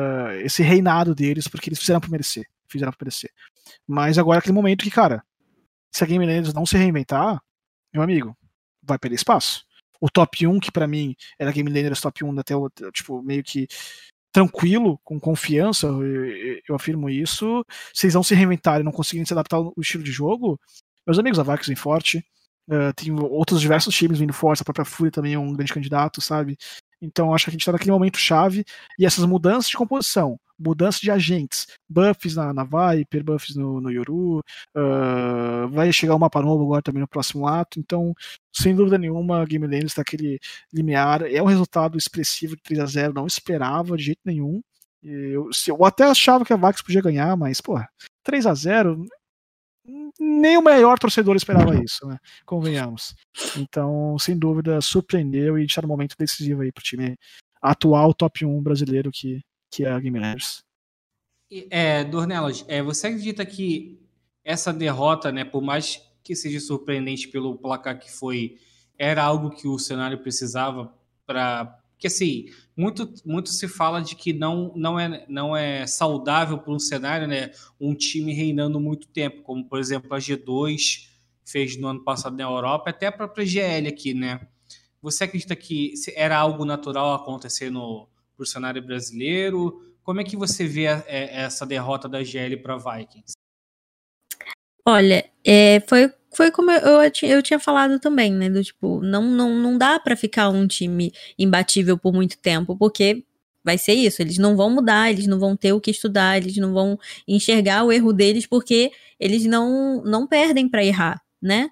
esse 0.44 0.62
reinado 0.62 1.16
deles, 1.16 1.48
porque 1.48 1.70
eles 1.70 1.80
fizeram 1.80 2.02
pra 2.02 2.10
merecer. 2.10 2.46
Fizeram 2.68 2.92
pra 2.92 3.06
merecer. 3.06 3.32
Mas 3.88 4.18
agora 4.18 4.40
é 4.40 4.40
aquele 4.40 4.54
momento 4.54 4.84
que, 4.84 4.92
cara, 4.92 5.24
se 5.92 6.04
a 6.04 6.08
Game 6.08 6.26
Landers 6.26 6.54
não 6.54 6.66
se 6.66 6.78
reinventar, 6.78 7.42
meu 7.94 8.04
amigo, 8.04 8.36
vai 8.84 8.98
perder 8.98 9.16
espaço. 9.16 9.66
O 10.00 10.10
top 10.10 10.48
1, 10.48 10.60
que 10.60 10.72
para 10.72 10.88
mim 10.88 11.16
era 11.38 11.52
Game 11.52 11.70
Landers 11.70 12.02
top 12.02 12.24
1 12.24 12.40
até 12.40 12.56
o, 12.56 12.70
tipo, 12.94 13.22
meio 13.22 13.44
que 13.44 13.68
tranquilo, 14.32 15.00
com 15.04 15.20
confiança, 15.20 15.88
eu, 16.68 16.76
afirmo 16.76 17.10
isso. 17.10 17.66
Eles 18.02 18.14
não 18.14 18.24
se 18.24 18.36
reinventarem, 18.36 18.86
não 18.86 18.92
conseguirem 18.92 19.26
se 19.26 19.34
adaptar 19.34 19.58
ao 19.58 19.74
estilo 19.78 20.04
de 20.04 20.12
jogo, 20.12 20.60
meus 21.10 21.18
amigos, 21.18 21.40
a 21.40 21.44
Vax 21.44 21.66
vem 21.66 21.76
forte. 21.76 22.24
Uh, 22.68 22.94
tem 22.96 23.12
outros 23.12 23.60
diversos 23.60 23.96
times 23.96 24.20
vindo 24.20 24.32
forte, 24.32 24.62
a 24.62 24.64
própria 24.64 24.86
Fúria 24.86 25.12
também 25.12 25.34
é 25.34 25.40
um 25.40 25.52
grande 25.54 25.74
candidato, 25.74 26.22
sabe? 26.22 26.56
Então 27.02 27.34
acho 27.34 27.46
que 27.46 27.52
a 27.52 27.54
gente 27.54 27.62
está 27.62 27.72
naquele 27.72 27.92
momento 27.92 28.18
chave. 28.18 28.66
E 28.98 29.06
essas 29.06 29.26
mudanças 29.26 29.70
de 29.70 29.78
composição, 29.78 30.40
mudança 30.60 31.00
de 31.02 31.10
agentes, 31.10 31.68
buffs 31.88 32.36
na, 32.36 32.54
na 32.54 32.64
Viper, 32.64 33.24
buffs 33.24 33.56
no, 33.56 33.80
no 33.80 33.90
Yoru, 33.90 34.40
uh, 34.76 35.70
vai 35.72 35.92
chegar 35.94 36.16
um 36.16 36.20
mapa 36.20 36.42
novo 36.42 36.64
agora 36.66 36.82
também 36.82 37.02
no 37.02 37.08
próximo 37.08 37.48
ato, 37.48 37.80
então 37.80 38.14
sem 38.54 38.76
dúvida 38.76 38.98
nenhuma 38.98 39.42
a 39.42 39.46
Game 39.46 39.66
está 39.86 40.02
aquele 40.02 40.40
limiar, 40.74 41.22
é 41.22 41.42
um 41.42 41.46
resultado 41.46 41.98
expressivo 41.98 42.56
de 42.58 42.62
3 42.64 42.80
a 42.82 42.86
0 42.86 43.14
não 43.14 43.26
esperava 43.26 43.96
de 43.96 44.04
jeito 44.04 44.22
nenhum, 44.26 44.62
eu, 45.02 45.50
eu 45.68 45.86
até 45.86 46.04
achava 46.04 46.44
que 46.44 46.52
a 46.52 46.58
Vax 46.58 46.82
podia 46.82 47.02
ganhar, 47.02 47.36
mas 47.38 47.62
pô, 47.62 47.80
3 48.24 48.46
a 48.46 48.54
0 48.54 49.06
nem 50.20 50.58
o 50.58 50.62
melhor 50.62 51.00
torcedor 51.00 51.36
esperava 51.36 51.76
isso, 51.82 52.06
né? 52.08 52.18
Convenhamos. 52.46 53.16
Então, 53.58 54.18
sem 54.20 54.38
dúvida, 54.38 54.82
surpreendeu 54.82 55.58
e 55.58 55.66
está 55.66 55.82
no 55.82 55.88
momento 55.88 56.16
decisivo 56.18 56.62
aí 56.62 56.72
pro 56.72 56.84
time 56.84 57.18
atual 57.62 58.14
top 58.14 58.46
1 58.46 58.62
brasileiro 58.62 59.12
que, 59.12 59.42
que 59.72 59.86
é 59.86 59.92
a 59.92 60.00
Game 60.00 60.20
Landers. 60.20 60.64
É, 61.70 62.04
Dornelas, 62.04 62.64
é, 62.68 62.82
você 62.82 63.08
acredita 63.08 63.46
que 63.46 64.00
essa 64.44 64.72
derrota, 64.72 65.32
né, 65.32 65.44
por 65.44 65.62
mais 65.62 66.02
que 66.24 66.36
seja 66.36 66.60
surpreendente 66.60 67.28
pelo 67.28 67.58
placar 67.58 68.00
que 68.00 68.12
foi, 68.12 68.58
era 68.98 69.24
algo 69.24 69.50
que 69.50 69.68
o 69.68 69.80
cenário 69.80 70.20
precisava 70.20 70.94
para 71.26 71.79
porque 72.00 72.08
assim, 72.08 72.46
muito, 72.78 73.14
muito 73.26 73.50
se 73.50 73.68
fala 73.68 74.02
de 74.02 74.16
que 74.16 74.32
não, 74.32 74.72
não, 74.74 74.98
é, 74.98 75.26
não 75.28 75.54
é 75.54 75.86
saudável 75.86 76.58
para 76.58 76.72
um 76.72 76.80
cenário, 76.80 77.28
né? 77.28 77.52
Um 77.78 77.94
time 77.94 78.32
reinando 78.32 78.80
muito 78.80 79.06
tempo, 79.10 79.42
como 79.42 79.68
por 79.68 79.78
exemplo 79.80 80.14
a 80.14 80.18
G2 80.18 81.10
fez 81.46 81.76
no 81.76 81.90
ano 81.90 82.02
passado 82.02 82.38
na 82.38 82.44
Europa, 82.44 82.90
até 82.90 83.08
a 83.08 83.12
própria 83.12 83.46
GL 83.46 83.90
aqui, 83.90 84.14
né? 84.14 84.40
Você 85.02 85.26
acredita 85.26 85.58
que 85.58 85.94
era 86.16 86.38
algo 86.38 86.64
natural 86.64 87.16
acontecer 87.16 87.70
no 87.70 88.08
pro 88.38 88.46
cenário 88.46 88.82
brasileiro? 88.82 89.94
Como 90.02 90.22
é 90.22 90.24
que 90.24 90.38
você 90.38 90.66
vê 90.66 90.88
a, 90.88 91.00
a, 91.00 91.04
é, 91.06 91.42
essa 91.42 91.66
derrota 91.66 92.08
da 92.08 92.24
GL 92.24 92.56
para 92.64 92.78
Vikings? 92.78 93.34
Olha, 94.86 95.30
é, 95.44 95.82
foi 95.82 96.14
foi 96.32 96.52
como 96.52 96.72
eu, 96.72 97.02
eu, 97.24 97.42
tinha 97.42 97.60
falado 97.60 98.00
também, 98.00 98.32
né? 98.34 98.50
Do 98.50 98.64
tipo, 98.64 99.02
não, 99.02 99.24
não, 99.24 99.56
não 99.56 99.78
dá 99.78 100.00
para 100.00 100.16
ficar 100.16 100.50
um 100.50 100.68
time 100.68 101.12
imbatível 101.38 101.98
por 101.98 102.14
muito 102.14 102.38
tempo, 102.38 102.78
porque 102.78 103.24
vai 103.64 103.78
ser 103.78 103.94
isso. 103.94 104.22
Eles 104.22 104.38
não 104.38 104.56
vão 104.56 104.70
mudar, 104.70 105.10
eles 105.10 105.28
não 105.28 105.40
vão 105.40 105.56
ter 105.56 105.74
o 105.74 105.82
que 105.82 105.92
estudar, 105.92 106.38
eles 106.38 106.58
não 106.58 106.74
vão 106.74 107.00
enxergar 107.28 107.84
o 107.84 107.92
erro 107.92 108.14
deles, 108.14 108.46
porque 108.46 108.92
eles 109.20 109.46
não, 109.46 110.04
não 110.04 110.28
perdem 110.28 110.70
para 110.70 110.84
errar, 110.84 111.22
né? 111.42 111.70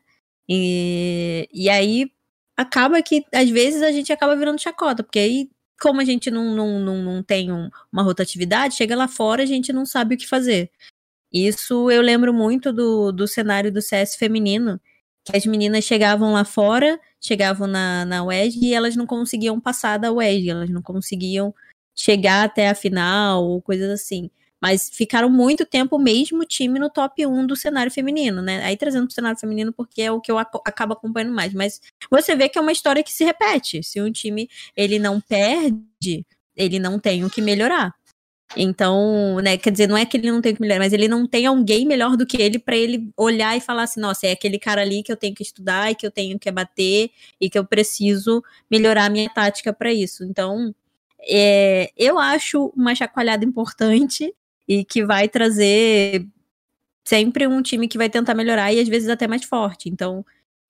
E, 0.49 1.47
e 1.53 1.70
aí 1.70 2.12
acaba 2.55 3.01
que, 3.01 3.24
às 3.34 3.49
vezes, 3.49 3.82
a 3.84 3.91
gente 3.91 4.12
acaba 4.12 4.36
virando 4.36 4.62
chacota, 4.62 5.03
porque 5.03 5.20
aí, 5.20 5.49
como 5.82 6.01
a 6.01 6.05
gente 6.05 6.32
não, 6.32 6.55
não, 6.55 6.80
não, 6.80 7.03
não 7.03 7.24
tem 7.24 7.51
um, 7.51 7.70
uma 7.91 8.03
rotatividade, 8.03 8.76
chega 8.76 8.95
lá 8.95 9.08
fora 9.08 9.43
a 9.43 9.45
gente 9.45 9.72
não 9.72 9.86
sabe 9.86 10.16
o 10.16 10.18
que 10.18 10.28
fazer. 10.28 10.72
Isso 11.32 11.92
eu 11.92 12.02
lembro 12.02 12.34
muito 12.34 12.72
do, 12.72 13.12
do 13.12 13.28
cenário 13.28 13.72
do 13.72 13.82
CS 13.82 14.16
feminino, 14.16 14.80
que 15.26 15.36
as 15.36 15.46
meninas 15.46 15.84
chegavam 15.84 16.34
lá 16.34 16.46
fora, 16.46 17.00
chegavam 17.20 17.68
na, 17.68 18.06
na 18.06 18.24
WEG 18.24 18.60
e 18.64 18.74
elas 18.74 18.96
não 18.96 19.06
conseguiam 19.06 19.60
passar 19.60 19.98
da 19.98 20.12
WEG, 20.12 20.50
elas 20.50 20.70
não 20.70 20.82
conseguiam 20.82 21.54
chegar 21.94 22.46
até 22.46 22.70
a 22.70 22.76
final 22.76 23.44
ou 23.44 23.62
coisas 23.62 23.90
assim. 23.90 24.30
Mas 24.62 24.90
ficaram 24.90 25.30
muito 25.30 25.66
tempo 25.66 25.98
o 25.98 26.00
mesmo 26.00 26.44
time 26.44 26.80
no 26.80 26.90
top 26.90 27.26
1 27.26 27.46
do 27.46 27.56
cenário 27.56 27.92
feminino, 27.92 28.42
né? 28.42 28.64
Aí 28.64 28.76
trazendo 28.76 29.06
pro 29.06 29.14
cenário 29.14 29.40
feminino 29.40 29.72
porque 29.72 30.02
é 30.02 30.12
o 30.12 30.20
que 30.20 30.32
eu 30.32 30.38
ac 30.38 30.50
acabo 30.66 30.94
acompanhando 30.94 31.34
mais. 31.34 31.54
Mas 31.54 31.80
você 32.10 32.36
vê 32.36 32.50
que 32.50 32.58
é 32.58 32.62
uma 32.62 32.72
história 32.72 33.04
que 33.04 33.14
se 33.14 33.24
repete. 33.24 33.84
Se 33.84 34.02
um 34.02 34.12
time 34.12 34.50
ele 34.76 34.98
não 34.98 35.22
perde, 35.22 36.26
ele 36.56 36.80
não 36.80 37.00
tem 37.00 37.24
o 37.24 37.30
que 37.30 37.42
melhorar. 37.42 37.94
Então, 38.56 39.39
né, 39.41 39.58
quer 39.58 39.72
dizer, 39.72 39.88
não 39.88 39.98
é 39.98 40.06
que 40.06 40.16
ele 40.16 40.32
não 40.32 40.41
tem 40.41 40.56
que 40.56 40.61
melhorar, 40.61 40.80
mas 40.80 40.94
ele 40.94 41.07
não 41.07 41.28
tem 41.28 41.45
alguém 41.45 41.86
melhor 41.86 42.15
do 42.15 42.26
que 42.26 42.41
ele 42.41 42.57
para 42.57 42.78
ele 42.78 43.10
olhar 43.18 43.57
e 43.57 43.61
falar 43.61 43.84
assim, 43.84 43.99
nossa, 43.99 44.26
é 44.26 44.32
aquele 44.32 44.57
cara 44.57 44.82
ali 44.82 45.03
que 45.03 45.11
eu 45.11 45.18
tenho 45.18 45.36
que 45.36 45.44
estudar 45.44 45.91
e 45.91 45.95
que 45.95 46.06
eu 46.06 46.11
tenho 46.11 46.40
que 46.40 46.49
bater 46.49 47.11
e 47.41 47.49
que 47.49 47.60
eu 47.60 47.65
preciso 47.65 48.41
melhorar 48.72 49.06
a 49.06 49.10
minha 49.10 49.30
tática 49.30 49.74
para 49.74 49.91
isso. 49.91 50.24
Então, 50.24 50.74
é, 51.22 51.91
eu 51.98 52.18
acho 52.18 52.72
uma 52.76 52.95
chacoalhada 52.95 53.44
importante 53.44 54.34
e 54.68 54.86
que 54.86 55.06
vai 55.06 55.28
trazer 55.28 56.26
sempre 57.03 57.48
um 57.48 57.61
time 57.61 57.88
que 57.88 57.98
vai 57.98 58.10
tentar 58.10 58.34
melhorar 58.34 58.74
e 58.74 58.80
às 58.80 58.88
vezes 58.88 59.10
até 59.10 59.28
mais 59.28 59.44
forte. 59.44 59.90
Então, 59.90 60.26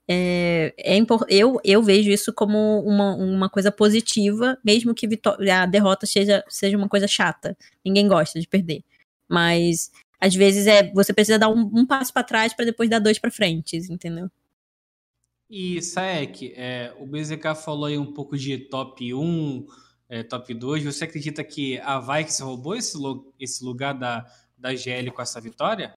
é, 0.09 0.73
é 0.77 0.97
eu, 1.29 1.59
eu 1.63 1.83
vejo 1.83 2.09
isso 2.09 2.33
como 2.33 2.79
uma, 2.81 3.15
uma 3.15 3.49
coisa 3.49 3.71
positiva, 3.71 4.57
mesmo 4.63 4.93
que 4.93 5.07
a 5.51 5.65
derrota 5.65 6.05
seja, 6.05 6.43
seja 6.47 6.77
uma 6.77 6.87
coisa 6.87 7.07
chata. 7.07 7.57
Ninguém 7.83 8.07
gosta 8.07 8.39
de 8.39 8.47
perder. 8.47 8.83
Mas 9.27 9.91
às 10.19 10.33
vezes 10.33 10.65
é 10.65 10.91
você 10.93 11.13
precisa 11.13 11.37
dar 11.37 11.49
um, 11.49 11.69
um 11.73 11.85
passo 11.85 12.13
para 12.13 12.23
trás 12.23 12.53
para 12.53 12.65
depois 12.65 12.89
dar 12.89 12.99
dois 12.99 13.19
para 13.19 13.29
frente, 13.29 13.77
entendeu? 13.89 14.29
E 15.49 15.81
Saek, 15.81 16.53
é, 16.55 16.93
o 16.99 17.05
BZK 17.05 17.55
falou 17.55 17.85
aí 17.85 17.97
um 17.97 18.13
pouco 18.13 18.37
de 18.37 18.57
top 18.57 19.13
1, 19.13 19.65
é, 20.09 20.23
top 20.23 20.53
2. 20.53 20.83
Você 20.83 21.05
acredita 21.05 21.43
que 21.43 21.79
a 21.79 21.99
Vikings 21.99 22.43
roubou 22.43 22.75
esse, 22.75 22.97
esse 23.39 23.63
lugar 23.63 23.93
da, 23.93 24.25
da 24.57 24.75
GL 24.75 25.09
com 25.11 25.21
essa 25.21 25.39
vitória? 25.39 25.93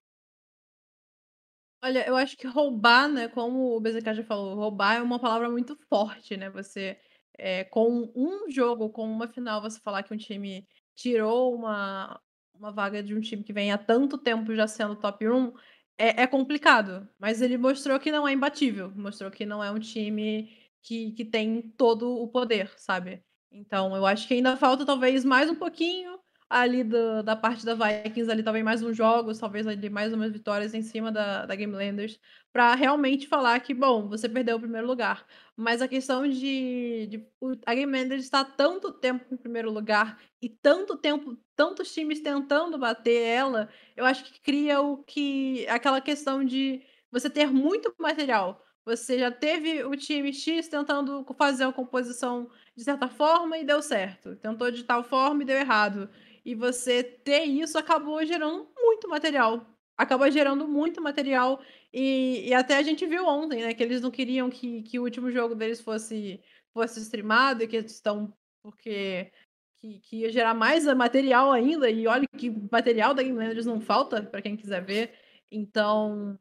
Olha, 1.83 2.07
eu 2.07 2.15
acho 2.17 2.37
que 2.37 2.47
roubar, 2.47 3.09
né, 3.09 3.29
como 3.29 3.75
o 3.77 3.81
BZK 3.81 4.15
já 4.15 4.25
falou, 4.25 4.55
roubar 4.55 4.97
é 4.97 5.03
uma 5.03 5.19
palavra 5.19 5.49
muito 5.51 5.77
forte, 5.89 6.37
né? 6.37 6.51
Você, 6.51 6.99
é, 7.39 7.65
com 7.65 8.13
um 8.15 8.51
jogo, 8.51 8.91
com 8.91 9.05
uma 9.11 9.27
final, 9.29 9.63
você 9.63 9.81
falar 9.81 10.03
que 10.03 10.13
um 10.13 10.17
time 10.17 10.67
tirou 10.95 11.55
uma, 11.55 12.21
uma 12.55 12.71
vaga 12.71 13.03
de 13.03 13.15
um 13.15 13.21
time 13.21 13.43
que 13.43 13.53
vem 13.53 13.73
há 13.73 13.79
tanto 13.79 14.19
tempo 14.19 14.55
já 14.55 14.67
sendo 14.69 14.95
top 14.97 15.27
1, 15.27 15.53
é, 15.97 16.23
é 16.23 16.27
complicado. 16.27 17.09
Mas 17.19 17.41
ele 17.41 17.57
mostrou 17.57 17.99
que 17.99 18.13
não 18.13 18.29
é 18.29 18.33
imbatível. 18.33 18.91
Mostrou 18.95 19.31
que 19.31 19.47
não 19.47 19.65
é 19.65 19.71
um 19.71 19.79
time 19.79 20.51
que, 20.83 21.13
que 21.13 21.25
tem 21.25 21.63
todo 21.79 22.11
o 22.15 22.29
poder, 22.29 22.71
sabe? 22.77 23.23
Então, 23.51 23.97
eu 23.97 24.05
acho 24.07 24.29
que 24.29 24.35
ainda 24.35 24.55
falta 24.57 24.85
talvez 24.85 25.25
mais 25.25 25.49
um 25.51 25.55
pouquinho 25.55 26.20
ali 26.51 26.83
do, 26.83 27.23
da 27.23 27.37
parte 27.37 27.65
da 27.65 27.75
Vikings, 27.75 28.29
ali 28.29 28.43
talvez 28.43 28.65
mais 28.65 28.83
uns 28.83 28.97
jogos, 28.97 29.39
talvez 29.39 29.69
ali 29.69 29.89
mais 29.89 30.13
umas 30.13 30.33
vitórias 30.33 30.75
em 30.75 30.83
cima 30.83 31.13
da, 31.13 31.47
da 31.47 31.55
Game 31.55 31.73
Landers, 31.73 32.19
para 32.53 32.75
realmente 32.75 33.29
falar 33.29 33.61
que, 33.61 33.73
bom, 33.73 34.09
você 34.09 34.29
perdeu 34.29 34.57
o 34.57 34.61
primeiro 34.61 34.85
lugar. 34.85 35.25
Mas 35.57 35.81
a 35.81 35.87
questão 35.87 36.29
de, 36.29 37.07
de 37.09 37.27
a 37.65 37.75
Game 37.75 37.97
Landers 37.97 38.25
está 38.25 38.45
tanto 38.45 38.93
tempo 38.93 39.33
em 39.33 39.37
primeiro 39.37 39.71
lugar 39.71 40.19
e 40.43 40.49
tanto 40.49 40.97
tempo, 40.97 41.39
tantos 41.55 41.95
times 41.95 42.21
tentando 42.21 42.77
bater 42.77 43.23
ela, 43.23 43.69
eu 43.97 44.05
acho 44.05 44.25
que 44.25 44.41
cria 44.41 44.81
o 44.81 45.05
que 45.05 45.65
aquela 45.69 46.01
questão 46.01 46.45
de 46.45 46.83
você 47.13 47.31
ter 47.31 47.47
muito 47.47 47.95
material. 47.99 48.61
Você 48.85 49.19
já 49.19 49.31
teve 49.31 49.85
o 49.85 49.95
time 49.95 50.33
X 50.33 50.67
tentando 50.67 51.25
fazer 51.37 51.65
uma 51.65 51.73
composição 51.73 52.51
de 52.75 52.83
certa 52.83 53.09
forma 53.09 53.59
e 53.59 53.65
deu 53.65 53.83
certo. 53.83 54.35
Tentou 54.37 54.71
de 54.71 54.83
tal 54.85 55.05
forma 55.05 55.43
e 55.43 55.47
deu 55.47 55.57
errado. 55.57 56.09
E 56.45 56.55
você 56.55 57.03
ter 57.03 57.45
isso 57.45 57.79
acabou 57.79 58.25
gerando 58.25 58.69
muito 58.77 59.09
material. 59.09 59.67
Acabou 59.97 60.31
gerando 60.31 60.67
muito 60.67 61.01
material. 61.03 61.61
E, 61.93 62.49
e 62.49 62.55
até 62.55 62.77
a 62.77 62.83
gente 62.83 63.07
viu 63.07 63.27
ontem, 63.27 63.63
né? 63.63 63.75
Que 63.75 63.83
eles 63.83 64.01
não 64.01 64.11
queriam 64.11 64.49
que, 64.51 64.83
que 64.83 64.99
o 64.99 65.03
último 65.03 65.31
jogo 65.31 65.55
deles 65.55 65.81
fosse, 65.81 66.41
fosse 66.73 67.01
streamado, 67.01 67.63
e 67.63 67.69
que 67.69 67.77
estão. 67.77 68.33
Porque 68.63 69.33
que, 69.81 69.99
que, 70.01 70.17
ia 70.19 70.31
gerar 70.31 70.55
mais 70.55 70.85
material 70.95 71.53
ainda. 71.53 71.91
E 71.91 72.07
olha 72.07 72.27
que 72.37 72.51
material 72.71 73.15
da 73.15 73.23
Game 73.23 73.37
Landers 73.37 73.67
não 73.67 73.81
falta 73.81 74.23
para 74.23 74.43
quem 74.43 74.57
quiser 74.57 74.85
ver. 74.85 75.15
Então, 75.51 76.39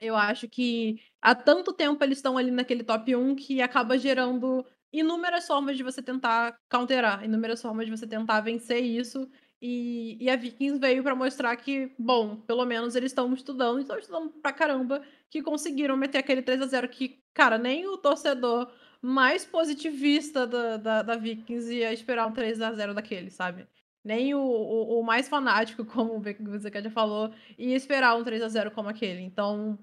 eu 0.00 0.16
acho 0.16 0.48
que 0.48 1.00
há 1.20 1.34
tanto 1.34 1.72
tempo 1.72 2.02
eles 2.04 2.18
estão 2.18 2.38
ali 2.38 2.50
naquele 2.50 2.84
top 2.84 3.14
1 3.16 3.34
que 3.36 3.60
acaba 3.60 3.98
gerando 3.98 4.64
inúmeras 4.92 5.46
formas 5.46 5.76
de 5.76 5.82
você 5.82 6.02
tentar 6.02 6.58
counterar, 6.68 7.24
inúmeras 7.24 7.60
formas 7.60 7.86
de 7.86 7.90
você 7.90 8.06
tentar 8.06 8.40
vencer 8.40 8.82
isso. 8.82 9.28
E, 9.60 10.16
e 10.20 10.30
a 10.30 10.36
Vikings 10.36 10.78
veio 10.78 11.02
para 11.02 11.16
mostrar 11.16 11.56
que, 11.56 11.92
bom, 11.98 12.36
pelo 12.36 12.64
menos 12.64 12.94
eles 12.94 13.10
estão 13.10 13.32
estudando, 13.34 13.80
estão 13.80 13.98
estudando 13.98 14.30
pra 14.40 14.52
caramba, 14.52 15.02
que 15.28 15.42
conseguiram 15.42 15.96
meter 15.96 16.18
aquele 16.18 16.42
3 16.42 16.62
a 16.62 16.66
0 16.66 16.88
que, 16.88 17.20
cara, 17.34 17.58
nem 17.58 17.86
o 17.86 17.98
torcedor 17.98 18.70
mais 19.02 19.44
positivista 19.44 20.46
da, 20.46 20.76
da, 20.76 21.02
da 21.02 21.16
Vikings 21.16 21.72
ia 21.74 21.92
esperar 21.92 22.26
um 22.26 22.32
3 22.32 22.60
a 22.60 22.72
0 22.72 22.94
daquele, 22.94 23.30
sabe? 23.30 23.66
Nem 24.04 24.34
o, 24.34 24.40
o, 24.40 25.00
o 25.00 25.02
mais 25.04 25.28
fanático, 25.28 25.84
como 25.86 26.16
o 26.16 26.20
você 26.20 26.70
já 26.82 26.90
falou, 26.90 27.32
ia 27.58 27.76
esperar 27.76 28.16
um 28.16 28.24
3 28.24 28.42
a 28.42 28.48
0 28.48 28.70
como 28.70 28.88
aquele. 28.88 29.20
Então, 29.22 29.78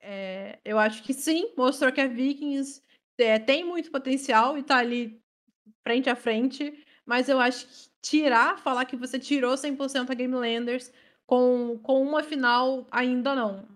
é, 0.00 0.60
eu 0.64 0.78
acho 0.78 1.02
que 1.02 1.12
sim, 1.12 1.52
mostrou 1.56 1.92
que 1.92 2.00
a 2.00 2.06
Vikings 2.06 2.85
é, 3.18 3.38
tem 3.38 3.64
muito 3.64 3.90
potencial 3.90 4.56
e 4.58 4.62
tá 4.62 4.78
ali 4.78 5.20
frente 5.82 6.10
a 6.10 6.16
frente, 6.16 6.84
mas 7.04 7.28
eu 7.28 7.38
acho 7.38 7.66
que 7.66 7.88
tirar, 8.02 8.58
falar 8.58 8.84
que 8.84 8.96
você 8.96 9.18
tirou 9.18 9.54
100% 9.54 10.10
a 10.10 10.14
Game 10.14 10.34
Landers 10.34 10.92
com, 11.26 11.78
com 11.82 12.02
uma 12.02 12.22
final, 12.22 12.86
ainda 12.90 13.34
não. 13.34 13.68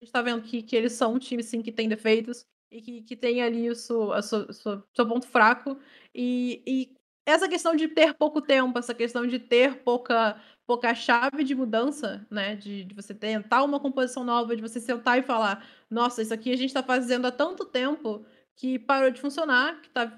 A 0.00 0.04
gente 0.04 0.12
tá 0.12 0.22
vendo 0.22 0.42
que, 0.42 0.62
que 0.62 0.76
eles 0.76 0.92
são 0.92 1.14
um 1.14 1.18
time, 1.18 1.42
sim, 1.42 1.62
que 1.62 1.72
tem 1.72 1.88
defeitos 1.88 2.46
e 2.70 2.80
que, 2.82 3.02
que 3.02 3.16
tem 3.16 3.42
ali 3.42 3.68
o 3.70 3.74
seu, 3.74 4.12
a 4.12 4.22
sua, 4.22 4.52
seu, 4.52 4.82
seu 4.94 5.08
ponto 5.08 5.26
fraco. 5.26 5.78
E, 6.14 6.62
e 6.66 6.94
essa 7.26 7.48
questão 7.48 7.74
de 7.74 7.88
ter 7.88 8.14
pouco 8.14 8.40
tempo, 8.40 8.78
essa 8.78 8.94
questão 8.94 9.26
de 9.26 9.38
ter 9.38 9.82
pouca, 9.82 10.40
pouca 10.66 10.94
chave 10.94 11.42
de 11.44 11.54
mudança, 11.54 12.26
né? 12.30 12.56
De, 12.56 12.84
de, 12.84 12.94
você 12.94 13.14
tentar 13.14 13.64
uma 13.64 13.80
composição 13.80 14.22
nova, 14.24 14.54
de 14.54 14.62
você 14.62 14.80
sentar 14.80 15.18
e 15.18 15.22
falar: 15.22 15.66
nossa, 15.90 16.22
isso 16.22 16.32
aqui 16.32 16.52
a 16.52 16.56
gente 16.56 16.68
está 16.68 16.82
fazendo 16.82 17.26
há 17.26 17.32
tanto 17.32 17.64
tempo 17.64 18.24
que 18.56 18.78
parou 18.78 19.10
de 19.10 19.20
funcionar, 19.20 19.80
que 19.82 19.88
está 19.88 20.12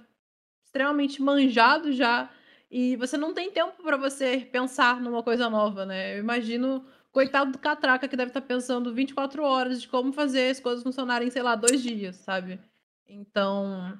extremamente 0.64 1.20
manjado 1.20 1.92
já, 1.92 2.30
e 2.70 2.96
você 2.96 3.16
não 3.16 3.34
tem 3.34 3.50
tempo 3.50 3.82
para 3.82 3.96
você 3.96 4.48
pensar 4.52 5.00
numa 5.00 5.22
coisa 5.22 5.50
nova, 5.50 5.84
né? 5.84 6.14
Eu 6.14 6.20
imagino, 6.20 6.84
coitado 7.10 7.52
do 7.52 7.58
Catraca, 7.58 8.06
que 8.06 8.16
deve 8.16 8.30
estar 8.30 8.40
tá 8.40 8.46
pensando 8.46 8.94
24 8.94 9.42
horas 9.42 9.80
de 9.80 9.88
como 9.88 10.12
fazer 10.12 10.50
as 10.50 10.60
coisas 10.60 10.82
funcionarem, 10.82 11.30
sei 11.30 11.42
lá, 11.42 11.56
dois 11.56 11.82
dias, 11.82 12.16
sabe? 12.16 12.60
Então, 13.06 13.98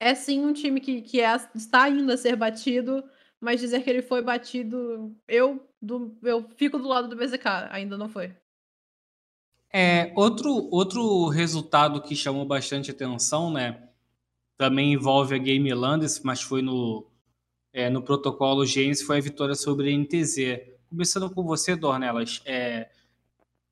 é 0.00 0.14
sim 0.14 0.44
um 0.44 0.52
time 0.52 0.80
que, 0.80 1.00
que 1.02 1.20
é, 1.20 1.34
está 1.54 1.84
ainda 1.84 2.14
a 2.14 2.18
ser 2.18 2.36
batido, 2.36 3.04
mas 3.40 3.60
dizer 3.60 3.82
que 3.82 3.90
ele 3.90 4.02
foi 4.02 4.20
batido, 4.22 5.16
eu, 5.28 5.66
do, 5.80 6.18
eu 6.22 6.48
fico 6.56 6.78
do 6.78 6.88
lado 6.88 7.08
do 7.08 7.16
BZK, 7.16 7.68
ainda 7.70 7.96
não 7.96 8.08
foi. 8.08 8.34
É, 9.72 10.12
outro, 10.16 10.68
outro 10.72 11.28
resultado 11.28 12.02
que 12.02 12.16
chamou 12.16 12.44
bastante 12.44 12.90
atenção, 12.90 13.52
né? 13.52 13.88
Também 14.56 14.92
envolve 14.92 15.34
a 15.34 15.38
Game 15.38 15.72
Landers, 15.72 16.20
mas 16.24 16.42
foi 16.42 16.60
no, 16.60 17.06
é, 17.72 17.88
no 17.88 18.02
protocolo 18.02 18.66
Gênesis, 18.66 19.06
foi 19.06 19.18
a 19.18 19.20
vitória 19.20 19.54
sobre 19.54 19.92
a 19.92 19.96
NTZ. 19.96 20.60
Começando 20.88 21.30
com 21.30 21.44
você, 21.44 21.76
Dornelas, 21.76 22.42
é, 22.44 22.88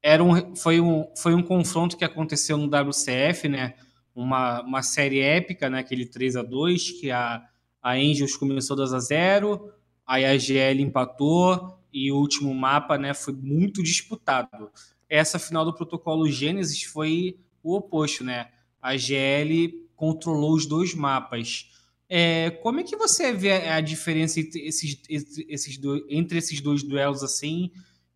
era 0.01 0.23
um, 0.23 0.55
foi, 0.55 0.81
um, 0.81 1.13
foi 1.17 1.35
um 1.35 1.43
confronto 1.43 1.97
que 1.97 2.05
aconteceu 2.05 2.57
no 2.57 2.67
WCF, 2.67 3.49
né? 3.49 3.75
Uma, 4.15 4.63
uma 4.63 4.83
série 4.83 5.21
épica, 5.21 5.69
né? 5.69 5.81
Aquele 5.81 6.07
3 6.07 6.37
a 6.37 6.43
2 6.43 6.93
que 6.93 7.11
a, 7.11 7.43
a 7.83 7.93
Angels 7.95 8.37
começou 8.37 8.77
2 8.77 8.93
a 8.95 9.01
0 9.01 9.73
aí 10.07 10.25
a 10.25 10.39
GL 10.39 10.81
empatou 10.81 11.79
e 11.93 12.11
o 12.11 12.17
último 12.17 12.55
mapa 12.55 12.97
né, 12.97 13.13
foi 13.13 13.35
muito 13.35 13.83
disputado 13.83 14.71
essa 15.09 15.39
final 15.39 15.65
do 15.65 15.75
protocolo 15.75 16.31
Gênesis 16.31 16.83
foi 16.83 17.39
o 17.63 17.75
oposto, 17.75 18.25
né? 18.25 18.51
A 18.81 18.97
GL 18.97 19.89
controlou 19.97 20.55
os 20.55 20.67
dois 20.67 20.95
mapas. 20.95 21.71
É, 22.09 22.51
como 22.63 22.81
é 22.81 22.85
que 22.85 22.97
você 22.97 23.33
vê 23.33 23.53
a 23.69 23.81
diferença 23.81 24.41
entre 24.41 24.61
esses, 24.67 25.01
esses 25.09 25.77
dois, 25.77 26.03
entre 26.09 26.39
esses 26.39 26.61
dois 26.61 26.83
duelos 26.83 27.23
assim? 27.23 27.71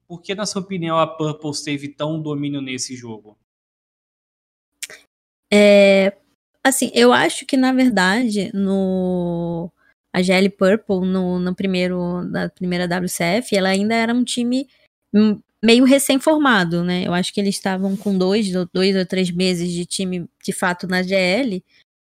Por 0.07 0.23
que, 0.23 0.35
na 0.35 0.47
sua 0.47 0.63
opinião, 0.63 0.99
a 0.99 1.07
Purple 1.07 1.51
teve 1.65 1.89
tão 1.89 2.21
domínio 2.21 2.61
nesse 2.61 2.95
jogo? 2.95 3.37
É, 5.53 6.17
assim, 6.65 6.91
eu 6.95 7.13
acho 7.13 7.45
que, 7.45 7.57
na 7.57 7.73
verdade, 7.73 8.51
no 8.55 9.71
a 10.13 10.21
GL 10.21 10.51
Purple, 10.51 11.07
no, 11.07 11.39
no 11.39 11.55
primeiro, 11.55 12.23
na 12.23 12.49
primeira 12.49 12.87
WCF, 12.87 13.57
ela 13.57 13.71
ainda 13.71 13.95
era 13.95 14.13
um 14.15 14.23
time 14.23 14.69
meio 15.63 15.85
recém-formado, 15.85 16.83
né? 16.83 17.07
Eu 17.07 17.15
acho 17.15 17.33
que 17.33 17.41
eles 17.41 17.55
estavam 17.55 17.97
com 17.97 18.17
dois, 18.17 18.51
dois 18.73 18.97
ou 18.97 19.07
três 19.07 19.31
meses 19.31 19.71
de 19.71 19.87
time 19.87 20.29
de 20.43 20.53
fato 20.53 20.87
na 20.89 21.03
GL. 21.03 21.63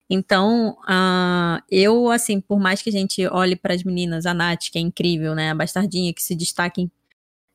Então, 0.10 0.78
uh, 0.84 1.62
eu, 1.70 2.10
assim, 2.10 2.40
por 2.42 2.60
mais 2.60 2.82
que 2.82 2.90
a 2.90 2.92
gente 2.92 3.26
olhe 3.28 3.56
para 3.56 3.74
as 3.74 3.84
meninas, 3.84 4.26
a 4.26 4.34
Nath, 4.34 4.70
que 4.72 4.78
é 4.78 4.82
incrível, 4.82 5.36
né? 5.36 5.52
A 5.52 5.56
Bastardinha, 5.56 6.14
que 6.14 6.24
se 6.24 6.36
destaquem, 6.36 6.92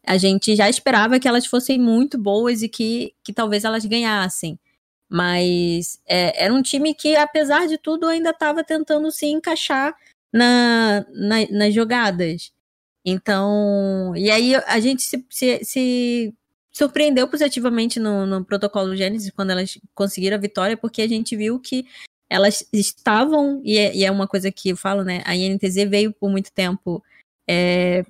a 0.06 0.16
gente 0.16 0.54
já 0.54 0.68
esperava 0.68 1.18
que 1.18 1.28
elas 1.28 1.46
fossem 1.46 1.78
muito 1.78 2.16
boas 2.16 2.62
e 2.62 2.68
que, 2.68 3.14
que 3.24 3.32
talvez 3.32 3.64
elas 3.64 3.84
ganhassem. 3.84 4.58
Mas 5.08 6.00
é, 6.06 6.44
era 6.44 6.54
um 6.54 6.62
time 6.62 6.94
que, 6.94 7.16
apesar 7.16 7.66
de 7.66 7.78
tudo, 7.78 8.06
ainda 8.06 8.30
estava 8.30 8.64
tentando 8.64 9.10
se 9.10 9.26
encaixar 9.26 9.94
na, 10.32 11.04
na, 11.12 11.46
nas 11.50 11.74
jogadas. 11.74 12.52
Então, 13.08 14.12
e 14.16 14.28
aí 14.32 14.56
a 14.56 14.80
gente 14.80 15.02
se, 15.02 15.24
se, 15.30 15.64
se 15.64 16.34
surpreendeu 16.72 17.28
positivamente 17.28 18.00
no, 18.00 18.26
no 18.26 18.44
protocolo 18.44 18.96
Gênesis 18.96 19.30
quando 19.30 19.50
elas 19.50 19.78
conseguiram 19.94 20.36
a 20.36 20.40
vitória, 20.40 20.76
porque 20.76 21.02
a 21.02 21.08
gente 21.08 21.36
viu 21.36 21.60
que 21.60 21.86
elas 22.28 22.66
estavam, 22.72 23.62
e 23.64 23.78
é, 23.78 23.94
e 23.94 24.04
é 24.04 24.10
uma 24.10 24.26
coisa 24.26 24.50
que 24.50 24.70
eu 24.70 24.76
falo, 24.76 25.04
né? 25.04 25.22
A 25.24 25.36
INTZ 25.36 25.88
veio 25.88 26.12
por 26.12 26.28
muito 26.28 26.52
tempo 26.52 27.00
é, 27.48 28.04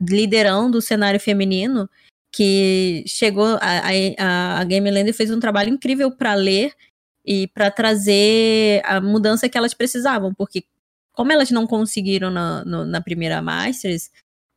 liderando 0.00 0.76
o 0.76 0.82
cenário 0.82 1.18
feminino, 1.18 1.88
que 2.30 3.04
chegou, 3.06 3.58
a, 3.60 3.88
a, 4.18 4.60
a 4.60 4.64
Game 4.64 4.90
Lander 4.90 5.14
fez 5.14 5.30
um 5.30 5.40
trabalho 5.40 5.70
incrível 5.70 6.10
para 6.10 6.34
ler 6.34 6.74
e 7.24 7.48
para 7.48 7.70
trazer 7.70 8.82
a 8.84 9.00
mudança 9.00 9.48
que 9.48 9.56
elas 9.56 9.72
precisavam, 9.72 10.34
porque 10.34 10.64
como 11.12 11.32
elas 11.32 11.50
não 11.50 11.66
conseguiram 11.66 12.30
na, 12.30 12.64
no, 12.64 12.84
na 12.84 13.00
primeira 13.00 13.40
Masters, 13.40 14.10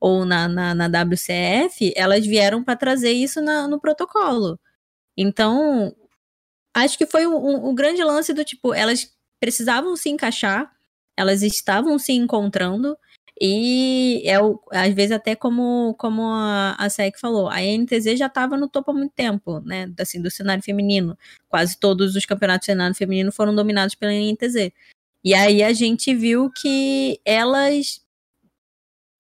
ou 0.06 0.24
na, 0.24 0.48
na, 0.48 0.76
na 0.76 0.86
WCF, 0.86 1.92
elas 1.96 2.24
vieram 2.28 2.64
para 2.64 2.76
trazer 2.76 3.12
isso 3.12 3.42
na, 3.42 3.68
no 3.68 3.80
protocolo. 3.80 4.60
Então, 5.18 5.96
acho 6.76 6.96
que 6.96 7.08
foi 7.08 7.26
o 7.26 7.36
um, 7.36 7.70
um, 7.70 7.74
grande 7.74 8.04
lance 8.04 8.32
do 8.32 8.46
tipo, 8.46 8.72
elas 8.72 9.12
precisavam 9.40 9.96
se 9.96 10.10
encaixar, 10.10 10.72
elas 11.18 11.42
estavam 11.42 11.98
se 11.98 12.14
encontrando, 12.14 12.96
e 13.42 14.22
é 14.26 14.40
o, 14.40 14.62
às 14.72 14.94
vezes 14.94 15.12
até 15.12 15.36
como, 15.36 15.96
como 15.98 16.22
a, 16.24 16.76
a 16.78 16.88
SEC 16.88 17.20
falou, 17.20 17.50
a 17.50 17.62
NTZ 17.62 18.20
já 18.20 18.28
estava 18.28 18.56
no 18.56 18.70
topo 18.70 18.92
há 18.92 18.94
muito 18.94 19.14
tempo, 19.14 19.60
né? 19.62 19.92
Assim, 20.00 20.22
do 20.22 20.30
cenário 20.30 20.64
feminino. 20.64 21.18
Quase 21.50 21.80
todos 21.80 22.16
os 22.16 22.28
campeonatos 22.28 22.68
de 22.68 22.74
cenário 22.74 22.96
feminino 22.96 23.32
foram 23.32 23.56
dominados 23.56 23.96
pela 23.96 24.14
NTZ. 24.14 24.72
E 25.24 25.34
aí 25.34 25.64
a 25.64 25.74
gente 25.74 26.14
viu 26.14 26.52
que 26.52 27.20
elas 27.26 28.05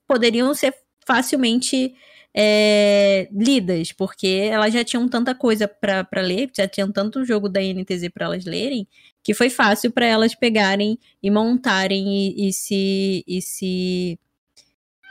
poderiam 0.07 0.53
ser 0.53 0.73
facilmente 1.05 1.93
é, 2.37 3.29
lidas, 3.31 3.93
porque 3.93 4.49
elas 4.51 4.73
já 4.73 4.83
tinham 4.83 5.07
tanta 5.07 5.33
coisa 5.33 5.67
para 5.67 6.21
ler, 6.21 6.51
já 6.55 6.67
tinham 6.67 6.91
tanto 6.91 7.23
jogo 7.23 7.47
da 7.47 7.61
NTZ 7.61 8.09
para 8.13 8.25
elas 8.25 8.43
lerem, 8.45 8.87
que 9.23 9.33
foi 9.33 9.49
fácil 9.49 9.91
para 9.91 10.05
elas 10.05 10.35
pegarem 10.35 10.99
e 11.23 11.31
montarem 11.31 12.07
e, 12.07 12.49
e, 12.49 12.53
se, 12.53 13.23
e 13.25 13.41
se 13.41 14.19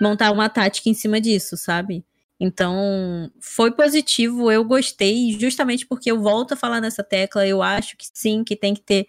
montar 0.00 0.32
uma 0.32 0.50
tática 0.50 0.90
em 0.90 0.94
cima 0.94 1.20
disso, 1.20 1.56
sabe? 1.56 2.04
Então, 2.38 3.30
foi 3.40 3.70
positivo, 3.70 4.50
eu 4.50 4.64
gostei, 4.64 5.32
justamente 5.38 5.86
porque 5.86 6.10
eu 6.10 6.20
volto 6.20 6.52
a 6.52 6.56
falar 6.56 6.80
nessa 6.80 7.02
tecla, 7.02 7.46
eu 7.46 7.62
acho 7.62 7.96
que 7.96 8.06
sim, 8.12 8.44
que 8.44 8.54
tem 8.54 8.74
que 8.74 8.82
ter. 8.82 9.06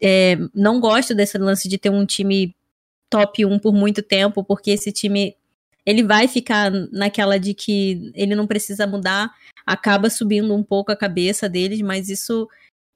É, 0.00 0.36
não 0.54 0.80
gosto 0.80 1.14
desse 1.14 1.36
lance 1.38 1.68
de 1.68 1.76
ter 1.76 1.90
um 1.90 2.06
time 2.06 2.56
top 3.10 3.44
1 3.44 3.58
por 3.58 3.72
muito 3.72 4.02
tempo, 4.02 4.44
porque 4.44 4.70
esse 4.70 4.92
time 4.92 5.36
ele 5.84 6.02
vai 6.02 6.28
ficar 6.28 6.70
naquela 6.92 7.38
de 7.38 7.54
que 7.54 8.12
ele 8.14 8.34
não 8.34 8.46
precisa 8.46 8.86
mudar, 8.86 9.30
acaba 9.64 10.10
subindo 10.10 10.54
um 10.54 10.62
pouco 10.62 10.92
a 10.92 10.96
cabeça 10.96 11.48
deles, 11.48 11.80
mas 11.80 12.08
isso 12.08 12.48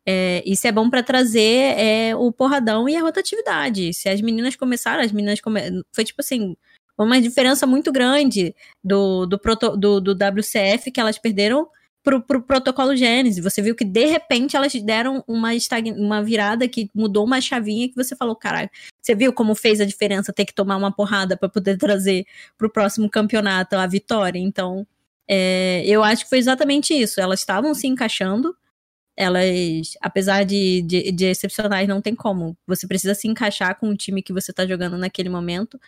é, 0.07 0.43
isso 0.45 0.67
é 0.67 0.73
bom 0.73 0.91
para 0.91 1.03
trazer 1.03 1.79
é, 1.79 2.15
o 2.17 2.33
porradão 2.33 2.89
e 2.89 2.97
a 2.97 3.01
rotatividade. 3.01 3.95
Se 3.95 4.09
as 4.09 4.21
meninas 4.21 4.57
começaram, 4.57 5.03
as 5.03 5.13
meninas 5.13 5.41
come... 5.41 5.61
foi 5.95 6.05
tipo 6.05 6.21
assim, 6.21 6.57
uma 6.99 7.21
diferença 7.21 7.67
muito 7.67 7.91
grande 7.93 8.55
do, 8.83 9.27
do, 9.27 9.39
proto, 9.39 9.77
do, 9.77 10.01
do 10.01 10.13
WCF 10.13 10.91
que 10.91 11.01
elas 11.01 11.19
perderam 11.19 11.69
pro, 12.03 12.21
pro 12.21 12.43
protocolo 12.43 12.97
Gênesis. 12.97 13.43
Você 13.43 13.63
viu 13.63 13.75
que 13.75 13.85
de 13.85 14.07
repente 14.07 14.57
elas 14.57 14.73
deram 14.75 15.23
uma, 15.27 15.51
uma 15.97 16.23
virada 16.23 16.69
que 16.69 16.91
mudou 16.95 17.25
uma 17.25 17.41
chavinha 17.41 17.89
que 17.89 17.95
você 17.95 18.17
falou, 18.17 18.37
caralho, 18.37 18.71
você 19.01 19.15
viu 19.15 19.33
como 19.33 19.55
fez 19.55 19.81
a 19.81 19.85
diferença 19.85 20.33
ter 20.33 20.45
que 20.45 20.55
tomar 20.55 20.77
uma 20.77 20.93
porrada 20.93 21.37
para 21.37 21.49
poder 21.49 21.77
trazer 21.79 22.27
pro 22.59 22.71
próximo 22.71 23.09
campeonato 23.09 23.77
a 23.77 23.87
vitória? 23.87 24.39
Então, 24.39 24.87
é, 25.29 25.83
eu 25.87 26.03
acho 26.03 26.25
que 26.25 26.31
foi 26.31 26.39
exatamente 26.39 26.95
isso. 26.95 27.21
Elas 27.21 27.41
estavam 27.41 27.75
se 27.75 27.87
encaixando. 27.87 28.57
Elas, 29.17 29.95
apesar 30.01 30.45
de, 30.45 30.83
de, 30.83 31.13
de 31.13 31.27
excepcionais, 31.27 31.87
não 31.87 32.01
tem 32.01 32.15
como. 32.15 32.57
Você 32.67 32.87
precisa 32.87 33.15
se 33.15 33.29
encaixar 33.29 33.79
com 33.79 33.89
o 33.89 33.97
time 33.97 34.23
que 34.23 34.33
você 34.33 34.53
tá 34.53 34.67
jogando 34.67 34.97
naquele 34.99 35.29
momento. 35.29 35.79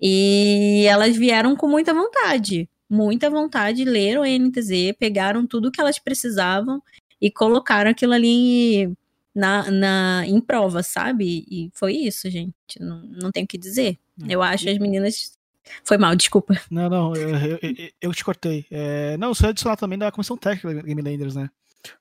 E 0.00 0.84
elas 0.88 1.16
vieram 1.16 1.54
com 1.54 1.68
muita 1.68 1.92
vontade 1.92 2.68
muita 2.90 3.30
vontade, 3.30 3.84
leram 3.84 4.22
a 4.22 4.28
NTZ, 4.28 4.96
pegaram 4.98 5.46
tudo 5.46 5.70
que 5.70 5.80
elas 5.80 5.98
precisavam 5.98 6.82
e 7.20 7.30
colocaram 7.30 7.90
aquilo 7.90 8.12
ali 8.12 8.92
na, 9.34 9.70
na, 9.70 10.22
em 10.26 10.40
prova, 10.40 10.82
sabe? 10.82 11.46
E 11.48 11.70
foi 11.72 11.94
isso, 11.94 12.28
gente. 12.28 12.54
Não, 12.80 13.02
não 13.02 13.30
tenho 13.30 13.44
o 13.44 13.48
que 13.48 13.56
dizer. 13.56 13.96
Eu 14.28 14.42
acho 14.42 14.68
as 14.68 14.78
meninas. 14.78 15.32
Foi 15.84 15.96
mal, 15.96 16.16
desculpa. 16.16 16.60
Não, 16.70 16.88
não, 16.90 17.14
eu, 17.14 17.28
eu, 17.36 17.90
eu 18.00 18.12
te 18.12 18.24
cortei. 18.24 18.66
É, 18.70 19.16
não, 19.16 19.32
só 19.32 19.48
adicionar 19.48 19.76
também 19.76 19.98
da 19.98 20.10
comissão 20.10 20.36
técnica 20.36 20.74
da 20.74 20.82
Game 20.82 21.00
Landers, 21.00 21.36
né? 21.36 21.48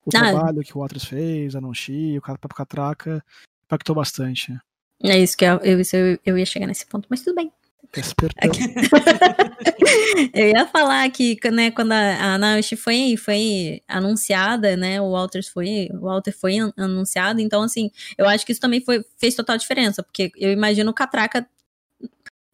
O 0.05 0.09
ah, 0.09 0.19
trabalho 0.19 0.63
que 0.63 0.75
o 0.75 0.81
Waters 0.81 1.05
fez, 1.05 1.55
a 1.55 1.61
Nonchi, 1.61 2.17
o 2.17 2.21
Papo 2.21 2.55
Catraca, 2.55 3.23
impactou 3.65 3.95
bastante. 3.95 4.57
É 5.01 5.17
isso 5.17 5.37
que 5.37 5.45
eu, 5.45 5.57
eu, 5.59 5.79
eu 6.25 6.37
ia 6.37 6.45
chegar 6.45 6.67
nesse 6.67 6.85
ponto, 6.85 7.07
mas 7.09 7.21
tudo 7.21 7.35
bem. 7.35 7.51
eu 10.33 10.49
ia 10.49 10.67
falar 10.67 11.09
que, 11.09 11.37
né, 11.51 11.71
quando 11.71 11.91
a, 11.91 12.35
a 12.35 12.37
Naoshi 12.37 12.75
foi, 12.75 13.17
foi 13.17 13.81
anunciada, 13.87 14.77
né, 14.77 15.01
o 15.01 15.11
Walter 15.11 15.41
foi, 15.43 15.89
o 15.93 16.01
Walter 16.01 16.31
foi 16.31 16.57
anunciado, 16.77 17.41
então, 17.41 17.63
assim, 17.63 17.89
eu 18.17 18.27
acho 18.27 18.45
que 18.45 18.51
isso 18.51 18.61
também 18.61 18.81
foi, 18.81 19.03
fez 19.17 19.33
total 19.33 19.57
diferença, 19.57 20.03
porque 20.03 20.31
eu 20.35 20.51
imagino 20.51 20.91
o 20.91 20.93
Catraca 20.93 21.47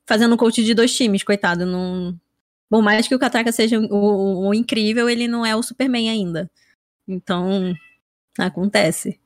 fazendo 0.08 0.38
coach 0.38 0.64
de 0.64 0.74
dois 0.74 0.96
times, 0.96 1.24
coitado, 1.24 1.66
não... 1.66 2.18
Por 2.70 2.82
mais 2.82 3.08
que 3.08 3.14
o 3.14 3.20
Catraca 3.20 3.52
seja 3.52 3.80
o, 3.80 3.86
o, 3.86 4.50
o 4.50 4.54
incrível, 4.54 5.10
ele 5.10 5.28
não 5.28 5.46
é 5.46 5.56
o 5.56 5.62
Superman 5.62 6.10
ainda. 6.10 6.50
Então, 7.08 7.74
acontece. 8.38 9.20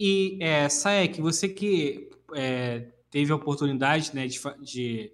E, 0.00 0.36
é, 0.40 0.68
Saek, 0.68 1.20
você 1.20 1.48
que 1.48 2.10
é, 2.34 2.86
teve 3.10 3.32
a 3.32 3.36
oportunidade 3.36 4.14
né, 4.14 4.26
de, 4.26 4.40
de, 4.62 5.12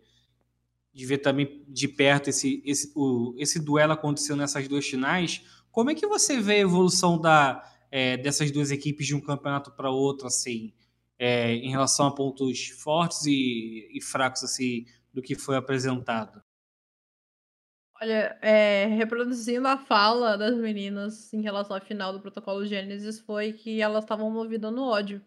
de, 0.93 1.07
ver 1.07 1.19
também 1.19 1.65
de 1.69 1.89
perto 1.89 2.31
esse, 2.31 2.63
esse, 2.65 2.93
o, 2.95 3.35
esse 3.39 3.61
duelo 3.61 3.93
acontecendo 3.93 4.39
nessas 4.39 4.67
duas 4.69 4.87
finais. 4.87 5.43
Como 5.71 5.91
é 5.91 5.95
que 5.95 6.07
você 6.07 6.41
vê 6.41 6.55
a 6.55 6.61
evolução 6.61 7.21
da, 7.21 7.63
é, 7.91 8.17
dessas 8.17 8.51
duas 8.51 8.71
equipes 8.71 9.07
de 9.07 9.15
um 9.15 9.21
campeonato 9.21 9.71
para 9.71 9.91
outro, 9.91 10.27
assim, 10.27 10.73
é, 11.19 11.53
em 11.53 11.71
relação 11.71 12.07
a 12.07 12.15
pontos 12.15 12.69
fortes 12.69 13.25
e, 13.25 13.89
e, 13.93 14.01
fracos 14.01 14.43
assim 14.43 14.85
do 15.13 15.23
que 15.23 15.37
foi 15.37 15.57
apresentado? 15.57 16.43
Olha, 18.01 18.37
é, 18.43 18.87
reproduzindo 18.87 19.69
a 19.69 19.79
fala 19.79 20.37
das 20.37 20.57
meninas 20.57 21.33
em 21.33 21.41
relação 21.41 21.77
à 21.77 21.81
final 21.81 22.13
do 22.13 22.21
protocolo 22.21 22.67
Gênesis, 22.67 23.21
foi 23.21 23.53
que 23.53 23.81
elas 23.81 24.03
estavam 24.03 24.31
movidas 24.31 24.73
no 24.73 24.83
ódio. 24.83 25.25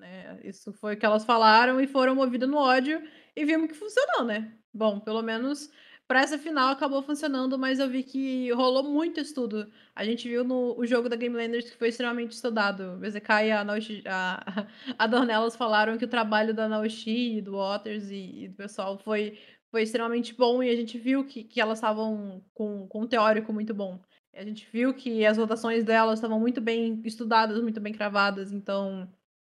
Né? 0.00 0.40
Isso 0.42 0.72
foi 0.72 0.94
o 0.94 0.96
que 0.98 1.04
elas 1.04 1.24
falaram 1.24 1.80
e 1.80 1.86
foram 1.86 2.14
movidas 2.14 2.48
no 2.48 2.56
ódio 2.56 3.02
e 3.36 3.44
vimos 3.44 3.68
que 3.68 3.74
funcionou, 3.74 4.24
né? 4.24 4.52
Bom, 4.72 4.98
pelo 4.98 5.22
menos 5.22 5.70
para 6.08 6.22
essa 6.22 6.38
final 6.38 6.72
acabou 6.72 7.02
funcionando, 7.02 7.56
mas 7.58 7.78
eu 7.78 7.88
vi 7.88 8.02
que 8.02 8.50
rolou 8.52 8.82
muito 8.82 9.20
estudo. 9.20 9.70
A 9.94 10.04
gente 10.04 10.28
viu 10.28 10.42
no 10.42 10.74
o 10.76 10.84
jogo 10.84 11.08
da 11.08 11.14
Game 11.14 11.36
Landers 11.36 11.70
que 11.70 11.76
foi 11.76 11.88
extremamente 11.88 12.32
estudado. 12.32 12.94
O 12.94 12.96
BZK 12.96 13.30
e 13.44 13.52
a, 13.52 13.62
Naoshi, 13.62 14.02
a, 14.06 14.66
a 14.98 15.06
Dornelas 15.06 15.54
falaram 15.54 15.96
que 15.96 16.04
o 16.04 16.08
trabalho 16.08 16.52
da 16.52 16.68
Naoshi, 16.68 17.40
do 17.42 17.52
Waters 17.52 18.10
e, 18.10 18.44
e, 18.44 18.48
do 18.48 18.56
pessoal 18.56 18.98
foi, 18.98 19.38
foi 19.70 19.82
extremamente 19.82 20.34
bom 20.34 20.62
e 20.62 20.70
a 20.70 20.74
gente 20.74 20.98
viu 20.98 21.24
que, 21.24 21.44
que 21.44 21.60
elas 21.60 21.78
estavam 21.78 22.42
com, 22.54 22.88
com 22.88 23.02
um 23.02 23.06
teórico 23.06 23.52
muito 23.52 23.74
bom. 23.74 24.00
A 24.34 24.44
gente 24.44 24.66
viu 24.72 24.94
que 24.94 25.24
as 25.26 25.36
votações 25.36 25.84
delas 25.84 26.18
estavam 26.18 26.40
muito 26.40 26.60
bem 26.60 27.00
estudadas, 27.04 27.60
muito 27.60 27.80
bem 27.80 27.92
cravadas, 27.92 28.50
então 28.50 29.08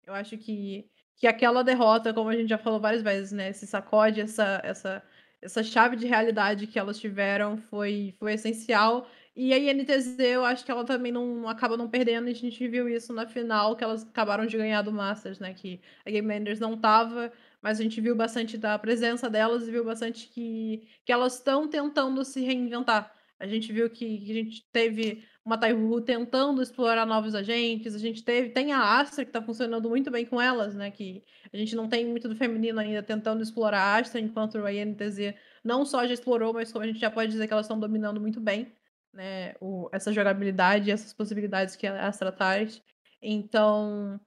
eu 0.06 0.14
acho 0.14 0.38
que, 0.38 0.88
que 1.16 1.26
aquela 1.26 1.62
derrota, 1.64 2.14
como 2.14 2.30
a 2.30 2.36
gente 2.36 2.48
já 2.48 2.58
falou 2.58 2.80
várias 2.80 3.02
vezes, 3.02 3.32
né? 3.32 3.50
Esse 3.50 3.66
sacode, 3.66 4.20
essa, 4.20 4.60
essa, 4.64 5.02
essa 5.42 5.62
chave 5.62 5.96
de 5.96 6.06
realidade 6.06 6.66
que 6.66 6.78
elas 6.78 6.98
tiveram 6.98 7.58
foi, 7.58 8.14
foi 8.18 8.34
essencial. 8.34 9.08
E 9.34 9.52
a 9.52 9.58
INTZ, 9.58 10.18
eu 10.20 10.44
acho 10.44 10.64
que 10.64 10.70
ela 10.70 10.84
também 10.84 11.12
não 11.12 11.48
acaba 11.48 11.76
não 11.76 11.90
perdendo. 11.90 12.28
A 12.28 12.32
gente 12.32 12.66
viu 12.68 12.88
isso 12.88 13.12
na 13.12 13.26
final, 13.26 13.76
que 13.76 13.84
elas 13.84 14.04
acabaram 14.04 14.46
de 14.46 14.56
ganhar 14.56 14.82
do 14.82 14.92
Masters, 14.92 15.38
né? 15.38 15.52
Que 15.52 15.80
a 16.06 16.10
Game 16.10 16.32
Enders 16.34 16.60
não 16.60 16.76
tava, 16.78 17.32
mas 17.60 17.80
a 17.80 17.82
gente 17.82 18.00
viu 18.00 18.14
bastante 18.16 18.56
da 18.56 18.78
presença 18.78 19.28
delas 19.28 19.66
e 19.66 19.70
viu 19.70 19.84
bastante 19.84 20.28
que, 20.28 20.88
que 21.04 21.12
elas 21.12 21.34
estão 21.34 21.68
tentando 21.68 22.24
se 22.24 22.40
reinventar. 22.40 23.12
A 23.38 23.46
gente 23.46 23.72
viu 23.72 23.90
que, 23.90 24.18
que 24.24 24.30
a 24.30 24.34
gente 24.34 24.66
teve 24.72 25.24
uma 25.46 25.56
Taihu 25.56 26.00
tentando 26.00 26.60
explorar 26.60 27.06
novos 27.06 27.32
agentes. 27.32 27.94
A 27.94 27.98
gente 27.98 28.24
teve, 28.24 28.50
tem 28.50 28.72
a 28.72 28.98
Astra 28.98 29.24
que 29.24 29.28
está 29.28 29.40
funcionando 29.40 29.88
muito 29.88 30.10
bem 30.10 30.26
com 30.26 30.42
elas, 30.42 30.74
né? 30.74 30.90
Que 30.90 31.22
a 31.52 31.56
gente 31.56 31.76
não 31.76 31.88
tem 31.88 32.04
muito 32.04 32.28
do 32.28 32.34
feminino 32.34 32.80
ainda 32.80 33.00
tentando 33.00 33.40
explorar 33.40 33.80
a 33.80 33.96
Astra, 33.96 34.20
enquanto 34.20 34.58
a 34.58 34.72
INTZ 34.72 35.34
não 35.62 35.86
só 35.86 36.04
já 36.04 36.14
explorou, 36.14 36.52
mas 36.52 36.72
como 36.72 36.84
a 36.84 36.88
gente 36.88 36.98
já 36.98 37.12
pode 37.12 37.30
dizer 37.30 37.46
que 37.46 37.52
elas 37.52 37.66
estão 37.66 37.78
dominando 37.78 38.20
muito 38.20 38.40
bem, 38.40 38.72
né? 39.12 39.54
O, 39.60 39.88
essa 39.92 40.12
jogabilidade, 40.12 40.90
essas 40.90 41.12
possibilidades 41.12 41.76
que 41.76 41.86
a 41.86 42.08
Astra 42.08 42.32
traz. 42.32 42.82
Então, 43.22 44.20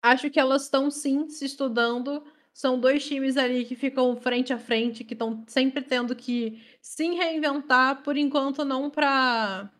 acho 0.00 0.30
que 0.30 0.38
elas 0.38 0.62
estão 0.62 0.92
sim 0.92 1.28
se 1.28 1.44
estudando. 1.44 2.22
São 2.54 2.78
dois 2.78 3.04
times 3.04 3.36
ali 3.36 3.64
que 3.64 3.74
ficam 3.74 4.14
frente 4.16 4.52
a 4.52 4.58
frente, 4.58 5.02
que 5.02 5.14
estão 5.14 5.44
sempre 5.48 5.82
tendo 5.82 6.14
que 6.14 6.62
se 6.80 7.04
reinventar, 7.16 8.04
por 8.04 8.16
enquanto 8.16 8.64
não 8.64 8.88
para 8.90 9.70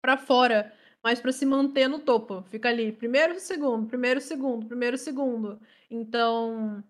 para 0.00 0.16
fora, 0.16 0.72
mas 1.02 1.20
para 1.20 1.32
se 1.32 1.46
manter 1.46 1.88
no 1.88 1.98
topo. 1.98 2.42
Fica 2.50 2.68
ali, 2.68 2.92
primeiro, 2.92 3.38
segundo, 3.40 3.86
primeiro, 3.86 4.20
segundo, 4.20 4.66
primeiro, 4.66 4.98
segundo. 4.98 5.60
Então, 5.90 6.82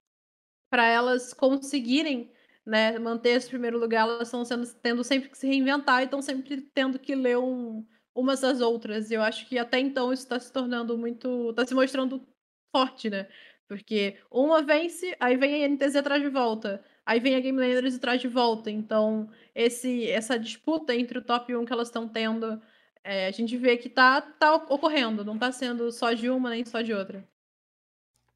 para 0.71 0.87
elas 0.87 1.33
conseguirem 1.33 2.31
né, 2.65 2.99
manter 2.99 3.31
esse 3.31 3.49
primeiro 3.49 3.79
lugar, 3.79 4.03
elas 4.03 4.29
estão 4.29 4.45
sendo, 4.45 4.67
tendo 4.83 5.03
sempre 5.03 5.31
que 5.31 5.39
se 5.39 5.47
reinventar 5.47 6.03
e 6.03 6.05
estão 6.05 6.21
sempre 6.21 6.61
tendo 6.75 6.99
que 6.99 7.15
ler 7.15 7.39
um, 7.39 7.87
umas 8.15 8.41
das 8.41 8.61
outras. 8.61 9.11
E 9.11 9.15
eu 9.15 9.23
acho 9.23 9.49
que 9.49 9.59
até 9.59 9.79
então 9.79 10.13
isso 10.13 10.25
está 10.25 10.39
se 10.39 10.53
tornando 10.53 10.97
muito. 10.99 11.51
está 11.51 11.67
se 11.67 11.75
mostrando 11.75 12.27
forte, 12.75 13.09
né? 13.11 13.29
Porque 13.67 14.17
uma 14.31 14.63
vence, 14.63 15.15
aí 15.21 15.37
vem 15.37 15.65
a 15.65 15.69
NTZ 15.69 15.97
atrás 15.97 16.23
de 16.23 16.29
volta. 16.29 16.83
Aí 17.07 17.21
vem 17.21 17.37
a 17.37 17.41
Game 17.41 17.59
Landers 17.59 17.97
atrás 17.97 18.21
de 18.21 18.29
volta. 18.29 18.71
Então, 18.71 19.31
esse, 19.55 20.07
essa 20.11 20.39
disputa 20.39 20.95
entre 20.95 21.19
o 21.19 21.23
top 21.25 21.55
1 21.55 21.65
que 21.65 21.73
elas 21.73 21.89
estão 21.89 22.09
tendo 22.09 22.61
é, 23.09 23.27
a 23.27 23.31
gente 23.31 23.57
vê 23.57 23.75
que 23.79 23.89
tá, 23.89 24.21
tá 24.21 24.55
ocorrendo, 24.55 25.25
não 25.25 25.39
tá 25.39 25.51
sendo 25.51 25.91
só 25.91 26.13
de 26.13 26.29
uma 26.29 26.51
nem 26.51 26.63
só 26.63 26.83
de 26.83 26.93
outra. 26.93 27.27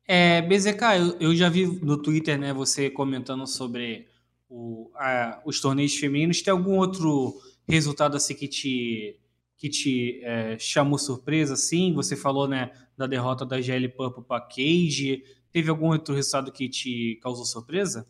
É, 0.09 0.41
BZK, 0.41 0.83
eu, 0.99 1.17
eu 1.21 1.37
já 1.37 1.51
vi 1.51 1.67
no 1.67 2.01
Twitter, 2.01 2.39
né, 2.39 2.55
você 2.55 2.89
comentando 2.89 3.47
sobre 3.47 4.09
o, 4.49 4.91
a, 4.95 5.43
os 5.45 5.61
torneios 5.61 5.95
femininos. 5.95 6.41
Tem 6.41 6.51
algum 6.51 6.79
outro 6.79 7.39
resultado 7.69 8.17
assim 8.17 8.35
que 8.35 8.49
te, 8.49 9.21
que 9.59 9.69
te 9.69 10.21
é, 10.23 10.59
chamou 10.59 10.99
surpresa, 10.99 11.53
assim? 11.53 11.93
Você 11.93 12.17
falou, 12.17 12.49
né, 12.49 12.73
da 12.97 13.07
derrota 13.07 13.45
da 13.45 13.61
GL 13.61 13.91
Purple 13.91 14.25
para 14.25 14.41
Cage. 14.41 15.23
Teve 15.53 15.69
algum 15.69 15.89
outro 15.89 16.15
resultado 16.15 16.51
que 16.51 16.67
te 16.67 17.21
causou 17.23 17.45
surpresa? 17.45 18.07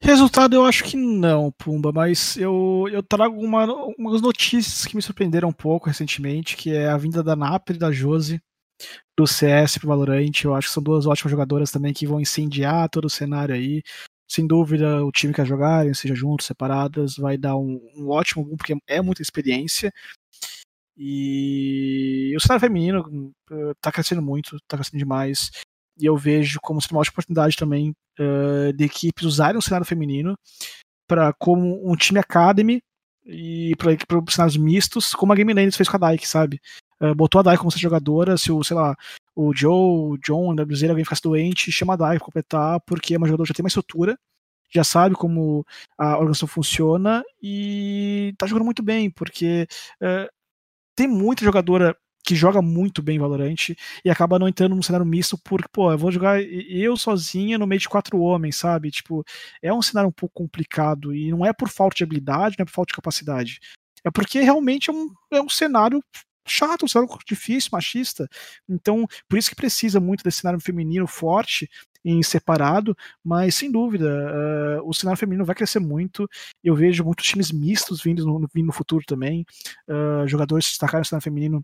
Resultado 0.00 0.54
eu 0.54 0.64
acho 0.64 0.84
que 0.84 0.96
não, 0.96 1.50
Pumba, 1.52 1.92
mas 1.92 2.36
eu, 2.36 2.86
eu 2.90 3.02
trago 3.02 3.40
uma, 3.44 3.66
umas 3.98 4.22
notícias 4.22 4.86
que 4.86 4.94
me 4.94 5.02
surpreenderam 5.02 5.48
um 5.48 5.52
pouco 5.52 5.88
recentemente, 5.88 6.56
que 6.56 6.70
é 6.70 6.88
a 6.88 6.96
vinda 6.96 7.22
da 7.22 7.34
Napri 7.34 7.74
e 7.74 7.78
da 7.78 7.90
Josi 7.90 8.40
do 9.16 9.26
CS 9.26 9.78
pro 9.78 9.88
Valorant. 9.88 10.44
Eu 10.44 10.54
acho 10.54 10.68
que 10.68 10.74
são 10.74 10.82
duas 10.82 11.06
ótimas 11.06 11.30
jogadoras 11.32 11.70
também 11.70 11.92
que 11.92 12.06
vão 12.06 12.20
incendiar 12.20 12.88
todo 12.88 13.06
o 13.06 13.10
cenário 13.10 13.54
aí. 13.54 13.82
Sem 14.30 14.46
dúvida, 14.46 15.04
o 15.04 15.10
time 15.10 15.32
que 15.34 15.44
jogarem, 15.44 15.94
seja 15.94 16.14
juntos, 16.14 16.46
separadas, 16.46 17.16
vai 17.16 17.36
dar 17.38 17.56
um, 17.56 17.80
um 17.96 18.08
ótimo 18.10 18.44
boom, 18.44 18.56
porque 18.56 18.76
é 18.86 19.00
muita 19.00 19.22
experiência. 19.22 19.92
E 20.96 22.34
o 22.36 22.40
cenário 22.40 22.60
feminino 22.60 23.32
uh, 23.50 23.74
tá 23.80 23.90
crescendo 23.90 24.20
muito, 24.22 24.58
tá 24.68 24.76
crescendo 24.76 24.98
demais. 24.98 25.50
E 25.98 26.06
eu 26.06 26.16
vejo 26.16 26.58
como 26.60 26.80
uma 26.90 27.00
oportunidade 27.00 27.56
também 27.56 27.94
uh, 28.18 28.72
de 28.72 28.84
equipes 28.84 29.24
usarem 29.24 29.58
o 29.58 29.62
cenário 29.62 29.86
feminino 29.86 30.36
para 31.06 31.32
como 31.32 31.90
um 31.90 31.96
time 31.96 32.18
academy 32.18 32.82
e 33.24 33.74
para 33.76 33.96
cenários 34.30 34.56
mistos, 34.56 35.14
como 35.14 35.32
a 35.32 35.36
Game 35.36 35.52
Land 35.52 35.76
fez 35.76 35.88
com 35.88 36.02
a 36.02 36.10
Dyke, 36.10 36.26
sabe? 36.26 36.60
Uh, 37.00 37.14
botou 37.14 37.40
a 37.40 37.42
Dyke 37.42 37.58
como 37.58 37.70
jogadora, 37.70 38.36
se 38.36 38.50
o, 38.50 38.62
sei 38.64 38.76
lá, 38.76 38.94
o 39.34 39.54
Joe, 39.54 40.12
o 40.12 40.18
John, 40.18 40.48
o 40.48 40.52
WZ, 40.52 40.84
alguém 40.84 41.04
ficasse 41.04 41.22
doente, 41.22 41.70
chama 41.70 41.94
a 41.94 41.96
Dyke 41.96 42.18
pra 42.18 42.24
completar, 42.24 42.80
porque 42.86 43.14
é 43.14 43.18
uma 43.18 43.26
jogadora 43.26 43.46
que 43.46 43.52
já 43.52 43.54
tem 43.54 43.62
mais 43.62 43.72
estrutura, 43.72 44.18
já 44.70 44.84
sabe 44.84 45.14
como 45.14 45.64
a 45.96 46.14
organização 46.14 46.48
funciona 46.48 47.22
e 47.42 48.34
tá 48.36 48.46
jogando 48.46 48.64
muito 48.64 48.82
bem, 48.82 49.10
porque 49.10 49.66
uh, 50.02 50.28
tem 50.96 51.06
muita 51.06 51.44
jogadora 51.44 51.96
que 52.28 52.36
joga 52.36 52.60
muito 52.60 53.00
bem 53.00 53.18
Valorant 53.18 53.70
e 54.04 54.10
acaba 54.10 54.38
não 54.38 54.46
entrando 54.46 54.74
num 54.74 54.82
cenário 54.82 55.06
misto 55.06 55.38
porque, 55.38 55.66
pô, 55.72 55.90
eu 55.90 55.96
vou 55.96 56.12
jogar 56.12 56.42
eu 56.42 56.94
sozinha 56.94 57.56
no 57.56 57.66
meio 57.66 57.80
de 57.80 57.88
quatro 57.88 58.20
homens, 58.20 58.56
sabe? 58.56 58.90
Tipo, 58.90 59.24
é 59.62 59.72
um 59.72 59.80
cenário 59.80 60.10
um 60.10 60.12
pouco 60.12 60.34
complicado 60.34 61.14
e 61.14 61.30
não 61.30 61.42
é 61.46 61.54
por 61.54 61.70
falta 61.70 61.96
de 61.96 62.04
habilidade, 62.04 62.56
não 62.58 62.64
é 62.64 62.66
por 62.66 62.72
falta 62.72 62.90
de 62.90 62.96
capacidade. 62.96 63.60
É 64.04 64.10
porque 64.10 64.40
realmente 64.40 64.90
é 64.90 64.92
um, 64.92 65.08
é 65.32 65.40
um 65.40 65.48
cenário 65.48 66.04
chato, 66.46 66.84
um 66.84 66.88
cenário 66.88 67.18
difícil, 67.26 67.70
machista. 67.72 68.28
Então, 68.68 69.06
por 69.26 69.38
isso 69.38 69.48
que 69.48 69.56
precisa 69.56 69.98
muito 69.98 70.22
desse 70.22 70.40
cenário 70.40 70.60
feminino 70.60 71.06
forte 71.06 71.66
em 72.04 72.22
separado, 72.22 72.94
mas 73.24 73.54
sem 73.54 73.72
dúvida, 73.72 74.06
uh, 74.82 74.88
o 74.88 74.92
cenário 74.92 75.18
feminino 75.18 75.46
vai 75.46 75.54
crescer 75.54 75.80
muito. 75.80 76.28
Eu 76.62 76.74
vejo 76.74 77.04
muitos 77.04 77.24
times 77.24 77.50
mistos 77.50 78.02
vindo 78.02 78.26
no, 78.26 78.46
vindo 78.54 78.66
no 78.66 78.72
futuro 78.72 79.02
também. 79.06 79.46
Uh, 79.88 80.28
jogadores 80.28 80.66
se 80.66 80.72
destacarem 80.72 81.00
no 81.00 81.06
cenário 81.06 81.24
feminino 81.24 81.62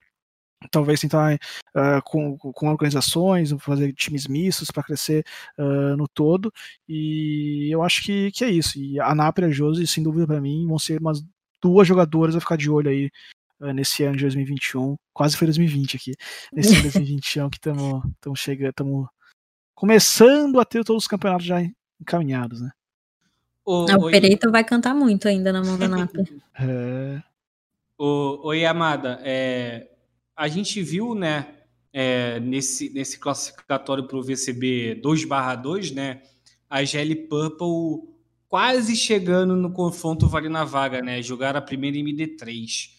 talvez 0.70 1.00
tentar 1.00 1.34
uh, 1.34 2.02
com, 2.04 2.36
com 2.36 2.68
organizações, 2.68 3.52
fazer 3.60 3.92
times 3.92 4.26
mistos 4.26 4.70
para 4.70 4.82
crescer 4.82 5.24
uh, 5.58 5.96
no 5.96 6.06
todo. 6.08 6.52
E 6.88 7.68
eu 7.70 7.82
acho 7.82 8.02
que, 8.04 8.30
que 8.32 8.44
é 8.44 8.50
isso. 8.50 8.78
E 8.78 9.00
a 9.00 9.14
Napra 9.14 9.46
e 9.46 9.50
a 9.50 9.52
Josi, 9.52 9.86
sem 9.86 10.02
dúvida 10.02 10.26
para 10.26 10.40
mim, 10.40 10.66
vão 10.66 10.78
ser 10.78 11.00
umas 11.00 11.22
duas 11.62 11.86
jogadoras 11.86 12.36
a 12.36 12.40
ficar 12.40 12.56
de 12.56 12.70
olho 12.70 12.90
aí 12.90 13.10
uh, 13.60 13.72
nesse 13.72 14.04
ano 14.04 14.16
de 14.16 14.22
2021. 14.22 14.96
Quase 15.12 15.36
foi 15.36 15.46
2020 15.46 15.96
aqui. 15.96 16.12
Nesse 16.52 16.70
ano 16.70 16.76
de 16.76 16.92
2021 16.92 17.50
que 17.50 17.56
estamos 17.56 18.40
chegando, 18.40 18.70
estamos 18.70 19.08
começando 19.74 20.60
a 20.60 20.64
ter 20.64 20.84
todos 20.84 21.04
os 21.04 21.08
campeonatos 21.08 21.46
já 21.46 21.58
encaminhados, 22.00 22.60
né? 22.60 22.70
O, 23.64 23.84
o 23.84 24.10
Pereito 24.10 24.50
vai 24.50 24.62
cantar 24.62 24.94
muito 24.94 25.26
ainda 25.26 25.50
na 25.52 25.62
mão 25.62 25.78
da 25.78 25.88
Napra. 25.88 26.22
é... 26.60 27.22
O, 27.96 28.48
o 28.48 28.52
Yamada, 28.52 29.20
é, 29.22 29.88
a 30.36 30.48
gente 30.48 30.82
viu, 30.82 31.14
né, 31.14 31.54
é, 31.92 32.40
nesse, 32.40 32.90
nesse 32.90 33.18
classificatório 33.18 34.06
para 34.06 34.16
o 34.16 34.22
VCB 34.22 35.00
2/2, 35.02 35.92
né, 35.92 36.22
a 36.68 36.82
GL 36.82 37.14
Purple 37.28 38.12
quase 38.48 38.96
chegando 38.96 39.56
no 39.56 39.72
confronto 39.72 40.28
vale 40.28 40.48
na 40.48 40.64
vaga, 40.64 41.00
né, 41.00 41.22
jogar 41.22 41.56
a 41.56 41.62
primeira 41.62 41.96
MD3. 41.96 42.90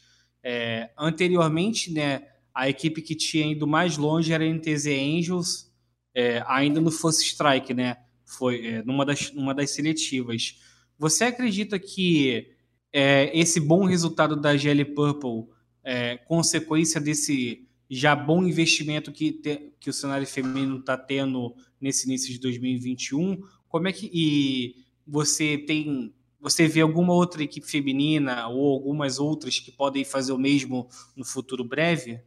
É, 0.43 0.91
anteriormente, 0.97 1.91
né, 1.91 2.23
a 2.53 2.69
equipe 2.69 3.01
que 3.01 3.15
tinha 3.15 3.51
ido 3.51 3.67
mais 3.67 3.97
longe 3.97 4.31
era 4.31 4.43
a 4.43 4.47
NTZ 4.47 4.87
Angels, 4.87 5.71
é, 6.13 6.43
ainda 6.47 6.79
no 6.79 6.91
Force 6.91 7.23
Strike, 7.23 7.73
né, 7.73 7.97
foi 8.25 8.65
é, 8.65 8.83
numa, 8.83 9.05
das, 9.05 9.31
numa 9.33 9.53
das 9.53 9.71
seletivas. 9.71 10.59
Você 10.97 11.25
acredita 11.25 11.77
que 11.77 12.49
é, 12.93 13.37
esse 13.37 13.59
bom 13.59 13.85
resultado 13.85 14.35
da 14.35 14.55
GL 14.55 14.85
Purple 14.95 15.53
é, 15.85 16.17
consequência 16.17 16.99
desse 16.99 17.65
já 17.89 18.15
bom 18.15 18.43
investimento 18.43 19.11
que, 19.11 19.31
te, 19.31 19.71
que 19.79 19.89
o 19.89 19.93
cenário 19.93 20.25
feminino 20.25 20.79
está 20.79 20.97
tendo 20.97 21.55
nesse 21.79 22.07
início 22.07 22.33
de 22.33 22.39
2021. 22.39 23.41
Como 23.69 23.87
é 23.87 23.93
que 23.93 24.09
e 24.11 24.83
você 25.05 25.57
tem 25.57 26.13
você 26.39 26.67
vê 26.67 26.81
alguma 26.81 27.13
outra 27.13 27.43
equipe 27.43 27.65
feminina 27.65 28.47
ou 28.47 28.73
algumas 28.73 29.17
outras 29.17 29.59
que 29.59 29.71
podem 29.71 30.05
fazer 30.05 30.31
o 30.31 30.37
mesmo 30.37 30.87
no 31.15 31.25
futuro 31.25 31.63
breve? 31.63 32.21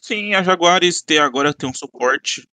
Sim, 0.00 0.34
a 0.34 0.42
Jaguares 0.42 1.02
tem, 1.02 1.18
agora 1.18 1.52
tem 1.52 1.68
um 1.68 1.74
suporte. 1.74 2.48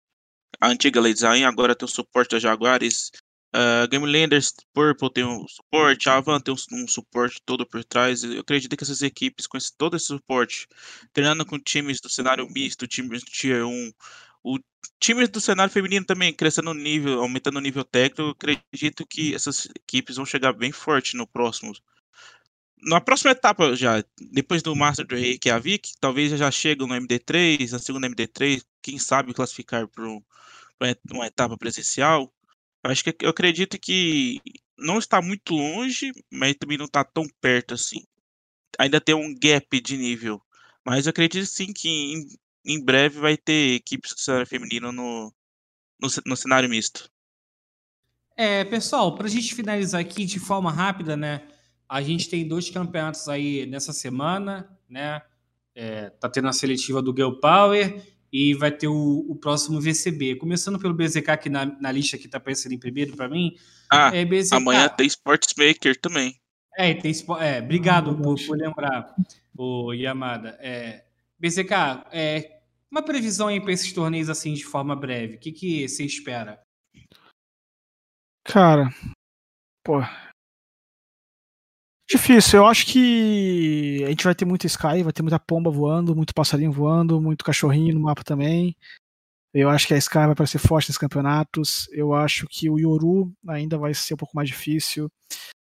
A 0.60 0.68
antiga 0.70 1.02
Design 1.02 1.46
agora 1.46 1.76
tem 1.76 1.86
o 1.86 1.90
suporte 1.90 2.32
da 2.32 2.40
Jaguares. 2.40 3.12
Uh, 3.54 3.88
Game 3.88 4.06
Landers 4.06 4.54
Purple 4.74 5.12
tem 5.12 5.26
um 5.26 5.48
suporte, 5.48 6.08
a 6.08 6.18
Avan 6.18 6.40
tem 6.40 6.54
um, 6.54 6.84
um, 6.84 6.88
suporte 6.88 7.42
todo 7.44 7.66
por 7.66 7.84
trás. 7.84 8.24
Eu 8.24 8.42
acredito 8.42 8.78
que 8.78 8.84
essas 8.84 9.02
equipes, 9.02 9.48
com 9.48 9.58
esse, 9.58 9.76
todo 9.76 9.96
esse 9.96 10.06
suporte, 10.06 10.68
treinando 11.12 11.46
com 11.46 11.58
times 11.60 12.00
do 12.00 12.10
cenário 12.10 12.48
misto, 12.50 12.88
times 12.88 13.24
do 13.24 13.32
Tier 13.32 13.66
1, 13.66 13.92
o 14.44 14.60
times 15.00 15.30
do 15.30 15.42
cenário 15.42 15.74
feminino 15.74 16.06
também 16.06 16.34
crescendo 16.34 16.72
o 16.72 16.74
nível, 16.76 17.22
aumentando 17.22 17.58
o 17.58 17.62
nível 17.62 17.84
técnico, 17.84 18.22
eu 18.22 18.30
acredito 18.30 19.06
que 19.08 19.34
essas 19.34 19.68
equipes 19.76 20.18
vão 20.18 20.26
chegar 20.26 20.54
bem 20.54 20.72
forte 20.72 21.18
no 21.18 21.26
próximo. 21.26 21.74
Na 22.82 23.02
próxima 23.02 23.32
etapa 23.32 23.76
já, 23.76 24.04
depois 24.32 24.62
do 24.62 24.76
Master 24.76 25.06
do 25.06 25.16
Rei, 25.16 25.38
que 25.38 25.50
é 25.50 25.54
a 25.54 25.60
Vic, 25.60 25.94
talvez 26.00 26.32
já 26.32 26.50
chegam 26.52 26.88
no 26.88 26.96
MD3, 26.96 27.72
na 27.72 27.80
segunda 27.80 28.08
MD3, 28.08 28.64
quem 28.82 28.98
sabe 29.00 29.34
classificar 29.34 29.88
para 29.88 30.06
uma 30.06 31.28
etapa 31.28 31.58
presencial 31.58 32.32
Acho 32.84 33.04
que 33.04 33.16
eu 33.22 33.30
acredito 33.30 33.78
que 33.80 34.42
não 34.78 34.98
está 34.98 35.22
muito 35.22 35.54
longe, 35.54 36.12
mas 36.32 36.56
também 36.56 36.78
não 36.78 36.86
está 36.86 37.04
tão 37.04 37.28
perto 37.42 37.74
assim. 37.74 38.04
Ainda 38.78 39.02
tem 39.02 39.16
um 39.16 39.36
gap 39.38 39.82
de 39.82 39.98
nível. 39.98 40.42
Mas 40.86 41.06
eu 41.06 41.10
acredito 41.10 41.46
sim 41.46 41.74
que 41.74 41.90
em, 41.90 42.28
em 42.66 42.84
breve 42.84 43.20
vai 43.20 43.36
ter 43.36 43.76
equipes 43.76 44.14
do 44.14 44.20
cenário 44.20 44.48
feminino 44.48 44.92
no, 44.92 45.34
no, 46.02 46.08
no 46.26 46.38
cenário 46.38 46.70
misto. 46.70 47.12
É, 48.38 48.64
pessoal, 48.64 49.16
para 49.16 49.28
a 49.28 49.30
gente 49.30 49.54
finalizar 49.54 50.00
aqui 50.00 50.24
de 50.26 50.40
forma 50.40 50.72
rápida, 50.72 51.18
né? 51.18 51.46
A 51.90 52.02
gente 52.02 52.30
tem 52.30 52.48
dois 52.48 52.70
campeonatos 52.70 53.28
aí 53.28 53.66
nessa 53.66 53.92
semana, 53.92 54.70
né? 54.88 55.22
É, 55.76 56.10
tá 56.10 56.30
tendo 56.30 56.48
a 56.48 56.54
seletiva 56.54 57.02
do 57.02 57.14
Girl 57.14 57.34
Power 57.34 58.02
e 58.32 58.54
vai 58.54 58.72
ter 58.72 58.88
o, 58.88 59.26
o, 59.28 59.36
próximo 59.36 59.82
VCB. 59.82 60.36
Começando 60.36 60.80
pelo 60.80 60.94
BZK, 60.94 61.38
que 61.42 61.50
na, 61.50 61.66
na 61.66 61.92
lista 61.92 62.18
que 62.18 62.26
está 62.26 62.38
aparecendo 62.38 62.74
em 62.74 62.80
primeiro 62.80 63.16
para 63.16 63.28
mim. 63.28 63.56
Ah, 63.92 64.12
é 64.16 64.24
BZK. 64.24 64.56
amanhã 64.56 64.88
tem 64.90 65.08
Sportsmaker 65.08 66.00
também. 66.00 66.40
É, 66.78 66.94
tem 66.94 67.12
é, 67.42 67.60
obrigado 67.60 68.16
por, 68.16 68.36
por, 68.46 68.58
lembrar, 68.58 69.14
o 69.58 69.92
Yamada. 69.94 70.58
É, 70.62 71.04
BZK, 71.40 71.74
é, 72.12 72.62
uma 72.90 73.02
previsão 73.02 73.48
aí 73.48 73.60
para 73.60 73.74
esses 73.74 73.92
torneios 73.92 74.30
assim 74.30 74.54
de 74.54 74.64
forma 74.64 74.96
breve. 74.96 75.36
O 75.36 75.40
que, 75.40 75.52
que 75.52 75.88
você 75.88 76.06
espera? 76.06 76.62
Cara, 78.46 78.90
pô, 79.84 80.02
Difícil, 82.10 82.58
eu 82.60 82.66
acho 82.66 82.88
que 82.88 84.04
a 84.04 84.10
gente 84.10 84.24
vai 84.24 84.34
ter 84.34 84.44
muita 84.44 84.66
Sky, 84.66 85.04
vai 85.04 85.14
ter 85.14 85.22
muita 85.22 85.40
pomba 85.40 85.70
voando, 85.70 86.16
muito 86.16 86.34
passarinho 86.34 86.72
voando, 86.72 87.22
muito 87.22 87.46
cachorrinho 87.46 87.94
no 87.94 88.00
mapa 88.02 88.24
também. 88.24 88.76
Eu 89.54 89.70
acho 89.70 89.86
que 89.86 89.94
a 89.94 89.98
Sky 89.98 90.26
vai 90.26 90.34
parecer 90.34 90.58
forte 90.58 90.90
nesses 90.90 90.98
campeonatos. 90.98 91.88
Eu 91.92 92.14
acho 92.16 92.48
que 92.48 92.68
o 92.68 92.80
Yoru 92.80 93.32
ainda 93.48 93.78
vai 93.78 93.94
ser 93.94 94.16
um 94.16 94.18
pouco 94.18 94.36
mais 94.36 94.50
difícil. 94.50 95.08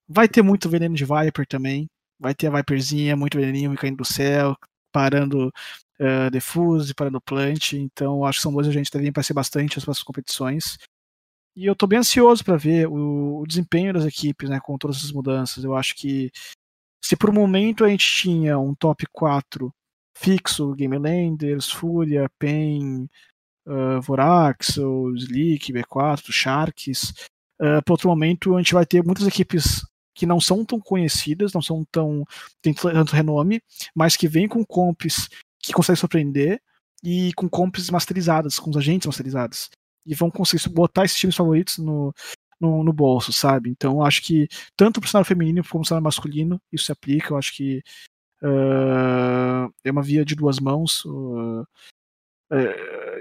Vai 0.07 0.29
ter 0.29 0.41
muito 0.41 0.69
veneno 0.69 0.95
de 0.95 1.03
Viper 1.03 1.45
também. 1.45 1.87
Vai 2.17 2.33
ter 2.33 2.47
a 2.47 2.51
Viperzinha, 2.51 3.15
muito 3.17 3.37
veneninho 3.37 3.75
caindo 3.75 3.97
do 3.97 4.05
céu, 4.05 4.55
parando 4.91 5.51
uh, 5.99 6.31
Defuse, 6.31 6.93
parando 6.93 7.19
Plant. 7.19 7.73
Então 7.73 8.23
acho 8.25 8.39
que 8.39 8.43
são 8.43 8.53
dois 8.53 8.69
agentes 8.69 8.89
que 8.89 8.97
devem 8.97 9.09
aparecer 9.09 9.33
bastante 9.33 9.75
nas 9.75 9.83
próximas 9.83 10.03
competições. 10.05 10.77
E 11.55 11.65
eu 11.65 11.73
estou 11.73 11.87
bem 11.87 11.99
ansioso 11.99 12.43
para 12.43 12.55
ver 12.55 12.87
o, 12.87 13.41
o, 13.41 13.45
desempenho 13.45 13.93
das 13.93 14.05
equipes, 14.05 14.49
né, 14.49 14.59
com 14.61 14.77
todas 14.77 14.97
essas 14.97 15.11
mudanças. 15.11 15.63
Eu 15.63 15.75
acho 15.75 15.95
que 15.95 16.31
se 17.03 17.15
por 17.17 17.29
um 17.29 17.33
momento 17.33 17.83
a 17.83 17.89
gente 17.89 18.05
tinha 18.05 18.57
um 18.57 18.73
top 18.73 19.05
4 19.11 19.73
fixo, 20.15 20.73
Game 20.73 20.97
Landers, 20.97 21.69
Fúria, 21.69 22.29
PEN, 22.39 23.09
uh, 23.67 24.01
Vorax, 24.01 24.77
Sleek, 24.77 25.73
B4, 25.73 26.31
Sharks, 26.31 27.13
uh, 27.59 27.83
por 27.85 27.93
outro 27.93 28.09
momento 28.09 28.55
a 28.55 28.59
gente 28.59 28.73
vai 28.73 28.85
ter 28.85 29.03
muitas 29.03 29.27
equipes 29.27 29.85
que 30.13 30.25
não 30.25 30.39
são 30.39 30.63
tão 30.63 30.79
conhecidas, 30.79 31.53
não 31.53 31.61
são 31.61 31.83
tão 31.91 32.23
tanto 32.61 33.15
renome, 33.15 33.61
mas 33.95 34.15
que 34.15 34.27
vêm 34.27 34.47
com 34.47 34.63
comps 34.63 35.27
que 35.59 35.73
conseguem 35.73 35.99
surpreender 35.99 36.61
e 37.03 37.33
com 37.33 37.49
comps 37.49 37.89
masterizadas, 37.89 38.59
com 38.59 38.69
os 38.69 38.77
agentes 38.77 39.07
masterizados 39.07 39.69
e 40.05 40.15
vão 40.15 40.31
conseguir 40.31 40.67
botar 40.69 41.05
esses 41.05 41.17
times 41.17 41.35
favoritos 41.35 41.77
no, 41.77 42.13
no, 42.59 42.83
no 42.83 42.93
bolso, 42.93 43.33
sabe? 43.33 43.69
Então 43.69 44.03
acho 44.03 44.21
que 44.21 44.47
tanto 44.75 44.99
para 44.99 45.07
o 45.07 45.09
cenário 45.09 45.27
feminino 45.27 45.63
como 45.63 45.81
para 45.81 45.81
o 45.81 45.85
cenário 45.87 46.03
masculino 46.03 46.61
isso 46.71 46.85
se 46.85 46.91
aplica. 46.91 47.33
Eu 47.33 47.37
acho 47.37 47.55
que 47.55 47.81
uh, 48.43 49.73
é 49.83 49.91
uma 49.91 50.03
via 50.03 50.23
de 50.23 50.35
duas 50.35 50.59
mãos. 50.59 51.03
Uh, 51.05 51.65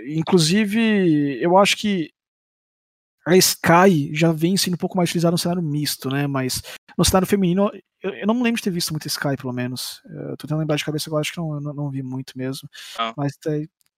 inclusive, 0.09 1.39
eu 1.41 1.57
acho 1.57 1.77
que 1.77 2.11
a 3.27 3.37
Sky 3.37 4.15
já 4.15 4.33
vem 4.33 4.57
sendo 4.57 4.75
um 4.75 4.79
pouco 4.79 4.97
mais 4.97 5.09
utilizada 5.11 5.33
no 5.33 5.39
cenário 5.39 5.63
misto, 5.63 6.11
né? 6.11 6.27
Mas 6.27 6.63
no 6.97 7.05
cenário 7.05 7.29
feminino, 7.29 7.71
eu, 8.03 8.13
eu 8.15 8.27
não 8.27 8.35
me 8.35 8.43
lembro 8.43 8.59
de 8.59 8.65
ter 8.65 8.71
visto 8.71 8.91
muito 8.91 9.07
Sky, 9.07 9.37
pelo 9.37 9.53
menos. 9.53 10.03
Eu 10.05 10.37
tô 10.37 10.47
tentando 10.47 10.61
lembrar 10.61 10.77
de 10.77 10.85
cabeça 10.85 11.09
agora, 11.09 11.21
acho 11.21 11.33
que 11.33 11.39
não, 11.39 11.61
não, 11.61 11.73
não 11.73 11.91
vi 11.91 12.03
muito 12.03 12.37
mesmo. 12.37 12.69
Ah. 12.99 13.13
Mas 13.17 13.37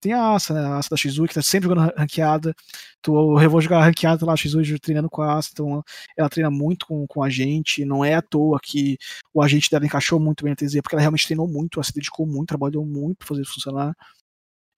tem, 0.03 0.13
a 0.13 0.33
Asa, 0.35 0.53
né? 0.53 0.61
A 0.61 0.77
Asa 0.77 0.89
da 0.91 0.97
Shizu, 0.97 1.27
que 1.27 1.35
tá 1.35 1.43
sempre 1.43 1.69
jogando 1.69 1.93
ranqueada. 1.97 2.55
Tô, 3.01 3.41
eu 3.41 3.49
vou 3.49 3.61
jogar 3.61 3.83
ranqueada 3.85 4.27
lá, 4.27 4.33
a 4.33 4.37
Shizu 4.37 4.61
treinando 4.81 5.09
com 5.09 5.23
a 5.23 5.35
Asa, 5.35 5.51
então 5.53 5.83
ela 6.17 6.29
treina 6.29 6.51
muito 6.51 6.87
com, 6.87 7.07
com 7.07 7.23
a 7.23 7.31
gente. 7.31 7.85
Não 7.85 8.05
é 8.05 8.15
à 8.15 8.23
toa 8.23 8.59
que 8.63 8.99
o 9.33 9.41
agente 9.41 9.71
dela 9.71 9.87
encaixou 9.87 10.19
muito 10.21 10.45
bem 10.45 10.53
na 10.53 10.57
TZ, 10.57 10.81
porque 10.83 10.95
ela 10.95 11.01
realmente 11.01 11.27
treinou 11.27 11.49
muito, 11.49 11.79
ela 11.79 11.85
se 11.85 11.95
dedicou 11.95 12.27
muito, 12.27 12.49
trabalhou 12.49 12.85
muito 12.85 13.19
pra 13.19 13.29
fazer 13.29 13.45
funcionar. 13.45 13.95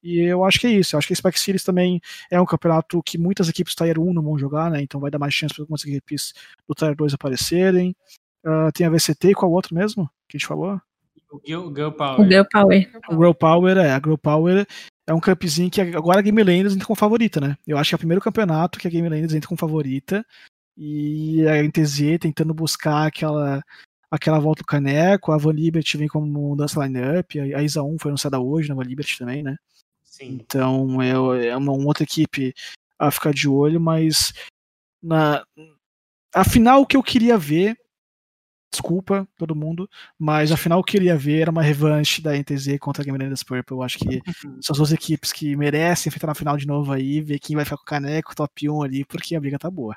E 0.03 0.21
eu 0.21 0.45
acho 0.45 0.61
que 0.61 0.67
é 0.67 0.71
isso. 0.71 0.95
Eu 0.95 0.99
acho 0.99 1.07
que 1.09 1.15
a 1.15 1.17
Spec 1.17 1.41
Series 1.41 1.65
também 1.65 1.99
é 2.31 2.39
um 2.39 2.45
campeonato 2.45 3.03
que 3.03 3.17
muitas 3.17 3.49
equipes 3.49 3.75
Tier 3.75 3.99
1 3.99 4.13
não 4.13 4.23
vão 4.23 4.39
jogar, 4.39 4.71
né? 4.71 4.83
Então 4.83 5.01
vai 5.01 5.11
dar 5.11 5.19
mais 5.19 5.33
chance 5.33 5.55
para 5.55 5.63
algumas 5.63 5.83
equipes 5.83 6.35
do 6.69 6.75
Tier 6.75 6.95
2 6.95 7.15
aparecerem. 7.15 7.97
Uh, 8.45 8.71
tem 8.75 8.87
a 8.87 8.91
VCT 8.91 9.31
e 9.31 9.35
qual 9.35 9.51
outro 9.51 9.75
mesmo 9.75 10.07
que 10.29 10.37
a 10.37 10.39
gente 10.39 10.47
falou? 10.47 10.79
O 11.33 11.41
Girl, 11.45 11.91
Power. 11.91 12.21
O 12.21 12.25
Girl 12.29 12.45
Power. 12.53 12.91
O 13.09 13.15
Girl 13.15 13.33
Power, 13.33 13.77
é. 13.79 13.93
A 13.93 13.99
Girl 13.99 14.17
Power 14.17 14.67
é 15.07 15.13
um 15.13 15.21
campzinho 15.21 15.71
que 15.71 15.81
agora 15.81 16.19
a 16.19 16.23
Game 16.23 16.43
Landers 16.43 16.75
entra 16.75 16.87
como 16.87 16.97
favorita, 16.97 17.41
né? 17.41 17.57
Eu 17.67 17.77
acho 17.77 17.91
que 17.91 17.95
é 17.95 17.97
o 17.97 17.99
primeiro 17.99 18.23
campeonato 18.23 18.79
que 18.79 18.89
a 18.89 18.91
Game 18.91 19.09
Landers 19.09 19.35
entra 19.35 19.49
como 19.49 19.59
favorita. 19.59 20.25
E 20.77 21.47
a 21.47 21.63
NTZ 21.63 22.19
tentando 22.21 22.53
buscar 22.53 23.07
aquela 23.07 23.63
aquela 24.11 24.39
volta 24.39 24.63
do 24.63 24.67
caneco, 24.67 25.33
a 25.33 25.37
Van 25.37 25.53
Liberty 25.53 25.97
vem 25.97 26.07
como 26.07 26.25
mudança 26.27 26.85
line-up, 26.85 27.39
a 27.41 27.63
ISA 27.63 27.83
1 27.83 27.99
foi 27.99 28.11
anunciada 28.11 28.39
hoje 28.39 28.69
na 28.69 28.75
Van 28.77 28.85
Liberty 28.85 29.19
também, 29.19 29.43
né? 29.43 29.57
Sim. 30.05 30.39
Então 30.41 31.03
é, 31.03 31.11
é 31.49 31.57
uma, 31.57 31.73
uma, 31.73 31.87
outra 31.87 32.05
equipe 32.05 32.55
a 32.97 33.11
ficar 33.11 33.33
de 33.33 33.49
olho, 33.49 33.81
mas 33.81 34.33
na 35.03 35.45
afinal 36.33 36.81
o 36.81 36.87
que 36.87 36.97
eu 36.97 37.03
queria 37.03 37.37
ver, 37.37 37.77
desculpa 38.75 39.27
todo 39.39 39.55
mundo, 39.55 39.89
mas 40.19 40.53
afinal 40.53 40.81
o 40.81 40.85
que 40.85 40.97
eu 40.97 41.01
queria 41.01 41.17
ver 41.17 41.41
era 41.41 41.51
uma 41.51 41.63
revanche 41.63 42.21
da 42.21 42.37
NTZ 42.37 42.79
contra 42.79 43.03
a 43.03 43.05
Game 43.05 43.19
Raiders 43.19 43.43
Purple. 43.43 43.77
Eu 43.77 43.83
acho 43.83 43.99
que 43.99 44.21
são 44.61 44.73
as 44.73 44.79
duas 44.79 44.93
equipes 44.93 45.33
que 45.33 45.57
merecem 45.57 46.11
enfrentar 46.11 46.29
na 46.29 46.35
final 46.35 46.57
de 46.57 46.67
novo 46.67 46.93
aí, 46.93 47.21
ver 47.21 47.39
quem 47.39 47.57
vai 47.57 47.65
ficar 47.65 47.77
com 47.77 47.83
o 47.83 47.87
caneco 47.87 48.35
top 48.35 48.69
1 48.69 48.83
ali, 48.83 49.05
porque 49.05 49.35
a 49.35 49.41
briga 49.41 49.59
tá 49.59 49.71
boa. 49.71 49.97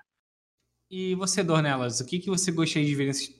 E 0.89 1.15
você, 1.15 1.43
Dornelas, 1.43 1.99
o 1.99 2.05
que, 2.05 2.19
que 2.19 2.29
você 2.29 2.51
gostaria 2.51 2.87
de 2.87 2.95
ver 2.95 3.07
nesses 3.07 3.35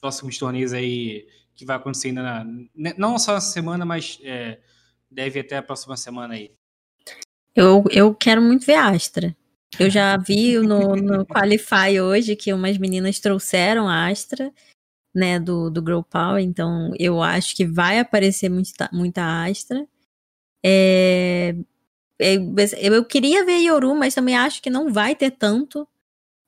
próximos 0.00 0.36
torneios 0.36 0.72
aí 0.72 1.26
que 1.54 1.64
vai 1.64 1.76
acontecer 1.76 2.08
ainda 2.08 2.22
na, 2.22 2.44
né, 2.74 2.94
não 2.96 3.18
só 3.18 3.36
essa 3.36 3.52
semana, 3.52 3.84
mas 3.84 4.18
é, 4.22 4.58
deve 5.10 5.40
até 5.40 5.56
a 5.56 5.62
próxima 5.62 5.96
semana 5.96 6.34
aí? 6.34 6.52
Eu, 7.54 7.84
eu 7.90 8.14
quero 8.14 8.40
muito 8.40 8.64
ver 8.64 8.74
a 8.74 8.90
Astra. 8.90 9.36
Eu 9.78 9.90
já 9.90 10.16
vi 10.16 10.56
no, 10.58 10.94
no 10.96 11.26
Qualify 11.26 12.00
hoje 12.00 12.36
que 12.36 12.52
umas 12.52 12.78
meninas 12.78 13.18
trouxeram 13.18 13.88
a 13.88 14.08
Astra, 14.08 14.52
né, 15.14 15.38
do, 15.40 15.70
do 15.70 15.82
Grow 15.82 16.02
Power, 16.02 16.42
então 16.42 16.92
eu 16.98 17.22
acho 17.22 17.56
que 17.56 17.64
vai 17.66 17.98
aparecer 17.98 18.48
muita, 18.48 18.88
muita 18.92 19.44
Astra. 19.44 19.86
É, 20.64 21.54
eu, 22.18 22.94
eu 22.94 23.04
queria 23.04 23.44
ver 23.44 23.58
Yoru, 23.60 23.94
mas 23.94 24.14
também 24.14 24.36
acho 24.36 24.60
que 24.62 24.70
não 24.70 24.92
vai 24.92 25.14
ter 25.14 25.30
tanto. 25.30 25.86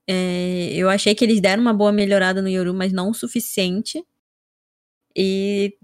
É, 0.08 0.72
eu 0.74 0.88
achei 0.90 1.14
que 1.14 1.24
eles 1.24 1.40
deram 1.40 1.62
uma 1.62 1.74
boa 1.74 1.92
melhorada 1.92 2.42
no 2.42 2.48
Yoru, 2.48 2.74
mas 2.74 2.92
não 2.92 3.10
o 3.10 3.14
suficiente. 3.14 4.04
E 5.16 5.76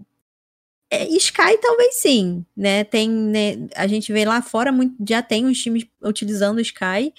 é, 0.91 1.05
Sky 1.17 1.59
talvez 1.61 1.97
sim, 1.97 2.45
né? 2.57 2.85
Tem, 2.85 3.09
né, 3.11 3.69
a 3.75 3.87
gente 3.87 4.13
vê 4.13 4.25
lá 4.25 4.43
fora 4.43 4.73
muito, 4.73 4.95
já 5.09 5.23
tem 5.23 5.47
os 5.47 5.61
times 5.61 5.87
utilizando 6.03 6.59
o 6.59 6.61
Sky, 6.61 7.13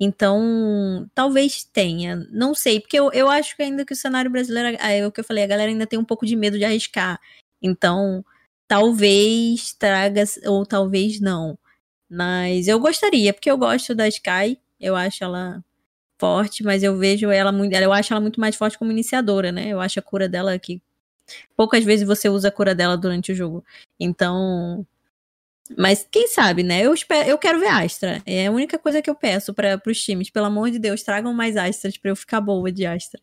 então 0.00 1.08
talvez 1.14 1.64
tenha, 1.64 2.16
não 2.30 2.54
sei, 2.54 2.80
porque 2.80 2.98
eu, 2.98 3.10
eu 3.12 3.28
acho 3.30 3.56
que 3.56 3.62
ainda 3.62 3.84
que 3.84 3.92
o 3.92 3.96
cenário 3.96 4.30
brasileiro, 4.30 4.76
é 4.80 5.06
o 5.06 5.12
que 5.12 5.20
eu 5.20 5.24
falei, 5.24 5.44
a 5.44 5.46
galera 5.46 5.70
ainda 5.70 5.86
tem 5.86 5.98
um 5.98 6.04
pouco 6.04 6.26
de 6.26 6.36
medo 6.36 6.58
de 6.58 6.64
arriscar, 6.64 7.20
então 7.62 8.24
talvez 8.68 9.72
traga 9.74 10.24
ou 10.46 10.66
talvez 10.66 11.20
não, 11.20 11.58
mas 12.10 12.68
eu 12.68 12.78
gostaria, 12.80 13.32
porque 13.32 13.50
eu 13.50 13.58
gosto 13.58 13.94
da 13.94 14.08
Sky, 14.08 14.58
eu 14.80 14.96
acho 14.96 15.24
ela 15.24 15.64
forte, 16.20 16.62
mas 16.64 16.82
eu 16.82 16.96
vejo 16.98 17.30
ela 17.30 17.52
muito, 17.52 17.74
eu 17.74 17.92
acho 17.92 18.12
ela 18.12 18.20
muito 18.20 18.40
mais 18.40 18.56
forte 18.56 18.78
como 18.78 18.92
iniciadora, 18.92 19.52
né? 19.52 19.68
Eu 19.68 19.80
acho 19.80 19.98
a 19.98 20.02
cura 20.02 20.28
dela 20.28 20.58
que 20.58 20.80
Poucas 21.56 21.84
vezes 21.84 22.06
você 22.06 22.28
usa 22.28 22.48
a 22.48 22.52
cura 22.52 22.74
dela 22.74 22.96
durante 22.96 23.32
o 23.32 23.34
jogo. 23.34 23.64
Então. 23.98 24.86
Mas 25.76 26.06
quem 26.10 26.28
sabe, 26.28 26.62
né? 26.62 26.84
Eu, 26.84 26.92
espero, 26.92 27.28
eu 27.28 27.38
quero 27.38 27.58
ver 27.58 27.68
Astra. 27.68 28.22
É 28.26 28.46
a 28.46 28.50
única 28.50 28.78
coisa 28.78 29.00
que 29.00 29.08
eu 29.08 29.14
peço 29.14 29.54
para 29.54 29.80
os 29.86 30.02
times. 30.02 30.30
Pelo 30.30 30.46
amor 30.46 30.70
de 30.70 30.78
Deus, 30.78 31.02
tragam 31.02 31.32
mais 31.32 31.56
Astras 31.56 31.96
para 31.96 32.10
eu 32.10 32.16
ficar 32.16 32.40
boa 32.40 32.70
de 32.70 32.84
Astra. 32.84 33.20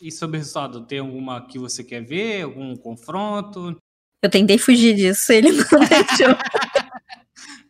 E 0.00 0.12
sobre 0.12 0.36
o 0.36 0.40
resultado, 0.40 0.86
tem 0.86 1.00
alguma 1.00 1.44
que 1.46 1.58
você 1.58 1.82
quer 1.82 2.02
ver? 2.02 2.42
Algum 2.42 2.76
confronto? 2.76 3.76
Eu 4.22 4.30
tentei 4.30 4.58
fugir 4.58 4.94
disso, 4.94 5.32
ele 5.32 5.50
não 5.52 5.64
deixou. 5.88 6.34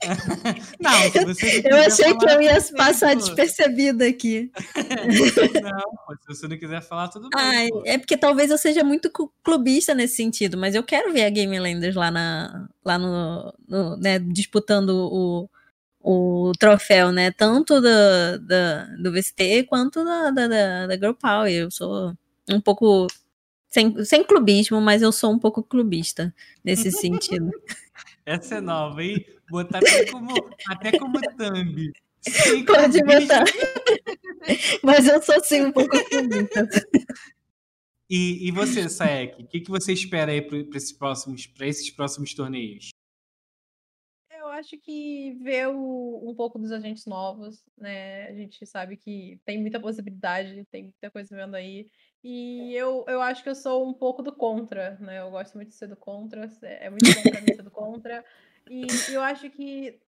não, 0.81 0.93
se 1.11 1.25
você 1.25 1.63
eu 1.65 1.77
achei 1.77 2.17
que 2.17 2.31
eu 2.31 2.41
ia 2.41 2.63
passar 2.77 3.15
despercebida 3.15 4.07
aqui. 4.07 4.51
não, 5.63 6.17
se 6.21 6.29
você 6.29 6.49
não 6.49 6.59
quiser 6.59 6.83
falar, 6.83 7.09
tudo 7.09 7.29
bem. 7.29 7.43
Ai, 7.43 7.69
é 7.85 7.99
porque 7.99 8.17
talvez 8.17 8.51
eu 8.51 8.59
seja 8.59 8.85
muito 8.85 9.11
clubista 9.43 9.95
nesse 9.95 10.17
sentido, 10.17 10.57
mas 10.57 10.75
eu 10.75 10.83
quero 10.83 11.13
ver 11.13 11.25
a 11.25 11.31
Game 11.31 11.59
Landers 11.59 11.97
lá, 11.97 12.11
na, 12.11 12.69
lá 12.85 12.99
no, 12.99 13.55
no 13.67 13.97
né, 13.97 14.19
disputando 14.19 14.91
o, 14.91 15.51
o 16.01 16.53
troféu, 16.59 17.13
né? 17.13 17.31
Tanto 17.31 17.81
do, 17.81 18.39
do, 18.41 19.03
do 19.03 19.13
VST 19.13 19.65
quanto 19.69 20.05
da, 20.05 20.31
da, 20.31 20.49
da, 20.49 20.87
da 20.87 20.95
Girl 20.95 21.13
Power. 21.13 21.51
Eu 21.51 21.71
sou 21.71 22.15
um 22.49 22.61
pouco 22.61 23.07
sem, 23.69 24.05
sem 24.05 24.25
clubismo, 24.25 24.81
mas 24.81 25.03
eu 25.03 25.13
sou 25.13 25.31
um 25.33 25.39
pouco 25.39 25.63
clubista 25.63 26.35
nesse 26.65 26.91
sentido. 26.93 27.51
Essa 28.29 28.57
é 28.57 28.61
nova, 28.61 29.03
hein? 29.03 29.25
Botar 29.49 29.79
até 29.79 30.05
como, 30.11 30.35
até 30.69 30.99
como 30.99 31.19
thumb. 31.39 31.91
Sem 32.21 32.63
Pode 32.67 33.03
botar. 33.03 33.45
Mas 34.85 35.09
eu 35.09 35.23
sou 35.23 35.43
sim 35.43 35.63
um 35.63 35.73
pouco. 35.73 35.97
E, 38.11 38.49
e 38.49 38.51
você, 38.51 38.87
Saek, 38.87 39.43
o 39.43 39.47
que, 39.47 39.61
que 39.61 39.71
você 39.71 39.95
espera 39.95 40.33
aí 40.33 40.43
para 40.43 40.59
esses 40.77 40.93
próximos, 40.93 41.51
esses 41.61 41.91
próximos 41.91 42.35
torneios? 42.35 42.91
Eu 44.31 44.49
acho 44.49 44.79
que 44.79 45.39
ver 45.43 45.69
o, 45.69 46.31
um 46.31 46.35
pouco 46.35 46.59
dos 46.59 46.71
agentes 46.71 47.07
novos, 47.07 47.65
né? 47.79 48.29
A 48.29 48.35
gente 48.35 48.65
sabe 48.67 48.99
que 48.99 49.41
tem 49.45 49.59
muita 49.59 49.81
possibilidade, 49.81 50.67
tem 50.71 50.85
muita 50.85 51.11
coisa 51.11 51.35
vendo 51.35 51.55
aí. 51.55 51.87
E 52.23 52.75
eu, 52.75 53.05
eu 53.09 53.23
acho 53.23 53.43
que 53.43 53.49
eu 53.49 53.55
sou 53.55 53.87
um 53.89 53.95
pouco 53.95 54.23
do 54.23 54.33
contra, 54.33 54.97
né? 55.01 55.21
Eu 55.21 55.31
gosto 55.31 55.55
muito 55.55 55.69
de 55.69 55.75
ser 55.75 55.87
do 55.87 55.97
contra, 55.97 56.51
é, 56.63 56.91
muito 56.91 57.07
bom 57.15 57.31
pra 57.31 57.41
mim 57.41 57.55
ser 57.55 57.63
do 57.63 57.71
contra. 57.71 58.25
E 58.69 58.87
eu 59.13 59.23
acho 59.23 59.49
que 59.51 59.99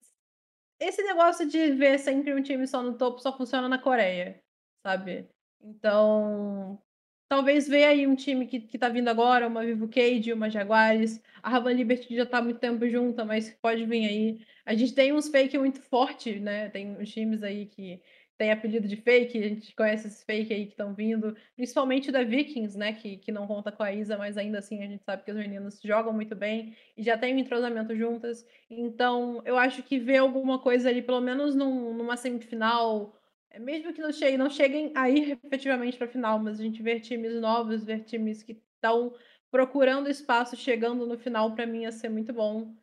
esse 0.79 1.03
negócio 1.03 1.47
de 1.49 1.73
ver 1.73 1.99
sempre 1.99 2.35
um 2.35 2.43
time 2.43 2.67
só 2.67 2.83
no 2.83 2.97
topo 2.97 3.21
só 3.21 3.37
funciona 3.37 3.69
na 3.69 3.79
Coreia, 3.79 4.43
sabe? 4.83 5.29
Então, 5.63 6.81
talvez 7.29 7.69
ver 7.69 7.85
aí 7.85 8.07
um 8.07 8.17
time 8.17 8.47
que, 8.47 8.61
que 8.61 8.79
tá 8.79 8.89
vindo 8.89 9.09
agora, 9.09 9.47
uma 9.47 9.65
Vivo 9.65 9.89
Cage, 9.89 10.33
uma 10.33 10.51
Jaguares. 10.51 11.23
A 11.43 11.51
Ravan 11.51 11.73
Liberty 11.73 12.17
já 12.17 12.27
tá 12.27 12.39
há 12.39 12.43
muito 12.43 12.59
tempo 12.59 12.89
junta, 12.89 13.25
mas 13.25 13.51
pode 13.63 13.85
vir 13.87 14.07
aí. 14.07 14.47
A 14.65 14.75
gente 14.75 14.95
tem 14.95 15.13
uns 15.13 15.29
fake 15.29 15.57
muito 15.59 15.81
forte, 15.83 16.41
né? 16.41 16.71
Tem 16.71 16.97
uns 16.97 17.11
times 17.11 17.43
aí 17.43 17.67
que 17.67 18.03
tem 18.41 18.53
apelido 18.53 18.89
de 18.89 18.97
fake, 18.97 19.37
a 19.37 19.49
gente 19.49 19.75
conhece 19.77 20.07
esses 20.07 20.25
fake 20.25 20.51
aí 20.51 20.65
que 20.65 20.71
estão 20.71 20.95
vindo, 20.95 21.37
principalmente 21.55 22.11
da 22.11 22.25
Vikings, 22.25 22.75
né, 22.79 22.95
que, 22.95 23.19
que 23.19 23.31
não 23.31 23.47
conta 23.47 23.71
com 23.71 23.83
a 23.83 23.93
Isa, 23.93 24.17
mas 24.17 24.39
ainda 24.39 24.61
assim 24.61 24.83
a 24.83 24.87
gente 24.87 25.05
sabe 25.05 25.23
que 25.23 25.31
as 25.31 25.37
meninas 25.37 25.79
jogam 25.85 26.11
muito 26.11 26.35
bem 26.35 26.75
e 26.97 27.03
já 27.03 27.19
tem 27.19 27.35
um 27.35 27.39
entrosamento 27.39 27.95
juntas. 27.95 28.47
Então, 28.71 29.43
eu 29.45 29.59
acho 29.59 29.83
que 29.83 29.99
ver 29.99 30.17
alguma 30.17 30.59
coisa 30.59 30.89
ali, 30.89 31.03
pelo 31.03 31.21
menos 31.21 31.55
num, 31.55 31.93
numa 31.93 32.17
semifinal, 32.17 33.15
é, 33.51 33.59
mesmo 33.59 33.93
que 33.93 34.01
não 34.01 34.11
cheguem, 34.11 34.39
não 34.39 34.49
cheguem 34.49 34.91
a 34.95 35.11
ir 35.11 35.39
efetivamente 35.45 35.99
para 35.99 36.07
a 36.07 36.11
final, 36.11 36.39
mas 36.39 36.59
a 36.59 36.63
gente 36.63 36.83
ver 36.83 37.01
times 37.01 37.35
novos, 37.35 37.85
ver 37.85 38.05
times 38.05 38.43
que 38.43 38.53
estão 38.75 39.15
procurando 39.51 40.09
espaço, 40.09 40.57
chegando 40.57 41.07
no 41.07 41.19
final, 41.19 41.55
para 41.55 41.67
mim 41.67 41.83
ia 41.83 41.93
ser 41.93 42.09
muito 42.09 42.33
bom. 42.33 42.75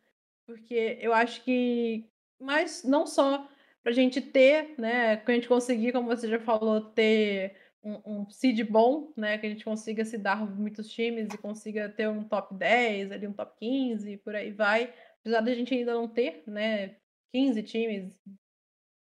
Porque 0.46 0.98
eu 1.00 1.12
acho 1.12 1.42
que, 1.42 2.04
mas 2.38 2.84
não 2.84 3.08
só 3.08 3.48
para 3.88 3.92
a 3.92 3.94
gente 3.94 4.20
ter, 4.20 4.74
né, 4.76 5.16
que 5.16 5.30
a 5.30 5.34
gente 5.34 5.48
conseguir, 5.48 5.92
como 5.92 6.08
você 6.08 6.28
já 6.28 6.38
falou, 6.38 6.78
ter 6.78 7.56
um, 7.82 8.20
um 8.20 8.30
seed 8.30 8.62
bom, 8.64 9.14
né, 9.16 9.38
que 9.38 9.46
a 9.46 9.48
gente 9.48 9.64
consiga 9.64 10.04
se 10.04 10.18
dar 10.18 10.44
muitos 10.46 10.90
times 10.90 11.32
e 11.32 11.38
consiga 11.38 11.88
ter 11.88 12.06
um 12.06 12.22
top 12.22 12.54
10, 12.54 13.12
ali 13.12 13.26
um 13.26 13.32
top 13.32 13.56
15, 13.58 14.18
por 14.18 14.36
aí 14.36 14.52
vai. 14.52 14.92
Apesar 15.20 15.40
da 15.40 15.54
gente 15.54 15.72
ainda 15.72 15.94
não 15.94 16.06
ter, 16.06 16.42
né, 16.46 16.96
15 17.32 17.62
times 17.62 18.12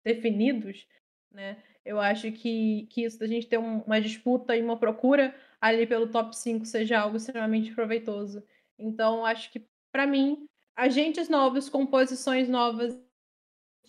definidos, 0.03 0.87
né? 1.31 1.63
Eu 1.85 2.01
acho 2.01 2.33
que, 2.33 2.87
que 2.89 3.05
isso 3.05 3.19
da 3.19 3.27
gente 3.27 3.49
ter 3.49 3.59
um, 3.59 3.81
uma 3.81 4.01
disputa 4.01 4.57
e 4.57 4.63
uma 4.63 4.79
procura 4.79 5.35
ali 5.61 5.87
pelo 5.87 6.09
top 6.09 6.35
5 6.35 6.65
seja 6.65 6.99
algo 6.99 7.19
extremamente 7.19 7.75
proveitoso. 7.75 8.43
Então, 8.79 9.27
acho 9.27 9.53
que, 9.53 9.67
para 9.93 10.07
mim, 10.07 10.47
agentes 10.75 11.29
novos, 11.29 11.69
composições 11.69 12.49
novas, 12.49 13.02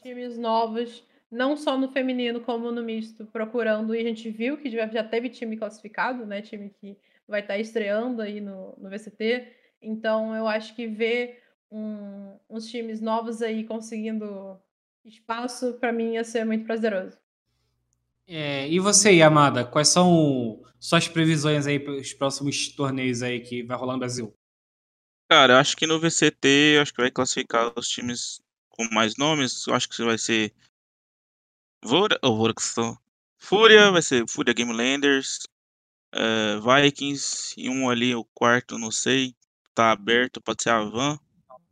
times 0.04 0.38
novos, 0.38 1.04
não 1.32 1.58
só 1.58 1.78
no 1.78 1.90
feminino 1.90 2.42
como 2.42 2.72
no 2.72 2.84
misto, 2.84 3.26
procurando, 3.26 3.96
e 3.96 4.00
a 4.00 4.04
gente 4.04 4.30
viu 4.30 4.58
que 4.58 4.70
já, 4.70 5.04
teve 5.04 5.30
time 5.30 5.58
classificado, 5.58 6.26
né? 6.26 6.42
Time 6.42 6.70
que 6.70 6.98
vai 7.28 7.42
estar 7.42 7.56
tá 7.56 7.60
estreando 7.60 8.22
aí 8.22 8.40
no, 8.40 8.76
no 8.78 8.90
VCT. 8.90 9.48
Então, 9.82 10.36
eu 10.36 10.48
acho 10.48 10.76
que 10.76 10.86
ver 10.86 11.42
um, 11.72 12.38
uns 12.50 12.70
times 12.70 13.02
novos 13.02 13.42
aí 13.42 13.64
conseguindo 13.64 14.60
espaço, 15.04 15.74
para 15.80 15.92
mim 15.92 16.14
ia 16.14 16.24
ser 16.24 16.46
muito 16.46 16.66
prazeroso. 16.66 17.18
É, 18.28 18.70
e 18.70 18.80
você, 18.80 19.12
Yamada, 19.12 19.66
quais 19.66 19.90
são 19.90 20.62
suas 20.80 21.08
previsões 21.08 21.68
aí 21.68 21.80
para 21.80 21.94
os 21.94 22.14
próximos 22.14 22.70
torneios 22.74 23.22
aí 23.22 23.42
que 23.42 23.64
vai 23.64 23.78
rolar 23.78 23.94
no 23.94 24.00
Brasil? 24.00 24.34
Cara, 25.30 25.54
eu 25.54 25.58
acho 25.58 25.76
que 25.76 25.88
no 25.88 26.00
VCT, 26.00 26.80
acho 26.82 26.94
que 26.94 27.02
vai 27.02 27.12
classificar 27.12 27.74
os 27.76 27.88
times 27.88 28.42
com 28.74 28.84
mais 28.92 29.16
nomes. 29.18 29.66
Eu 29.68 29.74
acho 29.74 29.88
que 29.88 30.04
vai 30.04 30.18
ser 30.18 30.54
Vora, 31.84 32.18
ou 32.22 32.38
Vorax, 32.38 32.76
Fúria, 33.38 33.92
vai 33.92 34.02
ser 34.02 34.26
Fúria 34.28 34.54
Game 34.54 34.72
Landers, 34.72 35.40
uh, 36.16 36.62
Vikings 36.62 37.54
e 37.58 37.70
um 37.70 37.90
ali, 37.90 38.16
o 38.16 38.24
quarto, 38.34 38.78
não 38.78 38.90
sei, 38.90 39.36
tá 39.76 39.92
aberto, 39.92 40.42
pode 40.42 40.64
ser 40.64 40.70
a 40.70 40.82
Van. 40.84 41.20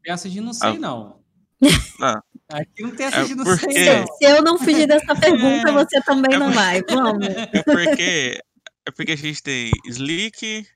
Essa 0.06 0.30
de 0.30 0.42
não 0.42 0.54
sei, 0.54 0.70
a... 0.70 0.74
não. 0.74 1.22
Ah, 2.02 2.20
Aqui 2.50 2.82
não 2.82 2.94
tem 2.94 3.06
essa 3.06 3.22
é 3.22 3.24
de 3.24 3.36
não 3.36 3.46
porque... 3.46 3.72
sei, 3.72 4.00
não. 4.00 4.08
Se 4.08 4.26
eu 4.26 4.42
não 4.42 4.58
fugir 4.58 4.86
dessa 4.86 5.16
pergunta, 5.16 5.70
é... 5.70 5.72
você 5.72 6.02
também 6.02 6.34
é 6.34 6.38
não 6.38 6.52
vai. 6.52 6.82
Vamos. 6.84 7.26
É 7.54 7.64
porque, 7.64 8.42
é 8.86 8.92
porque 8.92 9.12
a 9.14 9.16
gente 9.16 9.42
tem 9.42 9.72
Slick, 9.86 10.68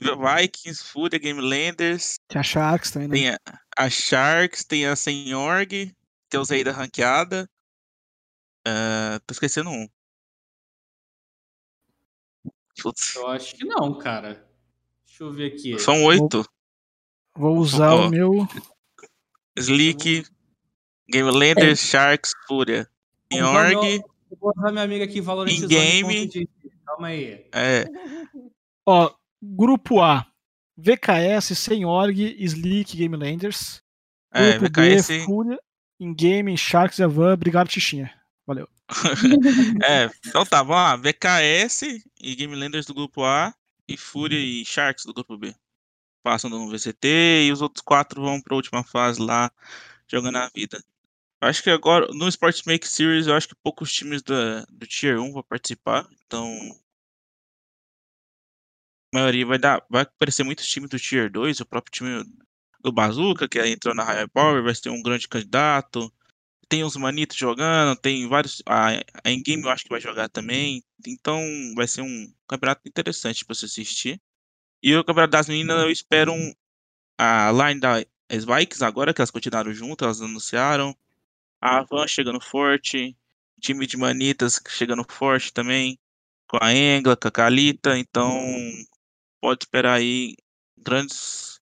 Vikings, 0.00 0.84
Fúria, 0.84 1.18
Game 1.18 1.40
Landers. 1.40 2.18
Tem 2.28 2.40
a 2.40 2.42
Sharks 2.42 2.90
também, 2.90 3.08
né? 3.08 3.14
Tem 3.14 3.28
a, 3.30 3.38
a 3.76 3.90
Sharks, 3.90 4.64
tem 4.64 4.86
a 4.86 4.96
Senhorg, 4.96 5.94
tem 6.28 6.40
o 6.40 6.44
Zay 6.44 6.64
da 6.64 6.72
ranqueada. 6.72 7.48
Uh, 8.66 9.20
tô 9.26 9.32
esquecendo 9.32 9.70
um. 9.70 9.88
Putz. 12.82 13.14
Eu 13.14 13.28
acho 13.28 13.54
que 13.54 13.64
não, 13.64 13.98
cara. 13.98 14.48
Deixa 15.06 15.22
eu 15.22 15.32
ver 15.32 15.52
aqui. 15.52 15.78
São 15.78 16.02
oito. 16.04 16.44
Vou, 17.36 17.54
vou 17.54 17.58
usar 17.58 17.94
oh. 17.94 18.06
o 18.06 18.10
meu. 18.10 18.48
Slick, 19.56 20.26
Game 21.08 21.30
Landers, 21.30 21.80
é. 21.80 21.86
Sharks, 21.86 22.32
Fúria. 22.46 22.88
Yorg. 23.32 24.02
Vou 24.40 24.52
usar 24.56 24.72
minha 24.72 24.84
amiga 24.84 25.04
aqui, 25.04 25.20
Valorant 25.20 25.52
em 25.52 25.66
game. 25.66 26.48
Calma 26.84 27.08
aí. 27.08 27.46
É. 27.52 27.86
Ó, 28.86 29.14
grupo 29.42 30.00
A. 30.00 30.26
VKS, 30.76 31.56
Senhorg, 31.56 32.36
Slick, 32.38 32.96
Game 32.96 33.16
Landers. 33.16 33.82
É, 34.32 34.58
grupo 34.58 34.66
VKS. 34.66 35.08
B, 35.08 35.24
Fúria, 35.24 35.58
em 36.00 36.12
game, 36.12 36.56
Sharks, 36.56 37.00
Avan, 37.00 37.34
obrigado, 37.34 37.68
Tichinha. 37.68 38.12
Valeu. 38.46 38.68
é, 39.84 40.10
então 40.26 40.44
tá, 40.44 40.62
vamos 40.62 40.76
lá. 40.76 40.96
VKS 40.96 41.82
e 42.20 42.34
Game 42.34 42.54
Landers 42.54 42.86
do 42.86 42.94
grupo 42.94 43.24
A 43.24 43.54
e 43.88 43.96
Fúria 43.96 44.38
e 44.38 44.64
Sharks 44.64 45.04
do 45.04 45.14
grupo 45.14 45.36
B. 45.36 45.54
Passam 46.22 46.50
no 46.50 46.70
VCT 46.70 47.46
e 47.46 47.52
os 47.52 47.60
outros 47.60 47.82
quatro 47.82 48.22
vão 48.22 48.40
para 48.40 48.54
a 48.54 48.56
última 48.56 48.82
fase 48.82 49.20
lá, 49.20 49.50
jogando 50.08 50.38
a 50.38 50.50
vida. 50.54 50.82
Acho 51.40 51.62
que 51.62 51.68
agora, 51.68 52.08
no 52.14 52.26
Sports 52.28 52.62
Make 52.66 52.88
Series, 52.88 53.26
eu 53.26 53.34
acho 53.34 53.48
que 53.48 53.54
poucos 53.62 53.92
times 53.92 54.22
do, 54.22 54.34
do 54.70 54.86
Tier 54.86 55.20
1 55.20 55.32
vão 55.32 55.42
participar, 55.42 56.08
então. 56.24 56.48
Maioria 59.14 59.46
vai 59.46 59.58
dar. 59.58 59.84
Vai 59.88 60.02
aparecer 60.02 60.44
muitos 60.44 60.66
times 60.66 60.90
do 60.90 60.98
Tier 60.98 61.30
2, 61.30 61.60
o 61.60 61.66
próprio 61.66 61.92
time 61.92 62.24
do 62.80 62.92
Bazooka, 62.92 63.48
que 63.48 63.58
entrou 63.66 63.94
na 63.94 64.04
High 64.04 64.28
Power, 64.28 64.62
vai 64.62 64.74
ter 64.74 64.90
um 64.90 65.02
grande 65.02 65.28
candidato 65.28 66.12
tem 66.68 66.82
os 66.84 66.96
manitos 66.96 67.36
jogando, 67.36 67.96
tem 67.96 68.26
vários. 68.28 68.62
A, 68.66 68.88
a 69.22 69.30
Endgame 69.30 69.62
eu 69.62 69.70
acho 69.70 69.84
que 69.84 69.90
vai 69.90 70.00
jogar 70.00 70.28
também. 70.28 70.82
Então 71.06 71.40
vai 71.76 71.86
ser 71.86 72.02
um 72.02 72.32
campeonato 72.48 72.82
interessante 72.86 73.44
para 73.44 73.54
você 73.54 73.66
assistir. 73.66 74.20
E 74.82 74.94
o 74.96 75.04
campeonato 75.04 75.32
das 75.32 75.48
meninas 75.48 75.80
eu 75.82 75.90
espero 75.90 76.32
um, 76.32 76.52
a 77.18 77.50
line 77.52 77.80
das 77.80 78.44
Vikings 78.44 78.84
agora, 78.84 79.14
que 79.14 79.20
elas 79.20 79.30
continuaram 79.30 79.72
juntas, 79.72 80.04
elas 80.04 80.20
anunciaram. 80.22 80.96
A 81.60 81.82
Van 81.82 82.06
chegando 82.06 82.40
forte. 82.40 83.16
Time 83.60 83.86
de 83.86 83.96
manitas 83.96 84.60
chegando 84.68 85.04
forte 85.08 85.52
também. 85.52 85.98
Com 86.48 86.58
a 86.60 86.74
Engla, 86.74 87.16
com 87.16 87.28
a 87.28 87.30
Kalita. 87.30 87.96
Então 87.98 88.28
pode 89.44 89.64
esperar 89.64 89.94
aí 89.94 90.36
grandes 90.78 91.60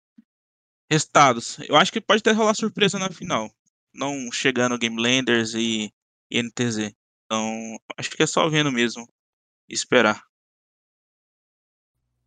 resultados. 0.90 1.58
Eu 1.68 1.76
acho 1.76 1.92
que 1.92 2.00
pode 2.00 2.20
até 2.20 2.32
rolar 2.32 2.54
surpresa 2.54 2.98
na 2.98 3.10
final 3.10 3.50
não 3.94 4.32
chegando 4.32 4.78
Game 4.78 5.00
Landers 5.00 5.54
e, 5.54 5.92
NTZ. 6.30 6.94
Então, 7.26 7.78
acho 7.98 8.10
que 8.10 8.22
é 8.22 8.26
só 8.26 8.48
vendo 8.48 8.72
mesmo 8.72 9.06
esperar. 9.68 10.24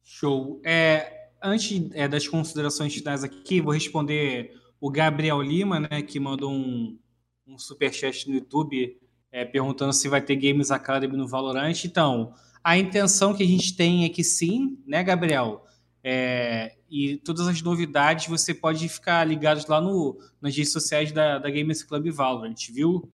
Show. 0.03 0.61
É, 0.63 1.31
antes 1.41 1.89
é, 1.93 2.07
das 2.07 2.27
considerações 2.27 2.93
finais 2.93 3.23
aqui, 3.23 3.61
vou 3.61 3.73
responder 3.73 4.53
o 4.79 4.91
Gabriel 4.91 5.41
Lima, 5.41 5.79
né, 5.79 6.03
que 6.03 6.19
mandou 6.19 6.51
um, 6.51 6.99
um 7.47 7.57
superchat 7.57 8.29
no 8.29 8.35
YouTube 8.35 8.95
é, 9.31 9.43
perguntando 9.43 9.91
se 9.91 10.07
vai 10.07 10.21
ter 10.21 10.35
Games 10.35 10.69
Academy 10.69 11.17
no 11.17 11.27
Valorant. 11.27 11.83
Então, 11.83 12.33
a 12.65 12.79
intenção 12.79 13.31
que 13.35 13.43
a 13.43 13.45
gente 13.45 13.75
tem 13.75 14.05
é 14.05 14.09
que 14.09 14.23
sim, 14.23 14.81
né, 14.87 15.03
Gabriel? 15.03 15.63
É, 16.03 16.75
e 16.89 17.17
todas 17.17 17.47
as 17.47 17.61
novidades 17.61 18.25
você 18.25 18.55
pode 18.55 18.89
ficar 18.89 19.23
ligado 19.23 19.63
lá 19.69 19.79
no, 19.79 20.19
nas 20.41 20.57
redes 20.57 20.71
sociais 20.71 21.11
da, 21.11 21.37
da 21.37 21.47
Gamers 21.47 21.83
Club 21.83 22.09
Valorant, 22.09 22.55
viu? 22.71 23.07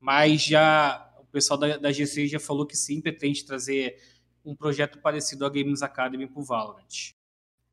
Mas 0.00 0.42
já 0.42 1.06
o 1.18 1.26
pessoal 1.26 1.60
da, 1.60 1.76
da 1.76 1.92
GC 1.92 2.28
já 2.28 2.40
falou 2.40 2.64
que 2.64 2.74
sim, 2.74 2.98
pretende 3.02 3.44
trazer 3.44 3.94
um 4.42 4.56
projeto 4.56 4.98
parecido 4.98 5.44
à 5.44 5.50
Games 5.50 5.82
Academy 5.82 6.26
para 6.26 6.40
o 6.40 6.44
Valorant. 6.44 7.12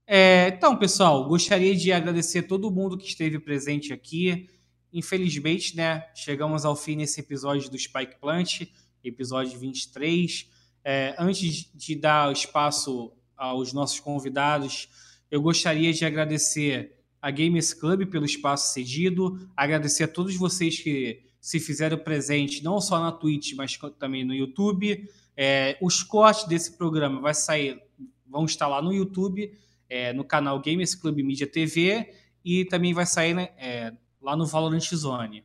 É, 0.05 0.49
então, 0.49 0.75
pessoal, 0.75 1.29
gostaria 1.29 1.73
de 1.73 1.93
agradecer 1.93 2.41
todo 2.41 2.69
mundo 2.69 2.97
que 2.97 3.07
esteve 3.07 3.39
presente 3.39 3.93
aqui. 3.93 4.49
Infelizmente, 4.91 5.77
né, 5.77 6.09
chegamos 6.13 6.65
ao 6.65 6.75
fim 6.75 6.97
nesse 6.97 7.21
episódio 7.21 7.71
do 7.71 7.79
Spike 7.79 8.19
Plant, 8.19 8.63
episódio 9.01 9.57
23. 9.57 10.59
É, 10.83 11.15
antes 11.17 11.69
de 11.73 11.95
dar 11.95 12.31
espaço 12.31 13.11
aos 13.37 13.73
nossos 13.73 13.99
convidados, 13.99 14.89
eu 15.29 15.41
gostaria 15.41 15.93
de 15.93 16.05
agradecer 16.05 16.97
a 17.21 17.29
Gamers 17.29 17.73
Club 17.73 18.07
pelo 18.07 18.25
espaço 18.25 18.73
cedido, 18.73 19.47
agradecer 19.55 20.03
a 20.03 20.07
todos 20.07 20.35
vocês 20.35 20.79
que 20.79 21.21
se 21.39 21.59
fizeram 21.59 21.97
presente, 21.97 22.63
não 22.63 22.81
só 22.81 22.99
na 22.99 23.11
Twitch, 23.11 23.53
mas 23.53 23.77
também 23.99 24.23
no 24.23 24.33
YouTube. 24.33 25.07
É, 25.35 25.77
os 25.81 26.03
cortes 26.03 26.45
desse 26.45 26.77
programa 26.77 27.19
vai 27.19 27.33
sair, 27.33 27.81
vão 28.27 28.45
estar 28.45 28.67
lá 28.67 28.81
no 28.81 28.93
YouTube, 28.93 29.51
é, 29.89 30.13
no 30.13 30.23
canal 30.23 30.59
Gamers 30.59 30.95
Club 30.95 31.17
Media 31.19 31.47
TV, 31.47 32.13
e 32.43 32.65
também 32.65 32.93
vai 32.93 33.05
sair 33.05 33.33
né, 33.33 33.49
é, 33.57 33.93
lá 34.21 34.35
no 34.35 34.45
Valorant 34.45 34.93
Zone. 34.93 35.43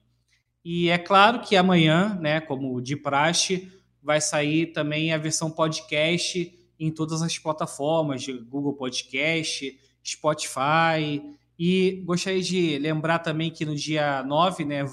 E 0.65 0.89
é 0.89 0.99
claro 0.99 1.41
que 1.41 1.57
amanhã, 1.57 2.19
né, 2.21 2.41
como 2.41 2.81
de 2.81 2.97
praxe, 2.97 3.71
vai 4.07 4.21
sair 4.21 4.67
também 4.67 5.13
a 5.13 5.19
versão 5.19 5.51
podcast 5.51 6.57
em 6.79 6.93
todas 6.93 7.23
as 7.23 7.37
plataformas, 7.41 8.25
Google 8.49 8.73
Podcast, 8.75 9.77
Spotify. 10.07 11.21
E 11.59 12.05
gostaria 12.05 12.41
de 12.41 12.79
lembrar 12.79 13.19
também 13.19 13.51
que 13.51 13.65
no 13.65 13.75
dia 13.75 14.23
9, 14.23 14.65
né, 14.65 14.85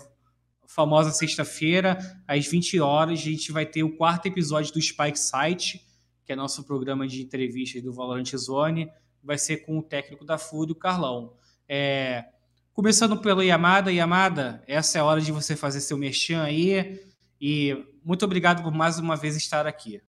famosa 0.66 1.12
sexta-feira, 1.12 2.00
às 2.28 2.48
20 2.48 2.80
horas, 2.80 3.20
a 3.20 3.24
gente 3.24 3.52
vai 3.52 3.68
ter 3.68 3.84
o 3.84 3.96
quarto 3.96 4.26
episódio 4.26 4.74
do 4.74 4.82
Spike 4.82 5.20
Site, 5.20 5.86
que 6.26 6.34
é 6.34 6.36
nosso 6.36 6.64
programa 6.64 7.08
de 7.08 7.22
entrevistas 7.22 7.84
do 7.84 7.94
Valorant 7.94 8.36
Zone. 8.36 8.90
Vai 9.24 9.38
ser 9.38 9.58
com 9.58 9.78
o 9.78 9.84
técnico 9.84 10.26
da 10.26 10.40
FUD, 10.40 10.72
o 10.72 10.76
Carlão. 10.76 11.36
É, 11.70 12.26
começando 12.74 13.16
pelo 13.22 13.44
Yamada. 13.44 13.92
Yamada, 13.92 14.64
essa 14.66 14.98
é 14.98 15.02
a 15.02 15.06
hora 15.06 15.22
de 15.22 15.32
você 15.32 15.56
fazer 15.56 15.82
seu 15.82 16.00
merchan 16.00 16.42
aí. 16.42 17.13
E 17.40 17.76
muito 18.04 18.24
obrigado 18.26 18.64
por 18.64 18.74
mais 18.74 19.00
uma 19.00 19.16
vez 19.16 19.36
estar 19.36 19.68
aqui. 19.68 20.02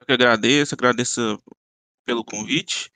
Eu 0.00 0.06
que 0.06 0.12
agradeço, 0.12 0.74
agradeço 0.74 1.42
pelo 2.04 2.24
convite. 2.24 2.90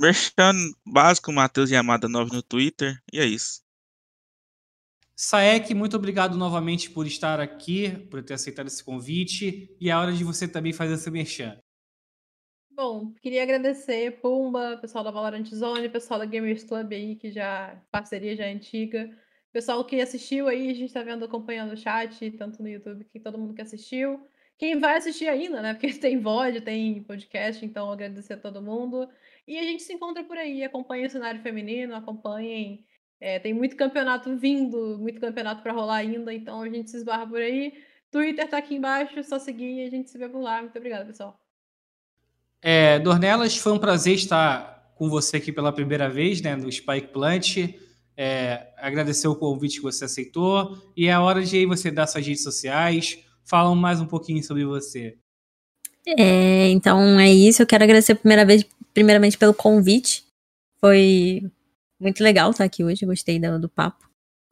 Merchan 0.00 0.54
básico, 0.86 1.32
Matheus 1.32 1.70
Yamada 1.70 2.08
9 2.08 2.32
no 2.32 2.42
Twitter, 2.42 3.00
e 3.12 3.18
é 3.18 3.26
isso. 3.26 3.62
Saek, 5.16 5.74
muito 5.74 5.96
obrigado 5.96 6.36
novamente 6.36 6.88
por 6.90 7.04
estar 7.04 7.40
aqui, 7.40 7.90
por 8.08 8.22
ter 8.22 8.34
aceitado 8.34 8.68
esse 8.68 8.84
convite, 8.84 9.76
e 9.80 9.90
é 9.90 9.96
hora 9.96 10.12
de 10.12 10.22
você 10.22 10.46
também 10.46 10.72
fazer 10.72 10.96
seu 10.96 11.10
merchan. 11.10 11.60
Bom, 12.70 13.12
queria 13.20 13.42
agradecer 13.42 14.20
Pumba, 14.20 14.78
pessoal 14.80 15.02
da 15.02 15.10
Valorant 15.10 15.44
Zone, 15.52 15.88
pessoal 15.88 16.20
da 16.20 16.26
Gamers 16.26 16.62
Club 16.62 16.92
aí, 16.92 17.16
que 17.16 17.32
já 17.32 17.82
parceria 17.90 18.36
já 18.36 18.44
é 18.44 18.52
antiga, 18.52 19.10
pessoal 19.58 19.84
que 19.84 20.00
assistiu 20.00 20.46
aí, 20.46 20.70
a 20.70 20.74
gente 20.74 20.92
tá 20.92 21.02
vendo, 21.02 21.24
acompanhando 21.24 21.72
o 21.72 21.76
chat, 21.76 22.30
tanto 22.30 22.62
no 22.62 22.68
YouTube, 22.68 23.04
que 23.12 23.18
todo 23.18 23.36
mundo 23.36 23.54
que 23.54 23.60
assistiu. 23.60 24.24
Quem 24.56 24.78
vai 24.78 24.96
assistir 24.96 25.26
ainda, 25.26 25.60
né? 25.60 25.74
Porque 25.74 25.92
tem 25.94 26.20
VOD, 26.20 26.60
tem 26.60 27.02
podcast, 27.02 27.66
então 27.66 27.90
agradecer 27.90 28.34
a 28.34 28.36
todo 28.36 28.62
mundo. 28.62 29.08
E 29.48 29.58
a 29.58 29.62
gente 29.64 29.82
se 29.82 29.92
encontra 29.92 30.22
por 30.22 30.38
aí, 30.38 30.62
acompanhem 30.62 31.06
o 31.06 31.10
cenário 31.10 31.42
feminino, 31.42 31.96
acompanhem. 31.96 32.86
É, 33.20 33.40
tem 33.40 33.52
muito 33.52 33.74
campeonato 33.74 34.36
vindo, 34.36 34.96
muito 34.96 35.20
campeonato 35.20 35.60
para 35.60 35.72
rolar 35.72 35.96
ainda, 35.96 36.32
então 36.32 36.62
a 36.62 36.68
gente 36.68 36.88
se 36.88 36.98
esbarra 36.98 37.26
por 37.26 37.40
aí. 37.40 37.82
Twitter 38.12 38.48
tá 38.48 38.58
aqui 38.58 38.76
embaixo, 38.76 39.24
só 39.24 39.40
seguir 39.40 39.80
e 39.80 39.86
a 39.88 39.90
gente 39.90 40.08
se 40.08 40.16
vê 40.16 40.28
por 40.28 40.40
lá. 40.40 40.62
Muito 40.62 40.78
obrigada, 40.78 41.04
pessoal. 41.04 41.36
É, 42.62 43.00
Dornelas, 43.00 43.56
foi 43.56 43.72
um 43.72 43.78
prazer 43.80 44.14
estar 44.14 44.92
com 44.94 45.08
você 45.08 45.38
aqui 45.38 45.50
pela 45.50 45.72
primeira 45.72 46.08
vez, 46.08 46.40
né, 46.40 46.54
no 46.54 46.70
Spike 46.70 47.08
Plant. 47.08 47.87
É, 48.20 48.72
agradecer 48.76 49.28
o 49.28 49.36
convite 49.36 49.76
que 49.76 49.82
você 49.82 50.06
aceitou 50.06 50.76
e 50.96 51.06
é 51.06 51.16
hora 51.16 51.40
de 51.40 51.56
aí 51.56 51.64
você 51.64 51.88
dar 51.88 52.08
suas 52.08 52.26
redes 52.26 52.42
sociais. 52.42 53.16
Fala 53.44 53.72
mais 53.76 54.00
um 54.00 54.06
pouquinho 54.06 54.42
sobre 54.42 54.64
você. 54.64 55.16
É, 56.04 56.68
então 56.70 57.20
é 57.20 57.30
isso. 57.30 57.62
Eu 57.62 57.66
quero 57.66 57.84
agradecer 57.84 58.16
primeira 58.16 58.44
vez, 58.44 58.66
primeiramente 58.92 59.38
pelo 59.38 59.54
convite. 59.54 60.24
Foi 60.80 61.48
muito 62.00 62.20
legal 62.24 62.50
estar 62.50 62.64
aqui 62.64 62.82
hoje. 62.82 63.06
Gostei 63.06 63.38
do, 63.38 63.56
do 63.56 63.68
papo. 63.68 64.08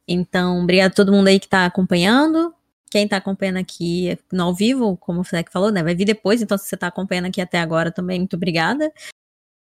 Então, 0.07 0.63
obrigado 0.63 0.93
a 0.93 0.95
todo 0.95 1.11
mundo 1.11 1.27
aí 1.27 1.41
que 1.41 1.47
está 1.47 1.67
acompanhando. 1.67 2.55
Quem 2.89 3.09
tá 3.09 3.17
acompanhando 3.17 3.57
aqui 3.57 4.17
no 4.33 4.45
ao 4.45 4.55
vivo, 4.55 4.97
como 4.97 5.23
o 5.23 5.25
Fleck 5.25 5.51
falou, 5.51 5.73
né? 5.73 5.83
Vai 5.83 5.97
vir 5.97 6.05
depois, 6.05 6.41
então 6.41 6.57
se 6.57 6.67
você 6.67 6.77
tá 6.77 6.87
acompanhando 6.87 7.27
aqui 7.27 7.41
até 7.41 7.59
agora 7.59 7.91
também, 7.91 8.21
muito 8.21 8.37
obrigada. 8.37 8.93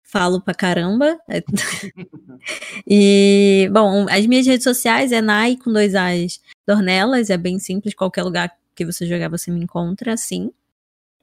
Falo 0.06 0.40
pra 0.40 0.54
caramba. 0.54 1.18
e, 2.86 3.68
bom, 3.72 4.06
as 4.08 4.24
minhas 4.26 4.46
redes 4.46 4.64
sociais 4.64 5.12
é 5.12 5.20
Nai 5.20 5.56
com 5.56 5.72
dois 5.72 5.94
As 5.94 6.40
Dornelas, 6.66 7.28
é 7.28 7.36
bem 7.36 7.58
simples, 7.58 7.94
qualquer 7.94 8.22
lugar 8.22 8.56
que 8.74 8.84
você 8.84 9.06
jogar 9.06 9.28
você 9.28 9.50
me 9.50 9.60
encontra, 9.60 10.12
assim. 10.12 10.52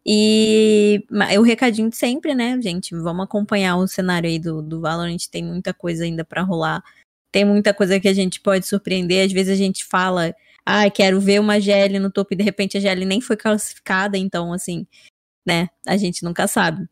E 0.05 1.05
o 1.39 1.41
recadinho 1.41 1.89
de 1.89 1.95
sempre, 1.95 2.35
né, 2.35 2.59
gente? 2.61 2.93
Vamos 2.93 3.23
acompanhar 3.23 3.77
o 3.77 3.87
cenário 3.87 4.29
aí 4.29 4.37
do, 4.37 4.61
do 4.61 4.81
Valorant, 4.81 5.17
tem 5.31 5.43
muita 5.43 5.73
coisa 5.73 6.03
ainda 6.03 6.25
para 6.25 6.41
rolar. 6.41 6.83
Tem 7.31 7.45
muita 7.45 7.73
coisa 7.73 7.99
que 7.99 8.07
a 8.07 8.13
gente 8.13 8.41
pode 8.41 8.67
surpreender. 8.67 9.25
Às 9.25 9.31
vezes 9.31 9.53
a 9.53 9.55
gente 9.55 9.85
fala 9.85 10.35
ah, 10.65 10.89
quero 10.89 11.19
ver 11.19 11.39
uma 11.39 11.59
GL 11.59 11.99
no 11.99 12.11
topo 12.11 12.33
e 12.33 12.37
de 12.37 12.43
repente 12.43 12.77
a 12.77 12.79
GL 12.79 13.05
nem 13.05 13.19
foi 13.19 13.35
classificada, 13.35 14.17
então 14.17 14.53
assim, 14.53 14.87
né, 15.45 15.67
a 15.85 15.97
gente 15.97 16.23
nunca 16.23 16.47
sabe. 16.47 16.87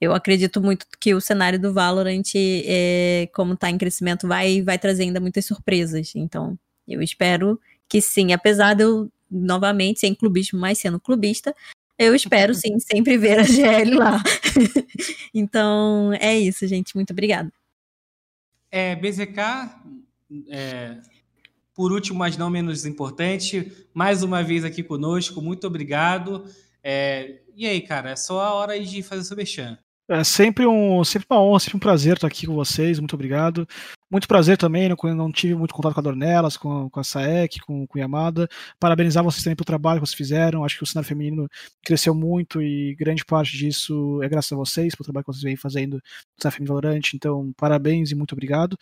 Eu 0.00 0.12
acredito 0.12 0.60
muito 0.60 0.86
que 1.00 1.14
o 1.14 1.20
cenário 1.20 1.58
do 1.58 1.72
Valorant, 1.72 2.32
é, 2.34 3.28
como 3.34 3.54
está 3.54 3.70
em 3.70 3.78
crescimento, 3.78 4.28
vai, 4.28 4.60
vai 4.62 4.78
trazer 4.78 5.04
ainda 5.04 5.20
muitas 5.20 5.46
surpresas. 5.46 6.12
Então, 6.14 6.58
eu 6.86 7.02
espero 7.02 7.58
que 7.88 8.00
sim, 8.02 8.32
apesar 8.32 8.74
de 8.74 8.82
eu, 8.82 9.10
novamente, 9.30 10.00
sem 10.00 10.14
clubismo, 10.14 10.58
mas 10.58 10.78
sendo 10.78 11.00
clubista, 11.00 11.54
eu 11.98 12.14
espero 12.14 12.52
sim 12.54 12.78
sempre 12.78 13.16
ver 13.16 13.38
a 13.38 13.42
GL 13.42 13.94
lá. 13.94 14.22
então, 15.32 16.12
é 16.20 16.38
isso, 16.38 16.66
gente. 16.66 16.94
Muito 16.94 17.12
obrigada. 17.12 17.50
É, 18.70 18.94
BZK, 18.96 19.40
é, 20.50 20.98
por 21.74 21.92
último, 21.92 22.18
mas 22.18 22.36
não 22.36 22.50
menos 22.50 22.84
importante, 22.84 23.72
mais 23.94 24.22
uma 24.22 24.42
vez 24.42 24.64
aqui 24.64 24.82
conosco, 24.82 25.40
muito 25.40 25.66
obrigado. 25.66 26.44
É, 26.82 27.40
e 27.54 27.66
aí, 27.66 27.80
cara, 27.80 28.10
é 28.10 28.16
só 28.16 28.40
a 28.40 28.52
hora 28.52 28.78
de 28.78 29.02
fazer 29.02 29.22
o 29.22 29.24
seu 29.24 29.36
mexão. 29.36 29.78
É 30.08 30.22
sempre, 30.22 30.64
um, 30.64 31.02
sempre 31.02 31.26
uma 31.28 31.42
honra, 31.42 31.58
sempre 31.58 31.76
um 31.78 31.80
prazer 31.80 32.14
estar 32.14 32.28
aqui 32.28 32.46
com 32.46 32.54
vocês, 32.54 33.00
muito 33.00 33.14
obrigado. 33.14 33.66
Muito 34.08 34.28
prazer 34.28 34.56
também, 34.56 34.88
não, 34.88 34.96
não 35.16 35.32
tive 35.32 35.56
muito 35.56 35.74
contato 35.74 35.94
com 35.94 36.00
a 36.00 36.02
Dornelas, 36.02 36.56
com, 36.56 36.88
com 36.88 37.00
a 37.00 37.04
Saek, 37.04 37.58
com, 37.60 37.84
com 37.88 37.98
a 37.98 38.00
Yamada. 38.02 38.48
Parabenizar 38.78 39.24
vocês 39.24 39.42
também 39.42 39.56
pelo 39.56 39.66
trabalho 39.66 40.00
que 40.00 40.06
vocês 40.06 40.16
fizeram. 40.16 40.64
Acho 40.64 40.76
que 40.76 40.84
o 40.84 40.86
cenário 40.86 41.08
feminino 41.08 41.48
cresceu 41.82 42.14
muito 42.14 42.62
e 42.62 42.94
grande 42.94 43.24
parte 43.24 43.56
disso 43.56 44.22
é 44.22 44.28
graças 44.28 44.52
a 44.52 44.56
vocês, 44.56 44.94
pelo 44.94 45.06
trabalho 45.06 45.24
que 45.24 45.32
vocês 45.32 45.42
vêm 45.42 45.56
fazendo 45.56 45.94
no 45.94 46.00
cenário 46.40 46.56
feminino 46.56 46.74
Valorante. 46.80 47.16
Então, 47.16 47.52
parabéns 47.56 48.12
e 48.12 48.14
muito 48.14 48.32
obrigado. 48.32 48.78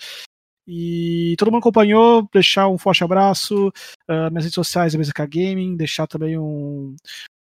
E 0.66 1.34
todo 1.38 1.50
mundo 1.50 1.60
acompanhou, 1.60 2.28
deixar 2.32 2.68
um 2.68 2.78
forte 2.78 3.02
abraço, 3.02 3.68
uh, 4.08 4.30
minhas 4.30 4.44
redes 4.44 4.54
sociais 4.54 4.94
é 4.94 4.98
BZK 4.98 5.26
Gaming, 5.26 5.76
deixar 5.76 6.06
também 6.06 6.38
um, 6.38 6.96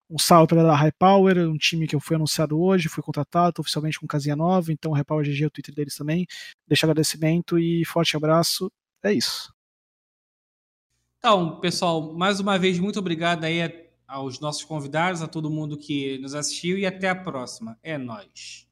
um 0.10 0.19
salve 0.19 0.48
para 0.48 0.72
a 0.72 0.76
High 0.76 0.91
Power, 0.91 1.38
um 1.49 1.57
time 1.57 1.88
que 1.88 1.95
eu 1.95 1.99
fui 1.99 2.15
anunciado 2.15 2.60
hoje, 2.60 2.90
fui 2.90 3.03
contratado 3.03 3.61
oficialmente 3.61 3.99
com 3.99 4.07
casinha 4.07 4.36
nova, 4.36 4.72
então 4.72 4.91
High 4.91 5.03
Power 5.03 5.26
GG 5.26 5.44
é 5.44 5.48
o 5.48 5.49
Twitter 5.49 5.73
deles 5.73 5.95
também. 5.95 6.26
Deixar 6.68 6.88
agradecimento 6.88 7.57
e 7.57 7.84
forte 7.86 8.15
abraço. 8.15 8.72
É 9.03 9.11
isso. 9.11 9.53
Então, 11.19 11.60
pessoal, 11.60 12.14
mais 12.14 12.40
uma 12.40 12.57
vez, 12.57 12.77
muito 12.77 12.99
obrigado 12.99 13.44
aí 13.45 13.90
aos 14.07 14.40
nossos 14.40 14.64
convidados, 14.64 15.23
a 15.23 15.27
todo 15.27 15.49
mundo 15.49 15.77
que 15.77 16.19
nos 16.19 16.36
assistiu 16.36 16.77
e 16.77 16.86
até 16.86 17.10
a 17.10 17.15
próxima. 17.15 17.77
É 17.82 17.98
nós. 17.98 18.65